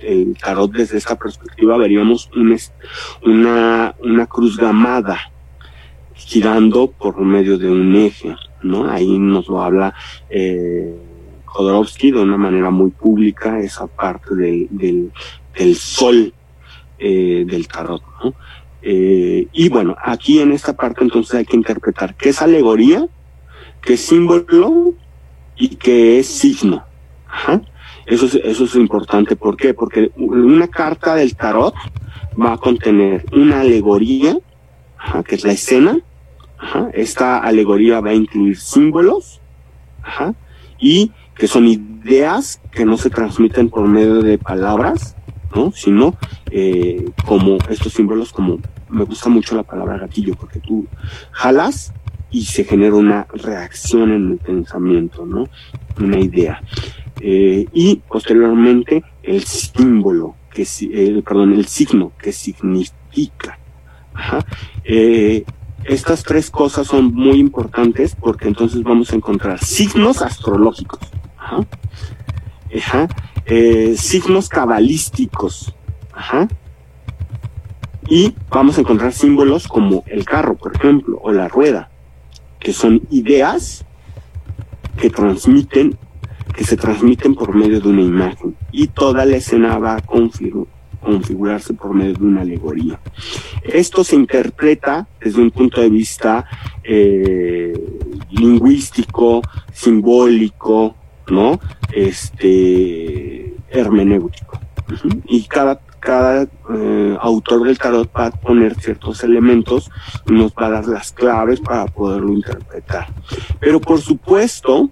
el, 0.00 0.36
tarot 0.36 0.72
desde 0.72 0.98
esta 0.98 1.16
perspectiva, 1.16 1.76
veríamos 1.76 2.30
un, 2.34 2.56
una, 3.24 3.94
una 4.02 4.26
cruz 4.26 4.56
gamada 4.56 5.18
girando 6.14 6.90
por 6.90 7.20
medio 7.20 7.58
de 7.58 7.70
un 7.70 7.94
eje, 7.94 8.34
¿no? 8.62 8.90
Ahí 8.90 9.18
nos 9.18 9.48
lo 9.48 9.62
habla 9.62 9.94
eh, 10.30 10.96
Jodorowsky 11.44 12.10
de 12.10 12.20
una 12.20 12.36
manera 12.36 12.70
muy 12.70 12.90
pública, 12.90 13.60
esa 13.60 13.86
parte 13.86 14.34
del, 14.34 14.68
del, 14.70 15.12
del 15.56 15.76
sol 15.76 16.32
eh, 16.98 17.44
del 17.46 17.68
tarot, 17.68 18.02
¿no? 18.24 18.34
Eh, 18.82 19.48
y 19.52 19.68
bueno, 19.68 19.96
aquí 20.02 20.38
en 20.38 20.52
esta 20.52 20.74
parte 20.74 21.02
entonces 21.02 21.34
hay 21.34 21.44
que 21.44 21.56
interpretar 21.56 22.14
qué 22.14 22.28
es 22.28 22.40
alegoría, 22.40 23.06
qué 23.82 23.96
símbolo 23.96 24.94
y 25.56 25.76
que 25.76 26.18
es 26.18 26.26
signo. 26.26 26.84
Eso, 28.06 28.26
es, 28.26 28.34
eso 28.34 28.64
es 28.64 28.74
importante. 28.76 29.36
¿Por 29.36 29.56
qué? 29.56 29.74
Porque 29.74 30.12
una 30.16 30.68
carta 30.68 31.14
del 31.14 31.36
tarot 31.36 31.74
va 32.40 32.54
a 32.54 32.58
contener 32.58 33.24
una 33.32 33.60
alegoría, 33.60 34.38
que 35.24 35.34
es 35.34 35.44
la 35.44 35.52
escena. 35.52 35.98
Esta 36.92 37.38
alegoría 37.38 38.00
va 38.00 38.10
a 38.10 38.14
incluir 38.14 38.56
símbolos 38.56 39.40
y 40.78 41.12
que 41.34 41.46
son 41.46 41.66
ideas 41.66 42.60
que 42.72 42.84
no 42.84 42.96
se 42.96 43.10
transmiten 43.10 43.68
por 43.68 43.86
medio 43.86 44.22
de 44.22 44.38
palabras, 44.38 45.16
¿no? 45.54 45.72
sino 45.72 46.14
eh, 46.50 47.10
como 47.26 47.58
estos 47.68 47.92
símbolos, 47.92 48.32
como 48.32 48.58
me 48.88 49.04
gusta 49.04 49.28
mucho 49.28 49.54
la 49.54 49.62
palabra 49.62 49.98
gatillo, 49.98 50.34
porque 50.34 50.60
tú 50.60 50.86
jalas 51.32 51.92
y 52.30 52.44
se 52.44 52.64
genera 52.64 52.94
una 52.94 53.26
reacción 53.32 54.12
en 54.12 54.32
el 54.32 54.38
pensamiento, 54.38 55.24
¿no? 55.24 55.48
Una 55.98 56.18
idea. 56.18 56.60
Eh, 57.20 57.66
y 57.72 57.96
posteriormente 58.08 59.04
el 59.22 59.44
símbolo, 59.44 60.36
que 60.52 60.66
el, 60.92 61.22
perdón, 61.22 61.54
el 61.54 61.66
signo 61.66 62.12
que 62.18 62.32
significa. 62.32 63.58
Eh, 64.84 65.44
estas 65.84 66.22
tres 66.22 66.50
cosas 66.50 66.86
son 66.86 67.14
muy 67.14 67.38
importantes 67.38 68.16
porque 68.18 68.48
entonces 68.48 68.82
vamos 68.82 69.12
a 69.12 69.16
encontrar 69.16 69.62
signos 69.62 70.22
astrológicos, 70.22 71.00
eh, 73.46 73.94
signos 73.96 74.48
cabalísticos, 74.48 75.74
y 78.08 78.34
vamos 78.50 78.78
a 78.78 78.80
encontrar 78.80 79.12
símbolos 79.12 79.68
como 79.68 80.02
el 80.06 80.24
carro, 80.24 80.56
por 80.56 80.74
ejemplo, 80.74 81.18
o 81.22 81.32
la 81.32 81.48
rueda 81.48 81.90
que 82.58 82.72
son 82.72 83.02
ideas 83.10 83.84
que 84.98 85.10
transmiten, 85.10 85.96
que 86.54 86.64
se 86.64 86.76
transmiten 86.76 87.34
por 87.34 87.54
medio 87.54 87.80
de 87.80 87.88
una 87.88 88.02
imagen. 88.02 88.56
Y 88.72 88.88
toda 88.88 89.24
la 89.24 89.36
escena 89.36 89.78
va 89.78 89.96
a 89.96 90.02
configurarse 90.02 91.74
por 91.74 91.94
medio 91.94 92.14
de 92.14 92.24
una 92.24 92.40
alegoría. 92.40 92.98
Esto 93.62 94.04
se 94.04 94.16
interpreta 94.16 95.06
desde 95.20 95.42
un 95.42 95.50
punto 95.50 95.80
de 95.80 95.90
vista 95.90 96.46
eh, 96.82 97.74
lingüístico, 98.30 99.42
simbólico, 99.72 100.94
¿no? 101.28 101.60
Este, 101.92 103.54
hermenéutico. 103.68 104.60
Y 105.26 105.42
cada 105.44 105.80
cada 106.06 106.44
eh, 106.44 107.18
autor 107.20 107.64
del 107.64 107.78
tarot 107.78 108.08
va 108.16 108.26
a 108.26 108.30
poner 108.30 108.76
ciertos 108.76 109.24
elementos 109.24 109.90
y 110.28 110.34
nos 110.34 110.52
va 110.52 110.66
a 110.66 110.70
dar 110.70 110.86
las 110.86 111.10
claves 111.10 111.60
para 111.60 111.86
poderlo 111.86 112.32
interpretar. 112.32 113.08
Pero 113.58 113.80
por 113.80 114.00
supuesto 114.00 114.90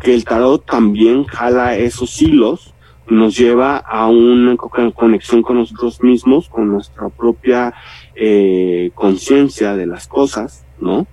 que 0.00 0.12
el 0.12 0.24
tarot 0.24 0.66
también 0.66 1.22
jala 1.22 1.76
esos 1.76 2.20
hilos 2.20 2.74
nos 3.08 3.38
lleva 3.38 3.76
a 3.76 4.08
una 4.08 4.56
conexión 4.56 5.42
con 5.42 5.58
nosotros 5.58 6.02
mismos, 6.02 6.48
con 6.48 6.68
nuestra 6.68 7.10
propia 7.10 7.72
eh, 8.16 8.90
conciencia 8.96 9.76
de 9.76 9.86
las 9.86 10.08
cosas, 10.08 10.66
¿no? 10.80 11.06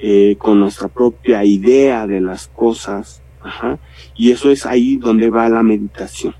eh, 0.00 0.34
con 0.36 0.58
nuestra 0.58 0.88
propia 0.88 1.44
idea 1.44 2.08
de 2.08 2.20
las 2.20 2.48
cosas, 2.48 3.22
y 4.16 4.32
eso 4.32 4.50
es 4.50 4.66
ahí 4.66 4.96
donde 4.96 5.30
va 5.30 5.48
la 5.48 5.62
meditación. 5.62 6.34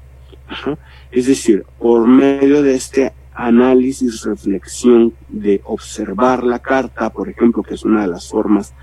Es 1.10 1.26
decir, 1.26 1.64
por 1.78 2.06
medio 2.06 2.62
de 2.62 2.74
este 2.74 3.12
análisis, 3.34 4.22
reflexión, 4.22 5.12
de 5.28 5.60
observar 5.64 6.42
la 6.42 6.58
carta, 6.58 7.10
por 7.10 7.28
ejemplo, 7.28 7.62
que 7.62 7.74
es 7.74 7.84
una 7.84 8.02
de 8.02 8.08
las 8.08 8.28
formas 8.28 8.74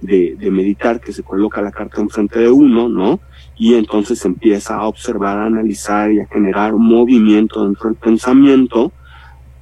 de, 0.00 0.36
meditar, 0.50 1.00
que 1.00 1.12
se 1.12 1.22
coloca 1.22 1.60
la 1.60 1.72
carta 1.72 2.00
enfrente 2.00 2.38
de 2.38 2.50
uno, 2.50 2.88
¿no? 2.88 3.20
Y 3.56 3.74
entonces 3.74 4.24
empieza 4.24 4.76
a 4.76 4.86
observar, 4.86 5.38
a 5.38 5.46
analizar 5.46 6.12
y 6.12 6.20
a 6.20 6.26
generar 6.26 6.74
movimiento 6.74 7.64
dentro 7.64 7.88
del 7.88 7.98
pensamiento 7.98 8.92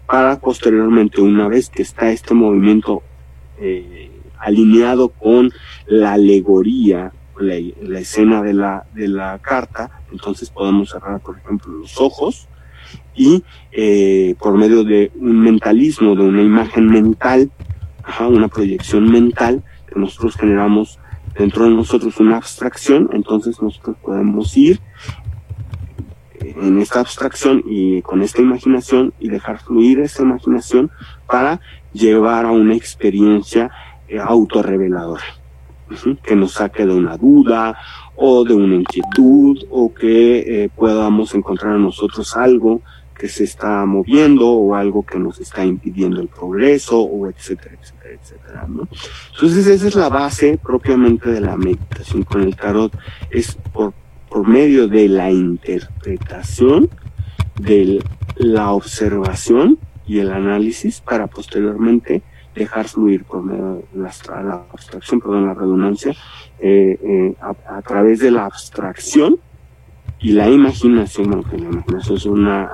para 0.07 0.39
posteriormente, 0.39 1.21
una 1.23 1.49
vez 1.49 1.71
que 1.71 1.83
está 1.83 2.11
este 2.11 2.35
movimiento 2.35 3.03
eh, 3.59 4.11
alineado 4.39 5.09
con 5.09 5.53
la 5.87 6.15
alegoría, 6.15 7.13
la, 7.39 7.55
la, 7.83 7.99
escena 7.99 8.43
de 8.43 8.55
la, 8.55 8.87
de 8.95 9.09
la 9.09 9.39
carta, 9.41 10.01
entonces 10.13 10.51
podemos 10.51 10.91
cerrar, 10.91 11.21
por 11.21 11.39
ejemplo, 11.39 11.73
los 11.73 12.01
ojos 12.01 12.49
y 13.15 13.43
eh, 13.73 14.35
por 14.39 14.57
medio 14.57 14.85
de 14.85 15.13
un 15.17 15.41
mentalismo, 15.41 16.15
de 16.15 16.23
una 16.23 16.43
imagen 16.43 16.87
mental, 16.87 17.51
una 18.21 18.49
proyección 18.49 19.11
mental, 19.11 19.63
que 19.87 19.99
nosotros 19.99 20.37
generamos 20.37 20.99
dentro 21.39 21.65
de 21.65 21.71
nosotros 21.71 22.21
una 22.21 22.37
abstracción, 22.37 23.11
entonces 23.13 23.61
nosotros 23.61 23.97
podemos 24.03 24.57
ir 24.57 24.81
en 26.41 26.79
esta 26.79 27.01
abstracción 27.01 27.63
y 27.67 28.03
con 28.03 28.23
esta 28.23 28.43
imaginación 28.43 29.15
y 29.19 29.29
dejar 29.29 29.61
fluir 29.61 30.01
esa 30.01 30.23
imaginación 30.23 30.91
para 31.27 31.61
llevar 31.93 32.45
a 32.45 32.53
una 32.53 32.75
experiencia 32.75 33.71
eh, 34.09 34.19
autorreveladora, 34.19 35.25
que 36.23 36.37
nos 36.37 36.53
saque 36.53 36.87
de 36.87 36.95
una 36.95 37.17
duda 37.17 37.77
o 38.17 38.45
de 38.45 38.55
una 38.55 38.77
inquietud 38.77 39.65
o 39.71 39.93
que 39.93 40.65
eh, 40.65 40.71
podamos 40.75 41.35
encontrar 41.35 41.77
en 41.77 41.83
nosotros 41.83 42.37
algo 42.37 42.81
que 43.17 43.29
se 43.29 43.45
está 43.45 43.85
moviendo 43.87 44.51
o 44.51 44.75
algo 44.75 45.05
que 45.05 45.19
nos 45.19 45.41
está 45.41 45.65
impidiendo 45.65 46.21
el 46.21 46.29
progreso 46.29 47.01
o 47.01 47.29
etcétera, 47.29 47.77
etcétera, 47.81 48.15
etcétera, 48.21 48.67
¿no? 48.69 48.89
Entonces 49.35 49.67
esa 49.67 49.89
es 49.89 49.95
la 49.95 50.09
base 50.09 50.59
propiamente 50.63 51.31
de 51.31 51.41
la 51.41 51.57
meditación 51.57 52.25
con 52.25 52.43
el 52.43 52.57
tarot, 52.57 52.97
es 53.31 53.57
por, 53.73 53.95
por 54.29 54.47
medio 54.47 54.89
de 54.89 55.09
la 55.09 55.31
interpretación, 55.31 56.91
de 57.61 58.03
la 58.37 58.73
observación 58.73 59.79
y 60.07 60.19
el 60.19 60.33
análisis 60.33 61.01
para 61.01 61.29
posteriormente 61.29 62.23
dejar 62.55 62.89
fluir 62.89 63.25
por 63.25 63.43
medio 63.43 63.83
de 63.93 64.01
la, 64.01 64.65
abstracción, 64.73 65.21
perdón, 65.21 65.47
la 65.47 65.55
redundancia, 65.55 66.13
eh, 66.61 66.99
eh, 67.03 67.35
a, 67.41 67.83
través 67.83 68.21
de 68.21 68.31
la 68.31 68.47
abstracción 68.47 69.39
y 70.21 70.33
la 70.33 70.49
imaginación, 70.49 71.33
aunque 71.33 71.59
la 71.59 71.69
imaginación 71.69 72.17
es 72.17 72.27
una 72.27 72.71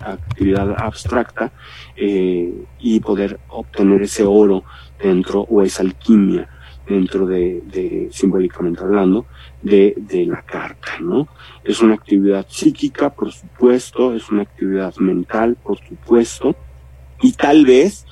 actividad 0.00 0.74
abstracta, 0.78 1.52
eh, 1.96 2.52
y 2.80 3.00
poder 3.00 3.38
obtener 3.48 4.02
ese 4.02 4.24
oro 4.24 4.64
dentro, 5.00 5.42
o 5.42 5.62
esa 5.62 5.82
alquimia 5.82 6.48
dentro 6.86 7.26
de, 7.26 8.08
simbólicamente 8.10 8.82
hablando, 8.82 9.26
de 9.60 10.24
la 10.26 10.40
carta, 10.42 10.92
¿no? 11.00 11.28
Es 11.62 11.82
una 11.82 11.94
actividad 11.94 12.46
psíquica, 12.48 13.10
por 13.10 13.30
supuesto, 13.30 14.14
es 14.14 14.30
una 14.30 14.42
actividad 14.42 14.96
mental, 14.96 15.58
por 15.62 15.78
supuesto, 15.78 16.56
y 17.20 17.32
tal 17.32 17.66
vez 17.66 18.06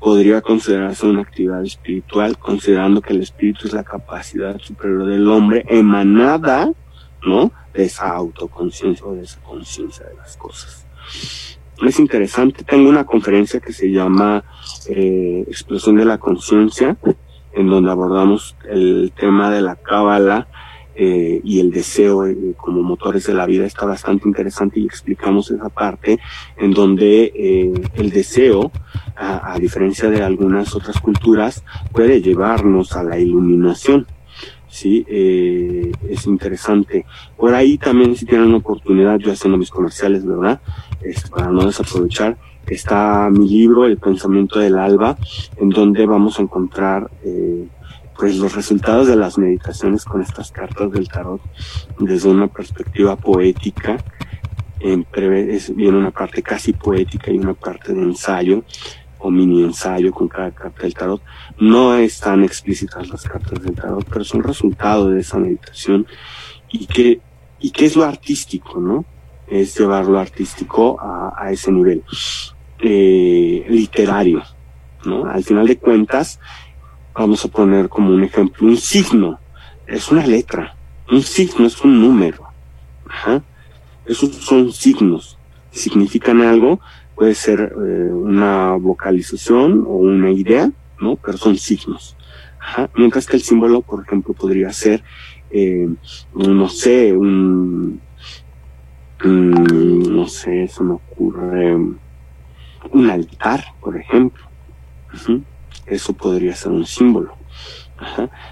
podría 0.00 0.40
considerarse 0.40 1.06
una 1.06 1.22
actividad 1.22 1.62
espiritual, 1.62 2.38
considerando 2.38 3.00
que 3.00 3.12
el 3.12 3.22
espíritu 3.22 3.66
es 3.66 3.72
la 3.72 3.84
capacidad 3.84 4.58
superior 4.58 5.06
del 5.06 5.28
hombre 5.28 5.64
emanada, 5.68 6.70
¿no? 7.24 7.52
de 7.74 7.84
esa 7.84 8.08
autoconciencia 8.10 9.06
o 9.06 9.14
de 9.14 9.22
esa 9.22 9.40
conciencia 9.40 10.06
de 10.06 10.14
las 10.14 10.36
cosas. 10.36 10.86
Es 11.86 11.98
interesante, 12.00 12.64
tengo 12.64 12.88
una 12.88 13.04
conferencia 13.04 13.60
que 13.60 13.72
se 13.72 13.90
llama 13.90 14.44
eh, 14.88 15.44
Explosión 15.46 15.96
de 15.96 16.04
la 16.04 16.18
Conciencia, 16.18 16.96
en 17.52 17.68
donde 17.68 17.90
abordamos 17.90 18.56
el 18.68 19.12
tema 19.16 19.50
de 19.50 19.62
la 19.62 19.76
cábala 19.76 20.48
eh, 21.00 21.40
y 21.44 21.60
el 21.60 21.70
deseo 21.70 22.26
eh, 22.26 22.54
como 22.56 22.82
motores 22.82 23.26
de 23.26 23.34
la 23.34 23.46
vida. 23.46 23.64
Está 23.64 23.86
bastante 23.86 24.26
interesante 24.26 24.80
y 24.80 24.84
explicamos 24.84 25.50
esa 25.50 25.68
parte 25.68 26.18
en 26.56 26.72
donde 26.72 27.32
eh, 27.34 27.72
el 27.94 28.10
deseo, 28.10 28.72
a, 29.16 29.52
a 29.54 29.58
diferencia 29.58 30.10
de 30.10 30.22
algunas 30.22 30.74
otras 30.74 31.00
culturas, 31.00 31.62
puede 31.92 32.20
llevarnos 32.20 32.96
a 32.96 33.04
la 33.04 33.18
iluminación 33.18 34.06
sí, 34.70 35.04
es 35.08 36.26
interesante. 36.26 37.06
Por 37.36 37.54
ahí 37.54 37.78
también 37.78 38.14
si 38.14 38.26
tienen 38.26 38.52
oportunidad, 38.54 39.18
yo 39.18 39.32
haciendo 39.32 39.56
mis 39.56 39.70
comerciales, 39.70 40.26
¿verdad? 40.26 40.60
Para 41.30 41.50
no 41.50 41.64
desaprovechar, 41.64 42.36
está 42.70 43.28
mi 43.30 43.48
libro, 43.48 43.86
El 43.86 43.98
pensamiento 43.98 44.58
del 44.58 44.78
alba, 44.78 45.16
en 45.56 45.70
donde 45.70 46.06
vamos 46.06 46.38
a 46.38 46.42
encontrar, 46.42 47.10
eh, 47.24 47.66
pues 48.18 48.36
los 48.36 48.52
resultados 48.54 49.06
de 49.06 49.14
las 49.14 49.38
meditaciones 49.38 50.04
con 50.04 50.20
estas 50.20 50.50
cartas 50.50 50.90
del 50.90 51.08
tarot 51.08 51.40
desde 52.00 52.28
una 52.28 52.48
perspectiva 52.48 53.14
poética, 53.14 53.96
en 54.80 55.06
es, 55.14 55.74
viene 55.74 55.96
una 55.96 56.10
parte 56.10 56.42
casi 56.42 56.72
poética 56.72 57.30
y 57.30 57.38
una 57.38 57.54
parte 57.54 57.94
de 57.94 58.02
ensayo, 58.02 58.64
o 59.20 59.30
mini 59.30 59.62
ensayo 59.62 60.12
con 60.12 60.26
cada 60.28 60.50
carta 60.50 60.82
del 60.82 60.94
tarot. 60.94 61.22
No 61.60 61.94
están 61.94 62.42
explícitas 62.42 63.08
las 63.08 63.22
cartas 63.22 63.62
del 63.62 63.74
tarot, 63.76 64.04
pero 64.04 64.24
son 64.24 64.42
resultado 64.42 65.10
de 65.10 65.20
esa 65.20 65.38
meditación 65.38 66.04
y 66.70 66.86
que, 66.86 67.20
y 67.60 67.70
que 67.70 67.86
es 67.86 67.94
lo 67.94 68.04
artístico, 68.04 68.80
¿no? 68.80 69.04
Es 69.46 69.78
llevar 69.78 70.06
lo 70.06 70.18
artístico 70.18 71.00
a, 71.00 71.34
a 71.36 71.52
ese 71.52 71.70
nivel 71.70 72.02
eh, 72.80 73.64
literario, 73.68 74.42
¿no? 75.04 75.24
Al 75.24 75.44
final 75.44 75.66
de 75.68 75.78
cuentas, 75.78 76.40
vamos 77.18 77.44
a 77.44 77.48
poner 77.48 77.88
como 77.88 78.14
un 78.14 78.22
ejemplo, 78.22 78.66
un 78.66 78.76
signo, 78.76 79.40
es 79.88 80.10
una 80.12 80.24
letra, 80.24 80.76
un 81.10 81.20
signo 81.22 81.66
es 81.66 81.82
un 81.82 82.00
número, 82.00 82.44
Ajá. 83.08 83.42
esos 84.06 84.36
son 84.36 84.72
signos, 84.72 85.36
significan 85.72 86.40
algo, 86.42 86.80
puede 87.16 87.34
ser 87.34 87.60
eh, 87.60 88.12
una 88.12 88.74
vocalización 88.74 89.84
o 89.84 89.96
una 89.96 90.30
idea, 90.30 90.70
¿no? 91.00 91.16
Pero 91.16 91.36
son 91.36 91.58
signos. 91.58 92.16
Ajá. 92.60 92.88
Mientras 92.96 93.26
que 93.26 93.36
el 93.36 93.42
símbolo, 93.42 93.82
por 93.82 94.04
ejemplo, 94.04 94.34
podría 94.34 94.72
ser, 94.72 95.02
eh, 95.50 95.88
no 96.34 96.68
sé, 96.68 97.12
un, 97.12 98.00
um, 99.24 100.02
no 100.14 100.28
sé, 100.28 100.68
se 100.68 100.84
me 100.84 100.92
ocurre 100.92 101.74
un 102.92 103.10
altar, 103.10 103.64
por 103.80 103.96
ejemplo. 103.96 104.44
Ajá. 105.12 105.40
Eso 105.90 106.12
podría 106.12 106.54
ser 106.54 106.72
un 106.72 106.86
símbolo. 106.86 107.34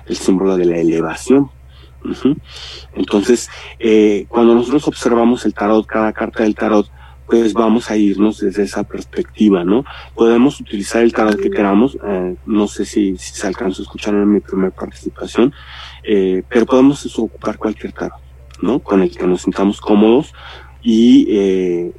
El 0.07 0.17
símbolo 0.17 0.57
de 0.57 0.65
la 0.65 0.79
elevación. 0.79 1.51
Entonces, 2.95 3.49
eh, 3.79 4.27
cuando 4.29 4.55
nosotros 4.55 4.87
observamos 4.87 5.45
el 5.45 5.55
tarot, 5.55 5.87
cada 5.87 6.13
carta 6.13 6.43
del 6.43 6.55
tarot, 6.55 6.89
pues 7.27 7.53
vamos 7.53 7.91
a 7.91 7.97
irnos 7.97 8.39
desde 8.39 8.63
esa 8.63 8.85
perspectiva, 8.85 9.65
¿no? 9.65 9.85
Podemos 10.15 10.61
utilizar 10.61 11.03
el 11.03 11.13
tarot 11.13 11.37
que 11.37 11.51
queramos, 11.51 11.99
eh, 12.07 12.37
no 12.47 12.69
sé 12.69 12.85
si, 12.85 13.17
se 13.19 13.47
alcanzó 13.47 13.83
a 13.83 13.85
escuchar 13.85 14.15
en 14.15 14.33
mi 14.33 14.41
primera 14.41 14.71
participación, 14.71 15.53
eh, 16.05 16.45
pero 16.49 16.67
podemos 16.67 17.19
ocupar 17.19 17.59
cualquier 17.59 17.93
tarot, 17.93 18.21
¿no? 18.63 18.79
Con 18.79 19.03
el 19.03 19.11
que 19.11 19.27
nos 19.27 19.43
sintamos 19.43 19.81
cómodos 19.81 20.33
y 20.83 21.27
eh, 21.31 21.93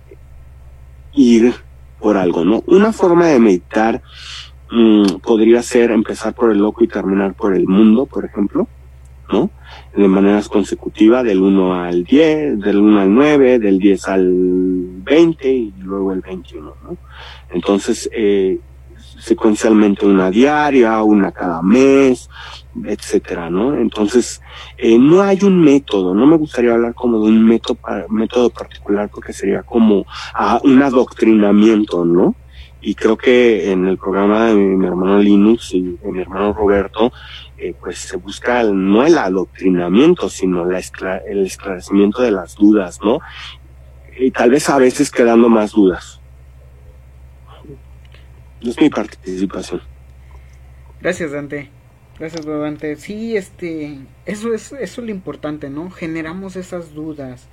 ir 1.13 1.53
por 1.99 2.15
algo, 2.15 2.45
¿no? 2.45 2.63
Una 2.67 2.93
forma 2.93 3.27
de 3.27 3.39
meditar 3.39 4.01
mmm, 4.71 5.19
podría 5.23 5.61
ser 5.61 5.91
empezar 5.91 6.33
por 6.33 6.51
el 6.51 6.59
loco 6.59 6.83
y 6.83 6.87
terminar 6.87 7.33
por 7.33 7.55
el 7.55 7.67
mundo, 7.67 8.05
por 8.05 8.25
ejemplo, 8.25 8.67
¿no? 9.31 9.49
De 9.95 10.07
maneras 10.07 10.47
consecutivas, 10.47 11.23
del 11.23 11.41
1 11.41 11.73
al 11.83 12.03
10, 12.03 12.59
del 12.59 12.77
1 12.77 13.01
al 13.01 13.13
9, 13.13 13.59
del 13.59 13.79
10 13.79 14.07
al 14.07 14.31
20 15.03 15.49
y 15.51 15.73
luego 15.79 16.13
el 16.13 16.21
21, 16.21 16.73
¿no? 16.83 16.97
Entonces, 17.49 18.09
eh, 18.13 18.59
secuencialmente 19.19 20.05
una 20.05 20.29
diaria, 20.29 21.01
una 21.03 21.31
cada 21.31 21.61
mes, 21.61 22.29
etcétera, 22.85 23.49
¿no? 23.49 23.75
Entonces, 23.75 24.41
eh, 24.77 24.97
no 24.97 25.21
hay 25.21 25.39
un 25.43 25.59
método, 25.59 26.13
no 26.13 26.25
me 26.27 26.37
gustaría 26.37 26.73
hablar 26.73 26.93
como 26.93 27.19
de 27.19 27.29
un 27.29 27.43
método, 27.43 27.77
método 28.09 28.49
particular 28.49 29.09
porque 29.09 29.33
sería 29.33 29.63
como 29.63 30.05
ah, 30.33 30.59
un 30.63 30.81
adoctrinamiento, 30.81 32.05
¿no? 32.05 32.35
Y 32.81 32.95
creo 32.95 33.17
que 33.17 33.71
en 33.71 33.87
el 33.87 33.97
programa 33.97 34.47
de 34.47 34.55
mi, 34.55 34.85
hermano 34.85 35.19
Linux 35.19 35.73
y 35.73 35.81
de 35.81 36.11
mi 36.11 36.21
hermano 36.21 36.53
Roberto, 36.53 37.11
eh, 37.57 37.73
pues 37.79 37.97
se 37.97 38.17
busca 38.17 38.63
no 38.63 39.05
el 39.05 39.17
adoctrinamiento, 39.17 40.29
sino 40.29 40.63
la 40.65 40.79
el 41.27 41.45
esclarecimiento 41.45 42.21
de 42.21 42.31
las 42.31 42.55
dudas, 42.55 42.99
¿no? 43.03 43.19
Y 44.19 44.31
tal 44.31 44.51
vez 44.51 44.69
a 44.69 44.77
veces 44.77 45.11
quedando 45.11 45.49
más 45.49 45.71
dudas. 45.71 46.21
Es 48.61 48.79
mi 48.79 48.89
participación. 48.89 49.81
Gracias, 51.01 51.31
Dante. 51.31 51.69
Gracias, 52.19 52.45
Dante. 52.45 52.95
Sí, 52.95 53.37
este, 53.37 53.99
eso 54.25 54.53
es, 54.53 54.71
eso 54.71 55.01
es 55.01 55.07
lo 55.07 55.11
importante, 55.11 55.69
¿no? 55.69 55.91
Generamos 55.91 56.55
esas 56.55 56.93
dudas. 56.93 57.47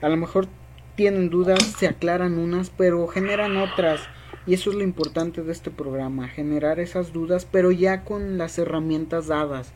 A 0.00 0.08
lo 0.08 0.16
mejor 0.16 0.48
tienen 0.94 1.28
dudas, 1.28 1.62
se 1.62 1.86
aclaran 1.86 2.38
unas, 2.38 2.70
pero 2.70 3.06
generan 3.06 3.56
otras. 3.56 4.00
Y 4.48 4.54
eso 4.54 4.70
es 4.70 4.76
lo 4.76 4.82
importante 4.82 5.42
de 5.42 5.52
este 5.52 5.70
programa, 5.70 6.26
generar 6.26 6.80
esas 6.80 7.12
dudas, 7.12 7.44
pero 7.44 7.70
ya 7.70 8.02
con 8.02 8.38
las 8.38 8.58
herramientas 8.58 9.26
dadas 9.26 9.74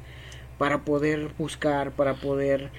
para 0.56 0.82
poder 0.82 1.34
buscar, 1.36 1.92
para 1.92 2.14
poder 2.14 2.70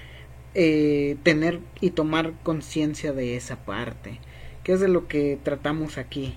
eh, 0.54 1.16
tener 1.22 1.60
y 1.80 1.90
tomar 1.90 2.32
conciencia 2.42 3.12
de 3.12 3.36
esa 3.36 3.64
parte, 3.64 4.18
que 4.64 4.72
es 4.72 4.80
de 4.80 4.88
lo 4.88 5.06
que 5.06 5.38
tratamos 5.40 5.96
aquí, 5.96 6.34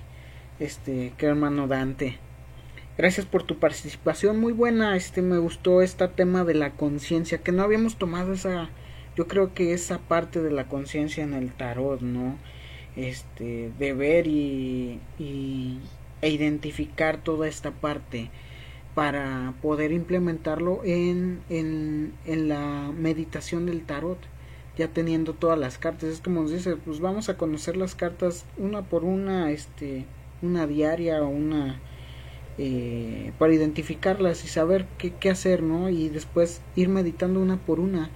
este, 0.59 1.13
que 1.17 1.25
hermano 1.25 1.67
Dante. 1.67 2.19
Gracias 2.95 3.25
por 3.25 3.41
tu 3.41 3.57
participación, 3.57 4.39
muy 4.39 4.53
buena, 4.53 4.95
este, 4.95 5.23
me 5.23 5.39
gustó 5.39 5.81
este 5.81 6.07
tema 6.07 6.43
de 6.43 6.53
la 6.53 6.73
conciencia, 6.73 7.39
que 7.39 7.51
no 7.51 7.63
habíamos 7.63 7.95
tomado 7.95 8.34
esa, 8.34 8.69
yo 9.15 9.27
creo 9.27 9.55
que 9.55 9.73
esa 9.73 9.97
parte 9.97 10.39
de 10.39 10.51
la 10.51 10.67
conciencia 10.67 11.23
en 11.23 11.34
el 11.34 11.51
tarot, 11.51 12.01
¿no? 12.01 12.38
Este, 12.98 13.72
de 13.78 13.94
ver 13.94 14.26
y, 14.26 14.99
y 15.19 15.78
e 16.24 16.30
identificar 16.32 17.18
toda 17.18 17.48
esta 17.48 17.69
parte 17.69 18.32
para 18.95 19.53
poder 19.61 19.91
implementarlo 19.91 20.82
en, 20.84 21.41
en, 21.48 22.14
en, 22.26 22.49
la 22.49 22.91
meditación 22.98 23.68
del 23.68 23.84
tarot 23.84 24.18
ya 24.80 24.88
teniendo 24.88 25.34
todas 25.34 25.60
las 25.60 25.78
cartas. 25.78 26.10
Es 26.10 26.22
como 26.22 26.41
nos 26.41 26.52
dice 26.52 26.76
pues 26.76 26.99
vamos 26.99 27.30
a 27.30 27.38
conocer 27.38 27.78
las 27.78 27.94
cartas 27.94 28.45
una 28.57 28.82
por 28.82 29.03
una 29.03 29.52
este 29.52 30.06
una 30.41 30.65
diaria 30.65 31.22
o 31.22 31.28
una 31.28 31.80
eh, 32.57 33.32
para 33.38 33.53
identificarlas 33.53 34.44
y 34.44 34.48
saber 34.48 34.88
qué, 34.98 35.14
qué, 35.14 35.30
hacer 35.30 35.61
no 35.61 35.90
y 35.90 36.10
después 36.10 36.61
ir 36.76 36.90
meditando 36.90 37.40
una 37.40 37.57
por 37.57 37.80
una 37.80 38.10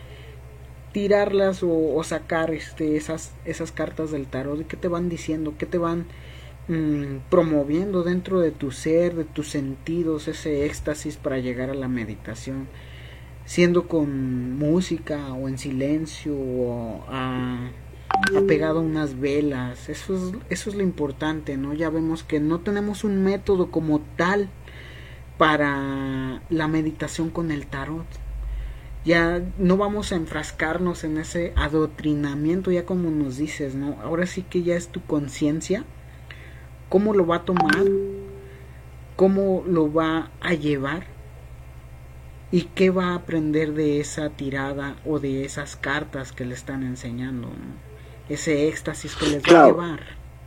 tirarlas 0.91 1.61
o, 1.63 2.01
sacar 2.03 2.51
este 2.51 2.97
esas 2.97 3.33
esas 3.45 3.71
cartas 3.71 4.11
del 4.11 4.27
tarot 4.27 4.67
qué 4.67 4.77
te 4.77 4.87
van 4.87 5.09
diciendo 5.09 5.53
qué 5.57 5.65
te 5.65 5.77
van 5.77 6.05
Mm, 6.67 7.17
promoviendo 7.29 8.03
dentro 8.03 8.39
de 8.39 8.51
tu 8.51 8.71
ser, 8.71 9.15
de 9.15 9.25
tus 9.25 9.49
sentidos, 9.49 10.27
ese 10.27 10.65
éxtasis 10.65 11.17
para 11.17 11.39
llegar 11.39 11.69
a 11.69 11.73
la 11.73 11.87
meditación, 11.87 12.67
siendo 13.45 13.87
con 13.87 14.57
música 14.57 15.33
o 15.33 15.49
en 15.49 15.57
silencio 15.57 16.33
o 16.33 17.03
a, 17.09 17.71
apegado 18.37 18.79
a 18.79 18.83
unas 18.83 19.19
velas, 19.19 19.89
eso 19.89 20.15
es, 20.15 20.33
eso 20.49 20.69
es 20.69 20.75
lo 20.75 20.83
importante, 20.83 21.57
¿no? 21.57 21.73
Ya 21.73 21.89
vemos 21.89 22.23
que 22.23 22.39
no 22.39 22.59
tenemos 22.61 23.03
un 23.03 23.23
método 23.23 23.71
como 23.71 23.99
tal 24.15 24.49
para 25.37 26.41
la 26.49 26.67
meditación 26.67 27.31
con 27.31 27.51
el 27.51 27.65
tarot. 27.67 28.05
Ya 29.03 29.41
no 29.57 29.77
vamos 29.77 30.11
a 30.11 30.15
enfrascarnos 30.15 31.03
en 31.03 31.17
ese 31.17 31.53
adoctrinamiento, 31.55 32.71
ya 32.71 32.85
como 32.85 33.09
nos 33.09 33.37
dices, 33.37 33.73
¿no? 33.73 33.97
Ahora 34.03 34.27
sí 34.27 34.43
que 34.43 34.61
ya 34.63 34.75
es 34.75 34.89
tu 34.89 35.01
conciencia 35.01 35.85
cómo 36.91 37.13
lo 37.13 37.25
va 37.25 37.37
a 37.37 37.45
tomar, 37.45 37.85
cómo 39.15 39.63
lo 39.65 39.91
va 39.93 40.29
a 40.41 40.53
llevar 40.53 41.07
y 42.51 42.63
qué 42.63 42.89
va 42.89 43.11
a 43.11 43.15
aprender 43.15 43.73
de 43.73 44.01
esa 44.01 44.29
tirada 44.29 44.97
o 45.05 45.19
de 45.19 45.45
esas 45.45 45.77
cartas 45.77 46.33
que 46.33 46.43
le 46.43 46.53
están 46.53 46.83
enseñando, 46.83 47.47
ese 48.27 48.67
éxtasis 48.67 49.15
que 49.15 49.27
les 49.27 49.41
va 49.41 49.63
a 49.63 49.67
llevar. 49.67 50.01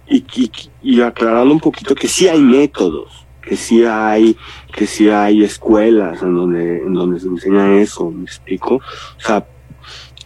Y, 0.06 0.18
y, 0.36 0.52
y, 0.82 1.00
aclarando 1.00 1.50
un 1.50 1.60
poquito 1.60 1.94
que 1.94 2.08
sí 2.08 2.28
hay 2.28 2.42
métodos, 2.42 3.23
que 3.46 3.56
sí 3.56 3.84
hay, 3.84 4.36
que 4.72 4.86
sí 4.86 5.08
hay 5.08 5.44
escuelas 5.44 6.22
en 6.22 6.34
donde, 6.34 6.78
en 6.78 6.94
donde 6.94 7.20
se 7.20 7.28
enseña 7.28 7.80
eso, 7.80 8.10
me 8.10 8.24
explico. 8.24 8.76
O 8.76 9.20
sea, 9.20 9.46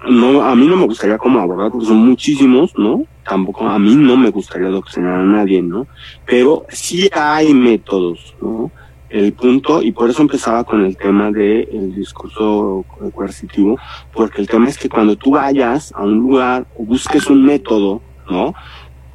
no, 0.09 0.43
a 0.43 0.55
mí 0.55 0.67
no 0.67 0.77
me 0.77 0.87
gustaría 0.87 1.19
como 1.19 1.41
abordar 1.41 1.71
porque 1.71 1.87
son 1.87 1.99
muchísimos, 1.99 2.73
¿no? 2.77 3.05
tampoco 3.29 3.69
a 3.69 3.79
mí 3.79 3.95
no 3.95 4.17
me 4.17 4.31
gustaría 4.31 4.69
adoctrinar 4.69 5.21
a 5.21 5.25
nadie, 5.25 5.63
¿no? 5.63 5.87
Pero 6.25 6.65
sí 6.71 7.09
hay 7.13 7.53
métodos, 7.55 8.35
¿no? 8.41 8.73
El 9.11 9.33
punto, 9.33 9.83
y 9.83 9.93
por 9.93 10.11
eso 10.11 10.23
empezaba 10.23 10.65
con 10.65 10.85
el 10.85 10.97
tema 10.97 11.31
del 11.31 11.69
el 11.73 11.95
discurso 11.95 12.85
coercitivo, 13.15 13.79
porque 14.13 14.41
el 14.41 14.49
tema 14.49 14.69
es 14.69 14.77
que 14.77 14.89
cuando 14.89 15.17
tú 15.17 15.33
vayas 15.33 15.93
a 15.95 16.03
un 16.03 16.19
lugar 16.19 16.67
o 16.77 16.85
busques 16.85 17.29
un 17.29 17.45
método, 17.45 18.03
¿no? 18.29 18.55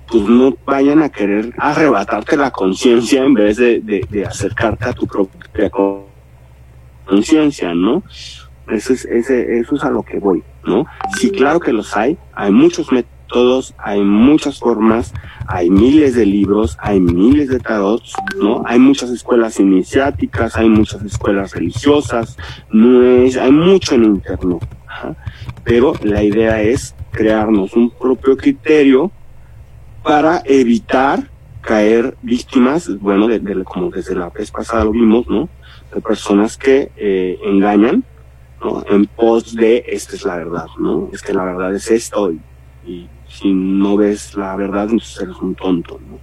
Pues 0.07 0.23
no 0.23 0.55
vayan 0.65 1.01
a 1.01 1.09
querer 1.09 1.53
arrebatarte 1.57 2.37
la 2.37 2.51
conciencia 2.51 3.23
en 3.23 3.33
vez 3.33 3.57
de, 3.57 3.79
de, 3.79 4.05
de 4.09 4.25
acercarte 4.25 4.85
a 4.85 4.93
tu 4.93 5.07
propia 5.07 5.71
conciencia, 7.05 7.73
¿no? 7.73 8.03
Eso 8.67 8.93
es, 8.93 9.05
ese, 9.05 9.59
eso 9.59 9.75
es 9.75 9.83
a 9.83 9.89
lo 9.89 10.03
que 10.03 10.19
voy, 10.19 10.43
¿no? 10.65 10.85
Sí, 11.17 11.31
claro 11.31 11.59
que 11.59 11.73
los 11.73 11.95
hay, 11.97 12.17
hay 12.33 12.51
muchos 12.51 12.91
métodos 12.91 13.13
todos, 13.33 13.73
hay 13.79 14.01
muchas 14.01 14.59
formas, 14.59 15.11
hay 15.47 15.69
miles 15.69 16.13
de 16.15 16.25
libros, 16.25 16.77
hay 16.79 16.99
miles 16.99 17.49
de 17.49 17.59
tarots, 17.59 18.13
¿no? 18.39 18.61
Hay 18.65 18.77
muchas 18.77 19.09
escuelas 19.09 19.59
iniciáticas, 19.59 20.55
hay 20.55 20.69
muchas 20.69 21.01
escuelas 21.03 21.53
religiosas, 21.53 22.37
no 22.71 23.01
es, 23.03 23.35
hay 23.35 23.51
mucho 23.51 23.95
en 23.95 24.03
internet. 24.05 24.59
Pero 25.63 25.93
la 26.03 26.23
idea 26.23 26.61
es 26.61 26.95
crearnos 27.11 27.73
un 27.73 27.89
propio 27.89 28.37
criterio 28.37 29.11
para 30.03 30.41
evitar 30.45 31.29
caer 31.61 32.17
víctimas, 32.21 32.89
bueno, 32.99 33.27
de, 33.27 33.63
como 33.63 33.89
desde 33.89 34.15
la 34.15 34.29
vez 34.29 34.51
pasada 34.51 34.83
lo 34.83 34.91
vimos, 34.91 35.27
¿no? 35.27 35.49
De 35.93 36.01
personas 36.01 36.57
que 36.57 36.91
eh, 36.97 37.39
engañan, 37.45 38.03
¿no? 38.61 38.83
En 38.89 39.05
pos 39.05 39.55
de 39.55 39.85
esta 39.87 40.15
es 40.15 40.25
la 40.25 40.35
verdad, 40.35 40.67
¿no? 40.77 41.09
Es 41.13 41.21
que 41.21 41.33
la 41.33 41.45
verdad 41.45 41.73
es 41.73 41.89
esto 41.89 42.31
y, 42.31 42.41
y 42.85 43.09
si 43.27 43.53
no 43.53 43.97
ves 43.97 44.35
la 44.35 44.55
verdad, 44.55 44.83
entonces 44.83 45.21
eres 45.21 45.37
un 45.37 45.55
tonto, 45.55 45.99
¿no? 46.07 46.19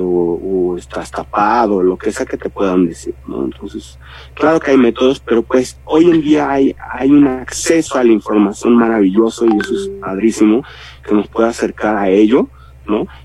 O, 0.00 0.74
estás 0.78 1.10
tapado, 1.10 1.82
lo 1.82 1.98
que 1.98 2.10
sea 2.10 2.24
que 2.24 2.38
te 2.38 2.48
puedan 2.48 2.86
decir, 2.86 3.14
¿no? 3.26 3.44
Entonces, 3.44 3.98
claro 4.34 4.58
que 4.58 4.70
hay 4.70 4.78
métodos, 4.78 5.20
pero 5.20 5.42
pues 5.42 5.78
hoy 5.84 6.06
en 6.06 6.22
día 6.22 6.50
hay, 6.50 6.74
hay 6.92 7.10
un 7.10 7.26
acceso 7.26 7.98
a 7.98 8.04
la 8.04 8.10
información 8.10 8.74
maravilloso 8.74 9.44
y 9.44 9.58
eso 9.58 9.74
es 9.74 9.90
padrísimo, 10.00 10.64
que 11.06 11.14
nos 11.14 11.28
puede 11.28 11.50
acercar 11.50 11.96
a 11.96 12.08
ello, 12.08 12.48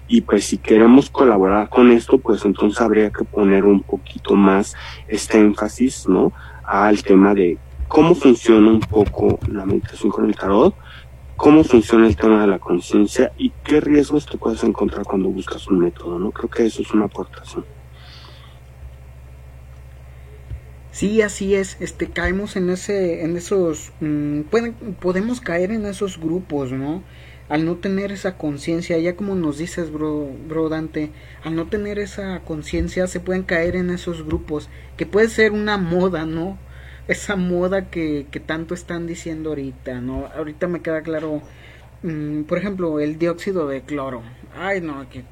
Y 0.07 0.21
pues 0.21 0.45
si 0.45 0.57
queremos 0.57 1.09
colaborar 1.09 1.69
con 1.69 1.91
esto, 1.91 2.17
pues 2.17 2.45
entonces 2.45 2.81
habría 2.81 3.09
que 3.11 3.23
poner 3.23 3.65
un 3.65 3.81
poquito 3.81 4.35
más 4.35 4.75
este 5.07 5.39
énfasis, 5.39 6.07
¿no? 6.07 6.31
Al 6.63 7.03
tema 7.03 7.33
de 7.33 7.57
cómo 7.87 8.15
funciona 8.15 8.69
un 8.69 8.79
poco 8.79 9.39
la 9.51 9.65
meditación 9.65 10.11
con 10.11 10.25
el 10.25 10.35
tarot, 10.35 10.75
cómo 11.35 11.63
funciona 11.63 12.07
el 12.07 12.15
tema 12.15 12.41
de 12.41 12.47
la 12.47 12.59
conciencia 12.59 13.31
y 13.37 13.51
qué 13.63 13.79
riesgos 13.79 14.25
te 14.25 14.37
puedes 14.37 14.63
encontrar 14.63 15.03
cuando 15.03 15.29
buscas 15.29 15.67
un 15.67 15.79
método, 15.79 16.19
¿no? 16.19 16.31
Creo 16.31 16.49
que 16.49 16.65
eso 16.65 16.81
es 16.81 16.91
una 16.91 17.05
aportación. 17.05 17.63
Sí, 20.97 21.21
así 21.21 21.53
es. 21.53 21.77
Este, 21.79 22.07
caemos 22.07 22.55
en 22.55 22.71
ese, 22.71 23.23
en 23.23 23.37
esos, 23.37 23.91
mm, 23.99 24.41
pueden, 24.49 24.73
podemos 24.99 25.41
caer 25.41 25.71
en 25.71 25.85
esos 25.85 26.19
grupos, 26.19 26.71
¿no? 26.71 27.03
Al 27.49 27.65
no 27.65 27.75
tener 27.75 28.11
esa 28.11 28.37
conciencia, 28.37 28.97
ya 28.97 29.15
como 29.15 29.35
nos 29.35 29.57
dices, 29.57 29.91
bro, 29.91 30.29
bro 30.47 30.69
Dante, 30.69 31.11
al 31.43 31.55
no 31.55 31.67
tener 31.67 31.97
esa 31.97 32.41
conciencia 32.41 33.07
se 33.07 33.19
pueden 33.19 33.43
caer 33.43 33.75
en 33.75 33.89
esos 33.89 34.25
grupos, 34.25 34.69
que 34.97 35.05
puede 35.05 35.29
ser 35.29 35.53
una 35.53 35.77
moda, 35.77 36.25
¿no? 36.25 36.57
esa 37.07 37.35
moda 37.35 37.89
que, 37.89 38.27
que 38.31 38.39
tanto 38.39 38.73
están 38.73 39.07
diciendo 39.07 39.49
ahorita, 39.49 40.01
¿no? 40.01 40.27
Ahorita 40.35 40.67
me 40.67 40.81
queda 40.81 41.01
claro, 41.01 41.41
mm, 42.03 42.43
por 42.43 42.57
ejemplo, 42.57 42.99
el 42.99 43.17
dióxido 43.17 43.67
de 43.67 43.81
cloro. 43.81 44.23
Ay, 44.57 44.81
no, 44.81 45.07
que 45.09 45.23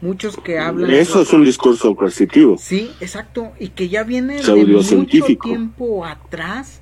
muchos 0.00 0.36
que 0.36 0.58
hablan... 0.58 0.90
Eso 0.90 1.22
es 1.22 1.32
un 1.32 1.44
discurso 1.44 1.94
coercitivo. 1.94 2.56
Sí, 2.58 2.90
exacto, 3.00 3.52
y 3.58 3.68
que 3.68 3.88
ya 3.88 4.04
viene 4.04 4.42
de 4.42 4.64
mucho 4.64 5.26
tiempo 5.42 6.06
atrás, 6.06 6.80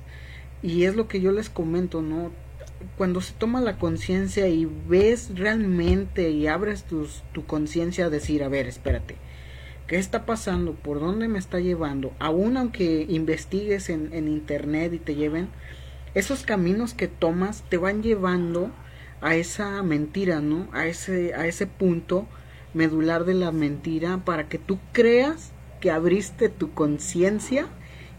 y 0.63 0.83
es 0.83 0.95
lo 0.95 1.07
que 1.07 1.19
yo 1.19 1.31
les 1.31 1.49
comento, 1.49 2.01
¿no? 2.01 2.31
Cuando 2.97 3.21
se 3.21 3.33
toma 3.33 3.61
la 3.61 3.77
conciencia 3.77 4.47
y 4.47 4.65
ves 4.65 5.31
realmente 5.35 6.29
y 6.29 6.47
abres 6.47 6.85
tu 6.85 7.45
conciencia 7.45 8.05
a 8.05 8.09
decir, 8.09 8.43
a 8.43 8.49
ver, 8.49 8.67
espérate, 8.67 9.15
qué 9.87 9.97
está 9.97 10.25
pasando, 10.25 10.73
por 10.73 10.99
dónde 10.99 11.27
me 11.27 11.39
está 11.39 11.59
llevando, 11.59 12.13
aun 12.19 12.57
aunque 12.57 13.05
investigues 13.09 13.89
en, 13.89 14.13
en, 14.13 14.27
internet 14.27 14.93
y 14.93 14.99
te 14.99 15.15
lleven, 15.15 15.47
esos 16.13 16.43
caminos 16.43 16.93
que 16.93 17.07
tomas 17.07 17.63
te 17.69 17.77
van 17.77 18.03
llevando 18.03 18.71
a 19.21 19.35
esa 19.35 19.81
mentira, 19.83 20.41
¿no? 20.41 20.67
A 20.73 20.85
ese, 20.85 21.33
a 21.33 21.47
ese 21.47 21.67
punto 21.67 22.27
medular 22.73 23.23
de 23.23 23.33
la 23.33 23.51
mentira 23.51 24.23
para 24.25 24.49
que 24.49 24.59
tú 24.59 24.77
creas 24.91 25.51
que 25.79 25.89
abriste 25.89 26.49
tu 26.49 26.73
conciencia 26.73 27.67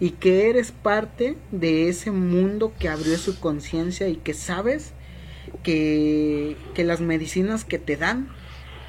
y 0.00 0.10
que 0.10 0.48
eres 0.48 0.72
parte 0.72 1.36
de 1.50 1.88
ese 1.88 2.10
mundo 2.10 2.72
que 2.78 2.88
abrió 2.88 3.16
su 3.18 3.40
conciencia 3.40 4.08
y 4.08 4.16
que 4.16 4.34
sabes 4.34 4.92
que, 5.62 6.56
que 6.74 6.84
las 6.84 7.00
medicinas 7.00 7.64
que 7.64 7.78
te 7.78 7.96
dan 7.96 8.28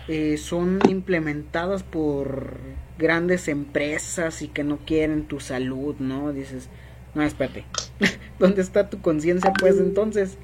eh, 0.08 0.38
son 0.38 0.80
implementadas 0.90 1.84
por 1.84 2.58
grandes 2.98 3.48
empresas 3.48 4.42
y 4.42 4.48
que 4.48 4.64
no 4.64 4.78
quieren 4.78 5.26
tu 5.26 5.40
salud, 5.40 5.96
¿no? 6.00 6.34
Dices, 6.34 6.70
No, 7.14 7.24
espérate. 7.24 7.66
¿Dónde 8.40 8.62
está 8.62 8.90
tu 8.90 9.02
conciencia 9.02 9.54
pues 9.54 9.78
entonces? 9.78 10.38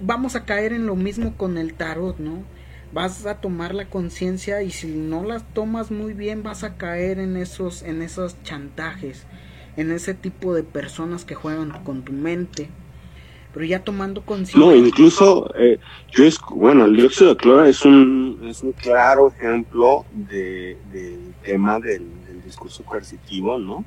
vamos 0.00 0.36
a 0.36 0.44
caer 0.44 0.72
en 0.72 0.86
lo 0.86 0.94
mismo 0.94 1.36
con 1.36 1.58
el 1.58 1.74
tarot, 1.74 2.18
¿no? 2.18 2.44
Vas 2.92 3.26
a 3.26 3.40
tomar 3.40 3.74
la 3.74 3.90
conciencia 3.90 4.62
y 4.62 4.70
si 4.70 4.88
no 4.88 5.24
las 5.24 5.44
tomas 5.52 5.90
muy 5.90 6.14
bien 6.14 6.42
vas 6.42 6.64
a 6.64 6.76
caer 6.76 7.18
en 7.18 7.36
esos 7.36 7.82
en 7.82 8.00
esos 8.02 8.42
chantajes, 8.42 9.26
en 9.76 9.90
ese 9.90 10.14
tipo 10.14 10.54
de 10.54 10.62
personas 10.62 11.24
que 11.24 11.34
juegan 11.34 11.70
con 11.84 12.02
tu 12.02 12.12
mente. 12.12 12.70
Pero 13.52 13.64
ya 13.64 13.82
tomando 13.82 14.22
conciencia. 14.22 14.60
No, 14.60 14.74
incluso 14.74 15.52
eh, 15.56 15.78
yo 16.10 16.24
es 16.24 16.38
bueno, 16.50 16.84
el 16.84 16.96
dióxido 16.96 17.30
de 17.30 17.36
cloro 17.36 17.64
es 17.64 17.84
un 17.84 18.40
es 18.48 18.62
un 18.62 18.72
claro 18.72 19.28
ejemplo 19.28 20.04
de, 20.12 20.76
del 20.92 21.34
tema 21.42 21.80
del, 21.80 22.06
del 22.26 22.42
discurso 22.42 22.84
coercitivo, 22.84 23.58
¿no? 23.58 23.84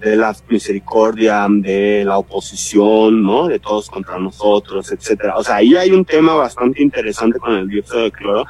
De 0.00 0.16
la 0.16 0.34
misericordia, 0.48 1.46
de 1.48 2.04
la 2.04 2.18
oposición, 2.18 3.22
¿no? 3.22 3.48
De 3.48 3.58
todos 3.58 3.90
contra 3.90 4.18
nosotros, 4.18 4.90
etcétera. 4.90 5.36
O 5.36 5.44
sea, 5.44 5.56
ahí 5.56 5.76
hay 5.76 5.92
un 5.92 6.04
tema 6.04 6.34
bastante 6.34 6.82
interesante 6.82 7.38
con 7.38 7.54
el 7.54 7.68
dióxido 7.68 8.04
de 8.04 8.10
cloro, 8.10 8.44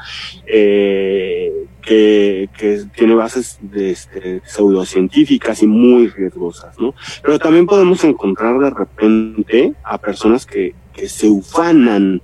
eh, 0.47 1.53
que, 1.83 2.49
que 2.57 2.85
tiene 2.95 3.15
bases 3.15 3.59
de, 3.61 3.91
este, 3.91 4.43
pseudocientíficas 4.45 5.63
y 5.63 5.67
muy 5.67 6.09
riesgosas, 6.09 6.79
¿no? 6.79 6.95
Pero 7.23 7.39
también 7.39 7.67
podemos 7.67 8.05
encontrar 8.05 8.59
de 8.59 8.71
repente 8.71 9.75
a 9.83 9.99
personas 9.99 10.47
que, 10.47 10.75
que 10.93 11.09
se 11.09 11.29
ufanan 11.29 12.23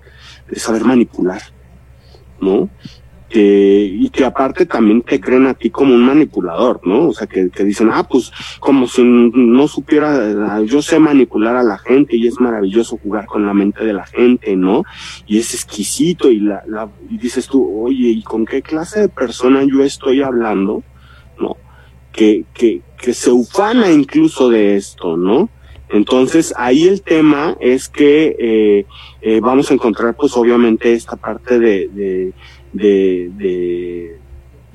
de 0.48 0.60
saber 0.60 0.84
manipular, 0.84 1.42
¿no? 2.40 2.68
Y 3.30 4.08
que 4.10 4.24
aparte 4.24 4.66
también 4.66 5.02
te 5.02 5.20
creen 5.20 5.46
a 5.46 5.54
ti 5.54 5.70
como 5.70 5.94
un 5.94 6.04
manipulador, 6.06 6.80
¿no? 6.86 7.08
O 7.08 7.12
sea, 7.12 7.26
que, 7.26 7.50
que 7.50 7.64
dicen, 7.64 7.90
ah, 7.92 8.06
pues 8.08 8.32
como 8.60 8.86
si 8.86 9.02
no 9.04 9.68
supiera, 9.68 10.62
yo 10.62 10.80
sé 10.80 10.98
manipular 10.98 11.56
a 11.56 11.62
la 11.62 11.78
gente 11.78 12.16
y 12.16 12.26
es 12.26 12.40
maravilloso 12.40 12.98
jugar 13.02 13.26
con 13.26 13.44
la 13.44 13.52
mente 13.52 13.84
de 13.84 13.92
la 13.92 14.06
gente, 14.06 14.56
¿no? 14.56 14.84
Y 15.26 15.38
es 15.38 15.54
exquisito 15.54 16.30
y, 16.30 16.40
la, 16.40 16.62
la, 16.66 16.88
y 17.10 17.18
dices 17.18 17.46
tú, 17.48 17.84
oye, 17.84 18.08
¿y 18.08 18.22
con 18.22 18.46
qué 18.46 18.62
clase 18.62 19.00
de 19.00 19.08
persona 19.08 19.64
yo 19.64 19.82
estoy 19.82 20.22
hablando? 20.22 20.82
¿No? 21.38 21.56
Que, 22.12 22.44
que, 22.54 22.82
que 22.96 23.12
se 23.12 23.30
ufana 23.30 23.90
incluso 23.90 24.48
de 24.48 24.76
esto, 24.76 25.16
¿no? 25.16 25.50
Entonces 25.88 26.52
ahí 26.56 26.88
el 26.88 27.02
tema 27.02 27.56
es 27.60 27.88
que 27.88 28.36
eh, 28.38 28.86
eh, 29.20 29.40
vamos 29.40 29.70
a 29.70 29.74
encontrar 29.74 30.16
pues 30.16 30.36
obviamente 30.36 30.92
esta 30.92 31.16
parte 31.16 31.60
de, 31.60 31.88
de 31.88 32.32
de, 32.76 33.30
de 33.36 34.18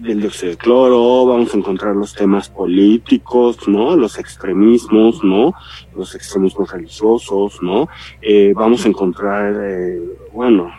del 0.01 0.19
dióxido 0.19 0.51
de 0.51 0.57
cloro, 0.57 1.25
vamos 1.27 1.53
a 1.53 1.57
encontrar 1.57 1.95
los 1.95 2.15
temas 2.15 2.49
políticos, 2.49 3.67
¿no? 3.67 3.95
Los 3.95 4.17
extremismos, 4.17 5.23
¿no? 5.23 5.53
Los 5.95 6.15
extremismos 6.15 6.71
religiosos, 6.71 7.61
¿no? 7.61 7.87
Eh, 8.19 8.51
vamos 8.55 8.83
a 8.83 8.89
encontrar, 8.89 9.55
eh, 9.63 10.01
bueno, 10.33 10.71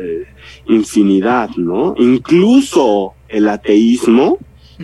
eh, 0.00 0.24
infinidad, 0.66 1.50
¿no? 1.56 1.94
Incluso 1.98 3.12
el 3.28 3.48
ateísmo 3.48 4.38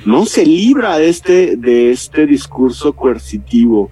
no 0.05 0.27
se 0.27 0.45
libra 0.45 0.99
de 0.99 1.09
este, 1.09 1.57
de 1.57 1.91
este 1.91 2.27
discurso 2.27 2.93
coercitivo 2.93 3.91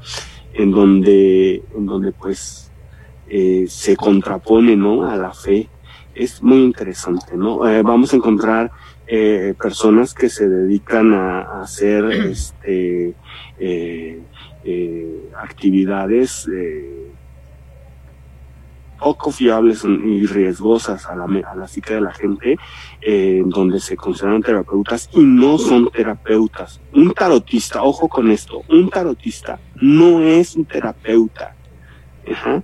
en 0.53 0.71
donde, 0.71 1.63
en 1.75 1.87
donde 1.87 2.13
pues 2.13 2.71
eh, 3.29 3.65
se 3.69 3.97
contrapone, 3.97 4.77
¿no? 4.77 5.09
A 5.09 5.17
la 5.17 5.33
fe 5.33 5.69
es 6.15 6.43
muy 6.43 6.63
interesante, 6.63 7.37
¿no? 7.37 7.67
Eh, 7.69 7.83
vamos 7.83 8.13
a 8.13 8.17
encontrar 8.17 8.71
eh, 9.07 9.55
personas 9.61 10.15
que 10.15 10.29
se 10.29 10.49
dedican 10.49 11.13
a, 11.15 11.63
hacer 11.63 12.05
este, 12.31 13.15
eh, 13.59 14.23
eh, 14.65 15.31
actividades 15.37 16.49
eh, 16.53 17.11
poco 18.99 19.33
fiables 19.33 19.85
y 19.85 20.27
riesgosas 20.27 21.07
a 21.07 21.17
la, 21.17 21.25
a 21.25 21.57
la 21.57 21.67
psique 21.67 21.95
de 21.95 22.01
la 22.01 22.13
gente, 22.13 22.57
eh, 23.01 23.43
donde 23.45 23.81
se 23.81 23.97
consideran 23.97 24.43
terapeutas 24.43 25.11
y 25.13 25.21
no 25.21 25.59
son 25.59 25.91
terapeutas. 25.91 26.81
Un 26.93 27.13
tarotista, 27.13 27.83
ojo 27.83 28.09
con 28.09 28.31
esto, 28.31 28.63
un 28.69 28.89
tarotista 28.89 29.59
no 29.75 30.21
es 30.21 30.55
un 30.55 30.65
terapeuta. 30.67 31.57
Ajá 32.31 32.63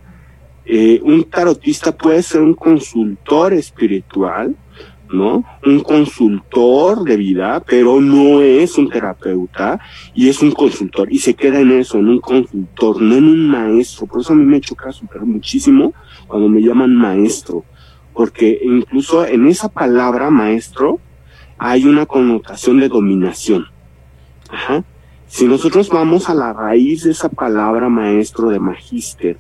eh, 0.70 1.00
un 1.02 1.24
tarotista 1.24 1.96
puede 1.96 2.22
ser 2.22 2.42
un 2.42 2.52
consultor 2.52 3.54
espiritual, 3.54 4.54
¿no? 5.10 5.42
Un 5.64 5.80
consultor 5.80 7.04
de 7.04 7.16
vida, 7.16 7.64
pero 7.66 8.02
no 8.02 8.42
es 8.42 8.76
un 8.76 8.90
terapeuta 8.90 9.80
y 10.14 10.28
es 10.28 10.42
un 10.42 10.52
consultor 10.52 11.10
y 11.10 11.20
se 11.20 11.32
queda 11.32 11.60
en 11.60 11.72
eso, 11.72 11.96
en 11.98 12.08
un 12.08 12.20
consultor, 12.20 13.00
no 13.00 13.16
en 13.16 13.24
un 13.24 13.48
maestro. 13.48 14.06
Por 14.06 14.20
eso 14.20 14.34
a 14.34 14.36
mí 14.36 14.44
me 14.44 14.60
choca 14.60 14.92
super 14.92 15.22
muchísimo 15.22 15.94
cuando 16.26 16.50
me 16.50 16.60
llaman 16.60 16.94
maestro, 16.94 17.64
porque 18.12 18.60
incluso 18.62 19.24
en 19.24 19.46
esa 19.46 19.70
palabra 19.70 20.28
maestro 20.28 21.00
hay 21.56 21.86
una 21.86 22.04
connotación 22.04 22.78
de 22.78 22.90
dominación. 22.90 23.64
Ajá. 24.50 24.84
Si 25.28 25.46
nosotros 25.46 25.90
vamos 25.90 26.30
a 26.30 26.34
la 26.34 26.54
raíz 26.54 27.04
de 27.04 27.10
esa 27.10 27.28
palabra 27.28 27.90
maestro 27.90 28.48
de 28.48 28.58
magíster, 28.58 29.36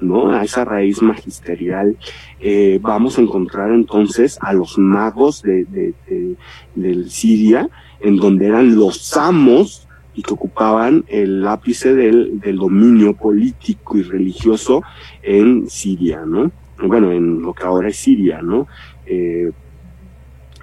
¿no? 0.00 0.30
A 0.30 0.44
esa 0.44 0.64
raíz 0.64 1.02
magisterial, 1.02 1.96
eh, 2.40 2.78
vamos 2.80 3.18
a 3.18 3.22
encontrar 3.22 3.72
entonces 3.72 4.38
a 4.40 4.52
los 4.52 4.78
magos 4.78 5.42
de, 5.42 5.64
de, 5.64 5.94
de, 6.06 6.36
del 6.76 7.10
Siria, 7.10 7.68
en 8.00 8.16
donde 8.16 8.46
eran 8.46 8.76
los 8.76 9.16
amos 9.16 9.88
y 10.14 10.22
que 10.22 10.32
ocupaban 10.32 11.04
el 11.08 11.46
ápice 11.46 11.92
del, 11.92 12.38
del 12.38 12.56
dominio 12.56 13.14
político 13.14 13.98
y 13.98 14.02
religioso 14.02 14.82
en 15.22 15.68
Siria, 15.68 16.24
¿no? 16.24 16.52
Bueno, 16.78 17.10
en 17.10 17.42
lo 17.42 17.52
que 17.52 17.64
ahora 17.64 17.88
es 17.88 17.96
Siria, 17.96 18.42
¿no? 18.42 18.68
Eh, 19.06 19.50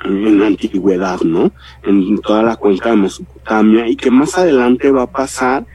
en 0.05 0.39
la 0.39 0.47
antigüedad, 0.47 1.21
¿no? 1.21 1.51
En 1.83 2.19
toda 2.19 2.43
la 2.43 2.55
cuenca 2.55 2.89
de 2.89 2.97
Mesopotamia 2.97 3.87
y 3.87 3.95
que 3.95 4.11
más 4.11 4.37
adelante 4.37 4.91
va 4.91 5.03
a 5.03 5.11
pasar 5.11 5.65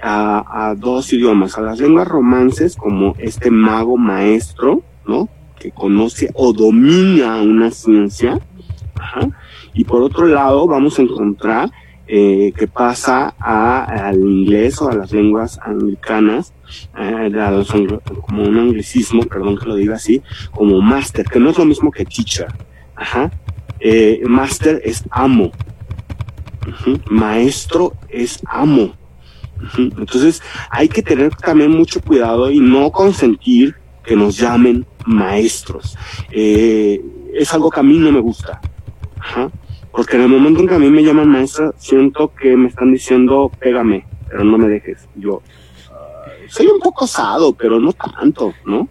a, 0.00 0.68
a 0.68 0.74
dos 0.74 1.12
idiomas, 1.12 1.56
a 1.58 1.62
las 1.62 1.80
lenguas 1.80 2.08
romances 2.08 2.76
como 2.76 3.14
este 3.18 3.50
mago 3.50 3.96
maestro, 3.96 4.82
¿no? 5.06 5.28
Que 5.58 5.70
conoce 5.70 6.30
o 6.34 6.52
domina 6.52 7.42
una 7.42 7.70
ciencia, 7.70 8.38
ajá. 8.94 9.28
Y 9.72 9.84
por 9.84 10.02
otro 10.02 10.26
lado 10.26 10.66
vamos 10.66 10.98
a 10.98 11.02
encontrar 11.02 11.70
eh, 12.06 12.52
que 12.56 12.68
pasa 12.68 13.34
a, 13.38 13.84
al 13.84 14.18
inglés 14.18 14.80
o 14.82 14.90
a 14.90 14.94
las 14.94 15.10
lenguas 15.10 15.58
anglicanas, 15.62 16.52
eh, 16.98 17.32
como 18.26 18.42
un 18.42 18.58
anglicismo, 18.58 19.22
perdón 19.22 19.56
que 19.56 19.66
lo 19.66 19.74
diga 19.74 19.94
así, 19.94 20.22
como 20.52 20.82
master, 20.82 21.24
que 21.24 21.40
no 21.40 21.50
es 21.50 21.58
lo 21.58 21.64
mismo 21.64 21.90
que 21.90 22.04
teacher, 22.04 22.48
ajá, 22.94 23.30
eh, 23.84 24.22
master 24.26 24.80
es 24.82 25.04
amo. 25.10 25.52
Maestro 27.10 27.92
es 28.08 28.40
amo. 28.46 28.94
Entonces 29.76 30.42
hay 30.70 30.88
que 30.88 31.02
tener 31.02 31.34
también 31.36 31.70
mucho 31.70 32.00
cuidado 32.00 32.50
y 32.50 32.60
no 32.60 32.90
consentir 32.90 33.76
que 34.02 34.16
nos 34.16 34.38
llamen 34.38 34.86
maestros. 35.04 35.96
Eh, 36.30 36.98
es 37.34 37.52
algo 37.52 37.70
que 37.70 37.80
a 37.80 37.82
mí 37.82 37.98
no 37.98 38.10
me 38.10 38.20
gusta. 38.20 38.58
Porque 39.92 40.16
en 40.16 40.22
el 40.22 40.28
momento 40.28 40.60
en 40.60 40.68
que 40.68 40.74
a 40.74 40.78
mí 40.78 40.88
me 40.88 41.04
llaman 41.04 41.28
maestra, 41.28 41.74
siento 41.76 42.32
que 42.34 42.56
me 42.56 42.68
están 42.68 42.90
diciendo, 42.90 43.52
pégame, 43.60 44.06
pero 44.30 44.44
no 44.44 44.56
me 44.56 44.66
dejes. 44.66 45.06
Yo 45.14 45.34
uh, 45.34 46.48
soy 46.48 46.68
un 46.68 46.80
poco 46.80 47.04
osado, 47.04 47.52
pero 47.52 47.78
no 47.78 47.92
tanto, 47.92 48.54
¿no? 48.64 48.88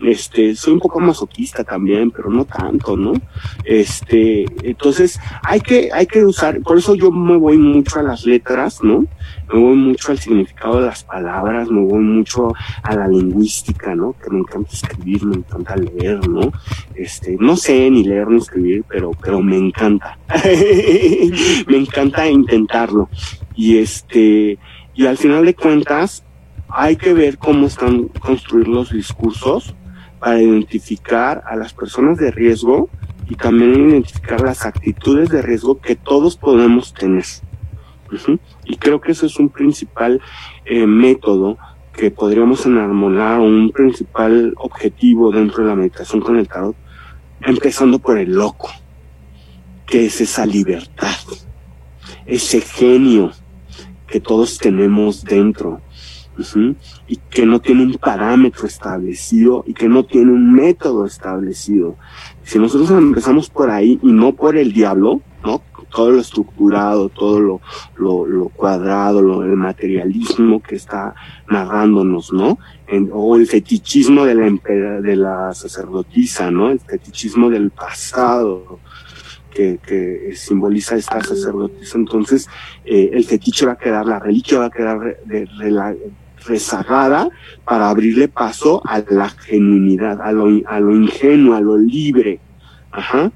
Este, 0.00 0.54
soy 0.54 0.74
un 0.74 0.80
poco 0.80 1.00
masoquista 1.00 1.64
también, 1.64 2.10
pero 2.10 2.30
no 2.30 2.44
tanto, 2.44 2.96
¿no? 2.96 3.14
Este, 3.64 4.44
entonces 4.62 5.18
hay 5.42 5.60
que, 5.60 5.90
hay 5.92 6.06
que 6.06 6.24
usar, 6.24 6.60
por 6.60 6.78
eso 6.78 6.94
yo 6.94 7.10
me 7.10 7.36
voy 7.36 7.58
mucho 7.58 7.98
a 7.98 8.02
las 8.02 8.24
letras, 8.24 8.82
¿no? 8.82 9.06
Me 9.52 9.58
voy 9.58 9.76
mucho 9.76 10.12
al 10.12 10.18
significado 10.18 10.80
de 10.80 10.86
las 10.86 11.04
palabras, 11.04 11.68
me 11.70 11.80
voy 11.80 12.00
mucho 12.00 12.52
a 12.82 12.94
la 12.94 13.08
lingüística, 13.08 13.94
¿no? 13.94 14.12
Que 14.12 14.30
me 14.30 14.40
encanta 14.40 14.70
escribir, 14.72 15.24
me 15.24 15.36
encanta 15.36 15.76
leer, 15.76 16.28
¿no? 16.28 16.52
Este, 16.94 17.36
no 17.40 17.56
sé 17.56 17.90
ni 17.90 18.04
leer 18.04 18.28
ni 18.28 18.38
escribir, 18.38 18.84
pero, 18.88 19.12
pero 19.12 19.40
me 19.40 19.56
encanta. 19.56 20.18
me 21.66 21.76
encanta 21.76 22.28
intentarlo. 22.28 23.08
Y 23.54 23.78
este, 23.78 24.58
y 24.94 25.06
al 25.06 25.16
final 25.16 25.44
de 25.44 25.54
cuentas, 25.54 26.24
hay 26.68 26.96
que 26.96 27.14
ver 27.14 27.38
cómo 27.38 27.66
están 27.66 28.08
construir 28.08 28.68
los 28.68 28.92
discursos 28.92 29.74
para 30.18 30.40
identificar 30.40 31.42
a 31.46 31.56
las 31.56 31.72
personas 31.72 32.18
de 32.18 32.30
riesgo 32.30 32.88
y 33.28 33.34
también 33.36 33.90
identificar 33.90 34.40
las 34.40 34.64
actitudes 34.64 35.28
de 35.28 35.42
riesgo 35.42 35.80
que 35.80 35.96
todos 35.96 36.36
podemos 36.36 36.94
tener. 36.94 37.24
Y 38.64 38.76
creo 38.76 39.00
que 39.00 39.12
eso 39.12 39.26
es 39.26 39.38
un 39.38 39.50
principal 39.50 40.20
eh, 40.64 40.86
método 40.86 41.58
que 41.92 42.10
podríamos 42.10 42.64
enarmonar 42.64 43.40
o 43.40 43.44
un 43.44 43.70
principal 43.70 44.54
objetivo 44.56 45.30
dentro 45.30 45.62
de 45.62 45.68
la 45.68 45.74
meditación 45.74 46.20
con 46.20 46.38
el 46.38 46.48
tarot, 46.48 46.76
empezando 47.42 47.98
por 47.98 48.18
el 48.18 48.32
loco, 48.32 48.70
que 49.84 50.06
es 50.06 50.20
esa 50.20 50.46
libertad, 50.46 51.16
ese 52.24 52.60
genio 52.60 53.32
que 54.06 54.20
todos 54.20 54.58
tenemos 54.58 55.24
dentro, 55.24 55.80
y 57.06 57.16
que 57.16 57.44
no 57.44 57.60
tiene 57.60 57.82
un 57.82 57.94
parámetro 57.94 58.66
establecido 58.66 59.64
y 59.66 59.74
que 59.74 59.88
no 59.88 60.04
tiene 60.04 60.32
un 60.32 60.52
método 60.52 61.04
establecido. 61.04 61.96
Si 62.44 62.58
nosotros 62.58 62.90
empezamos 62.90 63.50
por 63.50 63.70
ahí 63.70 63.98
y 64.02 64.12
no 64.12 64.32
por 64.32 64.56
el 64.56 64.72
diablo, 64.72 65.20
¿no? 65.44 65.62
Todo 65.90 66.12
lo 66.12 66.20
estructurado, 66.20 67.08
todo 67.08 67.40
lo, 67.40 67.60
lo, 67.96 68.26
lo 68.26 68.48
cuadrado, 68.50 69.22
lo, 69.22 69.42
el 69.42 69.56
materialismo 69.56 70.62
que 70.62 70.76
está 70.76 71.14
narrándonos, 71.48 72.32
¿no? 72.32 72.58
o 73.12 73.36
el 73.36 73.46
fetichismo 73.46 74.24
de 74.24 74.34
la, 74.34 75.00
de 75.00 75.16
la 75.16 75.52
sacerdotisa, 75.54 76.50
¿no? 76.50 76.70
El 76.70 76.80
fetichismo 76.80 77.50
del 77.50 77.70
pasado, 77.70 78.80
que, 79.50 79.78
que, 79.84 80.34
simboliza 80.36 80.96
esta 80.96 81.20
sacerdotisa. 81.20 81.98
Entonces, 81.98 82.48
eh, 82.84 83.10
el 83.12 83.24
fetiche 83.24 83.66
va 83.66 83.72
a 83.72 83.78
quedar, 83.78 84.06
la 84.06 84.18
reliquia 84.18 84.60
va 84.60 84.66
a 84.66 84.70
quedar 84.70 85.18
de, 85.24 85.48
rezagada 86.48 87.28
para 87.64 87.90
abrirle 87.90 88.28
paso 88.28 88.82
a 88.84 89.02
la 89.10 89.28
genuinidad, 89.28 90.20
a 90.20 90.32
lo, 90.32 90.46
a 90.66 90.80
lo 90.80 90.96
ingenuo, 90.96 91.54
a 91.54 91.60
lo 91.60 91.76
libre. 91.76 92.40
Ajá. 92.90 93.30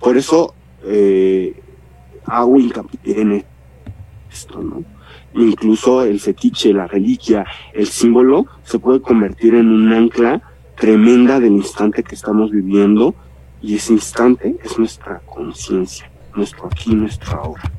Por 0.00 0.16
eso 0.16 0.54
eh, 0.84 1.60
hago 2.24 2.58
hincapié 2.58 3.20
en 3.20 3.44
esto, 4.30 4.62
¿no? 4.62 4.84
Incluso 5.34 6.02
el 6.02 6.18
fetiche, 6.18 6.72
la 6.72 6.86
reliquia, 6.86 7.44
el 7.74 7.86
símbolo 7.86 8.46
se 8.64 8.78
puede 8.78 9.00
convertir 9.00 9.54
en 9.54 9.68
un 9.68 9.92
ancla 9.92 10.40
tremenda 10.76 11.40
del 11.40 11.52
instante 11.52 12.02
que 12.02 12.14
estamos 12.14 12.50
viviendo 12.50 13.14
y 13.60 13.74
ese 13.74 13.92
instante 13.92 14.56
es 14.62 14.78
nuestra 14.78 15.20
conciencia, 15.26 16.10
nuestro 16.34 16.66
aquí, 16.66 16.94
nuestro 16.94 17.32
ahora. 17.38 17.70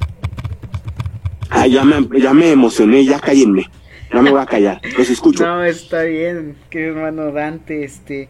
Ah, 1.49 1.65
ya 1.65 1.84
me, 1.84 2.07
ya 2.19 2.34
me 2.34 2.52
emocioné, 2.52 3.06
ya 3.06 3.19
cállenme. 3.19 3.65
No 4.13 4.21
me 4.21 4.31
voy 4.31 4.41
a 4.41 4.45
callar, 4.45 4.81
los 4.97 5.09
escucho. 5.09 5.45
No, 5.45 5.63
está 5.63 6.03
bien, 6.03 6.55
querido 6.69 6.95
hermano 6.95 7.31
Dante, 7.31 7.84
este, 7.84 8.29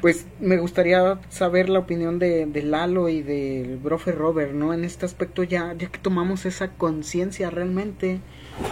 pues 0.00 0.26
me 0.38 0.58
gustaría 0.58 1.18
saber 1.30 1.68
la 1.68 1.78
opinión 1.78 2.18
de, 2.18 2.46
de 2.46 2.62
Lalo 2.62 3.08
y 3.08 3.22
del 3.22 3.78
profe 3.78 4.12
Robert, 4.12 4.52
¿no? 4.52 4.74
En 4.74 4.84
este 4.84 5.06
aspecto 5.06 5.42
ya, 5.42 5.74
ya 5.78 5.88
que 5.88 5.98
tomamos 5.98 6.44
esa 6.44 6.72
conciencia 6.72 7.50
realmente, 7.50 8.20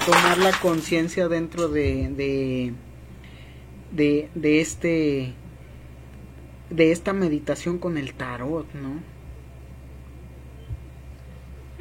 tomar 0.05 0.39
la 0.39 0.53
conciencia 0.53 1.29
dentro 1.29 1.69
de, 1.69 2.11
de, 2.11 2.75
de, 3.93 4.29
de 4.35 4.61
este, 4.61 5.33
de 6.71 6.93
esta 6.93 7.13
meditación 7.15 7.79
con 7.79 7.97
el 7.97 8.13
tarot, 8.15 8.67
¿no? 8.75 9.12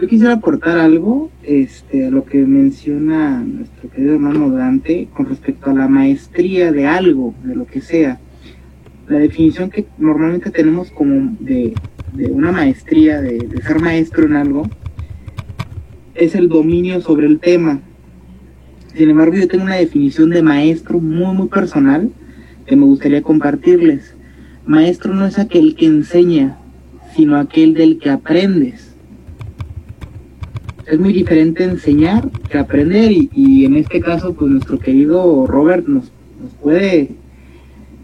Yo 0.02 0.08
quisiera 0.08 0.34
aportar 0.34 0.80
algo 0.80 1.30
este, 1.44 2.08
a 2.08 2.10
lo 2.10 2.26
que 2.26 2.40
menciona 2.40 3.44
nuestro 3.44 3.88
querido 3.92 4.16
hermano 4.16 4.50
Dante 4.50 5.08
con 5.14 5.28
respecto 5.28 5.70
a 5.70 5.76
la 5.76 5.88
maestría 5.88 6.72
de 6.72 6.88
algo, 6.88 7.36
de 7.44 7.56
lo 7.56 7.68
que 7.68 7.82
sea. 7.82 8.20
La 9.08 9.20
definición 9.20 9.70
que 9.70 9.86
normalmente 10.00 10.50
tenemos 10.50 10.90
como 10.90 11.38
de, 11.40 11.76
una 12.32 12.52
maestría, 12.52 13.22
de, 13.22 13.38
de 13.48 13.62
ser 13.62 13.80
maestro 13.80 14.26
en 14.26 14.38
algo, 14.38 14.68
es 16.16 16.34
el 16.34 16.50
dominio 16.50 17.00
sobre 17.02 17.28
el 17.28 17.40
tema. 17.40 17.80
Sin 18.96 19.08
embargo, 19.08 19.36
yo 19.36 19.48
tengo 19.48 19.66
una 19.66 19.76
definición 19.76 20.32
de 20.32 20.42
maestro 20.42 21.00
muy, 21.00 21.36
muy 21.36 21.48
personal 21.48 22.10
que 22.66 22.76
me 22.76 22.86
gustaría 22.86 23.22
compartirles. 23.22 24.16
Maestro 24.66 25.14
no 25.14 25.28
es 25.28 25.38
aquel 25.38 25.76
que 25.76 25.86
enseña, 25.86 26.58
sino 27.16 27.38
aquel 27.38 27.76
del 27.76 28.00
que 28.00 28.10
aprendes 28.10 28.91
es 30.92 31.00
muy 31.00 31.14
diferente 31.14 31.64
enseñar 31.64 32.30
que 32.50 32.58
aprender 32.58 33.14
y, 33.14 33.64
en 33.64 33.78
este 33.78 34.02
caso 34.02 34.34
pues 34.34 34.52
nuestro 34.52 34.78
querido 34.78 35.48
Robert 35.48 35.88
nos, 35.88 36.12
puede 36.62 37.12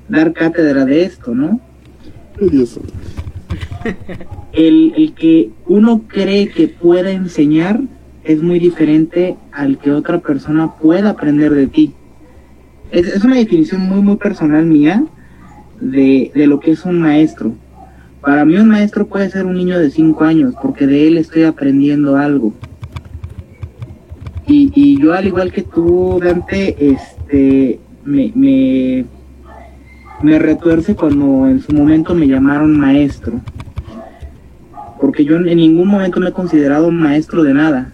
dar 0.07 0.31
cátedra 0.31 0.85
de 0.85 1.03
esto, 1.03 1.35
¿no? 1.35 1.59
El, 4.53 4.93
el 4.95 5.13
que 5.13 5.49
uno 5.67 6.03
cree 6.07 6.47
que 6.47 6.67
pueda 6.69 7.11
enseñar 7.11 7.81
es 8.23 8.41
muy 8.41 8.59
diferente 8.59 9.35
al 9.51 9.79
que 9.79 9.91
otra 9.91 10.19
persona 10.19 10.75
pueda 10.75 11.09
aprender 11.09 11.53
de 11.53 11.67
ti. 11.67 11.93
Es, 12.91 13.07
es 13.07 13.23
una 13.23 13.35
definición 13.35 13.81
muy, 13.81 14.01
muy 14.01 14.15
personal 14.15 14.65
mía 14.65 15.03
de, 15.81 16.31
de, 16.33 16.47
lo 16.47 16.59
que 16.59 16.71
es 16.71 16.85
un 16.85 17.01
maestro. 17.01 17.53
Para 18.21 18.45
mí 18.45 18.55
un 18.55 18.69
maestro 18.69 19.07
puede 19.07 19.29
ser 19.29 19.45
un 19.45 19.55
niño 19.55 19.77
de 19.77 19.89
5 19.89 20.23
años 20.23 20.53
porque 20.61 20.87
de 20.87 21.07
él 21.07 21.17
estoy 21.17 21.43
aprendiendo 21.43 22.15
algo. 22.15 22.53
Y, 24.47 24.99
yo 25.01 25.13
al 25.13 25.27
igual 25.27 25.51
que 25.51 25.61
tú, 25.61 26.19
Dante, 26.23 26.75
este, 26.79 27.79
me, 28.05 28.31
me, 28.33 29.05
me 30.21 30.39
retuerce 30.39 30.95
cuando 30.95 31.47
en 31.47 31.61
su 31.61 31.73
momento 31.73 32.15
me 32.15 32.27
llamaron 32.27 32.79
maestro. 32.79 33.41
Porque 35.01 35.25
yo 35.25 35.35
en 35.35 35.57
ningún 35.57 35.87
momento 35.87 36.19
me 36.19 36.29
he 36.29 36.31
considerado 36.31 36.89
maestro 36.91 37.43
de 37.43 37.53
nada. 37.53 37.93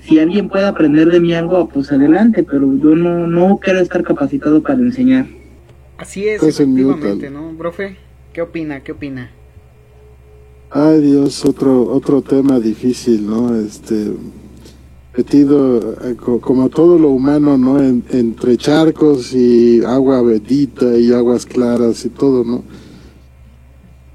Si 0.00 0.18
alguien 0.18 0.48
puede 0.48 0.66
aprender 0.66 1.10
de 1.10 1.20
mí 1.20 1.32
algo, 1.34 1.68
pues 1.68 1.92
adelante, 1.92 2.42
pero 2.42 2.74
yo 2.76 2.96
no, 2.96 3.26
no 3.26 3.58
quiero 3.58 3.78
estar 3.78 4.02
capacitado 4.02 4.62
para 4.62 4.80
enseñar. 4.80 5.26
Así 5.98 6.26
es, 6.26 6.42
efectivamente, 6.42 7.30
¿no? 7.30 7.54
Profe, 7.56 7.96
¿qué 8.32 8.42
opina? 8.42 8.80
¿Qué 8.80 8.92
opina? 8.92 9.30
Ay 10.70 11.00
Dios, 11.00 11.44
otro, 11.44 11.84
otro 11.84 12.22
tema 12.22 12.58
difícil, 12.58 13.26
¿no? 13.26 13.54
Este, 13.54 14.10
metido 15.16 15.94
eh, 16.02 16.16
como 16.16 16.68
todo 16.68 16.98
lo 16.98 17.10
humano, 17.10 17.58
¿no? 17.58 17.80
entre 17.80 18.56
charcos 18.56 19.34
y 19.34 19.84
agua 19.84 20.22
bendita 20.22 20.96
y 20.96 21.12
aguas 21.12 21.44
claras 21.46 22.04
y 22.04 22.08
todo, 22.08 22.44
¿no? 22.44 22.62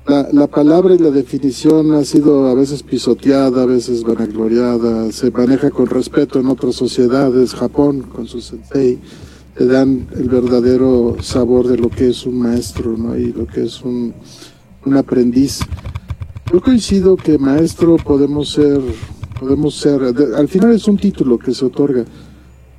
La, 0.08 0.30
la, 0.32 0.48
palabra 0.48 0.96
y 0.96 1.00
la 1.00 1.12
definición 1.12 1.94
ha 1.94 2.06
sido 2.06 2.48
a 2.48 2.54
veces 2.54 2.82
pisoteada, 2.82 3.64
a 3.64 3.66
veces 3.66 4.04
vanagloriada, 4.04 5.12
se 5.12 5.32
maneja 5.32 5.70
con 5.70 5.88
respeto 5.88 6.40
en 6.40 6.48
otras 6.48 6.76
sociedades, 6.76 7.54
Japón 7.54 8.04
con 8.04 8.26
su 8.26 8.40
sensei, 8.40 9.00
le 9.60 9.66
dan 9.66 10.08
el 10.16 10.30
verdadero 10.30 11.18
sabor 11.22 11.68
de 11.68 11.78
lo 11.78 11.90
que 11.90 12.08
es 12.08 12.26
un 12.26 12.40
maestro, 12.40 12.96
¿no? 12.96 13.18
Y 13.18 13.34
lo 13.34 13.48
que 13.48 13.66
es 13.66 13.82
un, 13.82 14.14
un 14.86 14.96
aprendiz. 14.96 15.60
Yo 16.54 16.62
coincido 16.62 17.18
que 17.18 17.38
maestro 17.38 17.98
podemos 17.98 18.52
ser 18.52 18.80
podemos 19.40 19.76
ser, 19.76 20.02
al 20.02 20.48
final 20.48 20.72
es 20.74 20.88
un 20.88 20.98
título 20.98 21.38
que 21.38 21.54
se 21.54 21.66
otorga, 21.66 22.06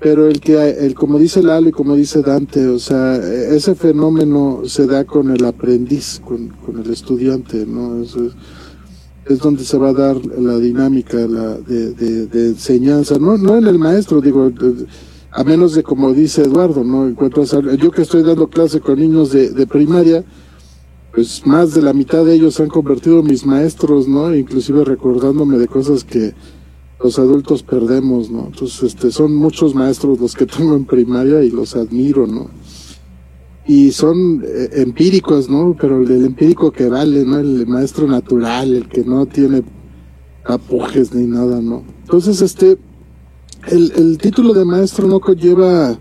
pero 0.00 0.28
el 0.28 0.40
que, 0.40 0.56
el, 0.56 0.94
como 0.94 1.18
dice 1.18 1.42
Lalo 1.42 1.68
y 1.68 1.72
como 1.72 1.96
dice 1.96 2.22
Dante, 2.22 2.66
o 2.68 2.78
sea, 2.78 3.16
ese 3.16 3.74
fenómeno 3.74 4.62
se 4.64 4.86
da 4.86 5.04
con 5.04 5.30
el 5.30 5.44
aprendiz, 5.44 6.20
con, 6.24 6.52
el 6.84 6.90
estudiante, 6.92 7.66
¿no? 7.66 8.02
Es, 8.02 8.14
es, 9.26 9.38
donde 9.40 9.64
se 9.64 9.76
va 9.76 9.90
a 9.90 9.92
dar 9.92 10.16
la 10.24 10.56
dinámica 10.58 11.16
la, 11.16 11.58
de, 11.58 11.92
de, 11.94 12.46
enseñanza, 12.48 13.18
no, 13.18 13.36
no 13.36 13.56
en 13.56 13.66
el 13.66 13.78
maestro, 13.78 14.20
digo, 14.20 14.50
a 15.32 15.44
menos 15.44 15.74
de 15.74 15.82
como 15.82 16.12
dice 16.12 16.42
Eduardo, 16.42 16.84
¿no? 16.84 17.06
Encuentras, 17.06 17.54
yo 17.78 17.90
que 17.90 18.02
estoy 18.02 18.22
dando 18.22 18.48
clase 18.48 18.80
con 18.80 18.98
niños 18.98 19.32
de, 19.32 19.50
de 19.50 19.66
primaria, 19.66 20.24
pues 21.18 21.44
más 21.44 21.74
de 21.74 21.82
la 21.82 21.92
mitad 21.92 22.24
de 22.24 22.32
ellos 22.32 22.54
se 22.54 22.62
han 22.62 22.68
convertido 22.68 23.24
mis 23.24 23.44
maestros, 23.44 24.06
¿no? 24.06 24.32
Inclusive 24.32 24.84
recordándome 24.84 25.58
de 25.58 25.66
cosas 25.66 26.04
que 26.04 26.32
los 27.02 27.18
adultos 27.18 27.64
perdemos, 27.64 28.30
¿no? 28.30 28.46
Entonces, 28.46 28.84
este, 28.84 29.10
son 29.10 29.34
muchos 29.34 29.74
maestros 29.74 30.20
los 30.20 30.36
que 30.36 30.46
tengo 30.56 30.76
en 30.76 30.84
primaria 30.84 31.42
y 31.42 31.50
los 31.50 31.74
admiro, 31.74 32.28
¿no? 32.28 32.50
Y 33.66 33.90
son 33.90 34.44
eh, 34.46 34.68
empíricos, 34.74 35.50
¿no? 35.50 35.76
Pero 35.76 36.00
el, 36.00 36.24
empírico 36.24 36.70
que 36.70 36.88
vale, 36.88 37.24
¿no? 37.24 37.40
El 37.40 37.66
maestro 37.66 38.06
natural, 38.06 38.72
el 38.72 38.88
que 38.88 39.02
no 39.02 39.26
tiene 39.26 39.64
apujes 40.44 41.12
ni 41.12 41.26
nada, 41.26 41.60
¿no? 41.60 41.82
Entonces, 42.02 42.40
este, 42.42 42.78
el, 43.66 43.90
el 43.96 44.18
título 44.18 44.54
de 44.54 44.64
maestro 44.64 45.08
no 45.08 45.18
conlleva 45.18 45.98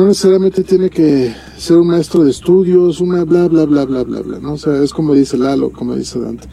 no 0.00 0.06
necesariamente 0.06 0.64
tiene 0.64 0.88
que 0.88 1.34
ser 1.58 1.76
un 1.76 1.88
maestro 1.88 2.24
de 2.24 2.30
estudios, 2.30 3.02
una 3.02 3.22
bla, 3.24 3.48
bla, 3.48 3.66
bla, 3.66 3.84
bla, 3.84 4.02
bla, 4.02 4.20
bla, 4.22 4.38
¿no? 4.38 4.54
O 4.54 4.56
sea, 4.56 4.82
es 4.82 4.94
como 4.94 5.12
dice 5.12 5.36
Lalo, 5.36 5.70
como 5.70 5.94
dice 5.94 6.18
Dante. 6.18 6.48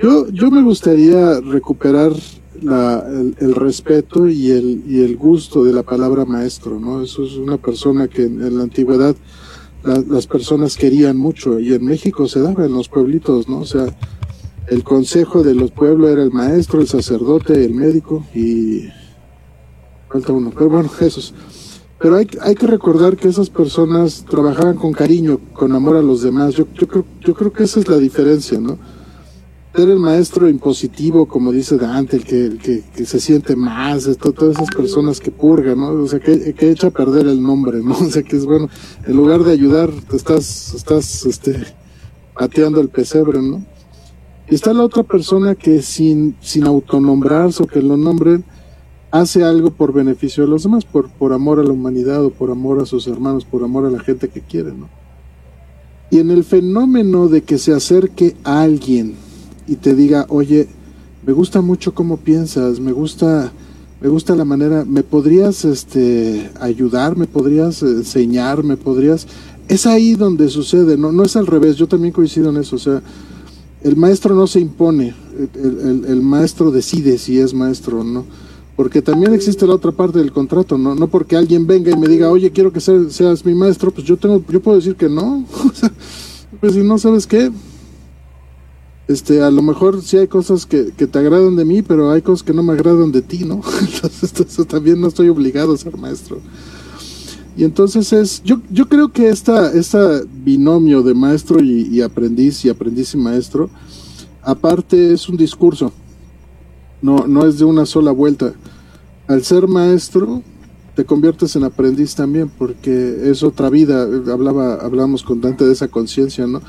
Yo, 0.00 0.28
yo 0.30 0.50
me 0.50 0.64
gustaría 0.64 1.40
recuperar 1.40 2.12
la, 2.60 3.06
el, 3.38 3.54
respeto 3.54 4.28
y 4.28 4.50
el, 4.50 4.82
y 4.88 5.00
el 5.00 5.16
gusto 5.16 5.62
de 5.62 5.72
la 5.72 5.84
palabra 5.84 6.24
maestro, 6.24 6.80
¿no? 6.80 7.02
Eso 7.02 7.22
es 7.22 7.34
una 7.34 7.56
persona 7.56 8.08
que 8.08 8.24
en, 8.24 8.56
la 8.56 8.64
antigüedad 8.64 9.14
las 9.84 10.26
personas 10.26 10.76
querían 10.76 11.16
mucho 11.16 11.60
y 11.60 11.74
en 11.74 11.84
México 11.84 12.26
se 12.26 12.40
daba 12.40 12.66
en 12.66 12.72
los 12.72 12.88
pueblitos, 12.88 13.48
¿no? 13.48 13.58
O 13.60 13.64
sea, 13.64 13.86
el 14.66 14.82
consejo 14.82 15.44
de 15.44 15.54
los 15.54 15.70
pueblos 15.70 16.10
era 16.10 16.24
el 16.24 16.32
maestro, 16.32 16.80
el 16.80 16.88
sacerdote, 16.88 17.64
el 17.64 17.74
médico 17.74 18.26
y 18.34 18.88
falta 20.08 20.32
uno, 20.32 20.50
pero 20.50 20.68
bueno, 20.68 20.90
esos. 21.00 21.32
Pero 22.02 22.16
hay, 22.16 22.26
hay 22.40 22.54
que 22.56 22.66
recordar 22.66 23.16
que 23.16 23.28
esas 23.28 23.48
personas 23.48 24.24
trabajaban 24.28 24.76
con 24.76 24.92
cariño, 24.92 25.38
con 25.52 25.72
amor 25.72 25.96
a 25.96 26.02
los 26.02 26.22
demás. 26.22 26.54
Yo, 26.54 26.66
yo, 26.74 26.88
creo, 26.88 27.04
yo 27.20 27.34
creo 27.34 27.52
que 27.52 27.62
esa 27.62 27.78
es 27.78 27.88
la 27.88 27.98
diferencia, 27.98 28.58
¿no? 28.58 28.76
ser 29.74 29.88
el 29.88 29.98
maestro 29.98 30.48
impositivo, 30.48 31.26
como 31.26 31.50
dice 31.50 31.78
Dante, 31.78 32.16
el 32.16 32.24
que, 32.24 32.82
que, 32.94 33.06
se 33.06 33.20
siente 33.20 33.56
más, 33.56 34.04
todas 34.18 34.56
esas 34.56 34.68
personas 34.68 35.18
que 35.18 35.30
purgan, 35.30 35.78
¿no? 35.78 35.88
O 35.92 36.06
sea, 36.06 36.20
que, 36.20 36.52
que 36.52 36.70
echa 36.70 36.88
a 36.88 36.90
perder 36.90 37.26
el 37.26 37.42
nombre, 37.42 37.82
¿no? 37.82 37.92
O 37.98 38.10
sea, 38.10 38.22
que 38.22 38.36
es 38.36 38.44
bueno, 38.44 38.68
en 39.06 39.16
lugar 39.16 39.44
de 39.44 39.52
ayudar, 39.52 39.90
te 40.10 40.16
estás, 40.16 40.74
estás, 40.74 41.24
este, 41.24 41.64
pateando 42.34 42.80
el 42.80 42.90
pesebre, 42.90 43.40
¿no? 43.40 43.64
Y 44.50 44.54
está 44.54 44.74
la 44.74 44.84
otra 44.84 45.04
persona 45.04 45.54
que 45.54 45.80
sin, 45.80 46.36
sin 46.40 46.66
autonombrarse 46.66 47.62
o 47.62 47.66
que 47.66 47.80
lo 47.80 47.96
nombren, 47.96 48.44
hace 49.12 49.44
algo 49.44 49.70
por 49.70 49.92
beneficio 49.92 50.42
de 50.42 50.50
los 50.50 50.64
demás, 50.64 50.84
por, 50.84 51.10
por 51.10 51.34
amor 51.34 51.60
a 51.60 51.62
la 51.62 51.70
humanidad 51.70 52.24
o 52.24 52.30
por 52.30 52.50
amor 52.50 52.80
a 52.80 52.86
sus 52.86 53.06
hermanos, 53.06 53.44
por 53.44 53.62
amor 53.62 53.84
a 53.84 53.90
la 53.90 54.00
gente 54.00 54.28
que 54.28 54.40
quiere, 54.40 54.72
¿no? 54.72 54.88
Y 56.10 56.18
en 56.18 56.30
el 56.30 56.44
fenómeno 56.44 57.28
de 57.28 57.42
que 57.42 57.58
se 57.58 57.72
acerque 57.72 58.34
a 58.42 58.62
alguien 58.62 59.14
y 59.66 59.76
te 59.76 59.94
diga, 59.94 60.26
oye, 60.28 60.66
me 61.24 61.32
gusta 61.32 61.60
mucho 61.60 61.94
cómo 61.94 62.16
piensas, 62.16 62.80
me 62.80 62.92
gusta, 62.92 63.52
me 64.00 64.08
gusta 64.08 64.34
la 64.34 64.44
manera, 64.44 64.84
me 64.86 65.02
podrías 65.02 65.64
este, 65.64 66.50
ayudar, 66.60 67.16
me 67.16 67.26
podrías 67.26 67.82
enseñar, 67.82 68.64
me 68.64 68.76
podrías... 68.76 69.26
Es 69.68 69.86
ahí 69.86 70.14
donde 70.14 70.48
sucede, 70.48 70.96
no, 70.96 71.12
no 71.12 71.22
es 71.22 71.36
al 71.36 71.46
revés, 71.46 71.76
yo 71.76 71.86
también 71.86 72.12
coincido 72.12 72.50
en 72.50 72.56
eso, 72.56 72.76
o 72.76 72.78
sea, 72.78 73.02
el 73.82 73.96
maestro 73.96 74.34
no 74.34 74.46
se 74.46 74.60
impone, 74.60 75.14
el, 75.54 76.04
el, 76.06 76.22
maestro 76.22 76.70
decide 76.70 77.16
si 77.18 77.38
es 77.38 77.54
maestro 77.54 78.00
o 78.00 78.04
no, 78.04 78.24
porque 78.76 79.02
también 79.02 79.34
existe 79.34 79.66
la 79.66 79.74
otra 79.74 79.92
parte 79.92 80.18
del 80.18 80.32
contrato, 80.32 80.78
no, 80.78 80.94
no 80.94 81.08
porque 81.08 81.36
alguien 81.36 81.66
venga 81.66 81.90
y 81.90 81.96
me 81.96 82.08
diga, 82.08 82.30
oye, 82.30 82.50
quiero 82.50 82.72
que 82.72 82.80
seas 82.80 83.44
mi 83.44 83.54
maestro, 83.54 83.90
pues 83.90 84.06
yo 84.06 84.16
tengo, 84.16 84.42
yo 84.48 84.60
puedo 84.60 84.76
decir 84.76 84.96
que 84.96 85.08
no, 85.08 85.44
pues 86.60 86.74
si 86.74 86.82
no 86.82 86.98
sabes 86.98 87.26
qué, 87.26 87.50
este, 89.08 89.42
a 89.42 89.50
lo 89.50 89.62
mejor 89.62 90.02
sí 90.02 90.16
hay 90.16 90.28
cosas 90.28 90.64
que, 90.64 90.84
te 90.84 91.18
agradan 91.18 91.56
de 91.56 91.64
mí, 91.64 91.82
pero 91.82 92.10
hay 92.10 92.22
cosas 92.22 92.42
que 92.42 92.54
no 92.54 92.62
me 92.62 92.72
agradan 92.72 93.12
de 93.12 93.22
ti, 93.22 93.44
¿no? 93.44 93.60
Entonces, 93.80 94.66
también 94.66 95.00
no 95.00 95.08
estoy 95.08 95.28
obligado 95.28 95.74
a 95.74 95.76
ser 95.76 95.96
maestro. 95.96 96.40
Y 97.54 97.64
entonces 97.64 98.10
es, 98.14 98.42
yo, 98.42 98.62
yo 98.70 98.88
creo 98.88 99.12
que 99.12 99.28
esta, 99.28 99.70
esta 99.74 100.22
binomio 100.42 101.02
de 101.02 101.12
maestro 101.12 101.62
y, 101.62 102.00
aprendiz, 102.00 102.64
y 102.64 102.70
aprendiz 102.70 103.12
y 103.12 103.18
maestro, 103.18 103.68
aparte 104.40 105.12
es 105.12 105.28
un 105.28 105.36
discurso, 105.36 105.92
no, 107.02 107.26
no 107.26 107.46
es 107.46 107.58
de 107.58 107.64
una 107.64 107.84
sola 107.84 108.12
vuelta. 108.12 108.54
Al 109.28 109.44
ser 109.44 109.68
maestro, 109.68 110.42
te 110.94 111.04
conviertes 111.04 111.56
en 111.56 111.64
aprendiz 111.64 112.14
también, 112.14 112.48
porque 112.48 113.30
es 113.30 113.42
otra 113.42 113.68
vida, 113.68 114.02
hablaba, 114.02 114.74
hablábamos 114.74 115.22
con 115.22 115.40
Dante 115.40 115.64
de 115.64 115.72
esa 115.72 115.88
conciencia, 115.88 116.46
¿no? 116.46 116.60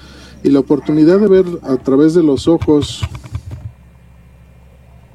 y 0.43 0.49
la 0.49 0.59
oportunidad 0.59 1.19
de 1.19 1.27
ver 1.27 1.45
a 1.63 1.77
través 1.77 2.13
de 2.13 2.21
los 2.21 2.47
ojos, 2.47 3.01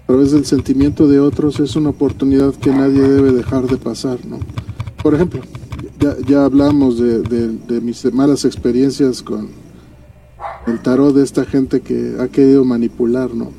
a 0.05 0.07
través 0.07 0.33
del 0.33 0.47
sentimiento 0.47 1.07
de 1.07 1.21
otros, 1.21 1.61
es 1.61 1.77
una 1.77 1.91
oportunidad 1.91 2.55
que 2.55 2.71
nadie 2.71 3.03
debe 3.03 3.33
dejar 3.33 3.67
de 3.67 3.77
pasar, 3.77 4.25
¿no? 4.25 4.39
Por 5.03 5.15
ejemplo, 5.15 5.43
ya, 6.01 6.17
ya 6.27 6.45
hablamos 6.45 6.99
de, 6.99 7.21
de, 7.23 7.81
mis 7.83 8.11
malas 8.13 8.47
experiencias 8.47 9.23
con 9.23 9.51
el 10.67 10.81
tarot 10.81 11.15
de 11.15 11.23
esta 11.23 11.45
gente 11.45 11.81
que 11.81 12.17
ha 12.19 12.29
querido 12.29 12.65
manipular, 12.65 13.35
¿no? 13.35 13.53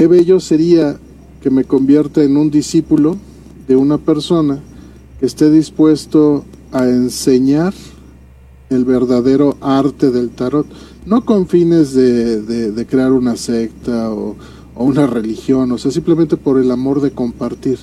Qué 0.00 0.06
bello 0.06 0.40
sería 0.40 0.98
que 1.42 1.50
me 1.50 1.64
convierta 1.64 2.22
en 2.22 2.38
un 2.38 2.50
discípulo 2.50 3.18
de 3.68 3.76
una 3.76 3.98
persona 3.98 4.58
que 5.18 5.26
esté 5.26 5.50
dispuesto 5.50 6.46
a 6.72 6.88
enseñar 6.88 7.74
el 8.70 8.86
verdadero 8.86 9.58
arte 9.60 10.10
del 10.10 10.30
tarot, 10.30 10.66
no 11.04 11.26
con 11.26 11.46
fines 11.46 11.92
de, 11.92 12.40
de, 12.40 12.86
crear 12.86 13.12
una 13.12 13.36
secta 13.36 14.10
o, 14.10 14.36
una 14.74 15.06
religión, 15.06 15.70
o 15.70 15.76
sea, 15.76 15.90
simplemente 15.90 16.38
por 16.38 16.58
el 16.58 16.70
amor 16.70 17.02
de 17.02 17.10
compartir 17.10 17.78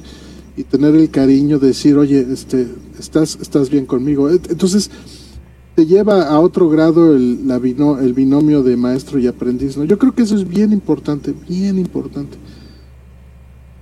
y 0.55 0.63
tener 0.63 0.95
el 0.95 1.11
cariño 1.11 1.59
de 1.59 1.67
decir, 1.67 1.99
oye, 1.99 2.25
este, 2.33 2.67
estás, 2.97 3.37
estás 3.39 3.69
bien 3.69 3.85
conmigo. 3.85 4.27
Entonces, 4.27 4.89
te 5.77 5.85
lleva 5.85 6.23
a 6.23 6.39
otro 6.39 6.69
grado 6.69 7.15
el, 7.15 7.47
la 7.47 7.57
el 7.57 8.13
binomio 8.15 8.63
de 8.63 8.75
maestro 8.75 9.19
y 9.19 9.27
aprendiz, 9.27 9.77
¿no? 9.77 9.83
Yo 9.83 9.99
creo 9.99 10.15
que 10.15 10.23
eso 10.23 10.35
es 10.35 10.47
bien 10.47 10.73
importante, 10.73 11.35
bien 11.47 11.77
importante. 11.77 12.35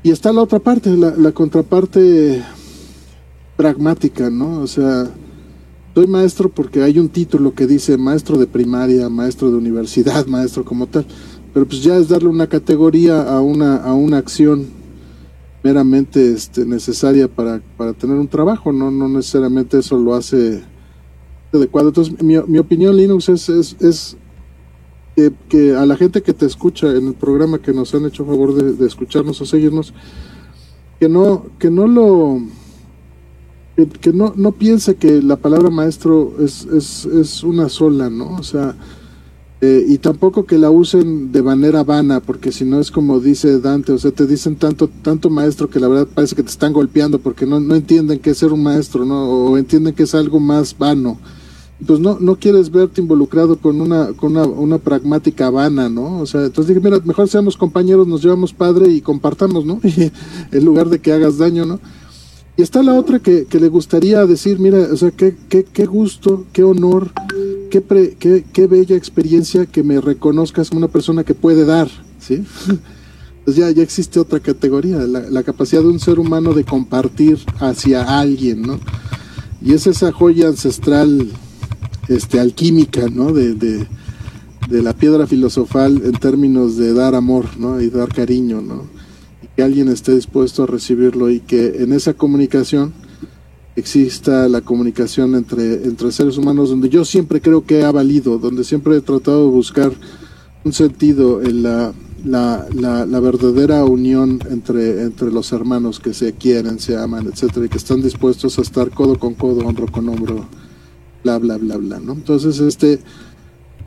Y 0.04 0.12
está 0.12 0.34
la 0.34 0.42
otra 0.42 0.60
parte, 0.60 0.90
la, 0.90 1.12
la 1.12 1.32
contraparte 1.32 2.44
pragmática, 3.56 4.30
¿no? 4.30 4.60
O 4.60 4.68
sea, 4.68 5.10
soy 5.94 6.06
maestro 6.08 6.50
porque 6.50 6.84
hay 6.84 7.00
un 7.00 7.08
título 7.08 7.56
que 7.56 7.66
dice 7.66 7.96
maestro 7.96 8.38
de 8.38 8.48
primaria, 8.48 9.08
maestro 9.08 9.50
de 9.50 9.56
universidad, 9.56 10.26
maestro 10.28 10.66
como 10.66 10.88
tal. 10.88 11.06
Pero 11.54 11.66
pues 11.66 11.82
ya 11.82 11.96
es 11.96 12.10
darle 12.10 12.28
una 12.28 12.48
categoría 12.48 13.22
a 13.22 13.40
una, 13.40 13.78
a 13.78 13.94
una 13.94 14.18
acción 14.18 14.68
meramente 15.64 16.34
este, 16.34 16.66
necesaria 16.66 17.30
para, 17.30 17.62
para 17.78 17.94
tener 17.94 18.18
un 18.18 18.28
trabajo, 18.28 18.74
no, 18.74 18.92
no 18.92 19.08
necesariamente 19.08 19.80
eso 19.80 19.98
lo 19.98 20.14
hace 20.14 20.75
adecuado. 21.56 21.90
Entonces, 21.90 22.22
mi, 22.22 22.38
mi 22.48 22.60
opinión, 22.60 22.95
Linux, 22.95 23.30
es, 23.30 23.49
es, 23.49 24.18
que, 25.15 25.32
que, 25.49 25.76
a 25.76 25.86
la 25.86 25.95
gente 25.95 26.22
que 26.22 26.34
te 26.34 26.45
escucha 26.45 26.88
en 26.91 27.07
el 27.07 27.14
programa, 27.14 27.60
que 27.60 27.73
nos 27.73 27.94
han 27.95 28.06
hecho 28.06 28.26
favor 28.26 28.53
de, 28.53 28.86
escucharnos 28.86 29.40
o 29.41 29.45
seguirnos, 29.45 29.94
que 30.99 31.10
no, 31.10 31.45
que 31.60 31.69
no 31.69 31.88
lo 31.88 32.41
que, 34.02 34.14
no, 34.14 34.34
no 34.36 34.53
piense 34.53 34.95
que 34.95 35.22
la 35.22 35.36
palabra 35.36 35.69
maestro 35.69 36.34
es, 36.40 36.65
es, 36.65 37.06
es 37.06 37.44
una 37.44 37.68
sola, 37.68 38.10
¿no? 38.10 38.36
O 38.36 38.44
sea, 38.44 38.76
eh, 39.61 39.86
y 39.88 39.98
tampoco 39.98 40.45
que 40.45 40.57
la 40.57 40.69
usen 40.69 41.32
de 41.32 41.41
manera 41.41 41.84
vana, 41.84 42.19
porque 42.19 42.52
si 42.52 42.65
no 42.65 42.80
es 42.80 42.91
como 42.91 43.19
dice 43.19 43.60
Dante, 43.60 43.94
o 43.94 43.98
sea, 43.98 44.11
te 44.11 44.27
dicen 44.27 44.57
tanto, 44.57 44.90
tanto 45.02 45.30
maestro 45.30 45.69
que 45.69 45.80
la 45.80 45.88
verdad 45.88 46.07
parece 46.14 46.36
que 46.36 46.44
te 46.44 46.49
están 46.49 46.72
golpeando 46.72 47.19
porque 47.19 47.45
no, 47.45 47.60
no 47.60 47.73
entienden 47.73 48.19
qué 48.19 48.32
es 48.32 48.38
ser 48.38 48.53
un 48.53 48.64
maestro, 48.64 49.06
¿no? 49.06 49.27
O 49.27 49.57
entienden 49.57 49.94
que 49.94 50.03
es 50.03 50.14
algo 50.14 50.40
más 50.40 50.77
vano. 50.77 51.18
Pues 51.86 52.00
no, 52.00 52.18
no 52.22 52.38
quieres 52.38 52.72
verte 52.72 53.02
involucrado 53.02 53.58
con 53.58 53.82
una, 53.82 54.14
con 54.14 54.38
una, 54.38 54.46
una 54.46 54.78
pragmática 54.78 55.50
vana, 55.50 55.90
¿no? 55.90 56.20
O 56.20 56.26
sea, 56.26 56.46
entonces 56.46 56.74
dije, 56.74 56.80
mira, 56.80 57.02
mejor 57.04 57.28
seamos 57.28 57.58
compañeros, 57.58 58.08
nos 58.08 58.24
llevamos 58.24 58.54
padre 58.54 58.88
y 58.90 59.02
compartamos, 59.02 59.66
¿no? 59.66 59.82
en 60.52 60.66
lugar 60.66 60.90
de 60.90 61.00
que 61.00 61.12
hagas 61.12 61.38
daño, 61.38 61.66
¿no? 61.66 61.80
Y 62.58 62.62
está 62.62 62.82
la 62.82 62.94
otra 62.94 63.20
que, 63.20 63.46
que 63.46 63.60
le 63.60 63.68
gustaría 63.68 64.26
decir, 64.26 64.60
mira, 64.60 64.88
o 64.92 64.96
sea, 64.96 65.12
qué, 65.12 65.36
qué, 65.50 65.66
qué 65.66 65.86
gusto, 65.86 66.46
qué 66.54 66.64
honor, 66.64 67.12
qué, 67.70 67.84
qué, 68.18 68.46
qué, 68.52 68.68
bella 68.68 68.96
experiencia 68.96 69.66
que 69.66 69.84
me 69.84 70.00
reconozcas 70.00 70.70
como 70.70 70.80
una 70.80 70.88
persona 70.88 71.26
que 71.26 71.34
puede 71.34 71.66
dar, 71.66 71.90
¿sí? 72.20 72.44
Pues 73.44 73.58
ya, 73.58 73.70
ya 73.70 73.84
existe 73.84 74.20
otra 74.20 74.40
categoría, 74.40 74.98
la, 74.98 75.20
la, 75.30 75.44
capacidad 75.44 75.84
de 75.84 75.90
un 75.90 76.00
ser 76.00 76.18
humano 76.18 76.54
de 76.54 76.64
compartir 76.64 77.38
hacia 77.60 78.20
alguien, 78.20 78.64
¿no? 78.64 78.80
Y 79.62 79.74
es 79.74 79.86
esa 79.86 80.12
joya 80.12 80.48
ancestral, 80.48 81.30
este, 82.07 82.40
alquímica, 82.40 83.07
¿no? 83.10 83.34
De, 83.34 83.53
de, 83.53 83.88
de 84.69 84.82
la 84.82 84.94
piedra 84.94 85.27
filosofal 85.27 86.02
en 86.03 86.14
términos 86.14 86.77
de 86.77 86.94
dar 86.94 87.15
amor, 87.15 87.45
¿no? 87.57 87.82
Y 87.82 87.90
dar 87.90 88.10
cariño, 88.10 88.61
¿no? 88.61 88.95
que 89.56 89.64
alguien 89.64 89.88
esté 89.88 90.14
dispuesto 90.14 90.64
a 90.64 90.68
recibirlo 90.68 91.30
y 91.30 91.40
que 91.40 91.82
en 91.82 91.94
esa 91.94 92.14
comunicación 92.14 92.94
exista 93.76 94.48
la 94.49 94.61
comunicación 94.61 95.36
entre, 95.36 95.86
entre 95.86 96.11
seres 96.11 96.38
humanos, 96.38 96.69
donde 96.69 96.90
yo 96.90 97.06
siempre 97.06 97.41
creo 97.41 97.65
que 97.65 97.84
ha 97.84 97.91
valido, 97.91 98.38
donde 98.38 98.64
siempre 98.64 98.98
he 98.98 99.02
tratado 99.02 99.45
de 99.45 99.52
buscar 99.52 99.91
un 100.64 100.73
sentido 100.73 101.41
en 101.41 101.64
la, 101.64 101.94
la, 102.23 102.68
la, 103.06 103.19
verdadera 103.19 103.84
unión 103.84 104.40
entre, 104.49 105.03
entre 105.03 105.32
los 105.32 105.52
hermanos 105.52 105.99
que 105.99 106.14
se 106.14 106.34
quieren, 106.34 106.80
se 106.80 106.98
aman, 106.98 107.27
etcétera, 107.27 107.65
y 107.65 107.69
que 107.69 107.77
están 107.77 108.02
dispuestos 108.02 108.57
a 108.57 108.61
estar 108.61 108.90
codo 108.91 109.19
con 109.19 109.36
codo, 109.36 109.65
hombro 109.68 109.88
con 109.88 110.10
hombro, 110.10 110.45
bla, 111.26 111.40
bla, 111.40 111.58
bla, 111.58 111.78
bla, 111.78 112.00
¿no? 112.00 112.14
Entonces, 112.14 112.60
este, 112.60 113.00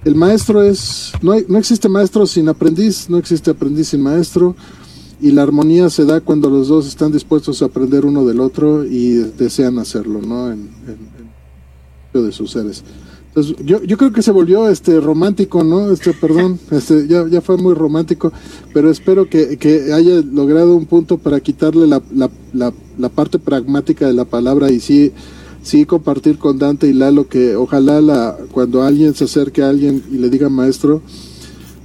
el 0.04 0.14
maestro 0.16 0.62
es, 0.62 1.12
no, 1.22 1.32
hay, 1.32 1.44
no 1.48 1.58
existe 1.58 1.88
maestro 1.88 2.26
sin 2.26 2.48
aprendiz, 2.48 3.08
no 3.08 3.16
existe 3.16 3.50
aprendiz 3.50 3.88
sin 3.88 4.02
maestro, 4.02 4.56
y 5.20 5.30
la 5.30 5.42
armonía 5.42 5.88
se 5.88 6.04
da 6.04 6.20
cuando 6.20 6.50
los 6.50 6.68
dos 6.68 6.86
están 6.86 7.12
dispuestos 7.12 7.62
a 7.62 7.66
aprender 7.66 8.04
uno 8.04 8.24
del 8.24 8.40
otro 8.40 8.84
y 8.84 9.14
desean 9.36 9.78
hacerlo, 9.78 10.20
¿no? 10.20 10.50
En, 10.50 10.68
en, 10.86 11.18
de 12.24 12.32
sus 12.32 12.50
seres. 12.50 12.82
Entonces, 13.28 13.56
yo, 13.64 13.80
yo 13.84 13.96
creo 13.96 14.12
que 14.12 14.22
se 14.22 14.32
volvió 14.32 14.68
este 14.68 14.98
romántico, 15.00 15.62
¿no? 15.62 15.92
Este, 15.92 16.12
perdón, 16.12 16.58
este, 16.72 17.06
ya, 17.06 17.28
ya 17.28 17.40
fue 17.40 17.56
muy 17.56 17.74
romántico, 17.74 18.32
pero 18.74 18.90
espero 18.90 19.28
que, 19.28 19.58
que 19.58 19.92
haya 19.92 20.22
logrado 20.22 20.74
un 20.74 20.86
punto 20.86 21.18
para 21.18 21.38
quitarle 21.38 21.86
la, 21.86 22.02
la, 22.12 22.30
la, 22.52 22.72
la, 22.96 23.08
parte 23.08 23.38
pragmática 23.38 24.06
de 24.08 24.14
la 24.14 24.24
palabra 24.24 24.72
y 24.72 24.80
sí, 24.80 25.12
sí 25.68 25.84
compartir 25.84 26.38
con 26.38 26.58
Dante 26.58 26.88
y 26.88 26.94
Lalo 26.94 27.28
que 27.28 27.54
ojalá 27.54 28.00
la, 28.00 28.38
cuando 28.52 28.82
alguien 28.82 29.14
se 29.14 29.24
acerque 29.24 29.62
a 29.62 29.68
alguien 29.68 30.02
y 30.10 30.16
le 30.16 30.30
diga 30.30 30.48
maestro, 30.48 31.02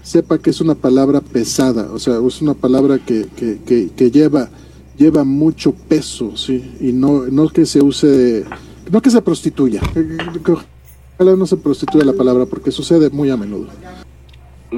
sepa 0.01 0.37
que 0.37 0.51
es 0.51 0.61
una 0.61 0.73
palabra 0.73 1.19
pesada, 1.19 1.89
o 1.91 1.99
sea, 1.99 2.17
es 2.25 2.41
una 2.41 2.53
palabra 2.53 2.99
que, 2.99 3.27
que, 3.35 3.89
que, 3.93 4.09
lleva, 4.09 4.47
lleva 4.97 5.25
mucho 5.25 5.73
peso, 5.73 6.37
¿sí? 6.37 6.63
Y 6.79 6.93
no, 6.93 7.25
no 7.25 7.49
que 7.49 7.65
se 7.65 7.83
use, 7.83 8.45
no 8.89 9.01
que 9.01 9.09
se 9.09 9.21
prostituya, 9.21 9.81
ojalá 11.17 11.35
no 11.35 11.45
se 11.45 11.57
prostituya 11.57 12.05
la 12.05 12.13
palabra, 12.13 12.45
porque 12.45 12.71
sucede 12.71 13.09
muy 13.09 13.31
a 13.31 13.35
menudo. 13.35 13.67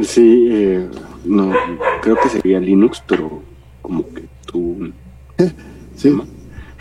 Sí, 0.01 0.47
eh, 0.49 0.89
no, 1.25 1.53
creo 2.01 2.17
que 2.23 2.29
sería 2.29 2.59
Linux, 2.59 3.03
pero 3.07 3.39
como 3.83 4.07
que 4.09 4.23
tú... 4.47 4.91
Sí. 5.95 6.13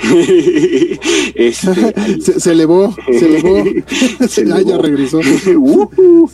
Este, 1.35 2.20
se, 2.40 2.52
elevó, 2.52 2.94
se 3.10 3.26
elevó, 3.26 3.64
se 4.28 4.52
ah, 4.52 4.60
ya 4.64 4.78
regresó. 4.78 5.20
Uh, 5.56 6.28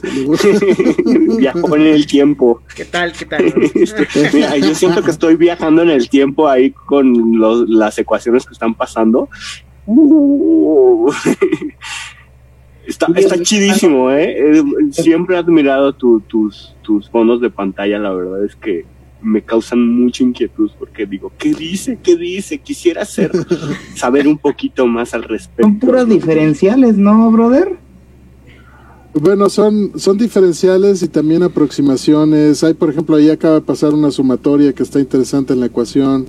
Viajó 1.38 1.76
en 1.76 1.86
el 1.86 2.06
tiempo. 2.06 2.62
¿Qué 2.74 2.84
tal? 2.84 3.12
¿Qué 3.12 3.24
tal? 3.24 3.52
Este, 3.74 4.60
yo 4.60 4.74
siento 4.74 5.02
que 5.02 5.10
estoy 5.10 5.36
viajando 5.36 5.82
en 5.82 5.90
el 5.90 6.08
tiempo 6.08 6.48
ahí 6.48 6.70
con 6.70 7.38
los, 7.38 7.68
las 7.68 7.98
ecuaciones 7.98 8.46
que 8.46 8.52
están 8.52 8.74
pasando. 8.74 9.28
Uh. 9.86 11.10
Está, 12.86 13.06
está 13.14 13.40
chidísimo, 13.40 14.10
¿eh? 14.10 14.62
Siempre 14.90 15.36
he 15.36 15.38
admirado 15.38 15.92
tus, 15.92 16.74
tus 16.82 17.08
fondos 17.10 17.40
de 17.40 17.50
pantalla, 17.50 17.98
la 17.98 18.12
verdad 18.12 18.44
es 18.44 18.56
que 18.56 18.84
me 19.22 19.42
causan 19.42 19.86
mucha 19.86 20.22
inquietud 20.22 20.70
porque 20.78 21.06
digo, 21.06 21.32
¿qué 21.38 21.52
dice? 21.54 21.98
¿Qué 22.02 22.16
dice? 22.16 22.58
Quisiera 22.58 23.02
hacer, 23.02 23.32
saber 23.94 24.26
un 24.26 24.38
poquito 24.38 24.86
más 24.86 25.14
al 25.14 25.24
respecto. 25.24 25.62
Son 25.62 25.78
puras 25.78 26.08
diferenciales, 26.08 26.96
¿no, 26.96 27.30
brother? 27.30 27.78
Bueno, 29.12 29.50
son, 29.50 29.98
son 29.98 30.18
diferenciales 30.18 31.02
y 31.02 31.08
también 31.08 31.42
aproximaciones. 31.42 32.62
Hay, 32.62 32.74
por 32.74 32.90
ejemplo, 32.90 33.16
ahí 33.16 33.28
acaba 33.28 33.56
de 33.56 33.60
pasar 33.62 33.92
una 33.92 34.10
sumatoria 34.10 34.72
que 34.72 34.84
está 34.84 35.00
interesante 35.00 35.52
en 35.52 35.60
la 35.60 35.66
ecuación. 35.66 36.26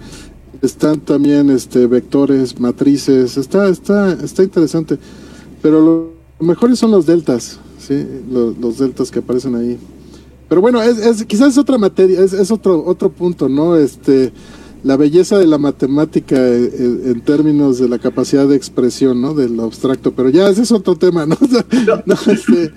Están 0.64 1.00
también 1.00 1.52
este, 1.52 1.86
vectores, 1.86 2.60
matrices. 2.60 3.38
Está, 3.38 3.70
está, 3.70 4.14
está 4.14 4.42
interesante. 4.42 4.98
Pero 5.62 5.80
lo, 5.80 6.14
mejores 6.46 6.80
son 6.80 6.90
los 6.90 7.06
deltas, 7.06 7.60
¿sí? 7.78 8.04
Los, 8.32 8.58
los 8.58 8.80
deltas 8.80 9.12
que 9.12 9.20
aparecen 9.20 9.56
ahí. 9.56 9.78
Pero 10.52 10.60
bueno, 10.60 10.84
es, 10.84 11.24
quizás 11.24 11.52
es 11.52 11.58
otra 11.58 11.78
materia, 11.78 12.20
es, 12.20 12.52
otro, 12.52 12.84
otro 12.86 13.10
punto, 13.10 13.48
¿no? 13.48 13.78
Este, 13.78 14.34
la 14.84 14.98
belleza 14.98 15.40
de 15.40 15.48
la 15.48 15.58
matemática 15.58 16.36
en, 16.46 17.22
términos 17.22 17.80
de 17.80 17.88
la 17.88 18.00
capacidad 18.00 18.46
de 18.46 18.58
expresión, 18.58 19.22
¿no? 19.22 19.34
De 19.34 19.48
lo 19.48 19.64
abstracto, 19.64 20.12
pero 20.12 20.28
ya 20.28 20.50
ese 20.50 20.64
es 20.64 20.74
otro 20.74 20.98
tema, 20.98 21.26
¿no? 21.26 21.38
Este, 22.28 22.74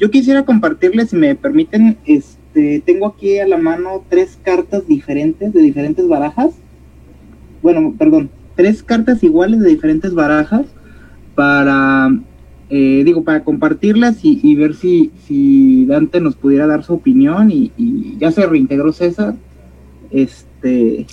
Yo 0.00 0.10
quisiera 0.10 0.46
compartirles, 0.46 1.10
si 1.10 1.16
me 1.16 1.34
permiten, 1.34 1.98
este, 2.06 2.82
tengo 2.86 3.08
aquí 3.08 3.38
a 3.38 3.46
la 3.46 3.58
mano 3.58 4.02
tres 4.08 4.38
cartas 4.42 4.86
diferentes 4.86 5.52
de 5.52 5.60
diferentes 5.60 6.08
barajas. 6.08 6.54
Bueno, 7.60 7.94
perdón, 7.98 8.30
tres 8.56 8.82
cartas 8.82 9.22
iguales 9.22 9.60
de 9.60 9.68
diferentes 9.68 10.14
barajas 10.14 10.64
para 11.34 12.18
eh, 12.72 13.02
digo, 13.04 13.24
para 13.24 13.42
compartirlas 13.42 14.18
y, 14.22 14.54
ver 14.54 14.74
si, 14.74 15.10
si, 15.26 15.86
Dante 15.86 16.20
nos 16.20 16.36
pudiera 16.36 16.68
dar 16.68 16.84
su 16.84 16.94
opinión 16.94 17.50
y, 17.50 17.72
ya 18.18 18.30
se 18.30 18.46
reintegró 18.46 18.92
César, 18.92 19.34
este, 20.12 21.06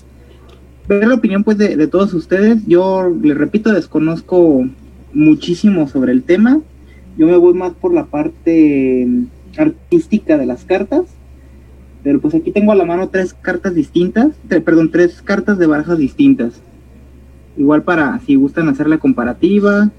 ver 0.88 1.08
la 1.08 1.16
opinión 1.16 1.44
pues 1.44 1.58
de, 1.58 1.88
todos 1.88 2.14
ustedes. 2.14 2.64
Yo 2.68 3.10
les 3.10 3.36
repito, 3.36 3.74
desconozco 3.74 4.68
muchísimo 5.14 5.88
sobre 5.88 6.12
el 6.12 6.22
tema. 6.22 6.62
Yo 7.18 7.26
me 7.26 7.38
voy 7.38 7.56
más 7.56 7.74
por 7.74 7.92
la 7.92 8.06
parte 8.06 9.08
artística 9.58 10.38
de 10.38 10.46
las 10.46 10.64
cartas. 10.64 11.06
Pero 12.04 12.22
pues 12.22 12.36
aquí 12.36 12.52
tengo 12.52 12.72
a 12.72 12.76
la 12.76 12.86
mano 12.86 13.10
tres 13.10 13.34
cartas 13.34 13.74
distintas, 13.74 14.36
perdón, 14.48 14.92
tres 14.92 15.24
cartas 15.24 15.58
de 15.58 15.66
barajas 15.66 15.98
distintas. 15.98 16.62
Igual 17.58 17.82
para 17.82 18.20
si 18.20 18.36
gustan 18.36 18.70
hacer 18.70 18.88
la 18.88 19.00
comparativa, 19.00 19.92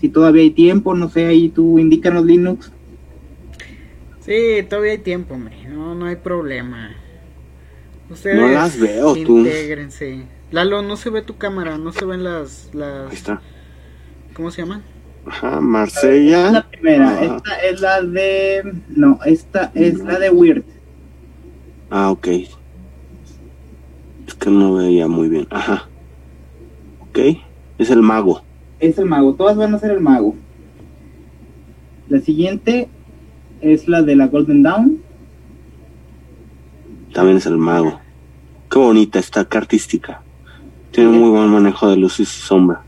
si 0.00 0.08
todavía 0.08 0.42
hay 0.42 0.50
tiempo, 0.50 0.94
no 0.94 1.08
sé, 1.08 1.26
ahí 1.26 1.48
tú 1.48 1.78
indícanos 1.78 2.24
Linux. 2.24 2.70
Sí, 4.20 4.64
todavía 4.68 4.92
hay 4.92 4.98
tiempo, 4.98 5.34
hombre, 5.34 5.56
no, 5.68 5.94
no 5.94 6.06
hay 6.06 6.16
problema. 6.16 6.94
Ustedes 8.10 8.36
no 8.36 8.48
las 8.48 8.78
veo, 8.78 9.16
intégrense. 9.16 10.24
Lalo, 10.50 10.82
no 10.82 10.96
se 10.96 11.10
ve 11.10 11.22
tu 11.22 11.36
cámara, 11.36 11.78
no 11.78 11.92
se 11.92 12.04
ven 12.04 12.22
las... 12.22 12.70
las... 12.72 13.10
Ahí 13.10 13.16
está. 13.16 13.40
¿Cómo 14.34 14.50
se 14.50 14.62
llaman? 14.62 14.82
Ajá, 15.26 15.60
Marsella. 15.60 16.50
la 16.52 16.68
primera, 16.68 17.24
esta 17.24 17.56
es 17.56 17.80
la 17.80 18.02
de... 18.02 18.74
No, 18.88 19.18
esta 19.24 19.72
es 19.74 19.98
la 19.98 20.18
de 20.18 20.30
Weird. 20.30 20.64
Ah, 21.90 22.10
ok. 22.10 22.28
Es 24.26 24.34
que 24.38 24.50
no 24.50 24.74
veía 24.74 25.08
muy 25.08 25.28
bien. 25.28 25.48
Ajá. 25.50 25.88
Ok, 27.00 27.18
es 27.78 27.90
el 27.90 28.02
mago 28.02 28.42
es 28.80 28.98
el 28.98 29.06
mago, 29.06 29.34
todas 29.34 29.56
van 29.56 29.74
a 29.74 29.78
ser 29.78 29.90
el 29.90 30.00
mago. 30.00 30.34
La 32.08 32.20
siguiente 32.20 32.88
es 33.60 33.88
la 33.88 34.02
de 34.02 34.16
la 34.16 34.28
Golden 34.28 34.62
Dawn. 34.62 34.98
También 37.12 37.38
es 37.38 37.46
el 37.46 37.56
mago. 37.56 38.00
Qué 38.70 38.78
bonita 38.78 39.18
esta 39.18 39.46
artística. 39.50 40.22
Tiene 40.90 41.10
muy 41.10 41.30
buen 41.30 41.48
manejo 41.48 41.88
de 41.88 41.96
luces 41.96 42.28
y 42.36 42.40
sombra. 42.40 42.82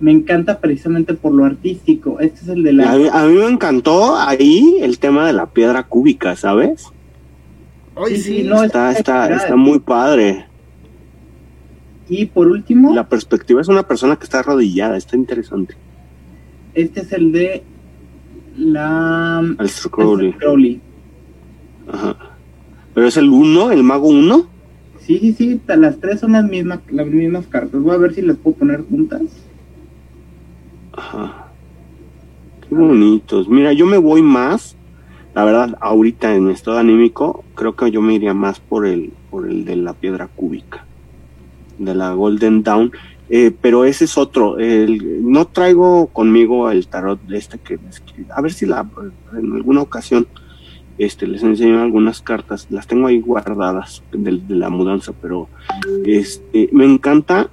Me 0.00 0.10
encanta 0.12 0.58
precisamente 0.58 1.14
por 1.14 1.32
lo 1.32 1.44
artístico. 1.44 2.18
Este 2.20 2.40
es 2.40 2.48
el 2.48 2.62
de 2.62 2.72
la. 2.72 2.92
A 2.92 3.26
mí, 3.26 3.34
me 3.34 3.46
encantó 3.46 4.16
ahí 4.16 4.78
el 4.80 4.98
tema 4.98 5.26
de 5.26 5.32
la 5.32 5.46
piedra 5.46 5.84
cúbica, 5.84 6.36
¿sabes? 6.36 6.86
sí, 8.08 8.16
sí, 8.16 8.42
no, 8.42 8.64
está, 8.64 8.90
está, 8.92 9.34
está 9.34 9.54
muy 9.54 9.78
padre. 9.78 10.46
Y 12.08 12.26
por 12.26 12.48
último. 12.48 12.94
La 12.94 13.08
perspectiva 13.08 13.60
es 13.60 13.68
una 13.68 13.84
persona 13.84 14.16
que 14.16 14.24
está 14.24 14.40
arrodillada, 14.40 14.96
está 14.96 15.16
interesante. 15.16 15.74
Este 16.74 17.00
es 17.00 17.12
el 17.12 17.32
de 17.32 17.62
la. 18.56 19.42
Crowley. 19.90 20.80
Ajá. 21.90 22.16
¿Pero 22.94 23.06
es 23.06 23.16
el 23.16 23.28
1, 23.28 23.72
el 23.72 23.82
mago 23.82 24.08
1? 24.08 24.46
Sí, 25.00 25.18
sí, 25.18 25.32
sí, 25.34 25.60
las 25.66 25.98
tres 25.98 26.20
son 26.20 26.32
las 26.32 26.44
mismas, 26.44 26.80
las 26.90 27.06
mismas 27.06 27.46
cartas. 27.46 27.80
Voy 27.80 27.94
a 27.94 27.98
ver 27.98 28.14
si 28.14 28.22
las 28.22 28.36
puedo 28.36 28.56
poner 28.56 28.82
juntas. 28.88 29.22
Ajá. 30.92 31.48
Qué 32.66 32.74
bonitos. 32.74 33.48
Mira, 33.48 33.72
yo 33.72 33.84
me 33.84 33.98
voy 33.98 34.22
más, 34.22 34.76
la 35.34 35.44
verdad, 35.44 35.76
ahorita 35.80 36.34
en 36.34 36.46
mi 36.46 36.52
estado 36.52 36.78
anímico, 36.78 37.44
creo 37.54 37.76
que 37.76 37.90
yo 37.90 38.00
me 38.00 38.14
iría 38.14 38.32
más 38.32 38.60
por 38.60 38.86
el, 38.86 39.12
por 39.30 39.46
el 39.46 39.64
de 39.64 39.76
la 39.76 39.92
piedra 39.92 40.28
cúbica 40.28 40.86
de 41.78 41.94
la 41.94 42.12
Golden 42.12 42.62
Dawn, 42.62 42.92
eh, 43.28 43.52
pero 43.60 43.84
ese 43.84 44.04
es 44.04 44.18
otro. 44.18 44.58
El, 44.58 45.22
no 45.30 45.46
traigo 45.46 46.08
conmigo 46.08 46.70
el 46.70 46.86
tarot 46.88 47.20
de 47.22 47.38
este 47.38 47.58
que, 47.58 47.78
a 48.30 48.40
ver 48.40 48.52
si 48.52 48.66
la 48.66 48.86
en 49.32 49.52
alguna 49.52 49.82
ocasión 49.82 50.26
este 50.96 51.26
les 51.26 51.42
enseño 51.42 51.82
algunas 51.82 52.22
cartas, 52.22 52.68
las 52.70 52.86
tengo 52.86 53.08
ahí 53.08 53.20
guardadas 53.20 54.02
de, 54.12 54.38
de 54.38 54.54
la 54.54 54.70
mudanza, 54.70 55.12
pero 55.20 55.48
este 56.04 56.68
me 56.72 56.84
encanta 56.84 57.50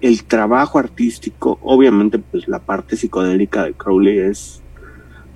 el 0.00 0.24
trabajo 0.24 0.78
artístico, 0.78 1.58
obviamente 1.62 2.18
pues 2.18 2.48
la 2.48 2.58
parte 2.58 2.96
psicodélica 2.96 3.64
de 3.64 3.74
Crowley 3.74 4.18
es 4.18 4.63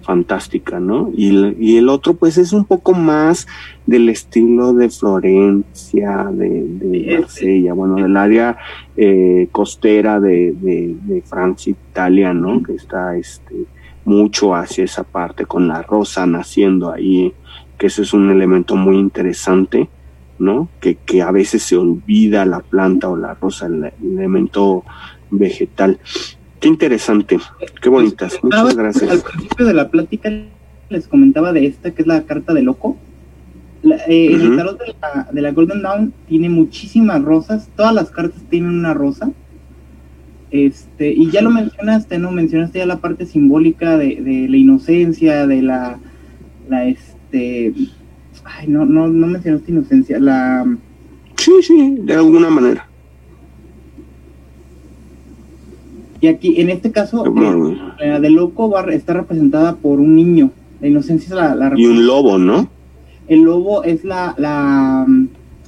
fantástica, 0.03 0.81
¿no? 0.81 1.11
Y, 1.15 1.55
y, 1.59 1.77
el 1.77 1.89
otro, 1.89 2.15
pues, 2.15 2.39
es 2.39 2.53
un 2.53 2.65
poco 2.65 2.95
más 2.95 3.47
del 3.87 4.09
estilo 4.09 4.73
de 4.73 4.89
Florencia, 4.89 6.29
de, 6.33 6.65
de 6.65 7.19
Marsella, 7.19 7.75
bueno, 7.75 7.97
del 7.97 8.17
área 8.17 8.57
eh, 8.97 9.49
costera 9.53 10.21
de, 10.21 10.55
de, 10.61 11.23
Francia, 11.23 11.73
Italia, 11.73 12.33
¿no? 12.33 12.63
Que 12.63 12.75
está 12.75 13.17
este, 13.17 13.55
mucho 14.05 14.55
hacia 14.55 14.85
esa 14.85 15.05
parte, 15.05 15.47
con 15.47 15.69
la 15.69 15.83
rosa 15.83 16.27
naciendo 16.27 16.93
ahí, 16.93 17.35
que 17.77 17.89
ese 17.89 18.03
es 18.03 18.15
un 18.15 18.31
elemento 18.31 18.77
muy 18.77 18.97
interesante, 18.97 19.89
¿no? 20.39 20.69
Que, 20.81 20.95
que 20.95 21.23
a 21.23 21.31
veces 21.31 21.63
se 21.63 21.77
olvida 21.77 22.47
la 22.47 22.61
planta 22.61 23.09
o 23.09 23.17
la 23.17 23.35
rosa, 23.35 23.67
el 23.67 23.93
elemento 24.03 24.85
vegetal. 25.31 25.99
Qué 26.61 26.69
interesante, 26.69 27.39
qué 27.81 27.89
bonitas. 27.89 28.39
Muchas 28.43 28.77
gracias. 28.77 29.11
Al 29.11 29.21
principio 29.21 29.67
de 29.67 29.75
la 29.75 29.89
plática 29.89 30.31
les 30.89 31.07
comentaba 31.07 31.53
de 31.53 31.67
esta, 31.67 31.93
que 31.93 32.03
es 32.03 32.09
la 32.09 32.23
carta 32.25 32.53
de 32.55 32.63
loco. 32.63 32.97
Eh, 34.09 34.33
el 34.33 34.57
tarot 34.57 34.79
de 35.33 35.41
la, 35.41 35.53
Golden 35.53 35.83
Dawn 35.83 36.13
tiene 36.29 36.49
muchísimas 36.49 37.23
rosas, 37.23 37.69
todas 37.77 37.95
las 37.95 38.11
cartas 38.11 38.43
tienen 38.51 38.71
una 38.71 38.93
rosa. 38.93 39.31
Este, 40.51 41.13
y 41.13 41.31
ya 41.31 41.43
lo 41.43 41.51
mencionaste, 41.51 42.19
¿no? 42.19 42.33
Mencionaste 42.33 42.79
ya 42.79 42.87
la 42.87 42.99
parte 42.99 43.27
simbólica 43.27 43.97
de, 43.97 44.47
la 44.49 44.57
inocencia, 44.57 45.47
de 45.47 45.63
la, 45.63 45.99
la 46.69 46.87
este, 46.87 47.75
ay, 48.45 48.67
no, 48.67 48.85
no, 48.85 49.09
no 49.09 49.27
mencionaste 49.27 49.71
inocencia, 49.71 50.19
la... 50.19 50.67
Sí, 51.37 51.53
sí, 51.63 51.97
de 52.01 52.15
alguna 52.15 52.51
manera. 52.51 52.88
Y 56.21 56.27
aquí, 56.27 56.61
en 56.61 56.71
este 56.71 56.91
caso, 56.91 57.25
la 58.01 58.21
de 58.21 58.31
loco 58.31 58.71
va, 58.71 58.83
está 58.93 59.15
representada 59.15 59.77
por 59.77 60.01
un 60.01 60.17
niño. 60.17 60.51
La 60.81 60.89
inocencia 60.89 61.29
es 61.29 61.57
la, 61.57 61.73
Y 61.77 61.87
un 61.87 62.07
lobo, 62.07 62.39
¿no? 62.39 62.69
El 63.29 63.43
lobo 63.43 63.85
es 63.85 64.05
la, 64.05 64.35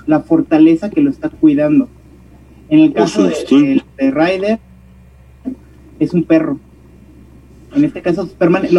la, 0.06 0.20
fortaleza 0.20 0.90
que 0.90 1.02
lo 1.02 1.10
está 1.10 1.28
cuidando. 1.28 1.88
En 2.68 2.80
el 2.80 2.92
caso 2.92 3.24
de, 3.24 3.82
de, 3.98 4.10
Ryder, 4.10 4.58
es 5.98 6.14
un 6.14 6.24
perro. 6.24 6.58
En 7.74 7.84
este 7.84 8.02
caso, 8.02 8.28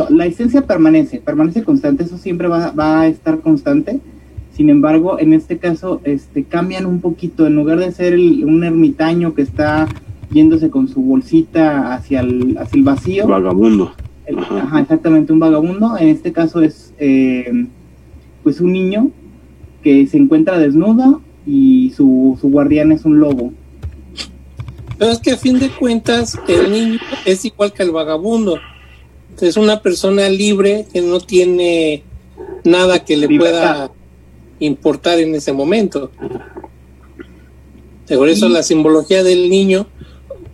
la 0.09 0.25
esencia 0.25 0.63
permanece, 0.63 1.21
permanece 1.21 1.63
constante, 1.63 2.03
eso 2.03 2.17
siempre 2.17 2.47
va, 2.49 2.71
va 2.71 3.01
a 3.01 3.07
estar 3.07 3.39
constante. 3.39 4.01
Sin 4.53 4.69
embargo, 4.69 5.19
en 5.19 5.33
este 5.33 5.57
caso, 5.57 6.01
este, 6.03 6.43
cambian 6.43 6.85
un 6.85 6.99
poquito. 6.99 7.47
En 7.47 7.55
lugar 7.55 7.79
de 7.79 7.91
ser 7.93 8.15
un 8.15 8.63
ermitaño 8.65 9.33
que 9.33 9.43
está 9.43 9.87
yéndose 10.31 10.69
con 10.69 10.87
su 10.87 11.01
bolsita 11.01 11.93
hacia 11.93 12.21
el, 12.21 12.57
hacia 12.57 12.77
el 12.77 12.83
vacío. 12.83 13.27
Vagabundo. 13.27 13.93
ajá. 14.37 14.79
exactamente, 14.79 15.33
un 15.33 15.39
vagabundo. 15.39 15.97
En 15.97 16.09
este 16.09 16.31
caso 16.31 16.61
es 16.61 16.93
eh, 16.97 17.67
pues 18.43 18.61
un 18.61 18.73
niño 18.73 19.11
que 19.83 20.07
se 20.07 20.17
encuentra 20.17 20.57
desnudo 20.57 21.21
y 21.45 21.91
su, 21.95 22.37
su 22.39 22.49
guardián 22.49 22.91
es 22.91 23.05
un 23.05 23.19
lobo. 23.19 23.51
Pero 24.97 25.11
es 25.11 25.19
que 25.19 25.31
a 25.31 25.37
fin 25.37 25.59
de 25.59 25.69
cuentas 25.69 26.37
el 26.47 26.71
niño 26.71 26.99
es 27.25 27.43
igual 27.45 27.73
que 27.73 27.83
el 27.83 27.91
vagabundo. 27.91 28.59
Es 29.39 29.57
una 29.57 29.81
persona 29.81 30.29
libre 30.29 30.85
que 30.93 31.01
no 31.01 31.19
tiene 31.19 32.03
nada 32.63 33.03
que 33.03 33.17
le 33.17 33.27
pueda 33.27 33.91
importar 34.59 35.19
en 35.19 35.33
ese 35.33 35.51
momento. 35.51 36.11
Por 38.07 38.29
eso 38.29 38.49
la 38.49 38.61
simbología 38.61 39.23
del 39.23 39.49
niño 39.49 39.87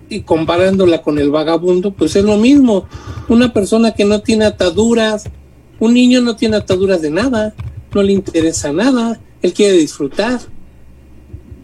y 0.09 0.21
comparándola 0.21 1.01
con 1.01 1.19
el 1.19 1.29
vagabundo, 1.29 1.91
pues 1.91 2.15
es 2.15 2.23
lo 2.23 2.37
mismo. 2.37 2.85
Una 3.27 3.53
persona 3.53 3.93
que 3.93 4.05
no 4.05 4.21
tiene 4.21 4.45
ataduras, 4.45 5.25
un 5.79 5.93
niño 5.93 6.21
no 6.21 6.35
tiene 6.35 6.57
ataduras 6.57 7.01
de 7.01 7.11
nada, 7.11 7.53
no 7.93 8.01
le 8.01 8.13
interesa 8.13 8.71
nada, 8.71 9.19
él 9.41 9.53
quiere 9.53 9.77
disfrutar. 9.77 10.39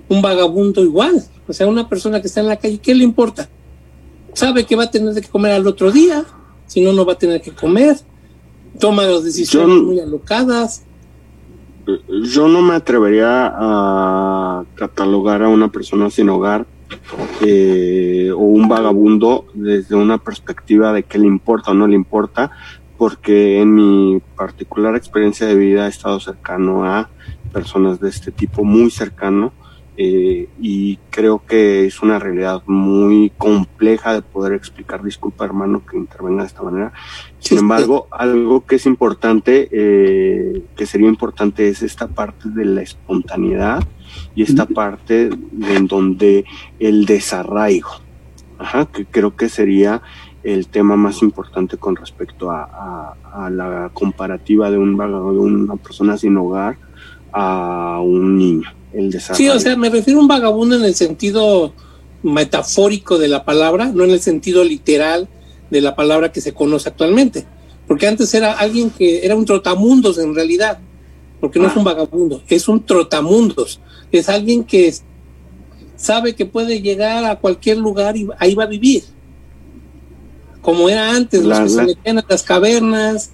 Un 0.09 0.21
vagabundo 0.21 0.83
igual, 0.83 1.23
o 1.47 1.53
sea, 1.53 1.67
una 1.67 1.87
persona 1.87 2.21
que 2.21 2.27
está 2.27 2.41
en 2.41 2.47
la 2.47 2.57
calle, 2.57 2.77
¿qué 2.77 2.93
le 2.93 3.03
importa? 3.03 3.49
Sabe 4.33 4.65
que 4.65 4.75
va 4.75 4.83
a 4.83 4.91
tener 4.91 5.13
que 5.13 5.27
comer 5.27 5.53
al 5.53 5.65
otro 5.65 5.91
día, 5.91 6.25
si 6.67 6.81
no, 6.81 6.93
no 6.93 7.05
va 7.05 7.13
a 7.13 7.17
tener 7.17 7.41
que 7.41 7.51
comer. 7.51 7.97
Toma 8.79 9.03
las 9.03 9.23
decisiones 9.23 9.83
muy 9.83 9.99
alocadas. 9.99 10.83
Yo 12.25 12.47
no 12.47 12.61
me 12.61 12.73
atrevería 12.73 13.53
a 13.55 14.63
catalogar 14.75 15.43
a 15.43 15.49
una 15.49 15.71
persona 15.71 16.09
sin 16.09 16.29
hogar 16.29 16.65
eh, 17.41 18.31
o 18.31 18.37
un 18.37 18.67
vagabundo 18.67 19.45
desde 19.53 19.95
una 19.95 20.17
perspectiva 20.17 20.93
de 20.93 21.03
qué 21.03 21.17
le 21.17 21.27
importa 21.27 21.71
o 21.71 21.73
no 21.73 21.87
le 21.87 21.95
importa, 21.95 22.51
porque 22.97 23.61
en 23.61 23.75
mi 23.75 24.21
particular 24.35 24.95
experiencia 24.95 25.47
de 25.47 25.55
vida 25.55 25.85
he 25.85 25.89
estado 25.89 26.19
cercano 26.19 26.85
a 26.85 27.09
personas 27.51 27.99
de 27.99 28.09
este 28.09 28.31
tipo, 28.31 28.63
muy 28.63 28.89
cercano, 28.89 29.53
eh, 29.95 30.49
y 30.59 30.97
creo 31.11 31.45
que 31.45 31.85
es 31.85 32.01
una 32.01 32.17
realidad 32.17 32.63
muy 32.65 33.31
compleja 33.37 34.13
de 34.13 34.23
poder 34.23 34.53
explicar. 34.53 35.03
Disculpa, 35.03 35.45
hermano, 35.45 35.85
que 35.85 35.97
intervenga 35.97 36.41
de 36.41 36.47
esta 36.47 36.63
manera. 36.63 36.93
Sin 37.37 37.59
embargo, 37.59 38.07
algo 38.09 38.65
que 38.65 38.77
es 38.77 38.87
importante, 38.87 39.69
eh, 39.71 40.63
que 40.75 40.85
sería 40.87 41.07
importante, 41.07 41.67
es 41.67 41.83
esta 41.83 42.07
parte 42.07 42.49
de 42.49 42.65
la 42.65 42.81
espontaneidad 42.81 43.83
y 44.35 44.43
esta 44.43 44.65
parte 44.65 45.29
en 45.67 45.87
donde 45.87 46.45
el 46.79 47.05
desarraigo, 47.05 47.89
ajá, 48.57 48.85
que 48.85 49.05
creo 49.05 49.35
que 49.35 49.49
sería 49.49 50.01
el 50.43 50.67
tema 50.67 50.95
más 50.95 51.21
importante 51.21 51.77
con 51.77 51.95
respecto 51.95 52.51
a, 52.51 53.15
a, 53.33 53.49
la 53.49 53.89
comparativa 53.93 54.69
de, 54.69 54.77
un, 54.77 54.97
de 54.97 55.03
una 55.05 55.75
persona 55.77 56.17
sin 56.17 56.35
hogar 56.37 56.77
a 57.31 57.99
un 58.03 58.37
niño. 58.37 58.69
Sí, 59.33 59.49
o 59.49 59.59
sea, 59.59 59.75
me 59.75 59.89
refiero 59.89 60.19
a 60.19 60.21
un 60.21 60.27
vagabundo 60.27 60.75
en 60.75 60.83
el 60.83 60.93
sentido 60.93 61.73
metafórico 62.21 63.17
de 63.17 63.27
la 63.27 63.43
palabra, 63.43 63.91
no 63.93 64.03
en 64.03 64.11
el 64.11 64.19
sentido 64.19 64.63
literal 64.63 65.27
de 65.71 65.81
la 65.81 65.95
palabra 65.95 66.31
que 66.31 66.41
se 66.41 66.53
conoce 66.53 66.89
actualmente. 66.89 67.45
Porque 67.87 68.07
antes 68.07 68.33
era 68.33 68.53
alguien 68.53 68.91
que 68.91 69.25
era 69.25 69.35
un 69.35 69.45
trotamundos 69.45 70.19
en 70.19 70.35
realidad, 70.35 70.79
porque 71.41 71.59
no 71.59 71.67
es 71.67 71.75
un 71.75 71.81
ah. 71.81 71.93
vagabundo, 71.93 72.43
es 72.47 72.67
un 72.67 72.85
trotamundos. 72.85 73.79
Es 74.13 74.29
alguien 74.29 74.63
que 74.63 74.93
sabe 75.95 76.35
que 76.35 76.45
puede 76.45 76.81
llegar 76.81 77.25
a 77.25 77.39
cualquier 77.39 77.77
lugar 77.77 78.15
y 78.15 78.27
ahí 78.39 78.55
va 78.55 78.63
a 78.63 78.67
vivir. 78.67 79.03
Como 80.61 80.87
era 80.87 81.11
antes, 81.11 81.43
los 81.43 81.59
que 81.59 81.69
se 81.69 81.83
metían 81.83 82.19
a 82.19 82.25
las 82.27 82.43
cavernas 82.43 83.31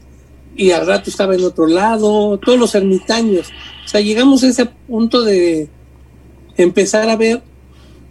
y 0.56 0.72
al 0.72 0.88
rato 0.88 1.10
estaba 1.10 1.36
en 1.36 1.44
otro 1.44 1.68
lado, 1.68 2.38
todos 2.40 2.58
los 2.58 2.74
ermitaños 2.74 3.52
o 3.90 3.92
sea, 3.92 4.02
llegamos 4.02 4.44
a 4.44 4.50
ese 4.50 4.68
punto 4.68 5.24
de 5.24 5.68
empezar 6.58 7.10
a 7.10 7.16
ver 7.16 7.42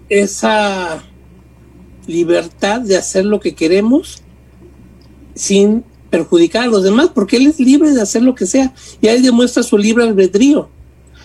esa 0.08 1.04
libertad 2.08 2.80
de 2.80 2.96
hacer 2.96 3.24
lo 3.24 3.38
que 3.38 3.54
queremos 3.54 4.24
sin 5.36 5.84
perjudicar 6.10 6.64
a 6.64 6.66
los 6.66 6.82
demás, 6.82 7.10
porque 7.14 7.36
él 7.36 7.46
es 7.46 7.60
libre 7.60 7.92
de 7.92 8.02
hacer 8.02 8.24
lo 8.24 8.34
que 8.34 8.46
sea 8.46 8.74
y 9.00 9.06
ahí 9.06 9.22
demuestra 9.22 9.62
su 9.62 9.78
libre 9.78 10.02
albedrío. 10.02 10.68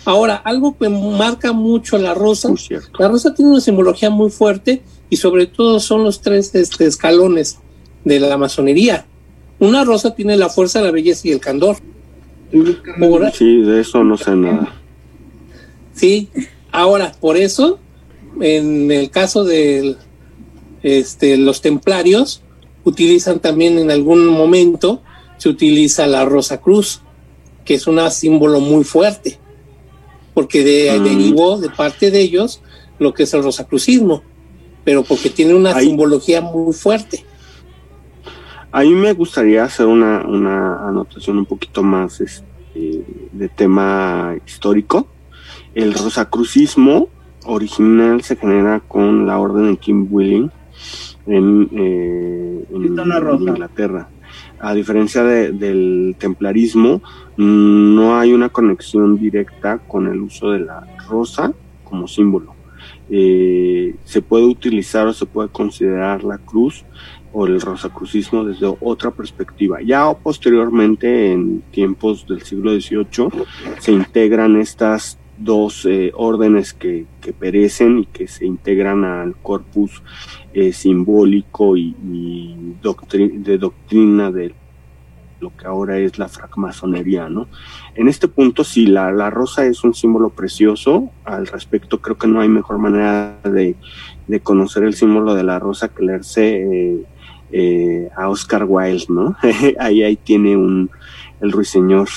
Ahora, 0.06 0.36
algo 0.36 0.78
que 0.78 0.90
marca 0.90 1.54
mucho 1.54 1.98
la 1.98 2.14
rosa, 2.14 2.54
la 3.00 3.08
rosa 3.08 3.34
tiene 3.34 3.52
una 3.52 3.62
simbología 3.62 4.10
muy 4.10 4.30
fuerte 4.30 4.82
y 5.10 5.18
sobre 5.18 5.48
todo 5.48 5.80
son 5.80 6.04
los 6.04 6.22
tres 6.22 6.54
este, 6.56 6.86
escalones 6.86 7.60
de 8.04 8.20
la 8.20 8.38
masonería. 8.38 9.06
Una 9.60 9.86
rosa 9.86 10.14
tiene 10.14 10.36
la 10.36 10.50
fuerza, 10.50 10.82
la 10.82 10.92
belleza 10.92 11.28
y 11.28 11.32
el 11.32 11.40
candor. 11.40 11.78
Sí, 13.34 13.62
de 13.62 13.82
eso 13.82 14.04
no 14.04 14.18
sé 14.18 14.36
nada. 14.36 14.74
Sí, 15.96 16.30
ahora, 16.72 17.14
por 17.20 17.38
eso, 17.38 17.80
en 18.42 18.92
el 18.92 19.10
caso 19.10 19.46
de 19.46 19.96
este, 20.82 21.38
los 21.38 21.62
templarios, 21.62 22.42
utilizan 22.84 23.40
también 23.40 23.80
en 23.80 23.90
algún 23.90 24.28
momento, 24.28 25.02
se 25.38 25.50
utiliza 25.50 26.08
la 26.08 26.26
Rosa 26.26 26.60
Cruz, 26.60 27.02
que 27.64 27.76
es 27.76 27.88
un 27.88 28.00
símbolo 28.12 28.60
muy 28.60 28.84
fuerte, 28.84 29.40
porque 30.34 30.64
de, 30.64 31.00
mm. 31.00 31.04
derivó 31.04 31.60
de 31.60 31.70
parte 31.70 32.12
de 32.12 32.22
ellos 32.22 32.62
lo 33.00 33.14
que 33.14 33.24
es 33.24 33.34
el 33.34 33.44
rosacrucismo, 33.44 34.24
pero 34.84 35.04
porque 35.04 35.30
tiene 35.30 35.54
una 35.54 35.80
simbología 35.80 36.42
muy 36.42 36.74
fuerte. 36.74 37.26
A 38.72 38.82
mí 38.82 38.90
me 38.90 39.14
gustaría 39.14 39.64
hacer 39.64 39.86
una, 39.86 40.22
anotación 40.88 41.38
un 41.38 41.46
poquito 41.46 41.84
más 41.84 42.20
este, 42.22 43.04
de 43.32 43.50
tema 43.50 44.36
histórico. 44.46 45.08
El 45.76 45.94
rosacrucismo 45.94 47.10
original 47.46 48.24
se 48.24 48.36
genera 48.36 48.80
con 48.80 49.28
la 49.28 49.38
orden 49.38 49.72
de 49.72 49.78
Kim 49.78 50.08
Willing 50.10 50.52
en, 51.28 51.70
eh, 51.72 52.66
Inglaterra. 52.74 54.10
A 54.64 54.74
diferencia 54.74 55.24
del 55.26 56.16
templarismo, 56.18 57.02
no 57.36 58.18
hay 58.18 58.32
una 58.32 58.48
conexión 58.48 59.20
directa 59.20 59.80
con 59.80 60.08
el 60.08 60.22
uso 60.22 60.52
de 60.52 60.62
la 60.62 60.88
rosa 61.10 61.52
como 61.84 62.08
símbolo. 62.08 62.56
Eh, 63.10 63.94
se 64.06 64.22
puede 64.22 64.46
utilizar 64.46 65.06
o 65.06 65.12
se 65.12 65.26
puede 65.26 65.50
considerar 65.50 66.24
la 66.24 66.38
cruz 66.38 66.86
o 67.34 67.46
el 67.46 67.60
rosacrucismo 67.60 68.46
desde 68.46 68.74
otra 68.80 69.12
perspectiva. 69.12 69.82
Ya 69.82 70.14
posteriormente, 70.14 71.34
en 71.34 71.60
tiempos 71.72 72.26
del 72.26 72.42
siglo 72.44 72.72
XVIII, 72.72 73.44
se 73.80 73.92
integran 73.92 74.56
estas 74.56 75.20
dos 75.38 75.86
eh, 75.86 76.12
órdenes 76.16 76.74
que, 76.74 77.06
perecen 77.40 78.00
y 78.00 78.06
que 78.06 78.28
se 78.28 78.46
integran 78.46 79.04
al 79.04 79.36
corpus 79.36 80.04
eh, 80.54 80.74
simbólico 80.74 81.76
y, 81.78 81.96
de 82.82 83.58
doctrina 83.58 84.32
de 84.32 84.54
lo 85.44 85.56
que 85.56 85.68
ahora 85.68 85.98
es 86.00 86.18
la 86.18 86.30
francmasonería, 86.30 87.30
¿no? 87.30 87.48
En 87.96 88.08
este 88.08 88.28
punto, 88.28 88.64
sí, 88.64 88.88
la, 88.88 89.12
la 89.12 89.30
rosa 89.30 89.66
es 89.66 89.84
un 89.84 89.94
símbolo 89.94 90.30
precioso. 90.30 91.12
Al 91.26 91.46
respecto, 91.48 92.02
creo 92.02 92.18
que 92.18 92.28
no 92.28 92.40
hay 92.40 92.48
mejor 92.48 92.80
manera 92.80 93.38
de, 93.44 93.76
conocer 94.42 94.84
el 94.84 94.96
símbolo 94.96 95.36
de 95.36 95.44
la 95.44 95.60
rosa 95.60 95.90
que 95.90 96.06
leerse 96.06 96.46
eh, 96.56 97.04
eh, 97.52 98.10
a 98.16 98.30
Oscar 98.30 98.66
Wilde, 98.68 99.06
¿no? 99.10 99.36
ahí, 99.80 100.02
ahí 100.02 100.16
tiene 100.16 100.56
un, 100.56 100.90
el 101.42 101.52
ruiseñor, 101.52 102.08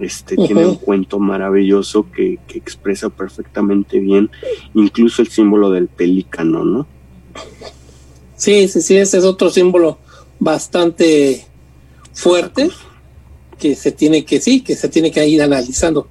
este, 0.00 0.36
tiene 0.36 0.66
un 0.66 0.76
cuento 0.76 1.18
maravilloso 1.18 2.06
que, 2.10 2.38
que, 2.46 2.58
expresa 2.58 3.08
perfectamente 3.08 3.98
bien, 3.98 4.30
incluso 4.74 5.22
el 5.22 5.28
símbolo 5.28 5.70
del 5.70 5.88
pelícano, 5.88 6.64
¿no? 6.64 6.86
Sí, 8.36 8.68
sí, 8.68 8.82
sí, 8.82 8.96
ese 8.96 9.18
es 9.18 9.24
otro 9.24 9.50
símbolo 9.50 9.98
bastante 10.38 11.46
fuerte 12.12 12.70
que 13.58 13.74
se 13.74 13.92
tiene 13.92 14.24
que, 14.24 14.40
sí, 14.40 14.60
que 14.60 14.76
se 14.76 14.88
tiene 14.88 15.10
que 15.10 15.26
ir 15.26 15.42
analizando. 15.42 16.08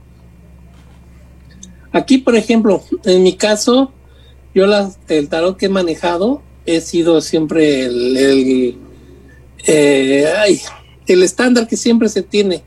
Aquí, 1.91 2.17
por 2.17 2.35
ejemplo, 2.35 2.83
en 3.05 3.23
mi 3.23 3.33
caso, 3.33 3.91
yo 4.53 4.65
la, 4.65 4.91
el 5.07 5.29
tarot 5.29 5.57
que 5.57 5.67
he 5.67 5.69
manejado 5.69 6.41
he 6.65 6.81
sido 6.81 7.21
siempre 7.21 7.85
el, 7.85 8.77
eh, 9.67 10.25
el, 11.07 11.23
estándar 11.23 11.67
que 11.67 11.77
siempre 11.77 12.09
se 12.09 12.23
tiene. 12.23 12.63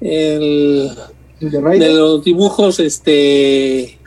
El, 0.00 0.90
de, 1.40 1.94
los 1.94 2.24
dibujos 2.24 2.80
este 2.80 3.98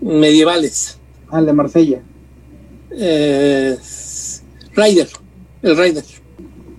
medievales. 0.00 0.98
Ah, 1.30 1.40
el 1.40 1.46
de 1.46 1.52
Marsella. 1.52 2.02
Eh, 2.90 3.76
Rider, 4.74 5.08
el 5.62 5.76
Rider. 5.76 6.04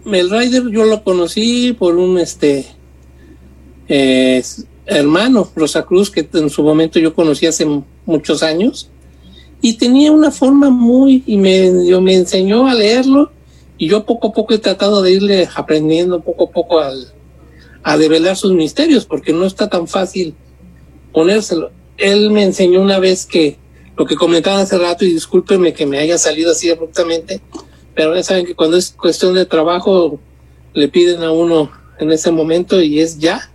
El 0.05 0.29
Rider 0.29 0.69
yo 0.69 0.85
lo 0.85 1.03
conocí 1.03 1.73
por 1.73 1.95
un 1.95 2.17
este 2.17 2.65
eh, 3.87 4.43
hermano, 4.85 5.49
Rosa 5.55 5.83
Cruz, 5.83 6.09
que 6.09 6.27
en 6.33 6.49
su 6.49 6.63
momento 6.63 6.99
yo 6.99 7.13
conocí 7.13 7.45
hace 7.45 7.65
muchos 8.05 8.41
años, 8.41 8.89
y 9.61 9.73
tenía 9.73 10.11
una 10.11 10.31
forma 10.31 10.69
muy, 10.69 11.23
y 11.25 11.37
me, 11.37 11.71
me 12.01 12.13
enseñó 12.15 12.67
a 12.67 12.73
leerlo, 12.73 13.31
y 13.77 13.87
yo 13.87 14.05
poco 14.05 14.29
a 14.29 14.33
poco 14.33 14.53
he 14.53 14.59
tratado 14.59 15.01
de 15.01 15.11
irle 15.11 15.49
aprendiendo 15.55 16.21
poco 16.21 16.45
a 16.45 16.51
poco 16.51 16.79
al, 16.79 17.13
a 17.83 17.97
develar 17.97 18.35
sus 18.35 18.53
misterios, 18.53 19.05
porque 19.05 19.33
no 19.33 19.45
está 19.45 19.69
tan 19.69 19.87
fácil 19.87 20.35
ponérselo. 21.13 21.71
Él 21.97 22.31
me 22.31 22.43
enseñó 22.43 22.81
una 22.81 22.99
vez 22.99 23.25
que 23.25 23.57
lo 23.97 24.05
que 24.05 24.15
comentaba 24.15 24.59
hace 24.59 24.77
rato, 24.77 25.05
y 25.05 25.13
discúlpenme 25.13 25.73
que 25.73 25.85
me 25.85 25.99
haya 25.99 26.17
salido 26.17 26.51
así 26.51 26.69
abruptamente, 26.69 27.41
pero 27.95 28.15
ya 28.15 28.23
saben 28.23 28.45
que 28.45 28.55
cuando 28.55 28.77
es 28.77 28.91
cuestión 28.91 29.33
de 29.33 29.45
trabajo 29.45 30.19
le 30.73 30.87
piden 30.87 31.23
a 31.23 31.31
uno 31.31 31.71
en 31.99 32.11
ese 32.11 32.31
momento 32.31 32.79
y 32.81 32.99
es 32.99 33.17
ya. 33.17 33.51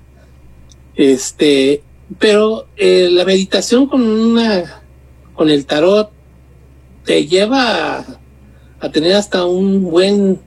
Este, 0.97 1.83
pero 2.18 2.67
eh, 2.76 3.09
la 3.10 3.25
meditación 3.25 3.86
con 3.86 4.02
una, 4.02 4.83
con 5.34 5.49
el 5.49 5.65
tarot 5.65 6.10
te 7.05 7.26
lleva 7.26 7.99
a, 7.99 8.20
a 8.81 8.91
tener 8.91 9.15
hasta 9.15 9.44
un 9.44 9.91
buen, 9.91 10.41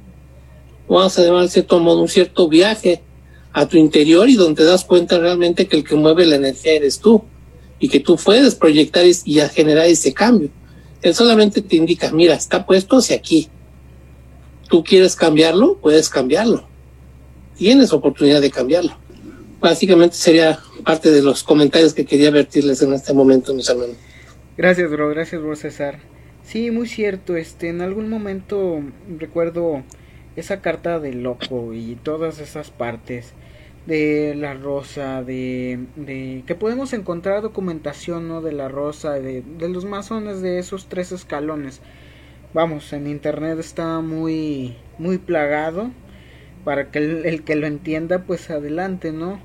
vamos 0.89 1.17
a 1.17 1.23
llamar 1.23 1.47
cierto 1.47 1.79
modo, 1.79 2.01
un 2.01 2.09
cierto 2.09 2.49
viaje 2.49 3.01
a 3.55 3.65
tu 3.65 3.77
interior 3.77 4.27
y 4.27 4.35
donde 4.35 4.63
te 4.63 4.69
das 4.69 4.83
cuenta 4.83 5.17
realmente 5.17 5.65
que 5.65 5.77
el 5.77 5.85
que 5.85 5.95
mueve 5.95 6.25
la 6.25 6.35
energía 6.35 6.73
eres 6.73 6.99
tú 6.99 7.23
y 7.79 7.87
que 7.87 8.01
tú 8.01 8.17
puedes 8.17 8.53
proyectar 8.53 9.05
y 9.05 9.39
generar 9.53 9.85
ese 9.85 10.13
cambio. 10.13 10.49
Él 11.01 11.15
solamente 11.15 11.61
te 11.61 11.77
indica, 11.77 12.11
mira, 12.11 12.35
está 12.35 12.65
puesto 12.65 12.97
hacia 12.97 13.15
aquí. 13.15 13.47
Tú 14.67 14.83
quieres 14.83 15.15
cambiarlo, 15.15 15.77
puedes 15.77 16.09
cambiarlo. 16.09 16.67
Tienes 17.55 17.93
oportunidad 17.93 18.41
de 18.41 18.51
cambiarlo. 18.51 18.97
Básicamente 19.61 20.17
sería 20.17 20.59
parte 20.83 21.09
de 21.09 21.21
los 21.21 21.41
comentarios 21.41 21.93
que 21.93 22.05
quería 22.05 22.31
vertirles 22.31 22.81
en 22.81 22.91
este 22.91 23.13
momento, 23.13 23.53
mis 23.53 23.69
hermanos. 23.69 23.95
Gracias, 24.57 24.91
bro. 24.91 25.09
Gracias, 25.11 25.41
bro 25.41 25.55
César. 25.55 25.99
Sí, 26.43 26.71
muy 26.71 26.89
cierto. 26.89 27.37
Este, 27.37 27.69
en 27.69 27.79
algún 27.79 28.09
momento 28.09 28.81
recuerdo 29.17 29.81
esa 30.35 30.59
carta 30.59 30.99
de 30.99 31.13
loco 31.13 31.73
y 31.73 31.95
todas 32.03 32.39
esas 32.39 32.69
partes 32.69 33.33
de 33.85 34.33
la 34.35 34.53
rosa, 34.55 35.23
de, 35.23 35.79
de 35.95 36.43
que 36.47 36.55
podemos 36.55 36.93
encontrar 36.93 37.41
documentación 37.41 38.27
¿no? 38.27 38.41
de 38.41 38.51
la 38.51 38.67
rosa, 38.67 39.13
de, 39.13 39.41
de 39.41 39.69
los 39.69 39.85
masones 39.85 40.41
de 40.41 40.59
esos 40.59 40.87
tres 40.87 41.11
escalones. 41.11 41.81
Vamos, 42.53 42.93
en 42.93 43.07
internet 43.07 43.59
está 43.59 43.99
muy, 43.99 44.75
muy 44.97 45.17
plagado 45.17 45.91
para 46.63 46.89
que 46.89 46.99
el, 46.99 47.25
el, 47.25 47.43
que 47.43 47.55
lo 47.55 47.67
entienda 47.67 48.23
pues 48.23 48.49
adelante, 48.49 49.11
¿no? 49.11 49.39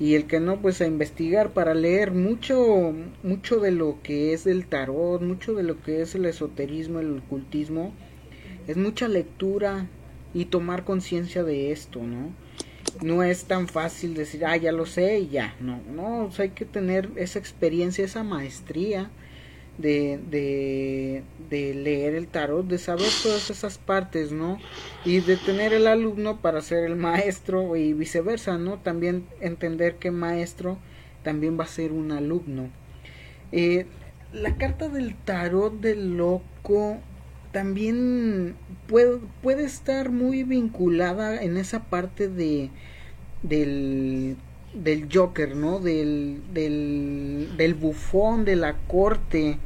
Y 0.00 0.14
el 0.14 0.26
que 0.26 0.40
no 0.40 0.60
pues 0.60 0.80
a 0.80 0.86
investigar 0.86 1.50
para 1.50 1.74
leer 1.74 2.12
mucho 2.12 2.92
mucho 3.22 3.60
de 3.60 3.72
lo 3.72 3.98
que 4.02 4.32
es 4.32 4.46
el 4.46 4.66
tarot, 4.66 5.20
mucho 5.22 5.54
de 5.54 5.62
lo 5.64 5.80
que 5.82 6.00
es 6.02 6.14
el 6.14 6.24
esoterismo, 6.24 6.98
el 7.00 7.18
ocultismo, 7.18 7.92
es 8.66 8.76
mucha 8.76 9.06
lectura 9.08 9.88
y 10.32 10.46
tomar 10.46 10.84
conciencia 10.84 11.44
de 11.44 11.72
esto, 11.72 12.02
¿no? 12.02 12.34
No 13.00 13.22
es 13.22 13.44
tan 13.44 13.68
fácil 13.68 14.14
decir, 14.14 14.44
ah, 14.44 14.56
ya 14.56 14.72
lo 14.72 14.86
sé 14.86 15.20
y 15.20 15.28
ya. 15.28 15.54
No, 15.60 15.80
no, 15.90 16.30
hay 16.38 16.50
que 16.50 16.64
tener 16.64 17.10
esa 17.16 17.38
experiencia, 17.38 18.04
esa 18.04 18.22
maestría 18.22 19.10
de, 19.78 20.20
de, 20.30 21.22
de, 21.48 21.74
leer 21.74 22.14
el 22.14 22.28
tarot, 22.28 22.66
de 22.66 22.78
saber 22.78 23.08
todas 23.22 23.50
esas 23.50 23.78
partes, 23.78 24.32
¿no? 24.32 24.58
Y 25.04 25.20
de 25.20 25.36
tener 25.36 25.72
el 25.72 25.86
alumno 25.86 26.40
para 26.40 26.60
ser 26.60 26.84
el 26.84 26.96
maestro 26.96 27.76
y 27.76 27.92
viceversa, 27.92 28.58
¿no? 28.58 28.78
También 28.78 29.26
entender 29.40 29.96
que 29.96 30.10
maestro 30.10 30.78
también 31.22 31.58
va 31.58 31.64
a 31.64 31.68
ser 31.68 31.92
un 31.92 32.12
alumno. 32.12 32.70
Eh, 33.50 33.86
la 34.32 34.56
carta 34.56 34.88
del 34.88 35.14
tarot 35.14 35.80
del 35.80 36.16
loco 36.16 36.98
también 37.52 38.56
puede, 38.88 39.18
puede 39.42 39.64
estar 39.64 40.10
muy 40.10 40.42
vinculada 40.42 41.42
en 41.42 41.56
esa 41.56 41.84
parte 41.84 42.28
de 42.28 42.70
del 43.42 44.36
del 44.74 45.08
Joker, 45.12 45.54
¿no? 45.54 45.80
Del, 45.80 46.40
del, 46.54 47.50
del 47.56 47.74
bufón 47.74 48.44
de 48.44 48.56
la 48.56 48.74
corte 48.86 49.58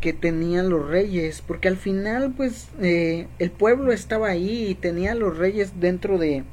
que 0.00 0.12
tenían 0.12 0.68
los 0.68 0.86
reyes, 0.88 1.42
porque 1.42 1.68
al 1.68 1.76
final 1.76 2.32
pues 2.36 2.68
eh, 2.80 3.26
el 3.38 3.50
pueblo 3.50 3.92
estaba 3.92 4.28
ahí 4.28 4.66
y 4.68 4.74
tenía 4.74 5.14
los 5.14 5.36
reyes 5.36 5.80
dentro 5.80 6.18
de, 6.18 6.44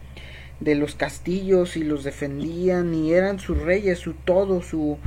de 0.60 0.76
los 0.76 0.95
castillos 0.95 1.77
y 1.77 1.84
los 1.84 2.03
defendían 2.03 2.95
y 2.95 3.14
eran 3.14 3.40
sus 3.40 3.61
reyes, 3.61 4.00
su 4.00 4.14
todo, 4.14 4.61
su, 4.61 4.98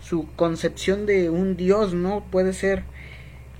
su 0.00 0.26
concepción 0.34 1.06
de 1.06 1.30
un 1.30 1.56
dios, 1.56 1.94
¿no? 1.94 2.24
Puede 2.30 2.52
ser 2.52 2.82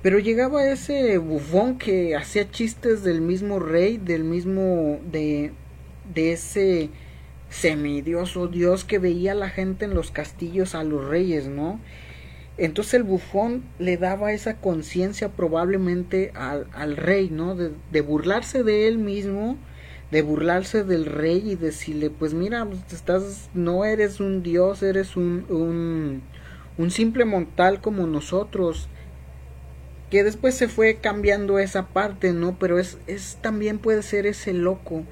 pero 0.05 0.19
llegaba 0.19 0.67
ese 0.67 1.17
bufón 1.17 1.79
que 1.79 2.15
hacía 2.15 2.51
chistes 2.51 3.03
del 3.05 3.23
mismo 3.23 3.59
rey, 3.59 3.97
del 3.97 4.23
mismo 4.23 5.01
de, 5.11 5.53
de 6.13 6.33
ese 6.33 6.91
semidioso 7.49 8.47
dios 8.47 8.85
que 8.85 8.99
veía 8.99 9.33
a 9.33 9.35
la 9.35 9.49
gente 9.49 9.87
en 9.87 9.95
los 9.95 10.11
castillos 10.11 10.75
a 10.75 10.85
los 10.85 11.09
reyes, 11.09 11.49
¿no? 11.49 11.81
Entonces 12.59 12.93
el 12.93 13.05
bufón 13.05 13.65
le 13.79 13.97
daba 13.97 14.33
esa 14.33 14.59
conciencia 14.59 15.31
probablemente 15.31 16.33
al, 16.35 16.67
al, 16.75 16.99
rey, 16.99 17.31
¿no? 17.31 17.57
De, 17.57 18.01
burlarse 18.03 18.63
de 18.63 18.87
él 18.87 18.99
mismo, 18.99 19.57
de 20.11 20.21
burlarse 20.21 20.85
del 20.85 21.07
rey 21.07 21.51
y 21.51 21.55
decirle, 21.55 22.11
pues 22.11 22.35
mira, 22.35 22.67
pues, 22.67 22.93
estás, 22.93 23.49
no 23.55 23.87
eres 23.87 24.21
un 24.21 24.43
dios, 24.43 24.83
eres 24.83 25.17
un, 25.17 25.47
un, 25.49 26.21
un 26.77 26.91
simple 26.91 27.25
mortal 27.25 27.81
como 27.81 28.07
nosotros 28.07 28.91
que 30.15 30.23
después 30.23 30.55
se 30.55 30.69
fue 30.69 30.99
cambiando 31.01 31.59
esa 31.59 31.89
parte, 31.89 32.33
¿no? 32.33 32.57
Pero 32.57 32.79
es, 32.79 32.99
es 33.09 33.37
también 33.41 33.81
puede 33.81 34.05
ser 34.05 34.27
ese 34.27 34.53
loco 34.53 35.03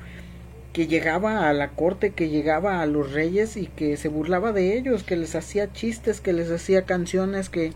que 0.72 0.86
llegaba 0.86 1.48
a 1.48 1.52
la 1.52 1.70
corte, 1.70 2.12
que 2.12 2.28
llegaba 2.28 2.80
a 2.80 2.86
los 2.86 3.12
reyes 3.12 3.56
y 3.56 3.66
que 3.66 3.96
se 3.96 4.06
burlaba 4.06 4.52
de 4.52 4.78
ellos, 4.78 5.02
que 5.02 5.16
les 5.16 5.34
hacía 5.34 5.72
chistes, 5.72 6.20
que 6.20 6.32
les 6.32 6.52
hacía 6.52 6.84
canciones, 6.84 7.48
que 7.48 7.72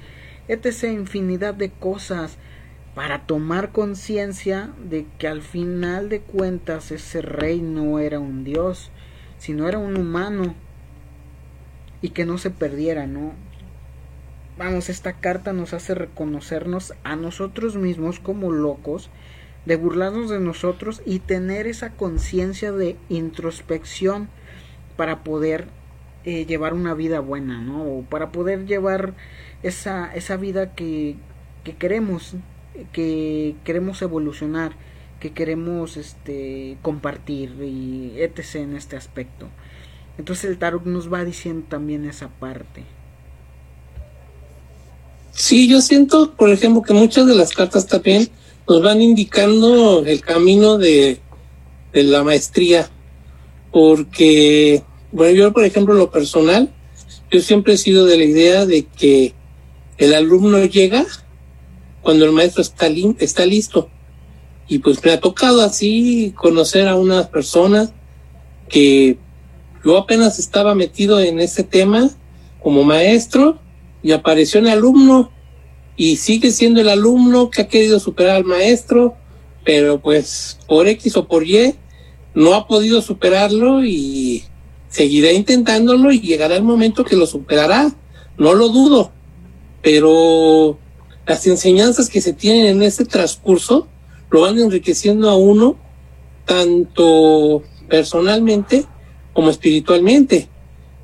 etc. 0.46 0.84
infinidad 0.84 1.52
de 1.54 1.70
cosas 1.70 2.36
para 2.94 3.26
tomar 3.26 3.72
conciencia 3.72 4.70
de 4.88 5.04
que 5.18 5.26
al 5.26 5.42
final 5.42 6.08
de 6.08 6.20
cuentas 6.20 6.92
ese 6.92 7.22
rey 7.22 7.60
no 7.60 7.98
era 7.98 8.20
un 8.20 8.44
dios, 8.44 8.92
sino 9.36 9.68
era 9.68 9.78
un 9.78 9.96
humano 9.96 10.54
y 12.02 12.10
que 12.10 12.24
no 12.24 12.38
se 12.38 12.50
perdiera, 12.50 13.08
¿no? 13.08 13.32
Vamos, 14.56 14.88
esta 14.88 15.14
carta 15.14 15.52
nos 15.52 15.74
hace 15.74 15.94
reconocernos 15.94 16.94
a 17.04 17.16
nosotros 17.16 17.76
mismos 17.76 18.20
como 18.20 18.50
locos, 18.50 19.10
de 19.66 19.76
burlarnos 19.76 20.30
de 20.30 20.40
nosotros 20.40 21.02
y 21.04 21.18
tener 21.18 21.66
esa 21.66 21.90
conciencia 21.90 22.72
de 22.72 22.96
introspección 23.08 24.28
para 24.96 25.24
poder 25.24 25.66
eh, 26.24 26.46
llevar 26.46 26.72
una 26.72 26.94
vida 26.94 27.20
buena, 27.20 27.60
¿no? 27.60 27.84
O 27.84 28.02
para 28.02 28.30
poder 28.30 28.66
llevar 28.66 29.14
esa, 29.62 30.14
esa 30.14 30.36
vida 30.36 30.74
que, 30.74 31.16
que 31.64 31.74
queremos, 31.76 32.36
que 32.92 33.56
queremos 33.64 34.00
evolucionar, 34.02 34.72
que 35.20 35.32
queremos 35.32 35.96
este, 35.96 36.78
compartir 36.82 37.56
y 37.62 38.14
etc. 38.20 38.56
en 38.56 38.76
este 38.76 38.96
aspecto. 38.96 39.48
Entonces 40.18 40.50
el 40.50 40.58
tarot 40.58 40.84
nos 40.84 41.12
va 41.12 41.24
diciendo 41.24 41.66
también 41.68 42.04
esa 42.04 42.28
parte. 42.28 42.84
Sí, 45.36 45.68
yo 45.68 45.82
siento, 45.82 46.32
por 46.34 46.50
ejemplo, 46.50 46.80
que 46.80 46.94
muchas 46.94 47.26
de 47.26 47.34
las 47.34 47.52
cartas 47.52 47.86
también 47.86 48.30
nos 48.66 48.82
van 48.82 49.02
indicando 49.02 50.02
el 50.06 50.22
camino 50.22 50.78
de, 50.78 51.20
de 51.92 52.02
la 52.04 52.24
maestría, 52.24 52.88
porque, 53.70 54.82
bueno, 55.12 55.34
yo, 55.36 55.52
por 55.52 55.66
ejemplo, 55.66 55.92
lo 55.92 56.10
personal, 56.10 56.72
yo 57.30 57.40
siempre 57.40 57.74
he 57.74 57.76
sido 57.76 58.06
de 58.06 58.16
la 58.16 58.24
idea 58.24 58.64
de 58.64 58.86
que 58.86 59.34
el 59.98 60.14
alumno 60.14 60.64
llega 60.64 61.04
cuando 62.00 62.24
el 62.24 62.32
maestro 62.32 62.62
está, 62.62 62.86
está 63.18 63.44
listo. 63.44 63.90
Y 64.68 64.78
pues 64.78 65.04
me 65.04 65.12
ha 65.12 65.20
tocado 65.20 65.60
así 65.60 66.32
conocer 66.34 66.88
a 66.88 66.96
unas 66.96 67.28
personas 67.28 67.92
que 68.70 69.18
yo 69.84 69.98
apenas 69.98 70.38
estaba 70.38 70.74
metido 70.74 71.20
en 71.20 71.40
ese 71.40 71.62
tema 71.62 72.08
como 72.62 72.84
maestro 72.84 73.60
y 74.06 74.12
apareció 74.12 74.60
un 74.60 74.68
alumno 74.68 75.32
y 75.96 76.14
sigue 76.14 76.52
siendo 76.52 76.80
el 76.80 76.88
alumno 76.88 77.50
que 77.50 77.62
ha 77.62 77.66
querido 77.66 77.98
superar 77.98 78.36
al 78.36 78.44
maestro, 78.44 79.16
pero 79.64 80.00
pues 80.00 80.60
por 80.68 80.86
X 80.86 81.16
o 81.16 81.26
por 81.26 81.44
Y 81.44 81.74
no 82.32 82.54
ha 82.54 82.68
podido 82.68 83.02
superarlo 83.02 83.84
y 83.84 84.44
seguirá 84.88 85.32
intentándolo 85.32 86.12
y 86.12 86.20
llegará 86.20 86.54
el 86.54 86.62
momento 86.62 87.04
que 87.04 87.16
lo 87.16 87.26
superará, 87.26 87.96
no 88.38 88.54
lo 88.54 88.68
dudo, 88.68 89.10
pero 89.82 90.78
las 91.26 91.44
enseñanzas 91.48 92.08
que 92.08 92.20
se 92.20 92.32
tienen 92.32 92.66
en 92.66 92.82
este 92.84 93.06
transcurso 93.06 93.88
lo 94.30 94.42
van 94.42 94.56
enriqueciendo 94.56 95.28
a 95.28 95.36
uno 95.36 95.76
tanto 96.44 97.64
personalmente 97.88 98.84
como 99.32 99.50
espiritualmente. 99.50 100.48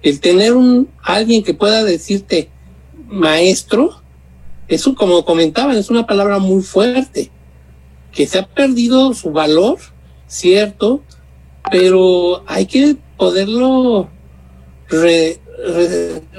El 0.03 0.21
tener 0.21 0.53
un 0.53 0.89
alguien 1.03 1.43
que 1.43 1.53
pueda 1.53 1.83
decirte 1.83 2.53
maestro, 3.13 4.01
eso 4.69 4.95
como 4.95 5.25
comentaban, 5.25 5.77
es 5.77 5.91
una 5.91 6.07
palabra 6.07 6.39
muy 6.39 6.63
fuerte, 6.63 7.31
que 8.11 8.27
se 8.27 8.39
ha 8.39 8.47
perdido 8.47 9.13
su 9.15 9.31
valor, 9.31 9.79
cierto, 10.27 11.03
pero 11.71 12.43
hay 12.47 12.67
que 12.67 12.97
poderlo 13.17 14.09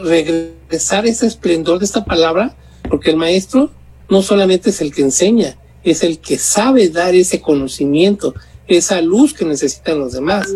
regresar 0.03 1.06
ese 1.06 1.27
esplendor 1.27 1.80
de 1.80 1.85
esta 1.85 2.03
palabra, 2.06 2.56
porque 2.90 3.11
el 3.11 3.18
maestro 3.18 3.72
no 4.10 4.22
solamente 4.22 4.72
es 4.72 4.82
el 4.82 4.93
que 4.93 5.03
enseña, 5.03 5.58
es 5.84 6.03
el 6.03 6.19
que 6.19 6.38
sabe 6.38 6.90
dar 6.90 7.16
ese 7.16 7.42
conocimiento, 7.42 8.34
esa 8.68 9.02
luz 9.02 9.34
que 9.34 9.45
necesitan 9.45 10.00
los 10.00 10.14
demás. 10.14 10.48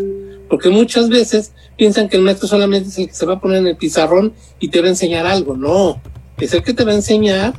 Porque 0.50 0.70
muchas 0.70 1.10
veces 1.10 1.52
piensan 1.76 2.10
que 2.10 2.18
el 2.18 2.24
maestro 2.24 2.48
solamente 2.48 2.90
es 2.90 2.98
el 2.98 3.08
que 3.08 3.14
se 3.14 3.26
va 3.26 3.36
a 3.36 3.40
poner 3.40 3.60
en 3.60 3.68
el 3.68 3.78
pizarrón 3.78 4.34
y 4.60 4.70
te 4.70 4.82
va 4.82 4.88
a 4.88 4.92
enseñar 4.92 5.26
algo. 5.26 5.56
No, 5.56 6.02
es 6.38 6.54
el 6.54 6.64
que 6.64 6.74
te 6.74 6.84
va 6.84 6.92
a 6.92 6.96
enseñar 6.96 7.54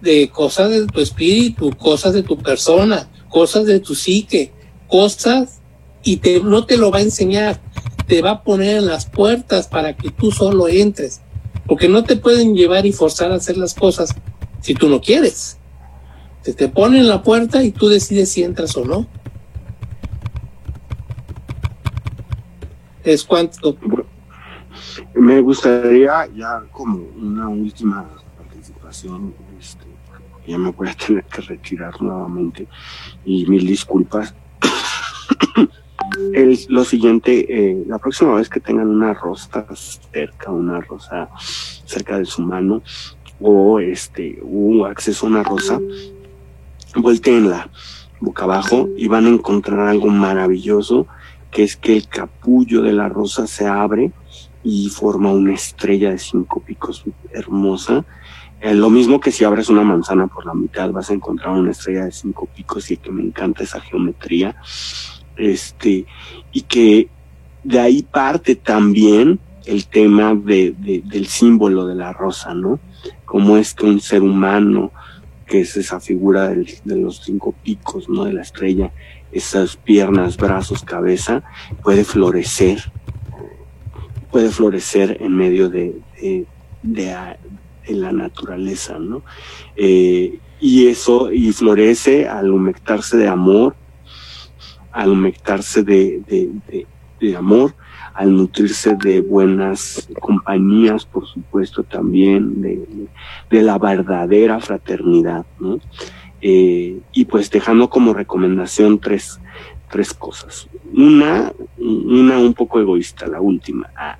de 0.00 0.28
cosas 0.30 0.70
de 0.70 0.86
tu 0.86 1.00
espíritu, 1.00 1.70
cosas 1.76 2.14
de 2.14 2.22
tu 2.22 2.38
persona, 2.38 3.08
cosas 3.28 3.66
de 3.66 3.80
tu 3.80 3.94
psique, 3.94 4.52
cosas 4.86 5.60
y 6.02 6.16
te, 6.16 6.40
no 6.40 6.64
te 6.64 6.76
lo 6.76 6.90
va 6.90 6.98
a 6.98 7.02
enseñar, 7.02 7.60
te 8.06 8.22
va 8.22 8.30
a 8.30 8.42
poner 8.42 8.78
en 8.78 8.86
las 8.86 9.06
puertas 9.06 9.68
para 9.68 9.96
que 9.96 10.10
tú 10.10 10.30
solo 10.32 10.68
entres, 10.68 11.20
porque 11.66 11.88
no 11.88 12.04
te 12.04 12.16
pueden 12.16 12.54
llevar 12.54 12.86
y 12.86 12.92
forzar 12.92 13.32
a 13.32 13.36
hacer 13.36 13.56
las 13.56 13.74
cosas 13.74 14.14
si 14.60 14.74
tú 14.74 14.88
no 14.88 15.00
quieres. 15.00 15.56
Te 16.42 16.68
pone 16.68 16.98
en 16.98 17.08
la 17.08 17.22
puerta 17.22 17.62
y 17.62 17.72
tú 17.72 17.88
decides 17.88 18.30
si 18.30 18.42
entras 18.42 18.74
o 18.76 18.84
no. 18.84 19.06
Es 23.08 23.24
cuanto. 23.24 23.74
Me 25.14 25.40
gustaría 25.40 26.26
ya 26.26 26.62
como 26.70 26.98
una 27.16 27.48
última 27.48 28.06
participación, 28.36 29.32
este, 29.58 29.86
ya 30.46 30.58
me 30.58 30.70
voy 30.72 30.88
a 30.90 30.94
tener 30.94 31.24
que 31.24 31.40
retirar 31.40 32.02
nuevamente 32.02 32.68
y 33.24 33.46
mil 33.46 33.66
disculpas. 33.66 34.34
es 36.34 36.68
lo 36.68 36.84
siguiente, 36.84 37.46
eh, 37.48 37.82
la 37.86 37.96
próxima 37.96 38.34
vez 38.34 38.50
que 38.50 38.60
tengan 38.60 38.88
una 38.88 39.14
rosa 39.14 39.64
cerca, 40.12 40.50
una 40.50 40.82
rosa 40.82 41.30
cerca 41.38 42.18
de 42.18 42.26
su 42.26 42.42
mano 42.42 42.82
o 43.40 43.80
este 43.80 44.38
un 44.42 44.84
acceso 44.84 45.24
a 45.24 45.30
una 45.30 45.42
rosa, 45.42 45.80
volteenla 46.94 47.70
boca 48.20 48.44
abajo 48.44 48.86
y 48.98 49.08
van 49.08 49.24
a 49.24 49.30
encontrar 49.30 49.88
algo 49.88 50.08
maravilloso 50.08 51.06
que 51.50 51.62
es 51.62 51.76
que 51.76 51.96
el 51.96 52.08
capullo 52.08 52.82
de 52.82 52.92
la 52.92 53.08
rosa 53.08 53.46
se 53.46 53.66
abre 53.66 54.12
y 54.62 54.88
forma 54.88 55.32
una 55.32 55.54
estrella 55.54 56.10
de 56.10 56.18
cinco 56.18 56.60
picos 56.60 57.04
hermosa. 57.32 58.04
Eh, 58.60 58.74
lo 58.74 58.90
mismo 58.90 59.20
que 59.20 59.30
si 59.30 59.44
abres 59.44 59.68
una 59.68 59.82
manzana 59.82 60.26
por 60.26 60.44
la 60.44 60.54
mitad, 60.54 60.90
vas 60.90 61.10
a 61.10 61.14
encontrar 61.14 61.50
una 61.54 61.70
estrella 61.70 62.04
de 62.04 62.12
cinco 62.12 62.48
picos 62.54 62.90
y 62.90 62.96
que 62.96 63.10
me 63.10 63.22
encanta 63.22 63.62
esa 63.62 63.80
geometría. 63.80 64.56
Este, 65.36 66.06
y 66.52 66.62
que 66.62 67.08
de 67.62 67.78
ahí 67.78 68.02
parte 68.02 68.56
también 68.56 69.38
el 69.64 69.86
tema 69.86 70.34
de, 70.34 70.74
del 70.78 71.26
símbolo 71.26 71.86
de 71.86 71.94
la 71.94 72.12
rosa, 72.12 72.54
¿no? 72.54 72.80
Cómo 73.24 73.56
es 73.58 73.74
que 73.74 73.84
un 73.86 74.00
ser 74.00 74.22
humano, 74.22 74.90
que 75.46 75.60
es 75.60 75.76
esa 75.76 76.00
figura 76.00 76.48
de 76.48 76.96
los 76.96 77.22
cinco 77.22 77.54
picos, 77.62 78.08
¿no? 78.08 78.24
De 78.24 78.32
la 78.32 78.42
estrella, 78.42 78.90
esas 79.32 79.76
piernas, 79.76 80.36
brazos, 80.36 80.82
cabeza, 80.82 81.42
puede 81.82 82.04
florecer, 82.04 82.92
puede 84.30 84.50
florecer 84.50 85.18
en 85.20 85.36
medio 85.36 85.68
de, 85.68 85.94
de, 86.82 87.36
la 87.88 88.12
naturaleza, 88.12 88.98
¿no? 88.98 89.22
Eh, 89.76 90.38
y 90.60 90.88
eso, 90.88 91.32
y 91.32 91.52
florece 91.52 92.28
al 92.28 92.50
humectarse 92.50 93.16
de 93.16 93.28
amor, 93.28 93.76
al 94.92 95.10
humectarse 95.10 95.82
de, 95.82 96.86
amor, 97.36 97.74
al 98.14 98.34
nutrirse 98.34 98.96
de 98.96 99.20
buenas 99.20 100.08
compañías, 100.20 101.04
por 101.06 101.26
supuesto, 101.26 101.84
también 101.84 102.60
de 103.50 103.62
la 103.62 103.78
verdadera 103.78 104.58
fraternidad, 104.60 105.46
¿no? 105.60 105.78
Eh, 106.40 107.00
y 107.12 107.24
pues 107.24 107.50
dejando 107.50 107.90
como 107.90 108.14
recomendación 108.14 109.00
tres, 109.00 109.40
tres 109.90 110.14
cosas. 110.14 110.68
Una, 110.94 111.52
una 111.78 112.38
un 112.38 112.54
poco 112.54 112.80
egoísta, 112.80 113.26
la 113.26 113.40
última. 113.40 113.90
Ah, 113.96 114.18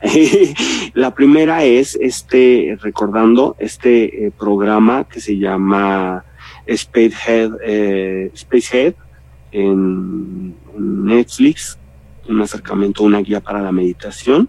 la 0.94 1.14
primera 1.14 1.64
es 1.64 1.96
este, 2.00 2.76
recordando 2.80 3.56
este 3.58 4.26
eh, 4.26 4.30
programa 4.36 5.04
que 5.04 5.20
se 5.20 5.38
llama 5.38 6.24
Spacehead, 6.68 7.52
eh, 7.64 8.30
Spacehead 8.36 8.94
en, 9.52 10.56
Netflix, 10.78 11.78
un 12.28 12.40
acercamiento, 12.40 13.02
una 13.02 13.20
guía 13.20 13.40
para 13.40 13.60
la 13.60 13.72
meditación, 13.72 14.48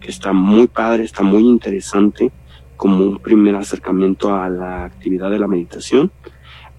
que 0.00 0.10
está 0.10 0.32
muy 0.32 0.66
padre, 0.68 1.04
está 1.04 1.22
muy 1.22 1.42
interesante 1.42 2.30
como 2.76 3.04
un 3.04 3.18
primer 3.18 3.56
acercamiento 3.56 4.34
a 4.34 4.48
la 4.48 4.84
actividad 4.84 5.30
de 5.30 5.38
la 5.38 5.48
meditación. 5.48 6.12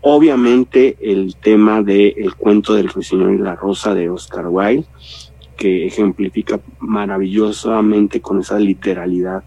Obviamente 0.06 0.98
el 1.00 1.38
tema 1.38 1.82
del 1.82 2.14
el 2.18 2.36
cuento 2.36 2.74
del 2.74 2.90
ruiseñor 2.90 3.36
y 3.36 3.38
la 3.38 3.56
rosa 3.56 3.96
de 3.96 4.10
Oscar 4.10 4.48
Wilde, 4.50 4.86
que 5.56 5.88
ejemplifica 5.88 6.60
maravillosamente 6.80 8.20
con 8.20 8.42
esa 8.42 8.60
literalidad, 8.60 9.46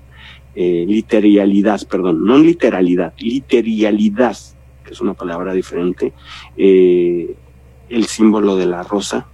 eh, 0.54 0.86
literalidad, 0.88 1.86
perdón, 1.86 2.24
no 2.24 2.38
literalidad, 2.38 3.12
literalidad, 3.18 4.38
que 4.82 4.94
es 4.94 5.00
una 5.02 5.12
palabra 5.12 5.52
diferente, 5.52 6.14
eh, 6.56 7.34
el 7.90 8.06
símbolo 8.06 8.56
de 8.56 8.64
la 8.64 8.82
rosa 8.82 9.26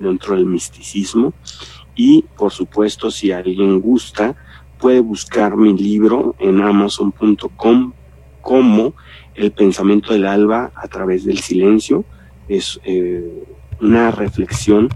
dentro 0.00 0.34
del 0.34 0.46
misticismo. 0.46 1.32
Y 1.94 2.24
por 2.36 2.50
supuesto, 2.50 3.12
si 3.12 3.30
alguien 3.30 3.80
gusta, 3.80 4.34
puede 4.80 4.98
buscar 4.98 5.56
mi 5.56 5.78
libro 5.78 6.34
en 6.40 6.60
amazon.com 6.60 7.92
como 8.40 8.94
el 9.36 9.52
pensamiento 9.52 10.12
del 10.12 10.26
alba 10.26 10.72
a 10.74 10.88
través 10.88 11.24
del 11.24 11.38
silencio. 11.38 12.04
Es 12.48 12.80
eh, 12.84 13.44
una 13.80 14.10
reflexión 14.10 14.88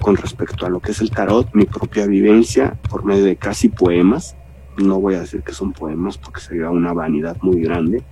con 0.00 0.16
respecto 0.16 0.66
a 0.66 0.70
lo 0.70 0.80
que 0.80 0.92
es 0.92 1.00
el 1.00 1.10
tarot, 1.10 1.48
mi 1.54 1.64
propia 1.64 2.06
vivencia 2.06 2.78
por 2.88 3.04
medio 3.04 3.24
de 3.24 3.36
casi 3.36 3.68
poemas. 3.68 4.36
No 4.76 5.00
voy 5.00 5.14
a 5.14 5.20
decir 5.20 5.42
que 5.42 5.52
son 5.52 5.72
poemas 5.72 6.18
porque 6.18 6.40
sería 6.40 6.70
una 6.70 6.92
vanidad 6.92 7.36
muy 7.42 7.60
grande, 7.60 8.04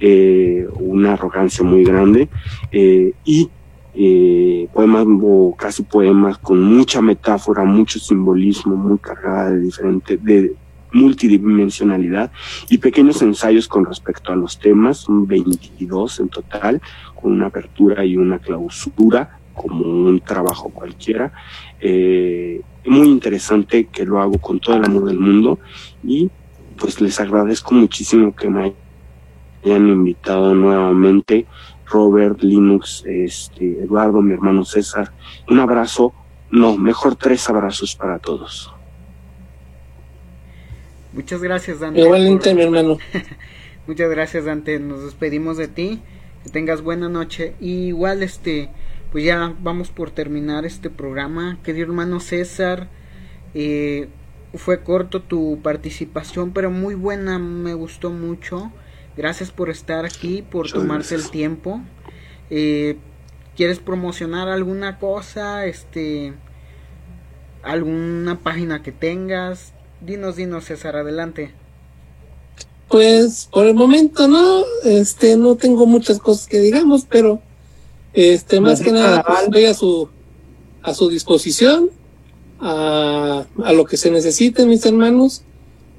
eh, 0.00 0.66
una 0.80 1.12
arrogancia 1.12 1.62
muy 1.62 1.84
grande. 1.84 2.28
Eh, 2.72 3.12
y 3.24 3.50
poemas 4.72 5.06
o 5.22 5.54
casi 5.56 5.82
poemas 5.82 6.36
con 6.38 6.62
mucha 6.62 7.00
metáfora, 7.00 7.64
mucho 7.64 7.98
simbolismo, 7.98 8.76
muy 8.76 8.98
cargada 8.98 9.50
de 9.50 9.60
diferente, 9.60 10.18
de, 10.18 10.54
multidimensionalidad 10.96 12.32
y 12.68 12.78
pequeños 12.78 13.22
ensayos 13.22 13.68
con 13.68 13.84
respecto 13.84 14.32
a 14.32 14.36
los 14.36 14.58
temas, 14.58 15.06
22 15.08 16.20
en 16.20 16.28
total, 16.28 16.80
con 17.14 17.32
una 17.32 17.46
apertura 17.46 18.04
y 18.04 18.16
una 18.16 18.38
clausura, 18.38 19.38
como 19.54 19.84
un 19.84 20.20
trabajo 20.20 20.70
cualquiera. 20.70 21.32
Eh, 21.80 22.60
muy 22.86 23.08
interesante 23.08 23.86
que 23.86 24.04
lo 24.04 24.20
hago 24.20 24.38
con 24.38 24.60
todo 24.60 24.76
el 24.76 24.84
amor 24.84 25.06
del 25.06 25.18
mundo 25.18 25.58
y 26.04 26.30
pues 26.78 27.00
les 27.00 27.18
agradezco 27.20 27.74
muchísimo 27.74 28.34
que 28.34 28.48
me 28.48 28.74
hayan 29.64 29.88
invitado 29.88 30.54
nuevamente. 30.54 31.46
Robert, 31.86 32.42
Linux, 32.42 33.04
este, 33.06 33.82
Eduardo, 33.82 34.20
mi 34.20 34.32
hermano 34.32 34.64
César. 34.64 35.12
Un 35.48 35.60
abrazo, 35.60 36.12
no, 36.50 36.76
mejor 36.76 37.16
tres 37.16 37.48
abrazos 37.48 37.94
para 37.94 38.18
todos. 38.18 38.75
Muchas 41.16 41.42
gracias, 41.42 41.80
Dante. 41.80 42.02
Igualmente, 42.02 42.54
mi 42.54 42.62
hermano. 42.62 42.98
Muchas 43.86 44.10
gracias, 44.10 44.44
Dante. 44.44 44.78
Nos 44.78 45.02
despedimos 45.02 45.56
de 45.56 45.66
ti. 45.66 46.02
Que 46.44 46.50
tengas 46.50 46.82
buena 46.82 47.08
noche. 47.08 47.54
Y 47.58 47.86
igual, 47.86 48.22
este, 48.22 48.68
pues 49.12 49.24
ya 49.24 49.54
vamos 49.60 49.88
por 49.88 50.10
terminar 50.10 50.66
este 50.66 50.90
programa. 50.90 51.56
Que 51.62 51.72
Querido 51.72 51.86
hermano 51.86 52.20
César, 52.20 52.90
eh, 53.54 54.08
fue 54.52 54.82
corto 54.82 55.22
tu 55.22 55.58
participación, 55.62 56.52
pero 56.52 56.70
muy 56.70 56.94
buena. 56.94 57.38
Me 57.38 57.72
gustó 57.72 58.10
mucho. 58.10 58.70
Gracias 59.16 59.50
por 59.50 59.70
estar 59.70 60.04
aquí, 60.04 60.42
por 60.42 60.70
tomarse 60.70 61.14
el 61.14 61.30
tiempo. 61.30 61.80
Eh, 62.50 62.98
¿Quieres 63.56 63.78
promocionar 63.78 64.48
alguna 64.48 64.98
cosa? 64.98 65.64
Este, 65.64 66.34
alguna 67.62 68.38
página 68.40 68.82
que 68.82 68.92
tengas 68.92 69.72
Dinos, 70.00 70.36
dinos, 70.36 70.64
César, 70.64 70.96
adelante. 70.96 71.52
Pues 72.88 73.48
por 73.50 73.66
el 73.66 73.74
momento 73.74 74.28
no, 74.28 74.64
este, 74.84 75.36
no 75.36 75.56
tengo 75.56 75.86
muchas 75.86 76.18
cosas 76.18 76.46
que 76.46 76.60
digamos, 76.60 77.04
pero 77.08 77.40
este, 78.12 78.60
más 78.60 78.80
que 78.80 78.92
nada, 78.92 79.24
pues, 79.24 79.42
estoy 79.42 79.64
a 79.64 79.74
su, 79.74 80.08
a 80.82 80.94
su 80.94 81.08
disposición 81.08 81.90
a, 82.60 83.46
a 83.64 83.72
lo 83.72 83.84
que 83.84 83.96
se 83.96 84.10
necesite, 84.10 84.66
mis 84.66 84.84
hermanos. 84.86 85.42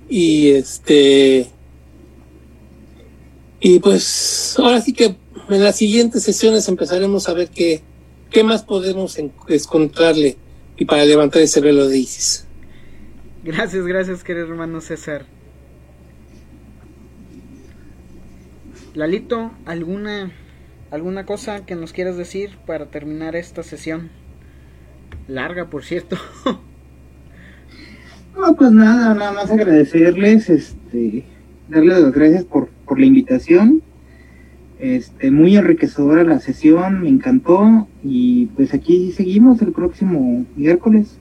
Y 0.09 0.49
este. 0.51 1.51
Y 3.59 3.79
pues 3.79 4.55
ahora 4.57 4.81
sí 4.81 4.93
que 4.93 5.15
en 5.49 5.63
las 5.63 5.75
siguientes 5.75 6.23
sesiones 6.23 6.67
empezaremos 6.67 7.27
a 7.27 7.33
ver 7.33 7.49
qué, 7.49 7.81
qué 8.29 8.43
más 8.43 8.63
podemos 8.63 9.17
encontrarle 9.17 10.37
y 10.77 10.85
para 10.85 11.05
levantar 11.05 11.41
ese 11.41 11.59
velo 11.59 11.87
de 11.87 11.97
Isis. 11.97 12.46
Gracias, 13.43 13.85
gracias, 13.85 14.23
querido 14.23 14.47
hermano 14.47 14.81
César. 14.81 15.25
Lalito, 18.93 19.51
¿alguna, 19.65 20.31
¿alguna 20.89 21.25
cosa 21.25 21.65
que 21.65 21.75
nos 21.75 21.93
quieras 21.93 22.17
decir 22.17 22.57
para 22.65 22.87
terminar 22.87 23.35
esta 23.35 23.63
sesión? 23.63 24.09
Larga, 25.27 25.69
por 25.69 25.83
cierto. 25.83 26.17
No, 28.37 28.55
pues 28.55 28.71
nada, 28.71 29.15
nada 29.15 29.31
más 29.31 29.49
agradecerles, 29.49 30.47
este, 30.51 31.25
darles 31.69 31.99
las 31.99 32.13
gracias 32.13 32.43
por, 32.43 32.69
por 32.85 32.99
la 32.99 33.07
invitación. 33.07 33.81
Este, 34.79 35.31
muy 35.31 35.57
enriquecedora 35.57 36.23
la 36.23 36.39
sesión, 36.39 37.01
me 37.01 37.09
encantó 37.09 37.87
y 38.03 38.45
pues 38.55 38.75
aquí 38.75 39.11
seguimos 39.11 39.59
el 39.63 39.71
próximo 39.71 40.45
miércoles. 40.55 41.17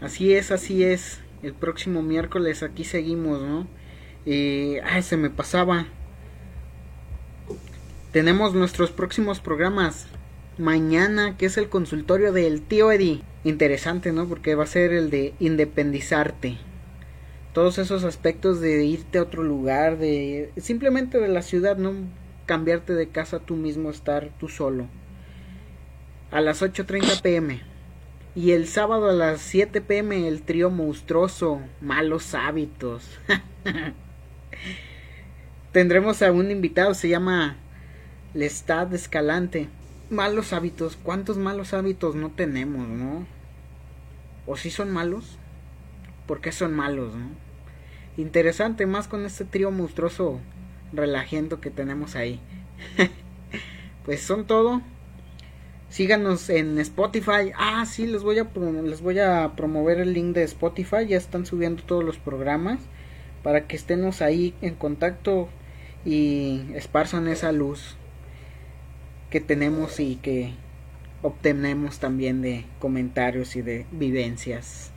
Así 0.00 0.34
es, 0.34 0.50
así 0.50 0.84
es. 0.84 1.20
El 1.42 1.54
próximo 1.54 2.02
miércoles 2.02 2.62
aquí 2.62 2.84
seguimos, 2.84 3.40
¿no? 3.40 3.66
Eh, 4.24 4.80
ay, 4.84 5.02
se 5.02 5.16
me 5.16 5.30
pasaba. 5.30 5.86
Tenemos 8.12 8.54
nuestros 8.54 8.90
próximos 8.90 9.40
programas. 9.40 10.06
Mañana, 10.58 11.36
que 11.36 11.46
es 11.46 11.58
el 11.58 11.68
consultorio 11.68 12.32
del 12.32 12.62
tío 12.62 12.90
Eddie. 12.90 13.22
Interesante, 13.44 14.12
¿no? 14.12 14.26
Porque 14.26 14.54
va 14.54 14.64
a 14.64 14.68
ser 14.68 14.92
el 14.92 15.10
de 15.10 15.34
independizarte 15.38 16.58
todos 17.56 17.78
esos 17.78 18.04
aspectos 18.04 18.60
de 18.60 18.84
irte 18.84 19.16
a 19.16 19.22
otro 19.22 19.42
lugar, 19.42 19.96
de 19.96 20.52
simplemente 20.58 21.18
de 21.18 21.28
la 21.28 21.40
ciudad, 21.40 21.78
no 21.78 21.94
cambiarte 22.44 22.92
de 22.92 23.08
casa 23.08 23.38
tú 23.38 23.56
mismo, 23.56 23.88
estar 23.88 24.28
tú 24.38 24.50
solo. 24.50 24.88
A 26.30 26.42
las 26.42 26.60
8.30 26.60 27.22
pm. 27.22 27.62
Y 28.36 28.52
el 28.52 28.68
sábado 28.68 29.08
a 29.08 29.14
las 29.14 29.40
7 29.40 29.80
pm 29.80 30.28
el 30.28 30.42
trío 30.42 30.68
monstruoso, 30.68 31.62
malos 31.80 32.34
hábitos. 32.34 33.18
Tendremos 35.72 36.20
a 36.20 36.30
un 36.32 36.50
invitado, 36.50 36.92
se 36.92 37.08
llama 37.08 37.56
Lestat 38.34 38.92
Escalante. 38.92 39.70
Malos 40.10 40.52
hábitos, 40.52 40.98
¿cuántos 41.02 41.38
malos 41.38 41.72
hábitos 41.72 42.14
no 42.14 42.30
tenemos, 42.30 42.86
no? 42.86 43.26
¿O 44.46 44.58
si 44.58 44.70
son 44.70 44.92
malos? 44.92 45.38
¿Por 46.26 46.42
qué 46.42 46.52
son 46.52 46.74
malos, 46.74 47.14
no? 47.14 47.30
interesante 48.18 48.86
más 48.86 49.08
con 49.08 49.24
este 49.24 49.44
trío 49.44 49.70
monstruoso 49.70 50.40
relajando 50.92 51.60
que 51.60 51.70
tenemos 51.70 52.16
ahí. 52.16 52.40
pues 54.04 54.20
son 54.20 54.46
todo. 54.46 54.82
Síganos 55.96 56.50
en 56.50 56.78
Spotify. 56.78 57.52
Ah, 57.56 57.86
sí, 57.86 58.06
les 58.06 58.22
voy 58.22 58.38
a 58.38 58.46
les 58.84 59.00
voy 59.00 59.18
a 59.18 59.52
promover 59.56 59.98
el 59.98 60.12
link 60.12 60.34
de 60.34 60.42
Spotify. 60.42 61.06
Ya 61.08 61.16
están 61.16 61.46
subiendo 61.46 61.82
todos 61.82 62.04
los 62.04 62.18
programas 62.18 62.80
para 63.42 63.66
que 63.66 63.76
estemos 63.76 64.20
ahí 64.20 64.52
en 64.60 64.74
contacto 64.74 65.48
y 66.04 66.66
esparzan 66.74 67.28
esa 67.28 67.50
luz 67.50 67.96
que 69.30 69.40
tenemos 69.40 69.98
y 69.98 70.16
que 70.16 70.52
obtenemos 71.22 71.98
también 71.98 72.42
de 72.42 72.66
comentarios 72.78 73.56
y 73.56 73.62
de 73.62 73.86
vivencias. 73.90 74.90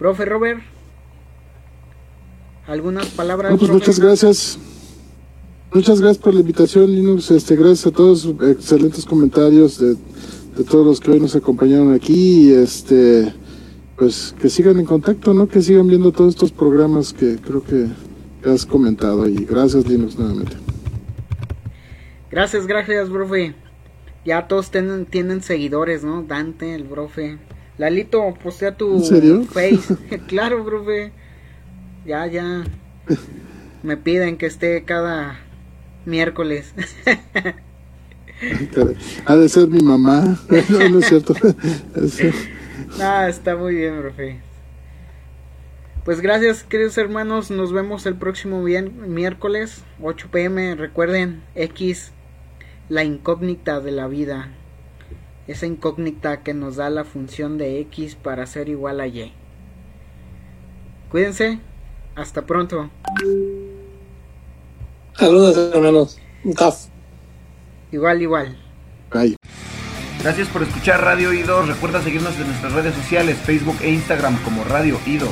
Profe 0.00 0.24
Robert, 0.24 0.62
algunas 2.66 3.06
palabras. 3.10 3.54
Pues 3.56 3.70
muchas 3.70 4.00
gracias. 4.00 4.58
Muchas 5.72 6.00
gracias 6.00 6.18
por 6.18 6.32
la 6.32 6.40
invitación, 6.40 6.94
Linux. 6.94 7.30
Este, 7.30 7.56
gracias 7.56 7.88
a 7.88 7.90
todos, 7.90 8.24
excelentes 8.42 9.04
comentarios 9.04 9.78
de, 9.78 9.96
todos 10.64 10.86
los 10.86 11.00
que 11.00 11.10
hoy 11.10 11.20
nos 11.20 11.34
acompañaron 11.34 11.92
aquí. 11.92 12.48
Y 12.48 12.52
este, 12.52 13.34
pues 13.96 14.34
que 14.40 14.48
sigan 14.48 14.78
en 14.78 14.86
contacto, 14.86 15.34
¿no? 15.34 15.48
Que 15.48 15.60
sigan 15.60 15.88
viendo 15.88 16.12
todos 16.12 16.34
estos 16.34 16.52
programas 16.52 17.12
que 17.12 17.36
creo 17.36 17.62
que, 17.62 17.88
has 18.48 18.64
comentado. 18.64 19.28
Y 19.28 19.44
gracias, 19.44 19.88
Linux, 19.88 20.16
nuevamente. 20.16 20.56
Gracias, 22.30 22.68
gracias, 22.68 23.08
profe. 23.10 23.56
Ya 24.24 24.46
todos 24.46 24.70
tienen, 24.70 25.04
tienen 25.04 25.42
seguidores, 25.42 26.04
¿no? 26.04 26.22
Dante, 26.22 26.76
el 26.76 26.84
profe. 26.84 27.38
Lalito, 27.76 28.22
postea 28.42 28.76
tu 28.76 29.00
face. 29.52 29.96
claro, 30.28 30.64
profe. 30.64 31.12
Ya, 32.06 32.26
ya. 32.28 32.64
Me 33.82 33.96
piden 33.96 34.36
que 34.36 34.46
esté 34.46 34.84
cada 34.84 35.40
miércoles. 36.06 36.72
ha 39.26 39.36
de 39.36 39.48
ser 39.48 39.68
mi 39.68 39.80
mamá. 39.80 40.38
No, 40.68 40.88
no 40.88 40.98
es 41.00 41.06
cierto. 41.06 41.34
ah, 43.00 43.28
está 43.28 43.56
muy 43.56 43.74
bien, 43.74 44.00
profe. 44.00 44.40
Pues 46.04 46.20
gracias, 46.20 46.62
queridos 46.62 46.96
hermanos. 46.98 47.50
Nos 47.50 47.72
vemos 47.72 48.06
el 48.06 48.14
próximo 48.14 48.62
miércoles, 48.62 49.82
8 50.00 50.28
pm. 50.30 50.76
Recuerden, 50.76 51.42
X, 51.56 52.12
la 52.88 53.02
incógnita 53.02 53.80
de 53.80 53.90
la 53.90 54.06
vida. 54.06 54.50
Esa 55.48 55.66
incógnita 55.66 56.42
que 56.42 56.54
nos 56.54 56.76
da 56.76 56.90
la 56.90 57.04
función 57.04 57.58
de 57.58 57.80
X 57.80 58.14
para 58.14 58.46
ser 58.46 58.68
igual 58.68 59.00
a 59.00 59.06
Y. 59.08 59.32
Cuídense. 61.10 61.60
Hasta 62.14 62.46
pronto. 62.46 62.90
Saludos, 65.18 65.56
hermanos. 65.74 66.18
Un 66.44 66.52
caf. 66.52 66.76
Igual, 67.90 68.22
igual. 68.22 68.56
Bye. 69.12 69.36
Gracias 70.22 70.48
por 70.48 70.62
escuchar 70.62 71.02
Radio 71.02 71.32
Idos. 71.32 71.68
Recuerda 71.68 72.02
seguirnos 72.02 72.34
en 72.36 72.48
nuestras 72.48 72.72
redes 72.72 72.94
sociales, 72.94 73.36
Facebook 73.38 73.76
e 73.80 73.90
Instagram 73.90 74.42
como 74.42 74.64
Radio 74.64 74.98
Idos. 75.06 75.30